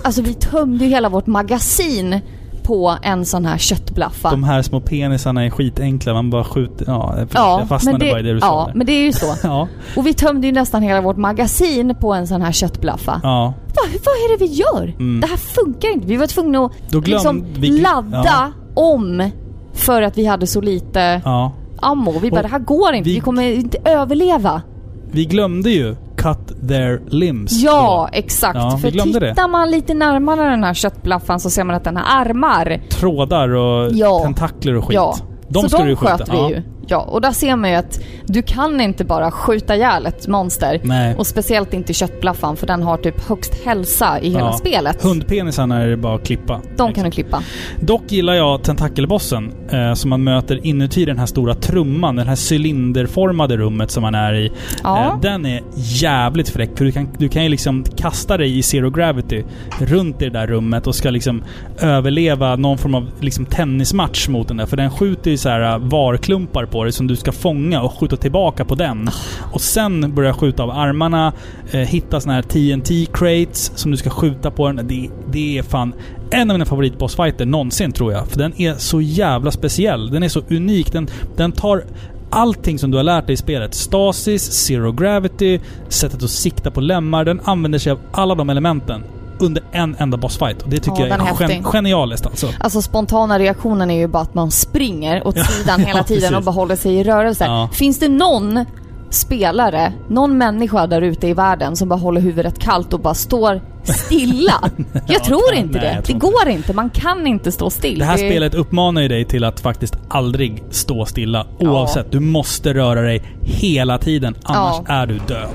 Alltså 0.04 0.22
vi 0.22 0.34
tömde 0.34 0.84
ju 0.84 0.90
hela 0.90 1.08
vårt 1.08 1.26
magasin 1.26 2.20
på 2.64 2.96
en 3.02 3.24
sån 3.24 3.46
här 3.46 3.58
köttblaffa. 3.58 4.30
De 4.30 4.44
här 4.44 4.62
små 4.62 4.80
penisarna 4.80 5.44
är 5.44 5.50
skitenkla. 5.50 6.14
Man 6.14 6.30
bara 6.30 6.44
skjuter... 6.44 6.84
Ja, 6.88 7.14
ja, 7.34 7.58
jag 7.58 7.68
fastnade 7.68 7.98
det, 7.98 8.10
bara 8.10 8.20
i 8.20 8.22
det 8.22 8.32
du 8.32 8.38
ja, 8.38 8.40
sa 8.40 8.66
där. 8.66 8.74
men 8.74 8.86
det 8.86 8.92
är 8.92 9.02
ju 9.04 9.12
så. 9.12 9.26
Ja. 9.42 9.68
Och 9.96 10.06
vi 10.06 10.14
tömde 10.14 10.46
ju 10.46 10.52
nästan 10.52 10.82
hela 10.82 11.00
vårt 11.00 11.16
magasin 11.16 11.94
på 12.00 12.12
en 12.14 12.26
sån 12.26 12.42
här 12.42 12.52
köttblaffa. 12.52 13.20
Ja. 13.22 13.54
Det 13.74 13.80
vad 14.04 14.14
är 14.14 14.38
det 14.38 14.44
vi 14.44 14.52
gör? 14.52 14.94
Mm. 14.98 15.20
Det 15.20 15.26
här 15.26 15.36
funkar 15.36 15.88
inte. 15.92 16.06
Vi 16.06 16.16
var 16.16 16.26
tvungna 16.26 16.64
att 16.64 16.72
glöm- 16.90 17.04
liksom 17.04 17.44
vi 17.58 17.68
ladda 17.80 18.22
ja. 18.24 18.50
om 18.74 19.30
för 19.72 20.02
att 20.02 20.18
vi 20.18 20.26
hade 20.26 20.46
så 20.46 20.60
lite 20.60 21.20
Ja. 21.24 21.52
ammo. 21.80 22.18
Vi 22.22 22.30
bara, 22.30 22.36
Och 22.36 22.42
det 22.42 22.48
här 22.48 22.58
går 22.58 22.92
inte. 22.92 23.08
Vi, 23.08 23.14
vi- 23.14 23.20
kommer 23.20 23.42
inte 23.42 23.78
överleva. 23.84 24.62
Vi 25.10 25.24
glömde 25.24 25.70
ju 25.70 25.96
cut 26.24 26.68
their 26.68 27.02
limbs. 27.08 27.52
Ja, 27.52 28.08
då. 28.12 28.18
exakt. 28.18 28.56
Ja, 28.56 28.78
för 28.82 28.90
glömde 28.90 29.20
det. 29.20 29.28
tittar 29.28 29.48
man 29.48 29.70
lite 29.70 29.94
närmare 29.94 30.50
den 30.50 30.64
här 30.64 30.74
köttblaffan 30.74 31.40
så 31.40 31.50
ser 31.50 31.64
man 31.64 31.76
att 31.76 31.84
den 31.84 31.96
har 31.96 32.20
armar. 32.20 32.80
Trådar 32.90 33.48
och 33.48 33.92
Ja. 33.92 34.20
tentakler 34.22 34.76
och 34.76 34.84
skit. 34.84 34.94
Ja. 34.94 35.16
De 35.48 35.62
så 35.62 35.68
ska 35.68 35.78
de 35.78 35.88
du 35.88 35.96
skjuta. 35.96 36.18
sköt 36.18 36.28
vi 36.28 36.36
ja. 36.36 36.50
ju. 36.50 36.62
Ja, 36.88 36.98
och 36.98 37.20
där 37.20 37.32
ser 37.32 37.56
man 37.56 37.70
ju 37.70 37.76
att 37.76 38.00
du 38.26 38.42
kan 38.42 38.80
inte 38.80 39.04
bara 39.04 39.30
skjuta 39.30 39.76
ihjäl 39.76 40.06
ett 40.06 40.28
monster. 40.28 40.80
Nej. 40.84 41.14
Och 41.18 41.26
speciellt 41.26 41.74
inte 41.74 41.92
köttblaffan 41.94 42.56
för 42.56 42.66
den 42.66 42.82
har 42.82 42.96
typ 42.96 43.28
högst 43.28 43.64
hälsa 43.64 44.20
i 44.20 44.28
hela 44.28 44.40
Ja. 44.40 44.52
spelet. 44.52 45.02
Hundpenisarna 45.02 45.82
är 45.82 45.86
det 45.86 45.96
bara 45.96 46.14
att 46.14 46.26
klippa. 46.26 46.60
De 46.76 46.92
kan 46.92 47.04
du 47.04 47.10
klippa. 47.10 47.42
Dock 47.80 48.12
gillar 48.12 48.34
jag 48.34 48.62
tentakelbossen 48.62 49.52
eh, 49.70 49.94
som 49.94 50.10
man 50.10 50.24
möter 50.24 50.66
inuti 50.66 51.04
den 51.04 51.18
här 51.18 51.26
stora 51.26 51.54
trumman, 51.54 52.16
det 52.16 52.24
här 52.24 52.52
cylinderformade 52.52 53.56
rummet 53.56 53.90
som 53.90 54.02
man 54.02 54.14
är 54.14 54.34
i. 54.34 54.52
Ja. 54.82 54.98
Eh, 55.04 55.20
den 55.20 55.46
är 55.46 55.62
jävligt 55.76 56.48
fräck 56.48 56.70
för 56.78 56.84
du 56.84 56.92
kan, 56.92 57.08
du 57.18 57.28
kan 57.28 57.42
ju 57.42 57.48
liksom 57.48 57.84
kasta 57.96 58.36
dig 58.36 58.58
i 58.58 58.62
zero 58.62 58.90
gravity 58.90 59.44
runt 59.80 60.22
i 60.22 60.24
det 60.24 60.30
där 60.30 60.46
rummet 60.46 60.86
och 60.86 60.94
ska 60.94 61.10
liksom 61.10 61.42
överleva 61.80 62.56
någon 62.56 62.78
form 62.78 62.94
av 62.94 63.10
liksom 63.20 63.46
tennismatch 63.46 64.28
mot 64.28 64.48
den 64.48 64.56
där. 64.56 64.66
För 64.66 64.76
den 64.76 64.90
skjuter 64.90 65.30
ju 65.30 65.36
så 65.36 65.48
här 65.48 65.72
eh, 65.72 65.78
varklumpar 65.78 66.66
på 66.74 66.84
dig 66.84 66.92
som 66.92 67.06
du 67.06 67.16
ska 67.16 67.32
fånga 67.32 67.82
och 67.82 67.92
skjuta 67.92 68.16
tillbaka 68.16 68.64
på 68.64 68.74
den. 68.74 69.10
Och 69.52 69.60
sen 69.60 70.14
börja 70.14 70.34
skjuta 70.34 70.62
av 70.62 70.70
armarna, 70.70 71.32
eh, 71.70 71.80
hitta 71.80 72.20
såna 72.20 72.34
här 72.34 72.42
TNT 72.42 73.06
crates 73.12 73.72
som 73.74 73.90
du 73.90 73.96
ska 73.96 74.10
skjuta 74.10 74.50
på 74.50 74.66
den. 74.68 74.88
Det, 74.88 75.08
det 75.30 75.58
är 75.58 75.62
fan 75.62 75.94
en 76.30 76.50
av 76.50 76.54
mina 76.54 76.64
favoritbossfighter 76.64 77.46
någonsin 77.46 77.92
tror 77.92 78.12
jag. 78.12 78.28
För 78.28 78.38
den 78.38 78.60
är 78.60 78.74
så 78.74 79.00
jävla 79.00 79.50
speciell. 79.50 80.10
Den 80.10 80.22
är 80.22 80.28
så 80.28 80.42
unik. 80.50 80.92
Den, 80.92 81.08
den 81.36 81.52
tar 81.52 81.84
allting 82.30 82.78
som 82.78 82.90
du 82.90 82.96
har 82.96 83.04
lärt 83.04 83.26
dig 83.26 83.34
i 83.34 83.36
spelet. 83.36 83.74
Stasis, 83.74 84.52
zero 84.52 84.92
gravity, 84.92 85.60
sättet 85.88 86.22
att 86.22 86.30
sikta 86.30 86.70
på 86.70 86.80
lemmar. 86.80 87.24
Den 87.24 87.40
använder 87.44 87.78
sig 87.78 87.92
av 87.92 87.98
alla 88.12 88.34
de 88.34 88.50
elementen 88.50 89.02
under 89.38 89.62
en 89.72 89.96
enda 89.98 90.16
bossfight. 90.16 90.62
Och 90.62 90.68
det 90.70 90.76
tycker 90.76 91.06
Ja, 91.06 91.06
jag 91.08 91.40
är 91.40 91.44
är 91.44 91.50
gen- 91.50 91.64
genialiskt 91.64 92.26
alltså. 92.26 92.48
Alltså 92.60 92.82
spontana 92.82 93.38
reaktionen 93.38 93.90
är 93.90 93.98
ju 93.98 94.06
bara 94.06 94.22
att 94.22 94.34
man 94.34 94.50
springer 94.50 95.26
åt 95.26 95.36
Ja, 95.38 95.44
sidan 95.44 95.80
hela 95.80 95.98
ja, 95.98 96.04
tiden 96.04 96.24
och 96.24 96.30
precis. 96.30 96.44
bara 96.46 96.52
håller 96.52 96.76
sig 96.76 96.94
i 96.94 97.04
rörelse. 97.04 97.44
Ja. 97.44 97.68
Finns 97.72 97.98
det 97.98 98.08
någon 98.08 98.64
spelare, 99.10 99.92
någon 100.08 100.38
människa 100.38 100.86
där 100.86 101.02
ute 101.02 101.28
i 101.28 101.34
världen 101.34 101.76
som 101.76 101.88
bara 101.88 101.98
håller 101.98 102.20
huvudet 102.20 102.58
kallt 102.58 102.92
och 102.94 103.00
bara 103.00 103.14
står 103.14 103.60
stilla? 103.84 104.52
Ja, 104.92 105.00
Jag 105.06 105.24
tror 105.24 105.54
inte 105.54 105.78
det. 105.78 106.02
Det 106.06 106.12
går 106.12 106.48
inte. 106.48 106.72
Man 106.72 106.90
kan 106.90 107.26
inte 107.26 107.52
stå 107.52 107.70
still. 107.70 107.98
Det 107.98 108.04
här 108.04 108.16
spelet 108.16 108.54
uppmanar 108.54 109.02
ju 109.02 109.08
dig 109.08 109.24
till 109.24 109.44
att 109.44 109.60
faktiskt 109.60 109.96
aldrig 110.08 110.64
stå 110.70 111.04
stilla. 111.06 111.46
Oavsett. 111.58 112.12
Du 112.12 112.20
måste 112.20 112.74
röra 112.74 113.00
dig 113.00 113.22
hela 113.42 113.98
tiden. 113.98 114.34
Annars 114.42 114.76
är 114.88 115.06
du 115.06 115.18
död. 115.18 115.48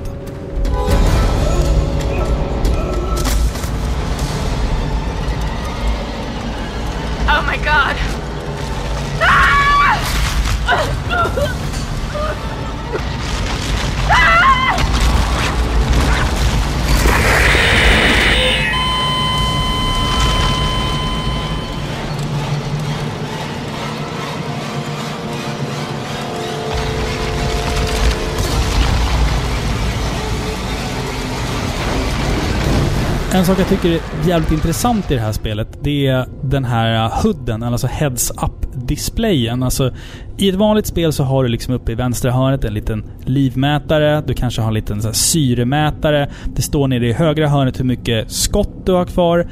En 33.34 33.46
sak 33.46 33.60
jag 33.60 33.68
tycker 33.68 33.90
är 33.90 34.28
jävligt 34.28 34.52
intressant 34.52 35.12
i 35.12 35.16
det 35.16 35.22
här 35.22 35.32
spelet, 35.32 35.68
det 35.82 36.08
är 36.08 36.26
den 36.42 36.66
här 36.66 37.10
hooden, 37.24 37.64
alltså 37.64 37.88
Heads 37.88 38.32
Up 38.32 38.69
heads-up-displayen. 38.90 39.64
Alltså, 39.64 39.92
I 40.38 40.50
ett 40.50 40.56
vanligt 40.56 40.86
spel 40.86 41.14
så 41.14 41.24
har 41.24 41.44
du 41.44 41.50
liksom 41.50 41.74
uppe 41.74 41.92
i 41.92 41.96
vänstra 41.96 42.32
hörnet 42.32 42.64
en 42.64 42.74
liten 42.74 43.04
livmätare, 43.26 44.24
du 44.28 44.34
kanske 44.34 44.62
har 44.62 44.68
en 44.68 44.74
liten 44.74 45.02
så 45.02 45.14
syremätare. 45.14 46.30
Det 46.56 46.62
står 46.62 46.88
nere 46.88 47.08
i 47.08 47.14
högra 47.14 47.48
hörnet 47.48 47.80
hur 47.80 47.86
mycket 47.86 48.32
skott 48.32 48.86
du 48.86 48.92
har 48.92 49.06
kvar. 49.06 49.48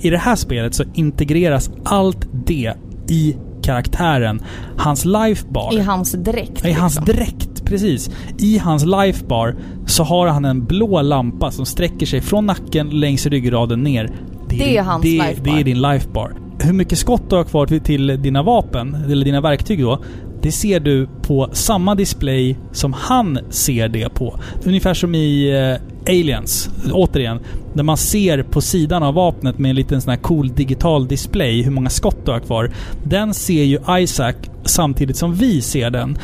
I 0.00 0.10
det 0.10 0.18
här 0.18 0.36
spelet 0.36 0.74
så 0.74 0.84
integreras 0.94 1.70
allt 1.84 2.28
det 2.46 2.74
i 3.08 3.36
karaktären. 3.62 4.42
Hans 4.76 5.04
lifebar. 5.04 5.74
I 5.74 5.80
hans 5.80 6.12
dräkt. 6.12 6.64
I 6.64 6.72
hans 6.72 6.96
liksom. 6.96 7.16
dräkt, 7.16 7.64
precis. 7.64 8.10
I 8.38 8.58
hans 8.58 8.84
lifebar 8.84 9.56
så 9.86 10.04
har 10.04 10.28
han 10.28 10.44
en 10.44 10.64
blå 10.64 11.02
lampa 11.02 11.50
som 11.50 11.66
sträcker 11.66 12.06
sig 12.06 12.20
från 12.20 12.46
nacken 12.46 12.90
längs 12.90 13.26
ryggraden 13.26 13.82
ner. 13.82 14.10
Det 14.48 14.62
är 14.62 14.68
din- 14.68 14.84
hans 14.84 15.02
det, 15.02 15.08
lifebar. 15.08 15.54
Det 15.54 15.60
är 15.60 15.64
din 15.64 15.82
lifebar. 15.82 16.45
Hur 16.58 16.72
mycket 16.72 16.98
skott 16.98 17.30
du 17.30 17.36
har 17.36 17.44
kvar 17.44 17.66
till, 17.66 17.80
till 17.80 18.22
dina 18.22 18.42
vapen, 18.42 18.94
eller 18.94 19.24
dina 19.24 19.40
verktyg 19.40 19.80
då, 19.80 19.98
det 20.42 20.52
ser 20.52 20.80
du 20.80 21.08
på 21.22 21.48
samma 21.52 21.94
display 21.94 22.56
som 22.72 22.92
han 22.92 23.38
ser 23.50 23.88
det 23.88 24.14
på. 24.14 24.38
Ungefär 24.64 24.94
som 24.94 25.14
i 25.14 25.50
eh, 25.50 26.12
Aliens, 26.12 26.70
återigen. 26.92 27.38
Där 27.74 27.82
man 27.82 27.96
ser 27.96 28.42
på 28.42 28.60
sidan 28.60 29.02
av 29.02 29.14
vapnet 29.14 29.58
med 29.58 29.68
en 29.70 29.76
liten 29.76 30.00
sån 30.00 30.10
här 30.10 30.18
cool 30.18 30.48
digital 30.48 31.08
display 31.08 31.62
hur 31.62 31.70
många 31.70 31.90
skott 31.90 32.18
du 32.24 32.30
har 32.30 32.40
kvar. 32.40 32.70
Den 33.04 33.34
ser 33.34 33.62
ju 33.62 33.78
Isaac 33.90 34.34
samtidigt 34.64 35.16
som 35.16 35.34
vi 35.34 35.60
ser 35.62 35.90
den. 35.90 36.18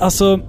Alltså, 0.00 0.40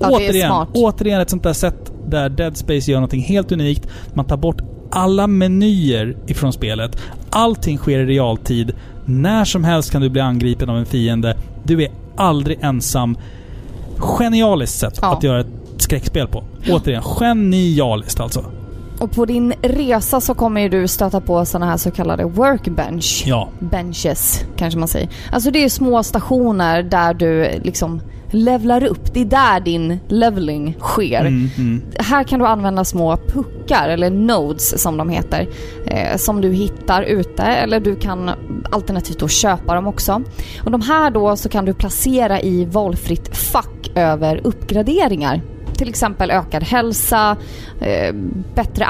Ja, 0.00 0.08
återigen, 0.10 0.52
återigen 0.74 1.20
ett 1.20 1.30
sånt 1.30 1.42
där 1.42 1.52
sätt 1.52 1.92
där 2.06 2.28
Dead 2.28 2.56
Space 2.56 2.90
gör 2.90 2.98
någonting 2.98 3.22
helt 3.22 3.52
unikt. 3.52 3.88
Man 4.14 4.24
tar 4.24 4.36
bort 4.36 4.62
alla 4.90 5.26
menyer 5.26 6.16
ifrån 6.26 6.52
spelet. 6.52 6.98
Allting 7.30 7.78
sker 7.78 7.98
i 7.98 8.06
realtid. 8.06 8.72
När 9.04 9.44
som 9.44 9.64
helst 9.64 9.92
kan 9.92 10.02
du 10.02 10.08
bli 10.08 10.20
angripen 10.20 10.70
av 10.70 10.76
en 10.78 10.86
fiende. 10.86 11.36
Du 11.64 11.82
är 11.82 11.90
aldrig 12.16 12.58
ensam. 12.62 13.16
Genialiskt 13.98 14.78
sätt 14.78 14.98
Ja. 15.02 15.12
att 15.16 15.22
göra 15.22 15.40
ett 15.40 15.46
skräckspel 15.78 16.28
på. 16.28 16.44
Återigen, 16.70 17.02
genialiskt 17.02 18.20
alltså. 18.20 18.44
Och 18.98 19.12
på 19.12 19.24
din 19.24 19.52
resa 19.62 20.20
så 20.20 20.34
kommer 20.34 20.60
ju 20.60 20.68
du 20.68 20.88
stöta 20.88 21.20
på 21.20 21.44
såna 21.44 21.66
här 21.66 21.76
så 21.76 21.90
kallade 21.90 22.24
workbench. 22.24 23.24
Ja. 23.26 23.48
Benches, 23.58 24.44
kanske 24.56 24.78
man 24.78 24.88
säger. 24.88 25.08
Alltså 25.32 25.50
det 25.50 25.64
är 25.64 25.68
små 25.68 26.02
stationer 26.02 26.82
där 26.82 27.14
du 27.14 27.60
liksom 27.62 28.00
levlar 28.30 28.84
upp. 28.84 29.14
Det 29.14 29.20
är 29.20 29.24
där 29.24 29.60
din 29.60 30.00
leveling 30.08 30.76
sker. 30.80 31.20
Mm, 31.20 31.48
mm. 31.58 31.82
Här 31.98 32.24
kan 32.24 32.38
du 32.38 32.46
använda 32.46 32.84
små 32.84 33.16
puckar, 33.16 33.88
eller 33.88 34.10
nodes 34.10 34.82
som 34.82 34.96
de 34.96 35.08
heter, 35.08 35.48
eh, 35.86 36.16
som 36.16 36.40
du 36.40 36.52
hittar 36.52 37.02
ute 37.02 37.42
eller 37.42 37.80
du 37.80 37.96
kan 37.96 38.30
alternativt 38.70 39.18
då 39.18 39.28
köpa 39.28 39.74
dem 39.74 39.86
också. 39.86 40.22
Och 40.64 40.70
de 40.70 40.80
här 40.80 41.10
då 41.10 41.36
så 41.36 41.48
kan 41.48 41.64
du 41.64 41.74
placera 41.74 42.40
i 42.40 42.64
valfritt 42.64 43.36
fack 43.36 43.90
över 43.94 44.40
uppgraderingar. 44.44 45.40
Till 45.76 45.88
exempel 45.88 46.30
ökad 46.30 46.62
hälsa, 46.62 47.36
eh, 47.80 48.14
bättre 48.54 48.86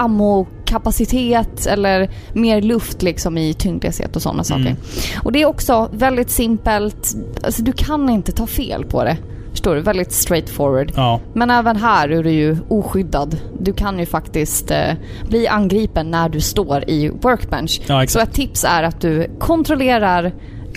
ammokapacitet 0.69 1.67
eller 1.67 2.11
mer 2.33 2.63
luft 2.63 3.03
liksom 3.03 3.39
i 3.39 3.55
tyngdlöshet 3.55 4.17
och 4.17 4.23
sådana 4.23 4.45
saker. 4.45 4.77
Och 5.23 5.33
det 5.33 5.43
är 5.43 5.47
också 5.47 5.89
väldigt 5.93 6.31
simpelt, 6.31 7.17
alltså 7.43 7.63
du 7.63 7.73
kan 7.73 8.09
inte 8.09 8.33
ta 8.33 8.47
fel 8.47 8.85
på 8.85 9.05
det. 9.05 9.17
Förstår 9.51 9.75
du? 9.75 9.81
Väldigt 9.81 10.13
straightforward. 10.13 10.93
Ja. 10.97 11.21
Men 11.35 11.51
även 11.51 11.77
här 11.77 12.09
är 12.09 12.23
du 12.23 12.31
ju 12.31 12.57
oskyddad. 12.69 13.37
Du 13.61 13.73
kan 13.73 13.99
ju 13.99 14.07
faktiskt 14.07 14.71
eh, 14.71 14.93
bli 15.29 15.49
angripen 15.49 16.11
när 16.11 16.29
du 16.29 16.41
står 16.41 16.91
i 16.91 17.09
workbench. 17.09 17.81
Ja. 17.87 18.07
Så 18.07 18.21
ett 18.21 18.33
tips 18.33 18.65
är 18.65 18.83
att 18.83 19.01
du 19.01 19.31
kontrollerar 19.39 20.33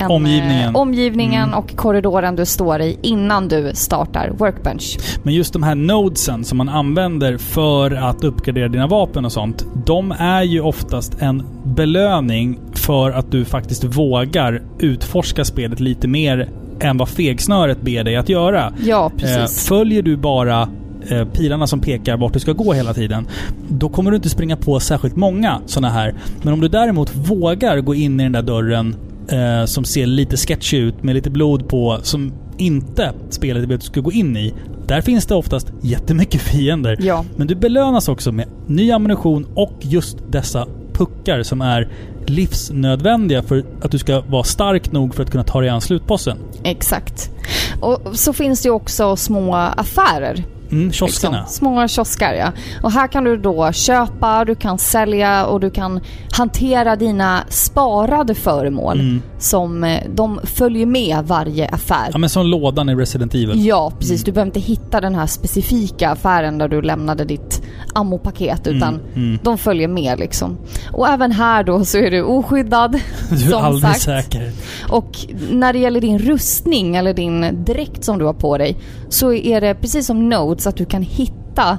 en, 0.06 0.12
Omgivningen. 0.12 0.70
Eh, 0.76 0.82
omgivningen 0.82 1.44
Mm. 1.44 1.60
och 1.60 1.76
korridoren 1.76 2.36
du 2.36 2.46
står 2.46 2.82
i 2.82 2.98
innan 3.02 3.48
du 3.48 3.72
startar 3.74 4.30
workbench. 4.38 4.98
Men 5.24 5.34
just 5.34 5.54
de 5.54 5.64
här 5.64 5.76
nodesen 5.76 6.44
som 6.44 6.58
man 6.58 6.70
använder 6.70 7.38
för 7.38 7.92
att 7.92 8.24
uppgradera 8.24 8.68
dina 8.68 8.88
vapen 8.88 9.26
och 9.26 9.32
sånt. 9.32 9.66
De 9.86 10.12
är 10.12 10.44
ju 10.44 10.62
oftast 10.62 11.16
en 11.22 11.44
belöning 11.64 12.60
för 12.74 13.12
att 13.12 13.32
du 13.32 13.46
faktiskt 13.46 13.84
vågar 13.84 14.62
utforska 14.80 15.46
spelet 15.46 15.80
lite 15.80 16.08
mer 16.08 16.50
än 16.80 16.98
vad 16.98 17.10
fegsnöret 17.10 17.82
ber 17.82 18.04
dig 18.04 18.16
att 18.16 18.30
göra. 18.30 18.74
Ja, 18.84 19.06
Eh, 19.06 19.20
precis. 19.20 19.68
följer 19.68 20.02
du 20.02 20.18
bara 20.18 20.70
eh, 21.10 21.26
pilarna 21.26 21.68
som 21.68 21.80
pekar 21.80 22.18
vart 22.18 22.34
du 22.34 22.40
ska 22.40 22.54
gå 22.54 22.74
hela 22.74 22.94
tiden, 22.94 23.28
då 23.70 23.90
kommer 23.90 24.12
du 24.12 24.16
inte 24.18 24.30
springa 24.30 24.56
på 24.58 24.80
särskilt 24.80 25.16
många 25.16 25.60
sådana 25.66 25.90
här. 25.94 26.14
Men 26.42 26.54
om 26.54 26.60
du 26.62 26.68
däremot 26.68 27.16
vågar 27.16 27.80
gå 27.82 27.96
in 27.96 28.20
i 28.20 28.24
den 28.24 28.32
där 28.32 28.42
dörren 28.42 28.96
eh, 29.30 29.66
som 29.66 29.84
ser 29.84 30.06
lite 30.06 30.38
sketchy 30.38 30.78
ut 30.78 31.04
med 31.04 31.16
lite 31.16 31.30
blod 31.30 31.70
på, 31.70 32.00
som 32.04 32.34
inte 32.58 33.14
spelet 33.30 33.64
att 33.64 33.80
du 33.80 33.86
ska 33.86 34.00
gå 34.02 34.12
in 34.12 34.38
i, 34.38 34.54
där 34.88 35.02
finns 35.02 35.26
det 35.26 35.36
oftast 35.36 35.74
jättemycket 35.82 36.42
fiender. 36.52 36.98
Ja. 37.02 37.26
Men 37.36 37.48
du 37.48 37.56
belönas 37.56 38.08
också 38.08 38.32
med 38.32 38.48
ny 38.68 38.92
ammunition 38.92 39.48
och 39.56 39.74
just 39.82 40.18
dessa 40.32 40.68
puckar 40.94 41.44
som 41.44 41.62
är 41.62 41.90
livsnödvändiga 42.26 43.44
för 43.44 43.64
att 43.82 43.92
du 43.92 43.98
ska 43.98 44.22
vara 44.22 44.44
stark 44.44 44.92
nog 44.92 45.16
för 45.16 45.24
att 45.24 45.32
kunna 45.32 45.44
ta 45.44 45.62
dig 45.62 45.70
an 45.70 45.82
slutbossen. 45.82 46.38
Exakt. 46.64 47.30
Och 47.80 48.00
så 48.14 48.34
finns 48.34 48.62
det 48.62 48.68
ju 48.68 48.74
också 48.74 49.16
små 49.16 49.56
affärer. 49.56 50.44
Mm, 50.72 50.92
kioskerna. 50.92 51.38
Liksom. 51.38 51.54
Små 51.54 51.88
kiosker 51.88 52.34
ja. 52.34 52.52
Och 52.84 52.92
här 52.92 53.08
kan 53.08 53.24
du 53.24 53.38
då 53.38 53.72
köpa, 53.72 54.46
du 54.46 54.56
kan 54.56 54.78
sälja 54.78 55.46
och 55.46 55.60
du 55.60 55.70
kan 55.70 56.00
hantera 56.32 56.96
dina 56.96 57.44
sparade 57.50 58.36
föremål. 58.36 59.00
Mm. 59.00 59.22
Som 59.40 59.84
eh, 59.84 60.04
de 60.14 60.40
följer 60.44 60.86
med 60.86 61.24
varje 61.26 61.70
affär. 61.70 62.10
Ja 62.12 62.18
men 62.18 62.30
som 62.30 62.46
lådan 62.46 62.90
i 62.90 62.96
Resident 62.96 63.36
Evil. 63.36 63.66
Ja, 63.66 63.92
precis. 64.00 64.24
Du 64.24 64.32
behöver 64.32 64.48
inte 64.48 64.60
hitta 64.60 65.02
den 65.02 65.16
här 65.16 65.28
specifika 65.28 66.10
affären 66.10 66.58
där 66.58 66.68
du 66.68 66.82
lämnade 66.82 67.26
ditt 67.26 67.62
ammopaket 67.94 68.68
utan 68.68 69.00
mm. 69.16 69.40
de 69.44 69.58
följer 69.58 69.88
med 69.88 70.20
liksom. 70.20 70.58
Och 70.92 71.08
även 71.08 71.32
här 71.32 71.64
då 71.64 71.86
så 71.86 71.98
är 71.98 72.12
du 72.12 72.24
oskyddad. 72.24 73.00
Du 73.30 73.54
är 73.54 73.60
aldrig 73.60 73.96
sagt. 73.96 74.02
säker. 74.02 74.52
Och 74.90 75.18
när 75.52 75.74
det 75.74 75.80
gäller 75.80 76.02
din 76.02 76.20
rustning 76.20 76.96
eller 76.96 77.14
din 77.14 77.64
dräkt 77.66 78.04
som 78.04 78.18
du 78.18 78.26
har 78.26 78.34
på 78.34 78.58
dig 78.58 78.78
så 79.10 79.34
är 79.34 79.62
det 79.62 79.76
precis 79.76 80.08
som 80.08 80.30
Notes 80.62 80.68
att 80.68 80.78
du 80.78 80.86
kan 80.86 81.02
hitta 81.02 81.78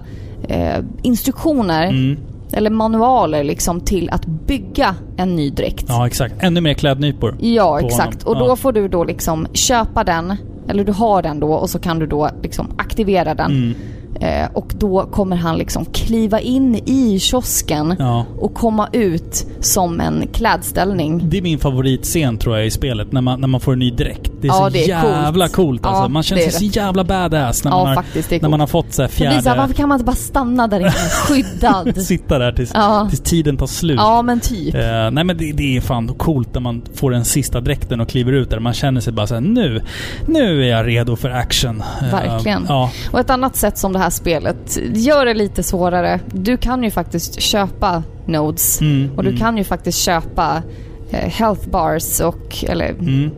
eh, 0.49 0.85
instruktioner 1.03 1.87
Mm. 1.89 2.19
eller 2.53 2.71
manualer 2.71 3.45
liksom 3.45 3.81
till 3.81 4.11
att 4.11 4.27
bygga 4.27 4.95
en 5.17 5.37
ny 5.37 5.51
dräkt. 5.51 5.85
Ja 5.89 6.07
exakt. 6.07 6.35
Ännu 6.43 6.61
mer 6.61 6.75
klädnypor. 6.75 7.37
Ja, 7.41 7.81
exakt. 7.81 8.23
honom. 8.23 8.41
Och 8.43 8.47
då 8.47 8.53
Ja. 8.53 8.57
får 8.57 8.73
du 8.73 8.89
då 8.89 9.05
liksom 9.05 9.47
köpa 9.53 10.05
den, 10.05 10.37
eller 10.69 10.85
du 10.85 10.93
har 10.93 11.23
den 11.23 11.41
då 11.41 11.53
och 11.53 11.71
så 11.71 11.79
kan 11.79 11.99
du 11.99 12.07
då 12.07 12.31
liksom 12.43 12.67
aktivera 12.79 13.35
den. 13.35 13.51
Mm. 13.51 13.75
Eh, 14.23 14.49
och 14.55 14.73
då 14.79 15.07
kommer 15.07 15.37
han 15.37 15.59
liksom 15.59 15.85
kliva 15.85 16.41
in 16.41 16.75
i 16.75 17.19
kiosken 17.21 17.97
Ja. 17.99 18.27
och 18.39 18.55
komma 18.55 18.89
ut 18.93 19.47
som 19.61 20.01
en 20.01 20.25
klädställning. 20.33 21.23
Det 21.29 21.39
är 21.39 21.43
min 21.43 21.59
favoritscen 21.59 22.39
tror 22.39 22.57
jag 22.57 22.67
i 22.67 22.71
spelet, 22.71 23.13
när 23.13 23.21
man, 23.21 23.41
när 23.41 23.49
man 23.49 23.61
får 23.61 23.73
en 23.73 23.79
ny 23.79 23.91
dräkt. 23.91 24.31
Det 24.41 24.47
är 24.49 24.53
Ja, 24.53 24.55
så 24.55 24.69
det 24.69 24.85
är 24.85 24.89
jävla 24.89 25.45
coolt. 25.49 25.53
coolt, 25.57 25.87
alltså. 25.87 26.03
Ja, 26.03 26.09
Man 26.09 26.23
känner 26.23 26.43
sig 26.43 26.53
så 26.53 26.65
jävla 26.79 27.05
badass 27.05 27.65
när, 27.65 27.71
man, 27.71 27.89
har, 27.89 27.95
faktiskt, 27.95 28.31
när 28.43 28.49
man 28.49 28.61
har 28.61 28.67
fått 28.67 28.93
så 28.93 29.03
här 29.03 29.09
fjärde... 29.09 29.55
varför 29.57 29.75
kan 29.75 29.89
man 29.89 29.97
inte 29.97 30.05
bara 30.05 30.17
stanna 30.17 30.67
där 30.69 30.81
inne 30.81 30.91
skyddad? 31.27 32.03
Sitta 32.03 32.39
där 32.39 32.53
tills, 32.53 32.73
tills 33.11 33.21
tiden 33.21 33.57
tar 33.57 33.67
slut. 33.67 33.97
ja, 33.97 34.23
men 34.23 34.41
typ. 34.41 34.75
Eh, 34.75 34.81
nej 35.13 35.25
men 35.25 35.37
det, 35.37 35.53
det 35.53 35.77
är 35.77 35.81
fan 35.81 36.09
coolt 36.09 36.55
när 36.55 36.61
man 36.61 36.83
får 36.95 37.11
den 37.11 37.25
sista 37.25 37.61
dräkten 37.61 38.01
och 38.01 38.09
kliver 38.09 38.33
ut 38.33 38.51
där. 38.51 38.59
Man 38.59 38.73
känner 38.73 39.01
sig 39.01 39.13
bara 39.13 39.27
såhär, 39.27 39.41
nu, 39.41 39.83
nu 40.27 40.65
är 40.65 40.69
jag 40.69 40.87
redo 40.87 41.17
för 41.17 41.31
action. 41.31 41.83
Eh, 42.03 42.11
Verkligen. 42.13 42.67
ja. 42.69 42.91
Och 43.13 43.21
ett 43.21 43.31
annat 43.31 43.57
sätt 43.57 43.79
som 43.79 43.93
det 43.93 43.99
här 43.99 44.11
spelet 44.13 44.79
gör 44.95 45.27
det 45.27 45.35
lite 45.35 45.63
svårare. 45.63 46.21
Du 46.27 46.57
kan 46.57 46.85
ju 46.85 46.91
faktiskt 46.91 47.41
köpa 47.41 48.03
nodes. 48.27 48.81
Mm, 48.81 49.11
Och 49.17 49.23
du 49.23 49.29
mm, 49.29 49.41
kan 49.41 49.57
ju 49.59 49.65
faktiskt 49.65 49.99
köpa 49.99 50.63
eh, 51.11 51.29
health 51.31 51.69
bars 51.69 52.21
och, 52.21 52.65
eller 52.69 52.89
Mm, 52.89 53.31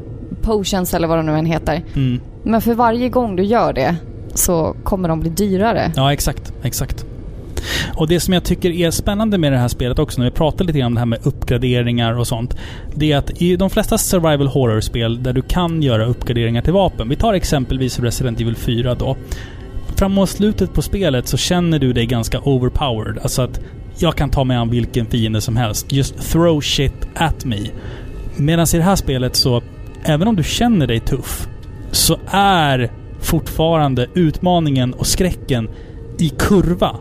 potions 0.43 0.95
eller 0.95 1.09
vad 1.09 1.19
de 1.19 1.27
nu 1.27 1.33
än 1.39 1.47
heter. 1.47 1.83
mm. 1.97 2.21
Men 2.43 2.61
för 2.61 2.75
varje 2.75 3.09
gång 3.09 3.37
du 3.37 3.43
gör 3.45 3.73
det 3.73 3.97
så 4.35 4.77
kommer 4.85 5.09
de 5.09 5.21
bli 5.21 5.31
dyrare. 5.31 5.93
Ja, 5.97 6.13
exakt. 6.13 6.53
Exakt. 6.63 7.05
Och 7.97 8.09
det 8.09 8.21
som 8.21 8.35
jag 8.35 8.45
tycker 8.45 8.71
är 8.71 8.91
spännande 8.91 9.39
med 9.39 9.53
det 9.53 9.59
här 9.59 9.69
spelet 9.69 9.99
också, 9.99 10.21
när 10.21 10.31
vi 10.31 10.37
pratar 10.37 10.65
lite 10.65 10.79
grann 10.79 10.87
om 10.87 10.95
det 10.95 11.01
här 11.01 11.07
med 11.07 11.19
uppgraderingar 11.23 12.19
och 12.19 12.27
sånt. 12.27 12.57
Det 12.95 13.13
är 13.13 13.17
att 13.17 13.43
i 13.43 13.57
de 13.57 13.71
flesta 13.71 13.99
survival 13.99 14.47
horror-spel 14.47 15.23
där 15.23 15.33
du 15.33 15.43
kan 15.43 15.83
göra 15.83 16.05
uppgraderingar 16.07 16.63
till 16.63 16.73
vapen. 16.73 17.09
Vi 17.09 17.17
tar 17.17 17.35
exempelvis 17.35 17.99
Resident 17.99 18.41
Evil 18.41 18.57
4 18.57 18.95
då. 18.95 19.17
Framåt 20.05 20.29
slutet 20.29 20.73
på 20.75 20.83
spelet 20.83 21.29
så 21.29 21.37
känner 21.37 21.79
du 21.79 21.93
dig 21.93 22.07
ganska 22.07 22.41
overpowered. 22.41 23.19
Alltså 23.19 23.43
att 23.43 23.61
jag 23.99 24.17
kan 24.17 24.31
ta 24.31 24.45
mig 24.45 24.57
an 24.57 24.71
vilken 24.71 25.07
fiende 25.07 25.41
som 25.41 25.57
helst. 25.57 25.93
Just 25.93 26.33
throw 26.33 26.61
shit 26.61 27.09
at 27.15 27.45
me. 27.45 27.59
Medan 28.37 28.67
i 28.75 28.77
det 28.77 28.83
här 28.83 28.97
spelet 28.97 29.37
så, 29.37 29.63
även 30.03 30.29
om 30.29 30.37
du 30.37 30.43
känner 30.43 30.87
dig 30.87 31.01
tuff, 31.01 31.49
så 31.91 32.19
är 32.31 32.93
fortfarande 33.21 34.07
utmaningen 34.15 34.95
och 34.95 35.07
skräcken 35.07 35.69
i 36.19 36.29
kurva 36.29 36.97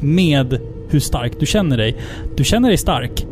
med 0.00 0.60
hur 0.88 1.00
stark 1.00 1.32
du 1.40 1.46
känner 1.46 1.76
dig. 1.76 1.96
Du 2.36 2.44
känner 2.44 2.68
dig 2.68 2.78
stark, 2.78 3.26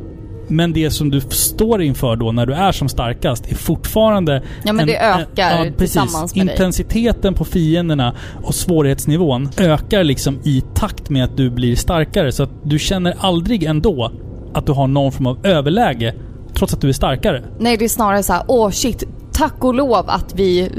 men 0.49 0.73
det 0.73 0.91
som 0.91 1.11
du 1.11 1.21
står 1.21 1.83
inför 1.83 2.17
då 2.17 2.33
när 2.33 2.47
du 2.47 2.55
är 2.55 2.73
som 2.73 2.89
starkast 2.89 3.53
är 3.53 3.55
fortfarande... 3.55 4.43
Ja 4.65 4.73
men 4.73 4.87
det 4.87 4.99
ökar 4.99 5.65
ja, 5.65 5.73
tillsammans 5.79 6.35
med 6.35 6.47
dig. 6.47 6.55
Intensiteten 6.55 7.35
på 7.35 7.45
fienderna 7.45 8.15
och 8.43 8.55
svårighetsnivån 8.55 9.49
ökar 9.59 10.05
liksom 10.05 10.39
i 10.45 10.63
takt 10.75 11.11
med 11.11 11.25
att 11.25 11.37
du 11.37 11.51
blir 11.51 11.77
starkare. 11.77 12.33
Så 12.33 12.43
att 12.43 12.51
du 12.63 12.79
känner 12.79 13.15
aldrig 13.19 13.65
ändå 13.65 14.13
att 14.55 14.67
du 14.67 14.73
har 14.73 14.87
någon 14.87 15.13
form 15.13 15.27
av 15.27 15.47
överläge 15.47 16.15
trots 16.55 16.75
att 16.75 16.81
du 16.81 16.89
är 16.89 16.93
starkare. 16.93 17.43
Nej 17.59 17.77
det 17.77 17.85
är 17.85 17.89
snarare 17.89 18.23
så 18.23 18.33
här, 18.33 18.43
åh 18.49 18.71
shit, 18.71 19.05
tack 19.39 19.65
och 19.65 19.75
lov 19.75 19.95
att 19.95 20.35
vi 20.35 20.71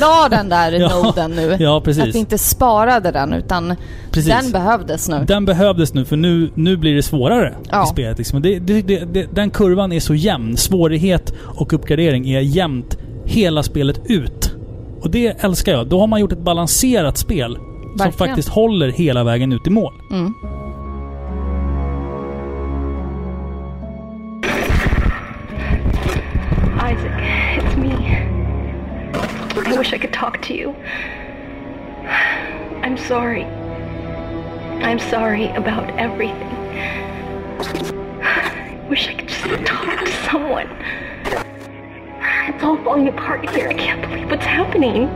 la 0.00 0.28
den 0.30 0.48
där 0.48 0.72
Ja, 0.80 1.02
noden 1.02 1.30
nu. 1.30 1.56
ja, 1.60 1.80
precis. 1.84 2.02
Att 2.02 2.14
vi 2.14 2.18
inte 2.18 2.38
sparade 2.38 3.10
den 3.10 3.32
utan 3.32 3.74
Precis. 4.10 4.32
den 4.32 4.52
behövdes 4.52 5.08
nu. 5.08 5.24
Den 5.28 5.44
behövdes 5.44 5.94
nu 5.94 6.04
för 6.04 6.16
nu, 6.16 6.50
nu 6.54 6.76
blir 6.76 6.94
det 6.94 7.02
svårare 7.02 7.54
Ja. 7.70 7.84
i 7.84 7.86
spelet. 7.86 8.18
Liksom. 8.18 8.42
Det, 8.42 8.58
det, 8.58 8.82
det, 8.82 9.26
den 9.34 9.50
kurvan 9.50 9.92
är 9.92 10.00
så 10.00 10.14
jämn. 10.14 10.56
Svårighet 10.56 11.32
och 11.42 11.72
uppgradering 11.72 12.30
är 12.30 12.40
jämnt 12.40 12.98
hela 13.24 13.62
spelet 13.62 14.00
ut. 14.06 14.54
Och 15.00 15.10
det 15.10 15.26
älskar 15.44 15.72
jag. 15.72 15.86
Då 15.88 16.00
har 16.00 16.06
man 16.06 16.20
gjort 16.20 16.32
ett 16.32 16.38
balanserat 16.44 17.18
spel 17.18 17.54
som 17.56 17.98
Verkligen. 17.98 18.12
faktiskt 18.28 18.48
håller 18.48 18.88
hela 18.88 19.24
vägen 19.24 19.52
ut 19.52 19.66
i 19.66 19.70
mål. 19.70 19.92
Mm. 20.10 20.34
Isaac, 26.94 27.64
it's 27.64 27.76
me. 27.76 27.90
I 29.66 29.76
wish 29.76 29.92
I 29.92 29.98
could 29.98 30.12
talk 30.12 30.40
to 30.42 30.54
you. 30.54 30.70
I'm 32.84 32.96
sorry. 32.96 33.42
I'm 34.84 35.00
sorry 35.00 35.48
about 35.56 35.90
everything. 35.98 36.38
I 38.22 38.86
wish 38.88 39.08
I 39.08 39.14
could 39.14 39.26
just 39.28 39.66
talk 39.66 40.04
to 40.04 40.12
someone. 40.30 40.68
It's 42.46 42.62
all 42.62 42.76
falling 42.84 43.08
apart 43.08 43.50
here. 43.50 43.68
I 43.68 43.74
can't 43.74 44.00
believe 44.00 44.30
what's 44.30 44.46
happening. 44.46 45.08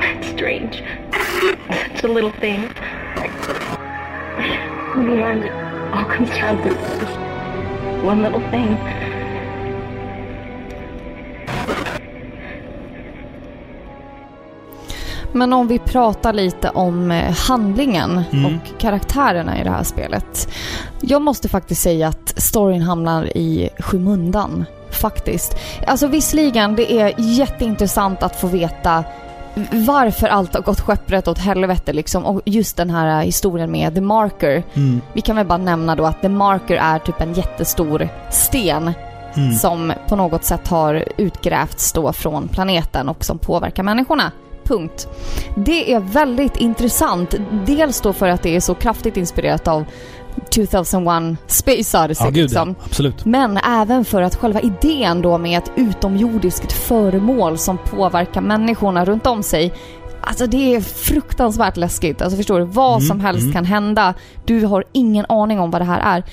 It's 0.00 0.28
strange. 0.28 0.84
Such 1.96 2.04
a 2.04 2.08
little 2.08 2.30
thing. 2.32 2.62
In 4.94 5.06
the 5.06 5.22
end, 5.24 5.44
it 5.44 5.52
all 5.92 6.04
comes 6.04 6.30
down 6.30 6.56
to 6.58 6.74
this 6.74 7.27
one 8.04 8.22
little 8.22 8.50
thing. 8.50 8.76
Men 15.32 15.52
om 15.52 15.68
vi 15.68 15.78
pratar 15.78 16.32
lite 16.32 16.70
om 16.70 17.10
eh, 17.10 17.32
handlingen 17.48 18.22
Mm. 18.32 18.44
och 18.46 18.80
karaktärerna 18.80 19.60
i 19.60 19.64
det 19.64 19.70
här 19.70 19.82
spelet. 19.82 20.48
Jag 21.00 21.22
måste 21.22 21.48
faktiskt 21.48 21.82
säga 21.82 22.08
att 22.08 22.34
storyn 22.36 22.82
hamnar 22.82 23.36
i 23.36 23.68
skymundan. 23.78 24.64
Faktiskt. 24.90 25.56
Alltså 25.86 26.06
visserligen, 26.06 26.76
det 26.76 26.92
är 26.92 27.14
jätteintressant 27.18 28.22
att 28.22 28.40
få 28.40 28.46
veta 28.46 29.04
varför 29.72 30.26
allt 30.26 30.54
har 30.54 30.62
gått 30.62 30.80
skeppret 30.80 31.28
åt 31.28 31.38
helvete 31.38 31.92
liksom. 31.92 32.24
Och 32.26 32.42
just 32.44 32.76
den 32.76 32.90
här 32.90 33.22
historien 33.22 33.70
med 33.70 33.94
The 33.94 34.00
Marker. 34.00 34.62
Mm. 34.74 35.00
Vi 35.12 35.20
kan 35.20 35.36
väl 35.36 35.46
bara 35.46 35.58
nämna 35.58 35.96
då 35.96 36.04
att 36.04 36.22
The 36.22 36.28
Marker 36.28 36.76
är 36.76 36.98
typ 36.98 37.20
en 37.20 37.34
jättestor 37.34 38.08
sten 38.30 38.92
Mm. 39.36 39.54
som 39.54 39.92
på 40.08 40.16
något 40.16 40.44
sätt 40.44 40.68
har 40.68 41.04
utgrävts 41.16 41.92
då 41.92 42.12
från 42.12 42.48
planeten 42.48 43.08
och 43.08 43.24
som 43.24 43.38
påverkar 43.38 43.82
människorna. 43.82 44.32
Punkt. 44.64 45.08
Det 45.56 45.92
är 45.92 46.00
väldigt 46.00 46.56
intressant. 46.56 47.34
Dels 47.66 48.00
då 48.00 48.12
för 48.12 48.28
att 48.28 48.42
det 48.42 48.56
är 48.56 48.60
så 48.60 48.74
kraftigt 48.74 49.16
inspirerat 49.16 49.68
av 49.68 49.84
2001 50.40 51.36
Space 51.46 52.04
Odyssey 52.04 52.26
Ja, 52.26 52.30
gud 52.30 52.42
liksom. 52.42 52.74
ja. 52.78 52.84
Absolut. 52.84 53.24
Men 53.24 53.56
även 53.56 54.04
för 54.04 54.22
att 54.22 54.34
själva 54.36 54.60
idén 54.60 55.22
då 55.22 55.38
med 55.38 55.58
ett 55.58 55.70
utomjordiskt 55.76 56.72
föremål 56.72 57.58
som 57.58 57.78
påverkar 57.78 58.40
människorna 58.40 59.04
runt 59.04 59.26
om 59.26 59.42
sig 59.42 59.72
Alltså 60.20 60.46
det 60.46 60.74
är 60.74 60.80
fruktansvärt 60.80 61.76
läskigt. 61.76 62.22
Alltså 62.22 62.36
förstår 62.36 62.58
du? 62.58 62.64
Vad 62.64 62.92
Mm, 62.96 63.08
som 63.08 63.20
helst 63.20 63.42
mm. 63.42 63.52
kan 63.52 63.64
hända. 63.64 64.14
Du 64.44 64.64
har 64.64 64.84
ingen 64.92 65.26
aning 65.28 65.60
om 65.60 65.70
vad 65.70 65.80
det 65.80 65.84
här 65.84 66.16
är. 66.16 66.24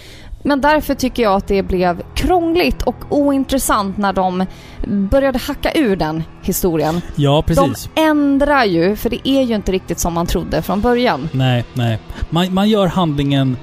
Men 0.44 0.61
därför 0.61 0.94
tycker 0.95 1.23
jag 1.23 1.34
att 1.36 1.48
det 1.48 1.64
blev 1.64 2.02
krångligt 2.15 2.84
och 2.84 2.95
ointressant 3.10 3.98
när 3.98 4.14
de 4.14 4.45
började 4.88 5.40
hacka 5.40 5.72
ur 5.76 5.95
den 5.95 6.23
historien. 6.41 7.02
Ja, 7.15 7.44
precis. 7.48 7.90
De 7.95 8.02
ändrar 8.02 8.64
ju, 8.65 8.95
för 8.95 9.10
det 9.10 9.30
är 9.30 9.41
ju 9.41 9.56
inte 9.56 9.72
riktigt 9.72 9.99
som 9.99 10.14
man 10.14 10.26
trodde 10.27 10.61
från 10.61 10.82
början. 10.82 11.30
Nej, 11.32 11.65
nej. 11.73 11.99
Man, 12.30 12.53
man 12.53 12.69
gör 12.69 12.88
handlingen 12.88 13.57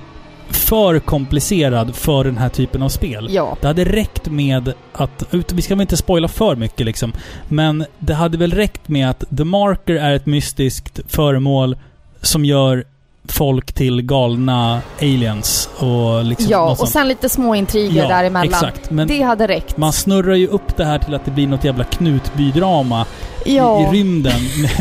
för 0.53 0.99
komplicerad 0.99 1.95
för 1.95 2.25
den 2.25 2.39
här 2.39 2.49
typen 2.49 2.83
av 2.83 2.89
spel. 2.89 3.29
Ja. 3.31 3.57
Det 3.61 3.67
hade 3.67 3.85
räckt 3.85 4.27
med 4.27 4.73
att... 4.93 5.25
Vi 5.31 5.63
ska 5.63 5.75
väl 5.75 5.81
inte 5.81 5.97
spoila 5.97 6.29
för 6.29 6.57
mycket 6.57 6.87
liksom. 6.87 7.13
Men 7.49 7.85
det 7.99 8.15
hade 8.15 8.39
väl 8.39 8.53
räckt 8.53 8.89
med 8.89 9.11
att 9.11 9.25
The 9.37 9.45
Marker 9.45 9.95
är 9.95 10.13
ett 10.13 10.27
mystiskt 10.27 11.01
föremål 11.09 11.77
som 12.21 12.45
gör 12.45 12.85
folk 13.29 13.73
till 13.73 14.03
galna 14.03 14.81
aliens 15.01 15.69
och 15.79 16.25
liksom 16.25 16.51
Ja, 16.51 16.71
och 16.71 16.77
sånt. 16.79 16.91
sen 16.91 17.09
lite 17.09 17.29
små 17.29 17.55
intriger 17.55 18.03
Ja, 18.03 18.09
däremellan. 18.09 18.45
exakt. 18.55 18.91
Men 18.91 19.09
det 19.09 19.23
hade 19.23 19.47
räckt. 19.49 19.77
man 19.77 19.93
snurrar 19.93 20.35
ju 20.35 20.47
upp 20.47 20.77
det 20.77 20.85
här 20.85 20.99
till 20.99 21.15
att 21.15 21.25
det 21.25 21.31
blir 21.31 21.47
något 21.47 21.65
jävla 21.65 21.85
Knutby-drama 21.85 23.05
ja. 23.47 23.81
i, 23.81 23.83
i 23.97 24.01
rymden. 24.01 24.41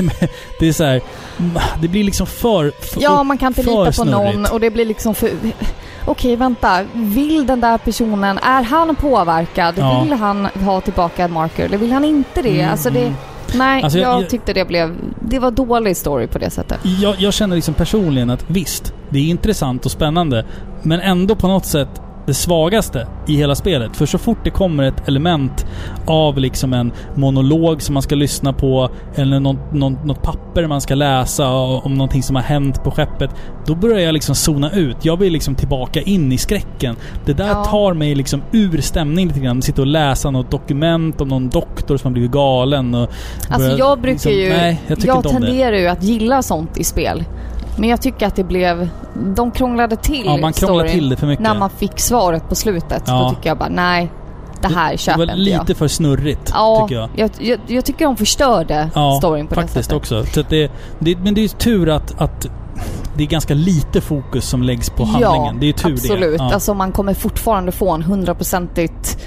det 0.60 0.68
är 0.68 0.74
så 0.74 0.84
här, 0.84 1.02
Det 1.82 1.88
blir 1.88 2.04
liksom 2.04 2.28
för... 2.28 2.72
för 2.94 3.02
Ja, 3.02 3.24
man 3.24 3.38
kan 3.38 3.48
inte 3.48 3.64
lita 3.64 3.86
på 3.86 3.92
snurrigt. 3.92 4.12
någon 4.36 4.46
och 4.46 4.60
det 4.60 4.70
blir 4.70 4.86
liksom 4.86 5.16
för... 5.16 5.30
Okej, 6.06 6.36
vänta. 6.36 6.86
Vill 6.94 7.46
den 7.48 7.62
där 7.62 7.78
personen... 7.78 8.38
Är 8.38 8.64
han 8.64 8.96
påverkad? 8.96 9.76
Ja. 9.78 10.02
Vill 10.04 10.14
han 10.14 10.46
ha 10.46 10.82
tillbaka 10.82 11.28
Marker? 11.28 11.66
Eller 11.66 11.78
vill 11.78 11.92
han 11.92 12.06
inte 12.06 12.42
det? 12.42 12.60
Mm, 12.60 12.72
alltså 12.72 12.90
det... 12.90 13.00
mm. 13.02 13.14
Nej, 13.56 13.84
Alltså, 13.84 13.99
jag- 13.99 14.22
jag, 14.22 14.30
tyckte 14.30 14.53
det 14.53 14.65
blev... 14.65 14.95
Det 15.30 15.40
var 15.40 15.52
dålig 15.52 15.98
story 15.98 16.28
på 16.28 16.40
det 16.40 16.49
sättet. 16.49 16.78
Jag, 17.02 17.15
jag 17.19 17.34
känner 17.34 17.56
liksom 17.56 17.73
personligen 17.73 18.30
att 18.30 18.45
visst, 18.48 18.94
det 19.10 19.19
är 19.19 19.23
intressant 19.23 19.86
och 19.86 19.91
spännande. 19.91 20.45
Men 20.84 20.99
ändå 20.99 21.36
på 21.36 21.48
något 21.48 21.65
sätt 21.65 22.02
det 22.26 22.34
svagaste 22.34 23.07
i 23.27 23.35
hela 23.35 23.56
spelet. 23.56 23.98
För 23.98 24.06
så 24.06 24.18
fort 24.18 24.38
det 24.43 24.49
kommer 24.49 24.84
ett 24.84 25.07
element 25.07 25.65
av 26.07 26.38
liksom 26.38 26.73
en 26.73 26.91
monolog 27.15 27.81
som 27.81 27.93
man 27.93 28.03
ska 28.03 28.15
lyssna 28.15 28.53
på 28.53 28.89
eller 29.15 29.39
något, 29.39 29.73
något, 29.73 30.06
något 30.06 30.22
papper 30.23 30.68
man 30.68 30.81
ska 30.81 30.95
läsa 30.95 31.49
om 31.53 31.93
någonting 31.93 32.23
som 32.23 32.35
har 32.35 32.43
hänt 32.43 32.84
på 32.84 32.91
skeppet. 32.91 33.30
Då 33.65 33.76
börjar 33.76 33.99
jag 33.99 34.14
liksom 34.14 34.35
zona 34.35 34.72
ut. 34.72 34.98
Jag 35.06 35.18
vill 35.18 35.34
liksom 35.34 35.56
tillbaka 35.56 36.02
in 36.02 36.31
i 36.31 36.38
skräcken. 36.38 36.95
Det 37.26 37.34
där 37.34 37.48
Ja. 37.48 37.65
tar 37.65 37.93
mig 37.93 38.15
liksom 38.15 38.41
ur 38.52 38.81
stämningen 38.81 39.27
lite 39.30 39.39
grann. 39.39 39.61
Sitta 39.61 39.81
och 39.81 39.88
läsa 39.88 40.31
något 40.31 40.52
dokument 40.52 41.22
om 41.22 41.27
någon 41.27 41.49
doktor 41.49 41.98
som 41.98 42.07
har 42.07 42.14
blivit 42.14 42.31
galen. 42.31 42.95
Och 42.95 43.02
Alltså 43.49 43.57
börjar 43.57 43.77
jag 43.77 43.98
brukar 44.02 44.14
liksom- 44.14 44.31
ju... 44.31 44.49
Nej, 44.49 44.81
jag 44.88 44.98
jag 45.06 45.23
tenderar 45.23 45.77
ju 45.77 45.88
att 45.88 46.03
gilla 46.03 46.41
sånt 46.41 46.77
i 46.77 46.84
spel. 46.84 47.23
Men 47.76 47.89
jag 47.89 48.02
tycker 48.02 48.27
att 48.27 48.35
det 48.35 48.43
blev... 48.43 48.89
De 49.35 49.52
krånglade 49.52 49.95
till 49.95 50.23
Ja, 50.26 50.38
man 50.38 50.53
krånglar 50.53 50.77
storyn 50.85 50.91
till 50.99 51.10
det 51.10 51.15
för 51.15 51.27
mycket. 51.27 51.43
När 51.43 51.56
man 51.56 51.69
fick 51.69 51.99
svaret 51.99 52.49
på 52.49 52.56
slutet. 52.56 53.03
Ja. 53.07 53.14
Då 53.23 53.30
tycker 53.35 53.49
jag 53.49 53.57
bara, 53.57 53.69
nej. 53.69 54.11
Det 54.61 54.68
här 54.68 54.91
Det 54.91 54.98
köper 54.98 55.18
var 55.18 55.23
inte 55.23 55.35
lite 55.35 55.64
jag. 55.68 55.77
för 55.77 55.88
snurrigt, 55.88 56.52
Ja, 56.53 56.85
tycker 56.88 57.02
jag. 57.02 57.10
jag, 57.15 57.30
jag, 57.39 57.60
jag 57.68 57.85
tycker 57.85 58.06
de 58.06 58.18
förstörde 58.18 58.89
Ja, 58.95 59.15
storyn 59.18 59.48
på 59.48 59.56
det 59.56 59.61
faktiskt 59.61 59.85
sättet. 59.85 59.98
också. 59.98 60.26
Så 60.26 60.43
det, 60.49 60.72
det, 60.99 61.15
men 61.18 61.34
det 61.34 61.39
är 61.41 61.43
ju 61.43 61.48
tur 61.48 61.89
att, 61.89 62.22
att 62.22 62.48
det 63.18 63.23
är 63.23 63.27
ganska 63.27 63.53
lite 63.53 64.02
fokus 64.02 64.49
som 64.49 64.64
läggs 64.64 64.89
på 64.89 65.03
handlingen. 65.06 65.60
Det 65.60 65.65
är 65.65 65.68
ju 65.68 65.73
tur 65.73 65.93
absolut. 65.93 66.38
det. 66.38 66.43
Ja. 66.43 66.53
Alltså 66.53 66.73
man 66.73 66.91
kommer 66.91 67.14
fortfarande 67.14 67.72
få 67.72 67.91
en 67.91 68.02
hundraprocentigt 68.02 69.18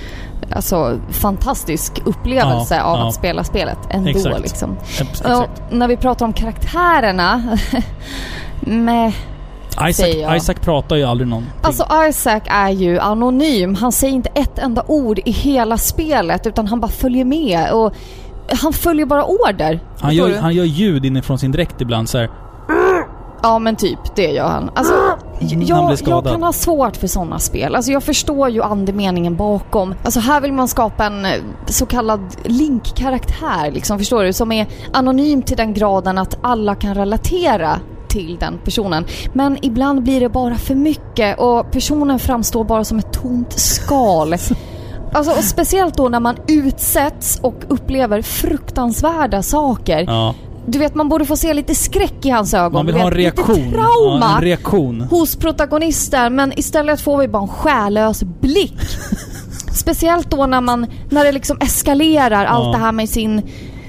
alltså, 0.52 0.98
fantastisk 1.10 2.02
upplevelse 2.04 2.76
Ja, 2.76 2.82
av 2.82 2.98
ja. 2.98 3.08
att 3.08 3.14
spela 3.14 3.44
spelet 3.44 3.78
ändå. 3.90 4.10
Exakt. 4.10 4.40
Liksom. 4.40 4.76
Exakt. 5.00 5.62
när 5.70 5.88
vi 5.88 5.96
pratar 5.96 6.26
om 6.26 6.32
karaktärerna... 6.32 7.58
med. 8.60 9.12
Isaac, 9.88 10.36
Isaac 10.36 10.54
pratar 10.54 10.96
ju 10.96 11.04
aldrig 11.04 11.28
någonting. 11.28 11.52
alltså 11.62 11.86
Isaac 12.08 12.40
är 12.46 12.70
ju 12.70 12.98
anonym. 12.98 13.74
Han 13.74 13.92
säger 13.92 14.14
inte 14.14 14.28
ett 14.34 14.58
enda 14.58 14.84
ord 14.86 15.18
i 15.24 15.30
hela 15.30 15.78
spelet 15.78 16.46
utan 16.46 16.66
han 16.66 16.80
bara 16.80 16.90
följer 16.90 17.24
med. 17.24 17.72
Och 17.72 17.94
han 18.62 18.72
följer 18.72 19.06
bara 19.06 19.24
order. 19.24 19.80
han, 20.00 20.14
gör, 20.14 20.38
han 20.38 20.54
gör 20.54 20.64
ljud 20.64 21.04
inifrån 21.06 21.38
sin 21.38 21.52
dräkt 21.52 21.80
ibland 21.80 22.08
så 22.08 22.18
här. 22.18 22.30
Ja 23.44 23.58
men 23.58 23.76
typ, 23.76 23.98
det 24.16 24.30
gör 24.30 24.48
han. 24.48 24.70
Alltså, 24.74 24.94
jag, 25.38 25.62
jag 25.62 26.24
kan 26.24 26.42
ha 26.42 26.52
svårt 26.52 26.96
för 26.96 27.06
sådana 27.06 27.38
spel. 27.38 27.74
Alltså 27.74 27.92
jag 27.92 28.02
förstår 28.02 28.48
ju 28.48 28.62
andemeningen 28.62 29.36
bakom. 29.36 29.94
Alltså 30.02 30.20
här 30.20 30.40
vill 30.40 30.52
man 30.52 30.68
skapa 30.68 31.04
en 31.04 31.24
eh, 31.24 31.32
så 31.66 31.86
kallad 31.86 32.20
Link-karaktär 32.44 33.70
liksom, 33.70 33.98
förstår 33.98 34.24
du? 34.24 34.32
Som 34.32 34.52
är 34.52 34.66
anonym 34.92 35.42
till 35.42 35.56
den 35.56 35.74
graden 35.74 36.18
att 36.18 36.38
alla 36.42 36.74
kan 36.74 36.94
relatera 36.94 37.80
till 38.08 38.36
den 38.40 38.58
personen. 38.64 39.04
Men 39.32 39.58
ibland 39.62 40.02
blir 40.02 40.20
det 40.20 40.28
bara 40.28 40.54
för 40.54 40.74
mycket 40.74 41.38
och 41.38 41.70
personen 41.70 42.18
framstår 42.18 42.64
bara 42.64 42.84
som 42.84 42.98
ett 42.98 43.12
tomt 43.12 43.52
skal. 43.58 44.34
Alltså, 45.12 45.32
och 45.32 45.44
speciellt 45.44 45.96
då 45.96 46.08
när 46.08 46.20
man 46.20 46.36
utsätts 46.48 47.40
och 47.42 47.64
upplever 47.68 48.22
fruktansvärda 48.22 49.42
saker. 49.42 50.04
Ja. 50.06 50.34
Du 50.66 50.78
vet, 50.78 50.94
man 50.94 51.08
borde 51.08 51.24
få 51.24 51.36
se 51.36 51.54
lite 51.54 51.74
skräck 51.74 52.26
i 52.26 52.30
hans 52.30 52.54
ögon. 52.54 52.72
Man 52.72 52.86
vill 52.86 52.94
ha 52.94 53.02
en 53.06 53.10
reaktion. 53.10 53.56
Lite 53.56 53.70
trauma 53.70 54.18
Ja, 54.20 54.36
en 54.36 54.42
reaktion. 54.42 55.00
hos 55.00 55.36
protagonisten. 55.36 56.34
Men 56.34 56.58
istället 56.58 57.00
får 57.00 57.18
vi 57.18 57.28
bara 57.28 57.42
en 57.42 57.48
själlös 57.48 58.22
blick. 58.40 58.76
Speciellt 59.72 60.30
då 60.30 60.46
när 60.46 60.60
man, 60.60 60.86
när 61.10 61.24
det 61.24 61.32
liksom 61.32 61.58
eskalerar 61.60 62.44
allt 62.44 62.64
Ja. 62.66 62.72
det 62.72 62.78
här 62.78 62.92
med 62.92 63.08
sin 63.08 63.42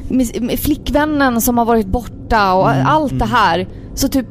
med, 0.10 0.42
med 0.42 0.60
flickvännen 0.60 1.42
som 1.42 1.58
har 1.58 1.66
varit 1.66 1.88
borta 1.88 2.54
och 2.54 2.72
Mm, 2.72 2.88
allt 2.88 3.20
det 3.20 3.26
här. 3.26 3.68
Så 3.96 4.08
typ, 4.08 4.26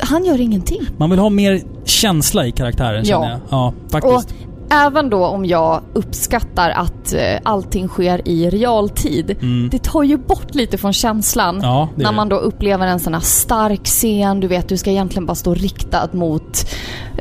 han 0.00 0.24
gör 0.24 0.40
ingenting. 0.40 0.80
Man 0.96 1.10
vill 1.10 1.18
ha 1.18 1.28
mer 1.30 1.62
känsla 1.84 2.46
i 2.46 2.52
karaktären 2.52 3.04
Ja. 3.04 3.20
känner 3.22 3.30
jag. 3.30 3.40
Ja, 3.50 3.72
faktiskt. 3.92 4.14
Och 4.30 4.53
även 4.74 5.10
då 5.10 5.26
om 5.26 5.44
jag 5.46 5.80
uppskattar 5.92 6.70
att 6.70 7.12
eh, 7.12 7.20
allting 7.42 7.88
sker 7.88 8.28
i 8.28 8.50
realtid. 8.50 9.30
Mm. 9.40 9.68
Det 9.70 9.78
tar 9.82 10.02
ju 10.02 10.16
bort 10.16 10.54
lite 10.54 10.78
från 10.78 10.92
känslan. 10.92 11.60
Ja, 11.62 11.88
när 11.96 12.08
är 12.08 12.12
man 12.12 12.28
då 12.28 12.36
upplever 12.36 12.86
en 12.86 13.00
sån 13.00 13.14
här 13.14 13.20
stark 13.20 13.84
scen, 13.84 14.40
du 14.40 14.46
vet 14.48 14.68
du 14.68 14.76
ska 14.76 14.90
egentligen 14.90 15.26
bara 15.26 15.34
stå 15.34 15.54
riktad 15.54 16.08
mot 16.12 16.66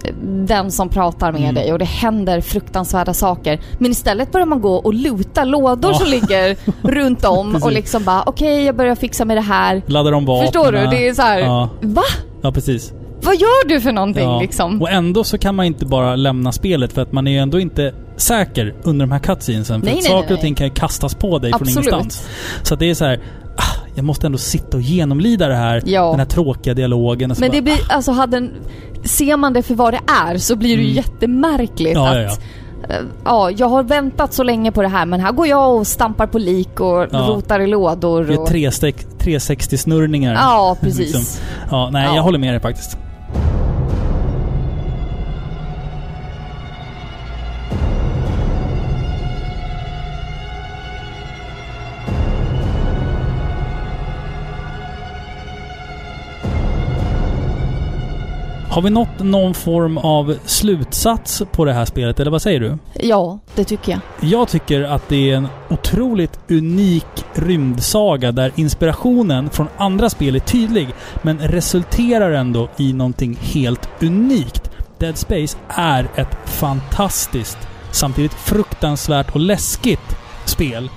eh, 0.04 0.14
den 0.26 0.72
som 0.72 0.90
pratar 0.90 1.32
med 1.32 1.42
Mm. 1.44 1.56
dig 1.56 1.74
och 1.74 1.80
det 1.80 1.86
händer 1.86 2.42
fruktansvärda 2.42 3.14
saker. 3.14 3.60
Men 3.80 3.92
istället 3.92 4.32
börjar 4.32 4.46
man 4.46 4.62
gå 4.62 4.76
och 4.76 4.94
luta 4.94 5.44
lådor 5.44 5.92
Ja. 5.92 5.98
som 5.98 6.08
ligger 6.08 6.58
runt 6.82 7.26
om 7.26 7.56
och 7.56 7.72
liksom 7.72 8.04
bara 8.04 8.24
okej 8.26 8.64
jag 8.64 8.76
börjar 8.76 8.96
fixa 8.96 9.26
med 9.26 9.38
det 9.38 9.42
här. 9.42 9.82
Laddar 9.86 10.12
om 10.12 10.26
vapen. 10.26 10.46
Förstår 10.48 10.72
du? 10.72 10.78
Det 10.88 11.08
är 11.08 11.14
så 11.14 11.22
här, 11.22 11.40
Ja, 11.40 11.70
va? 11.82 12.02
ja, 12.42 12.52
precis. 12.52 12.94
Vad 13.26 13.36
gör 13.36 13.68
du 13.68 13.82
för 13.82 13.92
någonting 13.92 14.24
Ja. 14.24 14.40
liksom? 14.42 14.82
Och 14.82 14.90
ändå 14.90 15.24
så 15.24 15.38
kan 15.38 15.56
man 15.56 15.66
inte 15.66 15.86
bara 15.86 16.16
lämna 16.16 16.52
spelet 16.52 16.94
för 16.94 17.02
att 17.02 17.12
man 17.12 17.28
är 17.28 17.32
ju 17.32 17.38
ändå 17.38 17.60
inte 17.60 17.94
säker 18.18 18.74
under 18.84 19.06
de 19.06 19.12
här 19.12 19.20
cutscenesen. 19.20 19.80
För 19.82 19.86
Nej, 19.86 19.94
att 19.98 20.04
nej, 20.04 20.12
saker 20.12 20.28
nej, 20.30 20.34
och 20.36 20.42
ting 20.42 20.56
kan 20.56 20.68
ju 20.68 20.74
kastas 20.74 21.16
på 21.16 21.40
dig 21.40 21.52
Absolut. 21.54 21.74
från 21.74 21.84
ingenstans. 21.84 22.28
Så 22.64 22.74
att 22.74 22.80
det 22.80 22.90
är 22.90 22.96
så 22.96 23.06
här. 23.06 23.20
Ah, 23.58 23.88
jag 23.96 24.06
måste 24.06 24.26
ändå 24.28 24.38
sitta 24.38 24.78
och 24.78 24.84
genomlida 24.84 25.48
det 25.48 25.56
här. 25.56 25.84
Ja. 25.86 26.10
Den 26.10 26.20
här 26.20 26.26
tråkiga 26.26 26.74
dialogen. 26.74 27.32
Och 27.32 27.40
Men 27.40 27.50
bara, 27.50 27.56
det 27.56 27.62
blir, 27.62 27.78
alltså 27.90 28.12
hade 28.12 28.38
en, 28.38 28.52
ser 29.04 29.38
man 29.38 29.54
det 29.54 29.64
för 29.64 29.76
vad 29.76 29.94
det 29.94 30.00
är 30.30 30.38
så 30.38 30.56
blir 30.56 30.78
det 30.78 30.84
ju 30.84 30.90
Mm. 30.92 30.96
jättemärkligt 30.96 31.94
Ja, 31.96 32.10
att 32.10 32.16
ja, 32.18 32.96
eh, 32.96 33.02
ja, 33.26 33.52
jag 33.52 33.68
har 33.70 33.84
väntat 33.84 34.34
så 34.34 34.44
länge 34.44 34.72
på 34.72 34.82
det 34.82 34.88
här 34.88 35.06
men 35.06 35.20
här 35.20 35.32
går 35.32 35.48
jag 35.48 35.76
och 35.76 35.88
stampar 35.88 36.28
på 36.28 36.38
lik 36.38 36.80
och 36.80 37.08
Ja. 37.12 37.20
rotar 37.30 37.60
i 37.60 37.68
lådor. 37.68 38.24
Det 38.24 38.34
är 38.34 38.40
Och, 38.40 38.50
360-snurrningar. 38.50 40.34
ja, 40.34 40.78
precis. 40.82 41.00
Liksom. 41.00 41.22
Ja, 41.72 41.90
nej, 41.92 42.06
Ja. 42.06 42.16
jag 42.16 42.24
håller 42.24 42.40
med 42.40 42.54
dig 42.54 42.60
faktiskt. 42.62 42.98
Har 58.74 58.82
vi 58.82 58.90
nått 58.90 59.20
någon 59.20 59.54
form 59.54 59.98
av 59.98 60.38
slutsats 60.46 61.44
på 61.52 61.66
det 61.66 61.74
här 61.74 61.86
spelet, 61.86 62.20
eller 62.20 62.32
vad 62.32 62.42
säger 62.42 62.60
du? 62.60 62.78
Ja, 62.94 63.40
det 63.56 63.64
tycker 63.64 63.92
jag. 63.92 64.30
Jag 64.32 64.48
tycker 64.48 64.82
att 64.82 65.10
det 65.10 65.32
är 65.32 65.36
en 65.36 65.48
otroligt 65.70 66.40
unik 66.50 67.26
rymdsaga 67.34 68.32
där 68.32 68.52
inspirationen 68.56 69.50
från 69.50 69.68
andra 69.78 70.10
spel 70.10 70.36
är 70.36 70.40
tydlig, 70.40 70.88
men 71.22 71.40
resulterar 71.40 72.32
ändå 72.32 72.70
i 72.78 72.94
någonting 72.94 73.38
helt 73.42 73.90
unikt. 74.02 74.72
Dead 75.00 75.18
Space 75.18 75.58
är 75.68 76.08
ett 76.16 76.38
fantastiskt, 76.46 77.58
samtidigt 77.92 78.34
fruktansvärt 78.34 79.36
och 79.36 79.40
läskigt 79.40 80.18
spel 80.46 80.90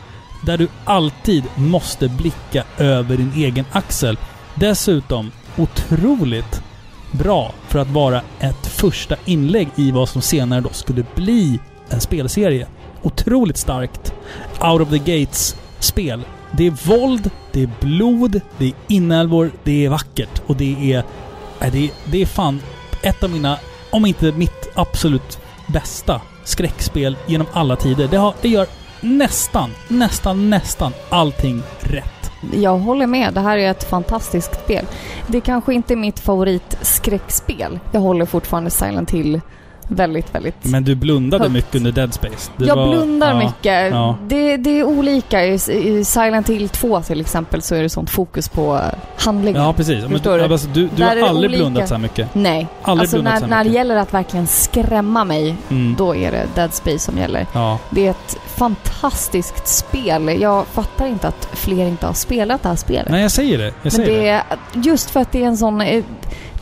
där 0.47 0.59
du 0.59 0.69
alltid 0.85 1.45
måste 1.55 2.09
blicka 2.09 2.65
över 2.79 3.17
din 3.17 3.33
egen 3.37 3.65
axel. 3.73 4.19
Dessutom 4.55 5.31
otroligt 5.57 6.63
bra 7.17 7.53
för 7.69 7.79
att 7.79 7.91
vara 7.91 8.23
ett 8.41 8.67
första 8.67 9.17
inlägg 9.25 9.69
i 9.77 9.91
vad 9.91 10.09
som 10.09 10.23
senare 10.23 10.61
då 10.61 10.69
skulle 10.73 11.05
bli 11.15 11.61
en 11.89 12.01
spelserie. 12.01 12.67
Otroligt 13.03 13.57
starkt. 13.57 14.15
Out 14.61 14.81
of 14.83 14.91
the 14.91 14.99
Gates-spel. 14.99 16.23
Det 16.53 16.67
är 16.67 16.71
våld, 16.71 17.31
det 17.53 17.63
är 17.63 17.71
blod, 17.81 18.41
det 18.59 18.67
är 18.67 18.73
inälvor, 18.89 19.51
det 19.65 19.85
är 19.85 19.89
vackert 19.89 20.43
och 20.47 20.57
det 20.57 20.93
är... 20.93 21.05
Det, 21.73 21.85
är 21.85 21.91
det 22.05 22.23
är 22.23 22.27
fan 22.27 22.61
ett 23.03 23.25
av 23.25 23.31
mina, 23.31 23.59
om 23.91 24.07
inte 24.07 24.33
mitt 24.33 24.69
absolut 24.75 25.39
bästa 25.67 26.21
skräckspel 26.45 27.17
genom 27.27 27.47
alla 27.53 27.77
tider. 27.77 28.09
Det, 28.09 28.17
har, 28.17 28.35
det 28.43 28.49
gör 28.49 28.67
nästan, 29.01 29.71
nästan, 29.89 30.51
nästan 30.51 30.93
allting 31.09 31.63
rätt. 31.81 32.16
Jag 32.53 32.79
håller 32.79 33.07
med. 33.07 33.35
Det 33.35 33.41
här 33.41 33.59
är 33.59 33.71
ett 33.71 33.85
fantastiskt 33.85 34.55
spel. 34.65 34.87
Det 35.27 35.41
kanske 35.41 35.75
inte 35.75 35.95
är 35.95 35.97
mitt 35.97 36.21
favoritskräckspel. 36.21 37.79
Jag 37.93 38.01
håller 38.01 38.27
fortfarande 38.27 38.71
Silent 38.71 39.11
Hill 39.11 39.41
väldigt, 39.89 40.35
väldigt... 40.35 40.55
Men 40.65 40.85
du 40.85 40.95
blundade 40.95 41.45
Högt. 41.45 41.53
mycket 41.53 41.75
under 41.75 41.93
Dead 41.93 42.15
Space. 42.15 42.51
Det 42.57 42.65
jag 42.65 42.77
var- 42.77 42.89
blundar 42.89 43.31
ja, 43.31 43.39
mycket. 43.39 43.93
Ja. 43.93 44.17
Det, 44.27 44.57
det 44.57 44.71
är 44.81 44.85
olika. 44.85 45.45
I, 45.45 45.55
I 45.89 46.05
Silent 46.05 46.49
Hill 46.49 46.69
2 46.69 47.03
till 47.03 47.21
exempel 47.21 47.63
så 47.63 47.75
är 47.75 47.83
det 47.83 47.89
sånt 47.89 48.11
fokus 48.11 48.49
på 48.49 48.81
handlingen. 49.17 49.63
Ja, 49.63 49.73
precis. 49.73 50.05
Men 50.09 50.13
du, 50.13 50.19
du? 50.39 50.43
alltså, 50.53 50.69
du, 50.69 50.89
du 50.97 51.05
har 51.05 51.17
det 51.17 51.29
aldrig 51.29 51.51
blundat 51.51 51.89
så 51.89 51.95
här 51.95 52.03
mycket. 52.03 52.35
Nej. 52.35 52.67
Aldrig 52.83 53.03
alltså 53.05 53.23
när, 53.23 53.47
när 53.47 53.65
det 53.65 53.71
gäller 53.71 53.97
att 53.97 54.15
verkligen 54.15 54.47
skrämma 54.47 55.25
mig, 55.25 55.57
Mm. 55.71 55.95
då 55.99 56.17
är 56.17 56.33
det 56.33 56.47
Dead 56.55 56.75
Space 56.75 56.99
som 56.99 57.19
gäller. 57.19 57.47
Ja. 57.53 57.79
Det 57.91 58.07
är 58.07 58.11
ett 58.11 58.37
fantastiskt 58.47 59.69
spel. 59.69 60.37
Jag 60.41 60.67
fattar 60.67 61.07
inte 61.07 61.29
att 61.29 61.49
fler 61.53 61.87
inte 61.87 62.07
har 62.07 62.15
spelat 62.15 62.63
det 62.63 62.69
här 62.69 62.77
spelet. 62.77 63.09
Nej, 63.11 63.23
jag 63.23 63.31
säger 63.31 63.59
det. 63.59 63.65
Jag 63.65 63.75
Men 63.83 63.91
säger 63.93 64.21
det 64.23 64.29
är 64.29 64.43
just 64.73 65.11
för 65.11 65.21
att 65.21 65.33
det 65.33 65.43
är 65.43 65.47
en 65.47 65.57
sån 65.57 65.81
eh, 65.81 66.05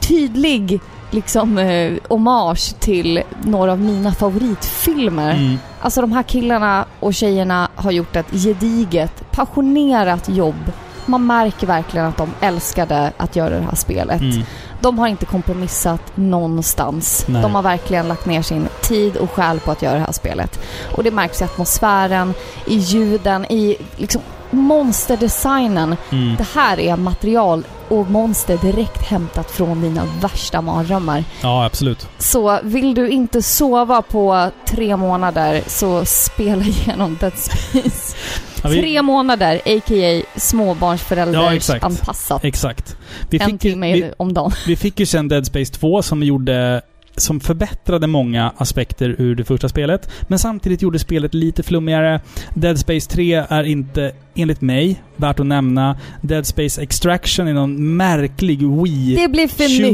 tydlig 0.00 0.80
liksom 1.14 1.58
eh, 1.58 1.92
hommage 2.08 2.74
till 2.80 3.22
några 3.42 3.72
av 3.72 3.80
mina 3.80 4.12
favoritfilmer. 4.12 5.30
Mm. 5.30 5.58
Alltså 5.80 6.00
de 6.00 6.12
här 6.12 6.22
killarna 6.22 6.84
och 7.00 7.14
tjejerna 7.14 7.68
har 7.74 7.90
gjort 7.90 8.16
ett 8.16 8.30
gediget, 8.30 9.30
passionerat 9.30 10.28
jobb. 10.28 10.72
Man 11.06 11.26
märker 11.26 11.66
verkligen 11.66 12.06
att 12.06 12.16
de 12.16 12.30
älskade 12.40 13.12
att 13.16 13.36
göra 13.36 13.54
det 13.54 13.64
här 13.64 13.74
spelet. 13.74 14.20
Mm. 14.20 14.42
De 14.80 14.98
har 14.98 15.08
inte 15.08 15.26
kompromissat 15.26 16.16
någonstans. 16.16 17.24
Nej. 17.28 17.42
De 17.42 17.54
har 17.54 17.62
verkligen 17.62 18.08
lagt 18.08 18.26
ner 18.26 18.42
sin 18.42 18.68
tid 18.82 19.16
och 19.16 19.30
själ 19.30 19.60
på 19.60 19.70
att 19.70 19.82
göra 19.82 19.94
det 19.94 20.00
här 20.00 20.12
spelet. 20.12 20.60
Och 20.96 21.04
det 21.04 21.10
märks 21.10 21.40
i 21.40 21.44
atmosfären, 21.44 22.34
i 22.66 22.76
ljuden, 22.76 23.44
i 23.44 23.76
liksom 23.96 24.22
monsterdesignen. 24.54 25.96
Mm. 26.12 26.36
Det 26.36 26.46
här 26.54 26.80
är 26.80 26.96
material 26.96 27.62
och 27.88 28.10
monster 28.10 28.58
direkt 28.62 29.02
hämtat 29.02 29.50
från 29.50 29.80
mina 29.80 30.04
värsta 30.20 30.60
mardrömmar. 30.62 31.24
Ja, 31.42 31.64
absolut. 31.64 32.08
Så 32.18 32.58
vill 32.62 32.94
du 32.94 33.08
inte 33.08 33.42
sova 33.42 34.02
på 34.02 34.50
tre 34.66 34.96
månader 34.96 35.62
så 35.66 36.04
spela 36.04 36.62
igenom 36.64 37.16
Dead 37.20 37.32
Space. 37.38 38.16
Ja, 38.62 38.68
vi- 38.68 38.80
Tre 38.80 39.02
månader, 39.02 39.56
a.k.a. 39.56 39.94
Ja, 39.96 40.22
småbarnsförälders 40.36 41.52
exakt. 41.56 41.84
anpassat. 41.84 42.44
Exakt. 42.44 42.96
Vi 43.30 43.38
en 43.42 43.50
fick, 43.50 43.60
timme 43.60 43.92
vi, 43.92 44.12
om 44.16 44.34
dagen. 44.34 44.52
vi 44.66 44.76
fick 44.76 45.00
ju 45.00 45.06
sen 45.06 45.28
Dead 45.28 45.46
Space 45.46 45.72
2 45.72 46.02
som 46.02 46.22
gjorde 46.22 46.82
som 47.16 47.40
förbättrade 47.40 48.06
många 48.06 48.52
aspekter 48.56 49.14
ur 49.18 49.34
det 49.34 49.44
första 49.44 49.68
spelet, 49.68 50.10
men 50.22 50.38
samtidigt 50.38 50.82
gjorde 50.82 50.98
spelet 50.98 51.34
lite 51.34 51.62
flummigare. 51.62 52.20
Dead 52.54 52.78
Space 52.78 53.10
3 53.10 53.34
är 53.48 53.64
inte, 53.64 54.12
enligt 54.34 54.60
mig, 54.60 55.02
värt 55.16 55.40
att 55.40 55.46
nämna. 55.46 55.98
Dead 56.20 56.46
Space 56.46 56.82
Extraction 56.82 57.48
är 57.48 57.52
någon 57.54 57.96
märklig 57.96 58.68
Wii 58.68 59.14
Det 59.16 59.28
blir 59.28 59.48
för 59.48 59.82
shooter. 59.82 59.92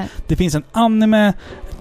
mycket. 0.00 0.28
Det 0.28 0.36
finns 0.36 0.54
en 0.54 0.62
anime 0.72 1.32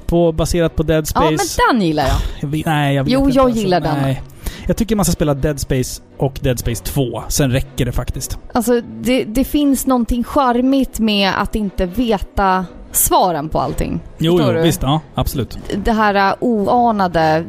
på, 0.05 0.31
baserat 0.31 0.75
på 0.75 0.83
Dead 0.83 1.01
Ja, 1.01 1.05
Space. 1.05 1.61
men 1.67 1.77
den 1.79 1.87
gillar 1.87 2.03
jag. 2.07 2.15
Jag 2.39 2.47
vet, 2.47 2.65
nej, 2.65 2.95
jag 2.95 3.03
vet 3.03 3.13
Jo, 3.13 3.19
inte, 3.25 3.35
jag 3.35 3.45
alltså. 3.45 3.61
gillar 3.61 3.79
den. 3.81 3.97
Nej. 4.01 4.21
Jag 4.67 4.77
tycker 4.77 4.95
man 4.95 5.05
ska 5.05 5.11
spela 5.11 5.33
Dead 5.33 5.59
Space 5.59 6.01
och 6.17 6.39
Dead 6.41 6.59
Space 6.59 6.83
2. 6.83 7.23
Sen 7.29 7.51
räcker 7.51 7.85
det 7.85 7.91
faktiskt. 7.91 8.37
Alltså, 8.53 8.81
det, 9.01 9.23
det 9.23 9.43
finns 9.43 9.87
någonting 9.87 10.23
charmigt 10.23 10.99
med 10.99 11.31
att 11.41 11.55
inte 11.55 11.85
veta 11.85 12.65
svaren 12.91 13.49
på 13.49 13.59
allting. 13.59 13.99
Jo, 14.17 14.39
jo 14.41 14.51
du? 14.51 14.61
visst. 14.61 14.81
Ja, 14.81 15.01
absolut. 15.15 15.57
Det 15.83 15.91
här 15.91 16.29
uh, 16.31 16.35
oanade... 16.39 17.45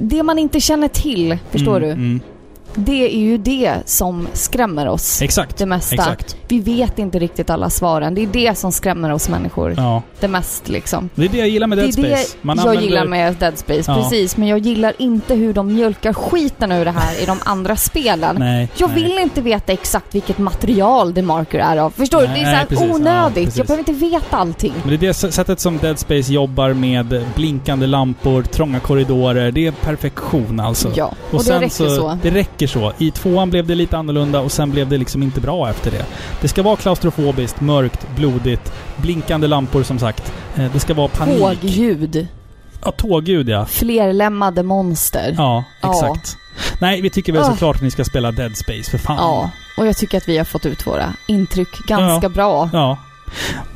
Det 0.00 0.22
man 0.22 0.38
inte 0.38 0.60
känner 0.60 0.88
till, 0.88 1.38
förstår 1.50 1.76
Mm, 1.76 1.88
du? 1.88 1.92
Mm. 1.94 2.20
Det 2.78 3.14
är 3.14 3.18
ju 3.18 3.38
det 3.38 3.74
som 3.84 4.28
skrämmer 4.32 4.88
oss. 4.88 5.22
Exakt. 5.22 5.56
Det 5.58 5.66
mesta. 5.66 5.94
Exakt. 5.94 6.36
Vi 6.48 6.60
vet 6.60 6.98
inte 6.98 7.18
riktigt 7.18 7.50
alla 7.50 7.70
svaren. 7.70 8.14
Det 8.14 8.22
är 8.22 8.26
det 8.26 8.58
som 8.58 8.72
skrämmer 8.72 9.12
oss 9.12 9.28
människor. 9.28 9.74
Ja. 9.76 10.02
Det 10.20 10.28
mest 10.28 10.68
liksom. 10.68 11.08
Det 11.14 11.24
är 11.24 11.28
det 11.28 11.38
jag 11.38 11.48
gillar 11.48 11.66
med 11.66 11.78
Det 11.78 11.82
Dead 11.82 11.98
är 11.98 12.02
det 12.10 12.16
Space. 12.16 12.36
Man 12.42 12.56
jag 12.56 12.62
använder- 12.66 12.88
gillar 12.88 13.04
med 13.06 13.34
Dead 13.34 13.58
Space, 13.58 13.92
Ja. 13.92 13.94
precis. 14.02 14.36
Men 14.36 14.48
jag 14.48 14.58
gillar 14.58 14.92
inte 14.98 15.34
hur 15.34 15.52
de 15.54 15.74
mjölkar 15.74 16.12
skiten 16.12 16.72
ur 16.72 16.84
det 16.84 16.90
här 16.90 17.22
i 17.22 17.26
de 17.26 17.38
andra 17.44 17.76
spelen. 17.76 18.36
Nej. 18.38 18.68
Jag 18.76 18.90
nej. 18.90 19.02
vill 19.02 19.18
inte 19.18 19.40
veta 19.40 19.72
exakt 19.72 20.14
vilket 20.14 20.38
material 20.38 21.14
The 21.14 21.22
Marker 21.22 21.58
är 21.58 21.76
av. 21.76 21.90
Förstår 21.90 22.20
du? 22.20 22.26
Nej, 22.26 22.34
Det 22.34 22.40
är 22.40 22.44
så 22.44 22.50
här 22.50 22.56
nej, 22.56 22.66
precis. 22.68 22.86
Ja, 22.88 22.94
onödigt. 22.94 23.34
precis. 23.44 23.58
jag 23.58 23.66
behöver 23.66 23.90
inte 23.90 24.04
veta 24.06 24.36
allting. 24.36 24.72
Men 24.82 24.88
det 24.88 24.94
är 24.94 25.08
det 25.08 25.14
sättet 25.14 25.60
som 25.60 25.78
Dead 25.78 25.98
Space 25.98 26.32
jobbar 26.32 26.72
med 26.72 27.24
blinkande 27.34 27.86
lampor, 27.86 28.42
trånga 28.42 28.80
korridorer. 28.80 29.50
Det 29.52 29.66
är 29.66 29.72
perfektion 29.72 30.60
alltså. 30.60 30.92
Ja, 30.94 31.12
och, 31.30 31.44
det 31.44 31.60
räcker 31.60 31.68
så. 31.88 32.18
Det 32.22 32.30
räcker 32.30 32.65
så. 32.66 32.92
I 32.98 33.10
tvåan 33.10 33.50
blev 33.50 33.66
det 33.66 33.74
lite 33.74 33.96
annorlunda 33.98 34.40
och 34.40 34.52
sen 34.52 34.70
blev 34.70 34.88
det 34.88 34.98
liksom 34.98 35.22
inte 35.22 35.40
bra 35.40 35.70
efter 35.70 35.90
det. 35.90 36.06
Det 36.40 36.48
ska 36.48 36.62
vara 36.62 36.76
klaustrofobiskt, 36.76 37.60
mörkt, 37.60 38.06
blodigt, 38.16 38.72
blinkande 38.96 39.46
lampor 39.46 39.82
som 39.82 39.98
sagt. 39.98 40.32
Eh, 40.56 40.72
Det 40.72 40.80
ska 40.80 40.94
vara 40.94 41.08
panik. 41.08 41.38
Tågljud. 41.38 42.26
Ja, 42.84 42.92
tågljud 42.92 43.48
ja. 43.48 43.64
Flerlämmade 43.66 44.62
monster. 44.62 45.34
Ja, 45.36 45.64
Ja. 45.82 45.90
exakt. 45.90 46.36
Nej, 46.80 47.00
vi 47.00 47.10
tycker 47.10 47.32
väl 47.32 47.42
Ah. 47.42 47.50
såklart 47.50 47.76
att 47.76 47.82
ni 47.82 47.90
ska 47.90 48.04
spela 48.04 48.32
Dead 48.32 48.56
Space, 48.56 48.90
för 48.90 48.98
fan. 48.98 49.16
Ja, 49.16 49.50
och 49.78 49.86
jag 49.86 49.96
tycker 49.96 50.18
att 50.18 50.28
vi 50.28 50.38
har 50.38 50.44
fått 50.44 50.66
ut 50.66 50.86
våra 50.86 51.12
intryck 51.28 51.68
ganska 51.88 52.24
Ja. 52.26 52.28
bra. 52.28 52.70
Ja. 52.72 52.98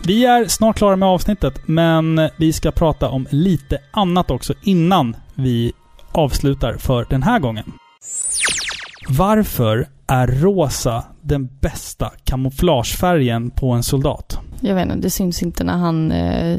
Vi 0.03 0.25
är 0.25 0.49
snart 0.49 0.77
klara 0.77 0.97
med 0.97 1.09
avsnittet, 1.09 1.61
men 1.67 2.29
vi 2.37 2.53
ska 2.53 2.71
prata 2.71 3.09
om 3.09 3.27
lite 3.31 3.79
annat 3.91 4.31
också 4.31 4.55
innan 4.63 5.17
vi 5.35 5.73
avslutar 6.13 6.77
för 6.79 7.07
den 7.11 7.23
här 7.23 7.39
gången. 7.39 7.73
Varför 9.11 9.89
är 10.07 10.27
rosa 10.27 11.05
den 11.21 11.49
bästa 11.61 12.11
kamouflagefärgen 12.25 13.51
på 13.51 13.71
en 13.71 13.83
soldat? 13.83 14.39
Jag 14.61 14.75
vet 14.75 14.85
inte, 14.85 14.97
det 14.99 15.11
syns 15.11 15.43
inte 15.43 15.65
när 15.65 15.77
han... 15.77 16.13
Eh... 16.13 16.59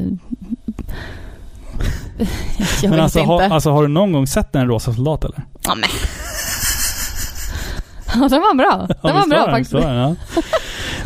jag 2.82 2.90
Men 2.90 3.00
alltså, 3.00 3.20
har, 3.20 3.42
alltså, 3.42 3.70
har 3.70 3.82
du 3.82 3.88
någon 3.88 4.12
gång 4.12 4.26
sett 4.26 4.56
en 4.56 4.66
rosa 4.66 4.92
soldat 4.94 5.24
eller? 5.24 5.42
Ja, 5.66 5.74
men. 5.74 5.88
Ja, 8.14 8.28
den 8.28 8.40
var 8.40 8.54
bra. 8.54 8.86
Den 8.86 8.96
Ja, 9.02 9.12
var 9.12 9.26
bra 9.28 9.38
den, 9.38 9.50
faktiskt. 9.50 9.72
den, 9.72 9.94
ja. 9.96 10.14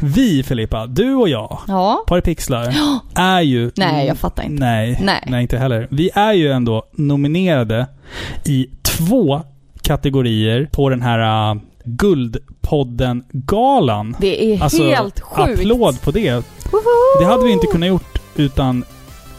Vi 0.03 0.43
Filippa, 0.43 0.87
du 0.87 1.15
och 1.15 1.29
jag, 1.29 1.59
Ja. 1.69 2.05
Paripixlar, 2.07 2.75
är 3.15 3.41
ju... 3.41 3.71
Nej, 3.77 4.07
jag 4.07 4.17
fattar 4.19 4.43
inte. 4.43 4.65
Nej, 4.65 4.99
Nej. 5.03 5.25
nej, 5.27 5.43
inte 5.43 5.59
heller. 5.59 5.89
Vi 5.91 6.11
är 6.15 6.33
ju 6.33 6.53
ändå 6.53 6.83
nominerade 6.93 7.87
i 8.45 8.67
två 8.83 9.43
kategorier 9.87 10.69
på 10.73 10.89
den 10.89 11.03
här 11.03 11.51
uh, 11.55 11.61
Guldpodden-galan. 11.85 14.17
Det 14.21 14.55
är 14.55 14.63
Alltså, 14.63 14.83
helt 14.83 15.21
sjukt. 15.21 15.61
applåd 15.61 16.01
på 16.03 16.11
det. 16.11 16.33
Woho! 16.73 17.19
Det 17.21 17.25
hade 17.25 17.45
vi 17.45 17.51
inte 17.53 17.67
kunnat 17.67 17.89
gjort 17.89 18.19
utan 18.37 18.85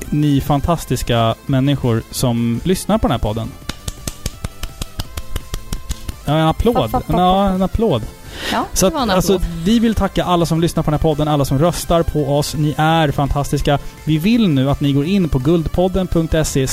ni 0.09 0.41
fantastiska 0.41 1.35
människor 1.45 2.01
som 2.11 2.59
lyssnar 2.63 2.97
på 2.97 3.07
den 3.07 3.11
här 3.11 3.19
podden. 3.19 3.47
Ja, 6.25 6.33
en 6.33 6.47
applåd. 6.47 6.89
Ja, 7.07 7.49
en 7.49 7.61
applåd. 7.61 8.01
Ja, 8.51 8.65
Så 8.73 8.87
att, 8.87 8.93
alltså, 8.95 9.41
vi 9.63 9.79
vill 9.79 9.95
tacka 9.95 10.23
alla 10.23 10.45
som 10.45 10.61
lyssnar 10.61 10.83
på 10.83 10.91
den 10.91 10.99
här 10.99 11.01
podden, 11.03 11.27
alla 11.27 11.45
som 11.45 11.59
röstar 11.59 12.03
på 12.03 12.37
oss. 12.37 12.55
Ni 12.55 12.75
är 12.77 13.11
fantastiska. 13.11 13.79
Vi 14.03 14.17
vill 14.17 14.49
nu 14.49 14.69
att 14.69 14.81
ni 14.81 14.93
går 14.93 15.05
in 15.05 15.29
på 15.29 15.39
guldpodden.se 15.39 16.67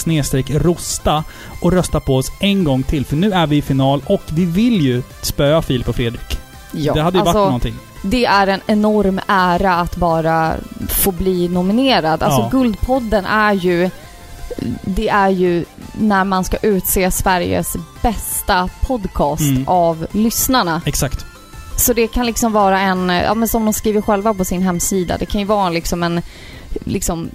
rosta 0.58 1.24
och 1.60 1.72
röstar 1.72 2.00
på 2.00 2.16
oss 2.16 2.32
en 2.40 2.64
gång 2.64 2.82
till. 2.82 3.04
För 3.04 3.16
nu 3.16 3.32
är 3.32 3.46
vi 3.46 3.56
i 3.56 3.62
final 3.62 4.02
och 4.06 4.22
vi 4.26 4.44
vill 4.44 4.80
ju 4.80 5.02
spöa 5.22 5.62
Filip 5.62 5.88
och 5.88 5.96
Fredrik. 5.96 6.38
Ja, 6.72 6.94
det 6.94 7.02
hade 7.02 7.16
ju 7.18 7.20
alltså, 7.20 7.38
varit 7.38 7.46
någonting. 7.48 7.74
Det 8.02 8.24
är 8.26 8.46
en 8.46 8.60
enorm 8.66 9.20
ära 9.26 9.74
att 9.74 9.96
bara 9.96 10.54
få 10.88 11.12
bli 11.12 11.48
nominerad. 11.48 12.22
Alltså 12.22 12.40
Ja. 12.40 12.48
Guldpodden 12.52 13.24
är 13.26 13.52
ju... 13.52 13.90
Det 14.82 15.08
är 15.08 15.28
ju 15.28 15.64
när 15.92 16.24
man 16.24 16.44
ska 16.44 16.56
utse 16.56 17.10
Sveriges 17.10 17.76
bästa 18.02 18.68
podcast 18.80 19.42
Mm. 19.42 19.64
av 19.68 20.06
lyssnarna. 20.12 20.82
Exakt. 20.84 21.26
Så 21.76 21.92
det 21.92 22.06
kan 22.06 22.26
liksom 22.26 22.52
vara 22.52 22.80
en, 22.80 23.08
ja 23.08 23.34
men 23.34 23.48
som 23.48 23.64
de 23.64 23.72
skriver 23.74 24.00
själva 24.00 24.34
på 24.34 24.44
sin 24.44 24.62
hemsida, 24.62 25.16
det 25.18 25.26
kan 25.26 25.40
ju 25.40 25.46
vara 25.46 25.70
liksom 25.70 26.02
en 26.02 26.20
liksom 26.84 27.30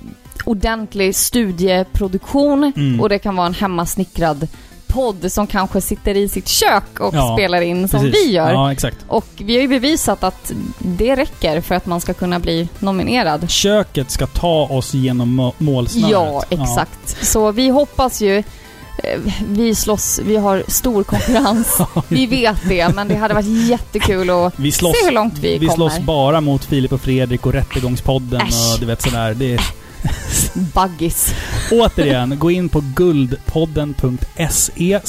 ordentlig 0.46 1.16
studieproduktion 1.16 2.74
Mm. 2.76 3.02
och 3.02 3.10
det 3.10 3.20
kan 3.20 3.36
vara 3.36 3.48
en 3.48 3.54
hemmasnickrad 3.54 4.48
podd 4.88 5.32
som 5.32 5.48
kanske 5.48 5.82
sitter 5.82 6.18
i 6.18 6.30
sitt 6.30 6.48
kök 6.48 7.00
och 7.00 7.16
Ja, 7.16 7.36
spelar 7.38 7.62
in 7.62 7.88
som 7.88 8.02
Precis. 8.02 8.26
vi 8.28 8.32
gör. 8.32 8.52
Ja, 8.52 8.72
exakt. 8.72 8.98
Och 9.08 9.26
vi 9.38 9.54
har 9.56 9.62
ju 9.62 9.68
bevisat 9.68 10.24
att 10.24 10.52
det 10.80 11.16
räcker 11.16 11.62
för 11.62 11.76
att 11.76 11.86
man 11.86 12.02
ska 12.02 12.14
kunna 12.14 12.40
bli 12.40 12.70
nominerad. 12.80 13.50
Köket 13.50 14.12
ska 14.12 14.28
ta 14.28 14.68
oss 14.72 14.94
genom 14.94 15.36
må- 15.36 15.54
målsnöret. 15.58 16.12
Ja, 16.12 16.44
exakt. 16.50 17.26
Så 17.26 17.52
vi 17.52 17.70
hoppas 17.70 18.22
ju 18.22 18.44
vi 19.50 19.76
slåss, 19.76 20.20
vi 20.24 20.38
har 20.38 20.64
stor 20.68 21.04
konkurrens. 21.04 21.78
vi 22.08 22.26
vet 22.26 22.58
det, 22.70 22.96
men 22.96 23.08
det 23.08 23.16
hade 23.16 23.34
varit 23.34 23.68
jättekul 23.68 24.30
att 24.30 24.54
Vi 24.56 24.72
slåss, 24.72 24.96
se 25.00 25.06
hur 25.06 25.12
långt 25.12 25.38
vi, 25.40 25.58
vi 25.58 25.68
kommer. 25.68 25.76
slåss 25.90 26.00
bara 26.06 26.42
mot 26.42 26.66
Filip 26.66 26.92
och 26.94 27.02
Fredrik 27.02 27.46
och 27.46 27.54
Rättegångspodden 27.54 28.42
Äsch. 28.42 28.74
och 28.74 28.80
du 28.80 28.86
vet 28.86 29.02
sådär. 29.02 29.34
Det, 29.34 29.60
Buggis. 30.54 31.34
Återigen, 31.72 32.40
gå 32.40 32.52
in 32.52 32.70
på 32.70 32.84
guldpodden.se 32.96 35.00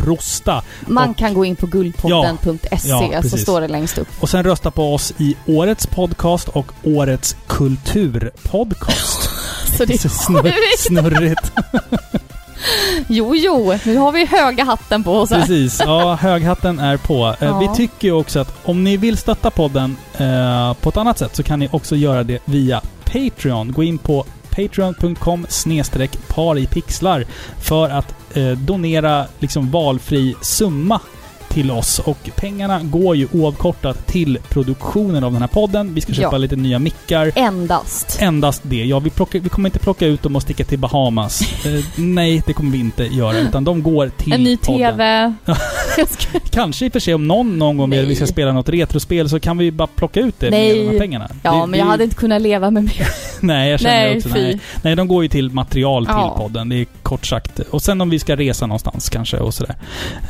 rosta. 0.00 0.62
Man 0.86 1.10
Och- 1.10 1.16
kan 1.16 1.34
gå 1.34 1.44
in 1.44 1.56
på 1.56 1.66
guldpodden.se 1.66 2.88
Ja, 2.88 3.12
så 3.16 3.22
precis. 3.22 3.42
står 3.42 3.60
det 3.60 3.68
längst 3.68 3.98
upp. 3.98 4.08
Och 4.20 4.28
sen 4.28 4.44
rösta 4.44 4.70
på 4.70 4.94
oss 4.94 5.12
i 5.18 5.36
årets 5.46 5.86
podcast 5.86 6.48
och 6.48 6.72
årets 6.82 7.36
kulturpodcast. 7.46 9.30
Så 9.78 9.84
det 9.84 9.98
Så 10.00 10.08
snurr, 10.08 10.52
snurrigt. 10.78 11.52
Jo, 13.08 13.34
jo, 13.36 13.74
nu 13.84 13.96
har 13.96 14.12
vi 14.12 14.26
höga 14.26 14.64
hatten 14.64 15.04
på 15.04 15.12
oss 15.12 15.30
här. 15.30 15.40
Precis. 15.40 15.80
Ja, 15.86 16.14
höghatten 16.20 16.78
är 16.78 16.96
på. 16.96 17.34
Eh, 17.40 17.48
Ja. 17.48 17.58
Vi 17.58 17.68
tycker 17.76 18.08
ju 18.08 18.14
också 18.14 18.40
att 18.40 18.54
om 18.64 18.84
ni 18.84 18.96
vill 18.96 19.16
stötta 19.16 19.50
podden 19.50 19.96
eh, 20.16 20.74
på 20.74 20.88
ett 20.88 20.96
annat 20.96 21.18
sätt 21.18 21.36
så 21.36 21.42
kan 21.42 21.58
ni 21.58 21.68
också 21.72 21.96
göra 21.96 22.22
det 22.22 22.38
via 22.44 22.80
Patreon. 23.04 23.72
Gå 23.72 23.82
in 23.82 23.98
på 23.98 24.24
patreon.com 24.50 25.46
snedstreck 25.48 26.28
par 26.28 26.58
i 26.58 26.66
pixlar 26.66 27.24
för 27.60 27.90
att 27.90 28.14
eh, 28.36 28.50
donera 28.50 29.24
liksom 29.38 29.70
valfri 29.70 30.34
summa 30.40 31.00
till 31.58 31.70
oss. 31.70 31.98
Och 31.98 32.30
pengarna 32.36 32.80
går 32.82 33.16
ju 33.16 33.28
oavkortat 33.32 34.06
till 34.06 34.38
produktionen 34.48 35.24
av 35.24 35.32
den 35.32 35.40
här 35.42 35.48
podden. 35.48 35.94
Vi 35.94 36.00
ska 36.00 36.12
köpa 36.12 36.28
Ja. 36.34 36.38
lite 36.38 36.56
nya 36.56 36.78
mickar. 36.78 37.32
Endast. 37.34 38.18
Endast 38.20 38.62
det. 38.64 38.84
Ja, 38.84 38.98
vi, 38.98 39.10
plockar, 39.10 39.38
vi 39.40 39.48
kommer 39.48 39.68
inte 39.68 39.78
plocka 39.78 40.06
ut 40.06 40.22
dem 40.22 40.36
och 40.36 40.42
sticka 40.42 40.64
till 40.64 40.78
Bahamas. 40.78 41.42
Eh, 41.64 41.84
nej, 41.96 42.42
det 42.46 42.52
kommer 42.52 42.70
vi 42.72 42.78
inte 42.78 43.04
göra. 43.04 43.38
Utan 43.38 43.64
de 43.64 43.82
går 43.82 44.08
till 44.16 44.32
En 44.32 44.42
ny 44.42 44.56
podden. 44.56 44.92
TV. 44.96 45.34
Kanske 46.50 46.86
i 46.86 46.88
och 46.88 46.92
för 46.92 47.00
sig 47.00 47.14
om 47.14 47.28
någon 47.28 47.58
någon 47.58 47.76
gång 47.76 47.90
Nej. 47.90 48.06
vi 48.06 48.14
ska 48.14 48.26
spela 48.26 48.52
något 48.52 48.68
retrospel 48.68 49.28
så 49.28 49.40
kan 49.40 49.58
vi 49.58 49.72
bara 49.72 49.88
plocka 49.96 50.20
ut 50.20 50.34
det 50.40 50.50
Nej. 50.50 50.76
med 50.76 50.86
de 50.86 50.92
här 50.92 50.98
pengarna. 50.98 51.28
Ja, 51.42 51.52
det, 51.52 51.58
men 51.60 51.70
det, 51.70 51.78
jag 51.78 51.84
hade 51.86 52.04
inte 52.04 52.16
kunnat 52.16 52.42
leva 52.42 52.70
med 52.70 52.84
mer. 52.84 53.08
Nej, 53.40 53.70
jag 53.70 53.80
känner 53.80 53.94
Nej, 54.08 54.16
också 54.16 54.28
fy. 54.28 54.42
nej. 54.42 54.60
Nej, 54.82 54.96
de 54.96 55.08
går 55.08 55.22
ju 55.22 55.28
till 55.28 55.50
material 55.50 56.06
till 56.06 56.14
Ja. 56.16 56.34
podden. 56.38 56.68
Det 56.68 56.76
är 56.76 56.86
kort 57.02 57.26
sagt. 57.26 57.58
Och 57.58 57.82
sen 57.82 58.00
om 58.00 58.10
vi 58.10 58.18
ska 58.18 58.36
resa 58.36 58.66
någonstans 58.66 59.08
kanske 59.08 59.36
och 59.36 59.54
sådär. 59.54 59.74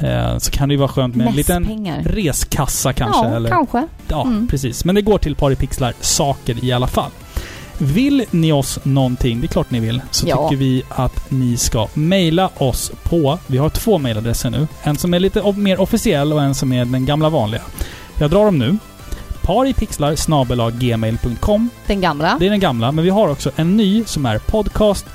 Eh, 0.01 0.39
så 0.39 0.51
kan 0.51 0.69
det 0.69 0.73
ju 0.73 0.78
vara 0.78 0.89
skönt 0.89 1.15
med 1.16 1.27
en 1.27 1.35
Mest 1.35 1.49
liten 1.49 1.65
pengar. 1.66 2.03
reskassa 2.07 2.93
kanske. 2.93 3.27
ja, 3.27 3.36
eller, 3.36 3.49
kanske. 3.51 3.86
Ja, 4.09 4.23
Mm. 4.23 4.49
precis. 4.49 4.85
Men 4.85 4.95
det 4.95 5.03
går 5.03 5.19
till 5.19 5.35
Paripixlar 5.35 5.95
saker 6.01 6.65
i 6.65 6.73
alla 6.73 6.86
fall. 6.86 7.11
Vill 7.78 8.24
ni 8.30 8.52
oss 8.52 8.78
någonting, 8.82 9.40
det 9.40 9.46
är 9.46 9.48
klart 9.48 9.70
ni 9.70 9.80
vill, 9.80 10.00
så 10.10 10.26
Ja. 10.28 10.48
tycker 10.48 10.56
vi 10.64 10.82
att 10.88 11.30
ni 11.30 11.56
ska 11.56 11.88
mejla 11.94 12.50
oss 12.59 12.92
på... 13.02 13.38
Vi 13.46 13.59
har 13.59 13.68
två 13.70 13.98
mejladresser 13.98 14.50
nu. 14.50 14.68
En 14.82 14.96
som 14.96 15.14
är 15.14 15.20
lite 15.20 15.52
mer 15.56 15.80
officiell 15.80 16.32
och 16.32 16.42
en 16.42 16.55
som 16.55 16.72
är 16.72 16.84
den 16.84 17.06
gamla 17.06 17.28
vanliga. 17.28 17.62
Jag 18.18 18.30
drar 18.30 18.44
dem 18.44 18.59
nu. 18.59 18.76
Paripixlar 19.42 20.70
gmail.com. 20.70 21.70
Den 21.86 22.00
gamla. 22.00 22.36
Det 22.40 22.46
är 22.46 22.50
den 22.50 22.60
gamla, 22.60 22.92
men 22.92 23.05
vi 23.05 23.10
har 23.10 23.28
också 23.28 23.50
en 23.56 23.76
ny 23.76 24.05
som 24.05 24.26
är 24.26 24.38
podcast 24.38 25.06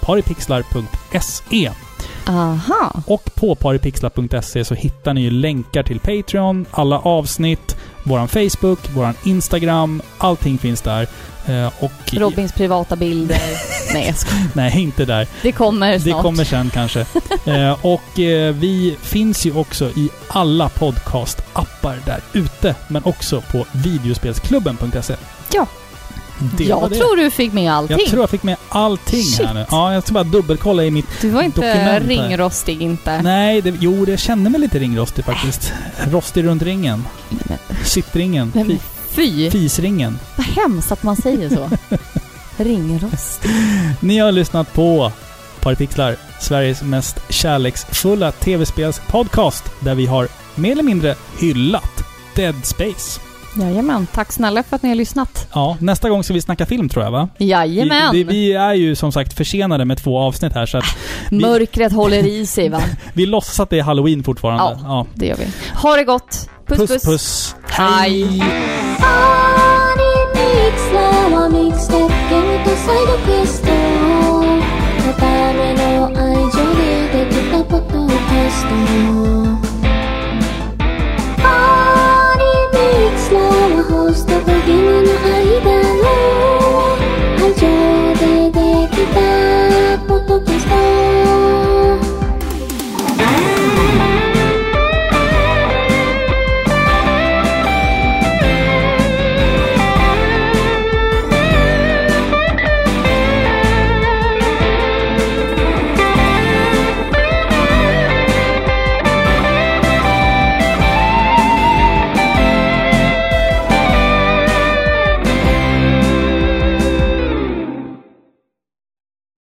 paripixlar.se. 0.00 1.70
Aha. 2.28 3.02
Och 3.06 3.30
på 3.34 3.54
paripixlar.se 3.54 4.64
så 4.64 4.74
hittar 4.74 5.14
ni 5.14 5.20
ju 5.20 5.30
länkar 5.30 5.82
till 5.82 6.00
Patreon, 6.00 6.66
alla 6.70 6.98
avsnitt, 6.98 7.76
våran 8.06 8.28
Facebook, 8.28 8.78
våran 8.94 9.14
Instagram. 9.24 10.02
Allting 10.18 10.58
finns 10.58 10.80
där. 10.80 11.06
Eh, 11.46 11.70
och... 11.80 11.92
Robins 12.12 12.52
privata 12.52 12.96
bilder. 12.96 13.40
Nej, 13.94 14.06
jag 14.06 14.16
skojar. 14.18 14.46
Nej, 14.54 14.80
inte 14.82 15.04
där. 15.04 15.26
Det 15.42 15.52
kommer 15.52 15.92
Det 15.92 16.00
snart. 16.00 16.22
kommer 16.22 16.44
sen 16.44 16.70
kanske. 16.70 17.00
eh, 17.44 17.84
och 17.84 18.18
eh, 18.20 18.54
vi 18.54 18.96
finns 19.02 19.46
ju 19.46 19.54
också 19.56 19.84
i 19.90 20.10
alla 20.28 20.68
podcast-appar 20.68 21.96
där 22.06 22.20
ute. 22.32 22.74
Men 22.88 23.04
också 23.04 23.40
på 23.40 23.66
videospelsklubben.se. 23.72 25.14
Ja. 25.52 25.66
Det 26.38 26.72
var 26.72 26.80
jag 26.80 26.90
det. 26.90 26.96
tror 26.96 27.16
du 27.16 27.30
fick 27.30 27.52
med 27.52 27.72
allting. 27.72 27.96
Jag 27.98 28.06
tror 28.08 28.22
jag 28.22 28.30
fick 28.30 28.42
med 28.42 28.56
allting 28.68 29.24
här 29.38 29.54
nu. 29.54 29.60
Shit. 29.60 29.68
Ja, 29.70 29.94
jag 29.94 30.02
ska 30.02 30.12
bara 30.12 30.24
dubbelkolla 30.24 30.84
i 30.84 30.90
mitt 30.90 31.06
Du 31.20 31.30
var 31.30 31.42
inte 31.42 31.66
här. 31.66 32.00
ringrostig 32.00 32.82
inte. 32.82 33.22
Nej, 33.22 33.62
det, 33.62 33.74
jo, 33.80 34.04
det 34.04 34.16
kände 34.16 34.50
mig 34.50 34.60
lite 34.60 34.78
ringrostig 34.78 35.24
faktiskt. 35.24 35.72
Rostig 36.10 36.44
runt 36.44 36.62
ringen. 36.62 37.04
Sittringen. 37.84 38.52
men 38.54 38.78
fy! 39.10 39.50
fisringen. 39.50 40.18
Vad 40.36 40.46
hemskt 40.46 40.92
att 40.92 41.02
man 41.02 41.16
säger 41.16 41.48
så. 41.48 41.70
Ringrost. 42.64 43.44
Ni 44.00 44.18
har 44.18 44.32
lyssnat 44.32 44.72
på 44.74 45.12
Paripixlar, 45.60 46.16
Sveriges 46.40 46.82
mest 46.82 47.16
kärleksfulla 47.28 48.32
tv-spelspodcast 48.32 49.64
där 49.80 49.94
vi 49.94 50.06
har 50.06 50.28
mer 50.54 50.72
eller 50.72 50.82
mindre 50.82 51.14
hyllat 51.38 52.04
Dead 52.34 52.66
Space. 52.66 53.20
Jajamän. 53.60 54.06
Tack 54.14 54.32
snälla 54.32 54.62
för 54.62 54.76
att 54.76 54.82
ni 54.82 54.88
har 54.88 54.96
lyssnat. 54.96 55.48
Ja, 55.54 55.76
nästa 55.80 56.08
gång 56.08 56.24
ska 56.24 56.34
vi 56.34 56.40
snacka 56.40 56.66
film 56.66 56.88
tror 56.88 57.04
jag 57.04 57.10
va? 57.10 57.28
Jajamän. 57.38 58.12
Vi, 58.12 58.24
det, 58.24 58.32
vi 58.32 58.52
är 58.52 58.74
ju 58.74 58.96
som 58.96 59.12
sagt 59.12 59.32
försenade 59.32 59.84
med 59.84 59.98
två 59.98 60.18
avsnitt 60.18 60.52
här 60.52 60.66
så 60.66 60.78
att 60.78 60.84
vi, 61.30 61.40
Mörkret 61.40 61.92
håller 61.92 62.26
i 62.26 62.46
sig 62.46 62.68
va? 62.68 62.82
vi 63.12 63.26
låtsas 63.26 63.60
att 63.60 63.70
det 63.70 63.78
är 63.78 63.82
halloween 63.82 64.24
fortfarande. 64.24 64.78
Ja. 64.82 65.06
Det 65.14 65.26
gör 65.26 65.36
vi. 65.36 65.46
Ha 65.82 65.96
det 65.96 66.04
gott. 66.04 66.48
Puss 66.66 66.78
puss. 66.78 66.90
puss. 66.90 67.04
puss. 67.04 67.56
Hej. 67.68 68.42
パ 68.98 69.46
beginning 84.46 85.05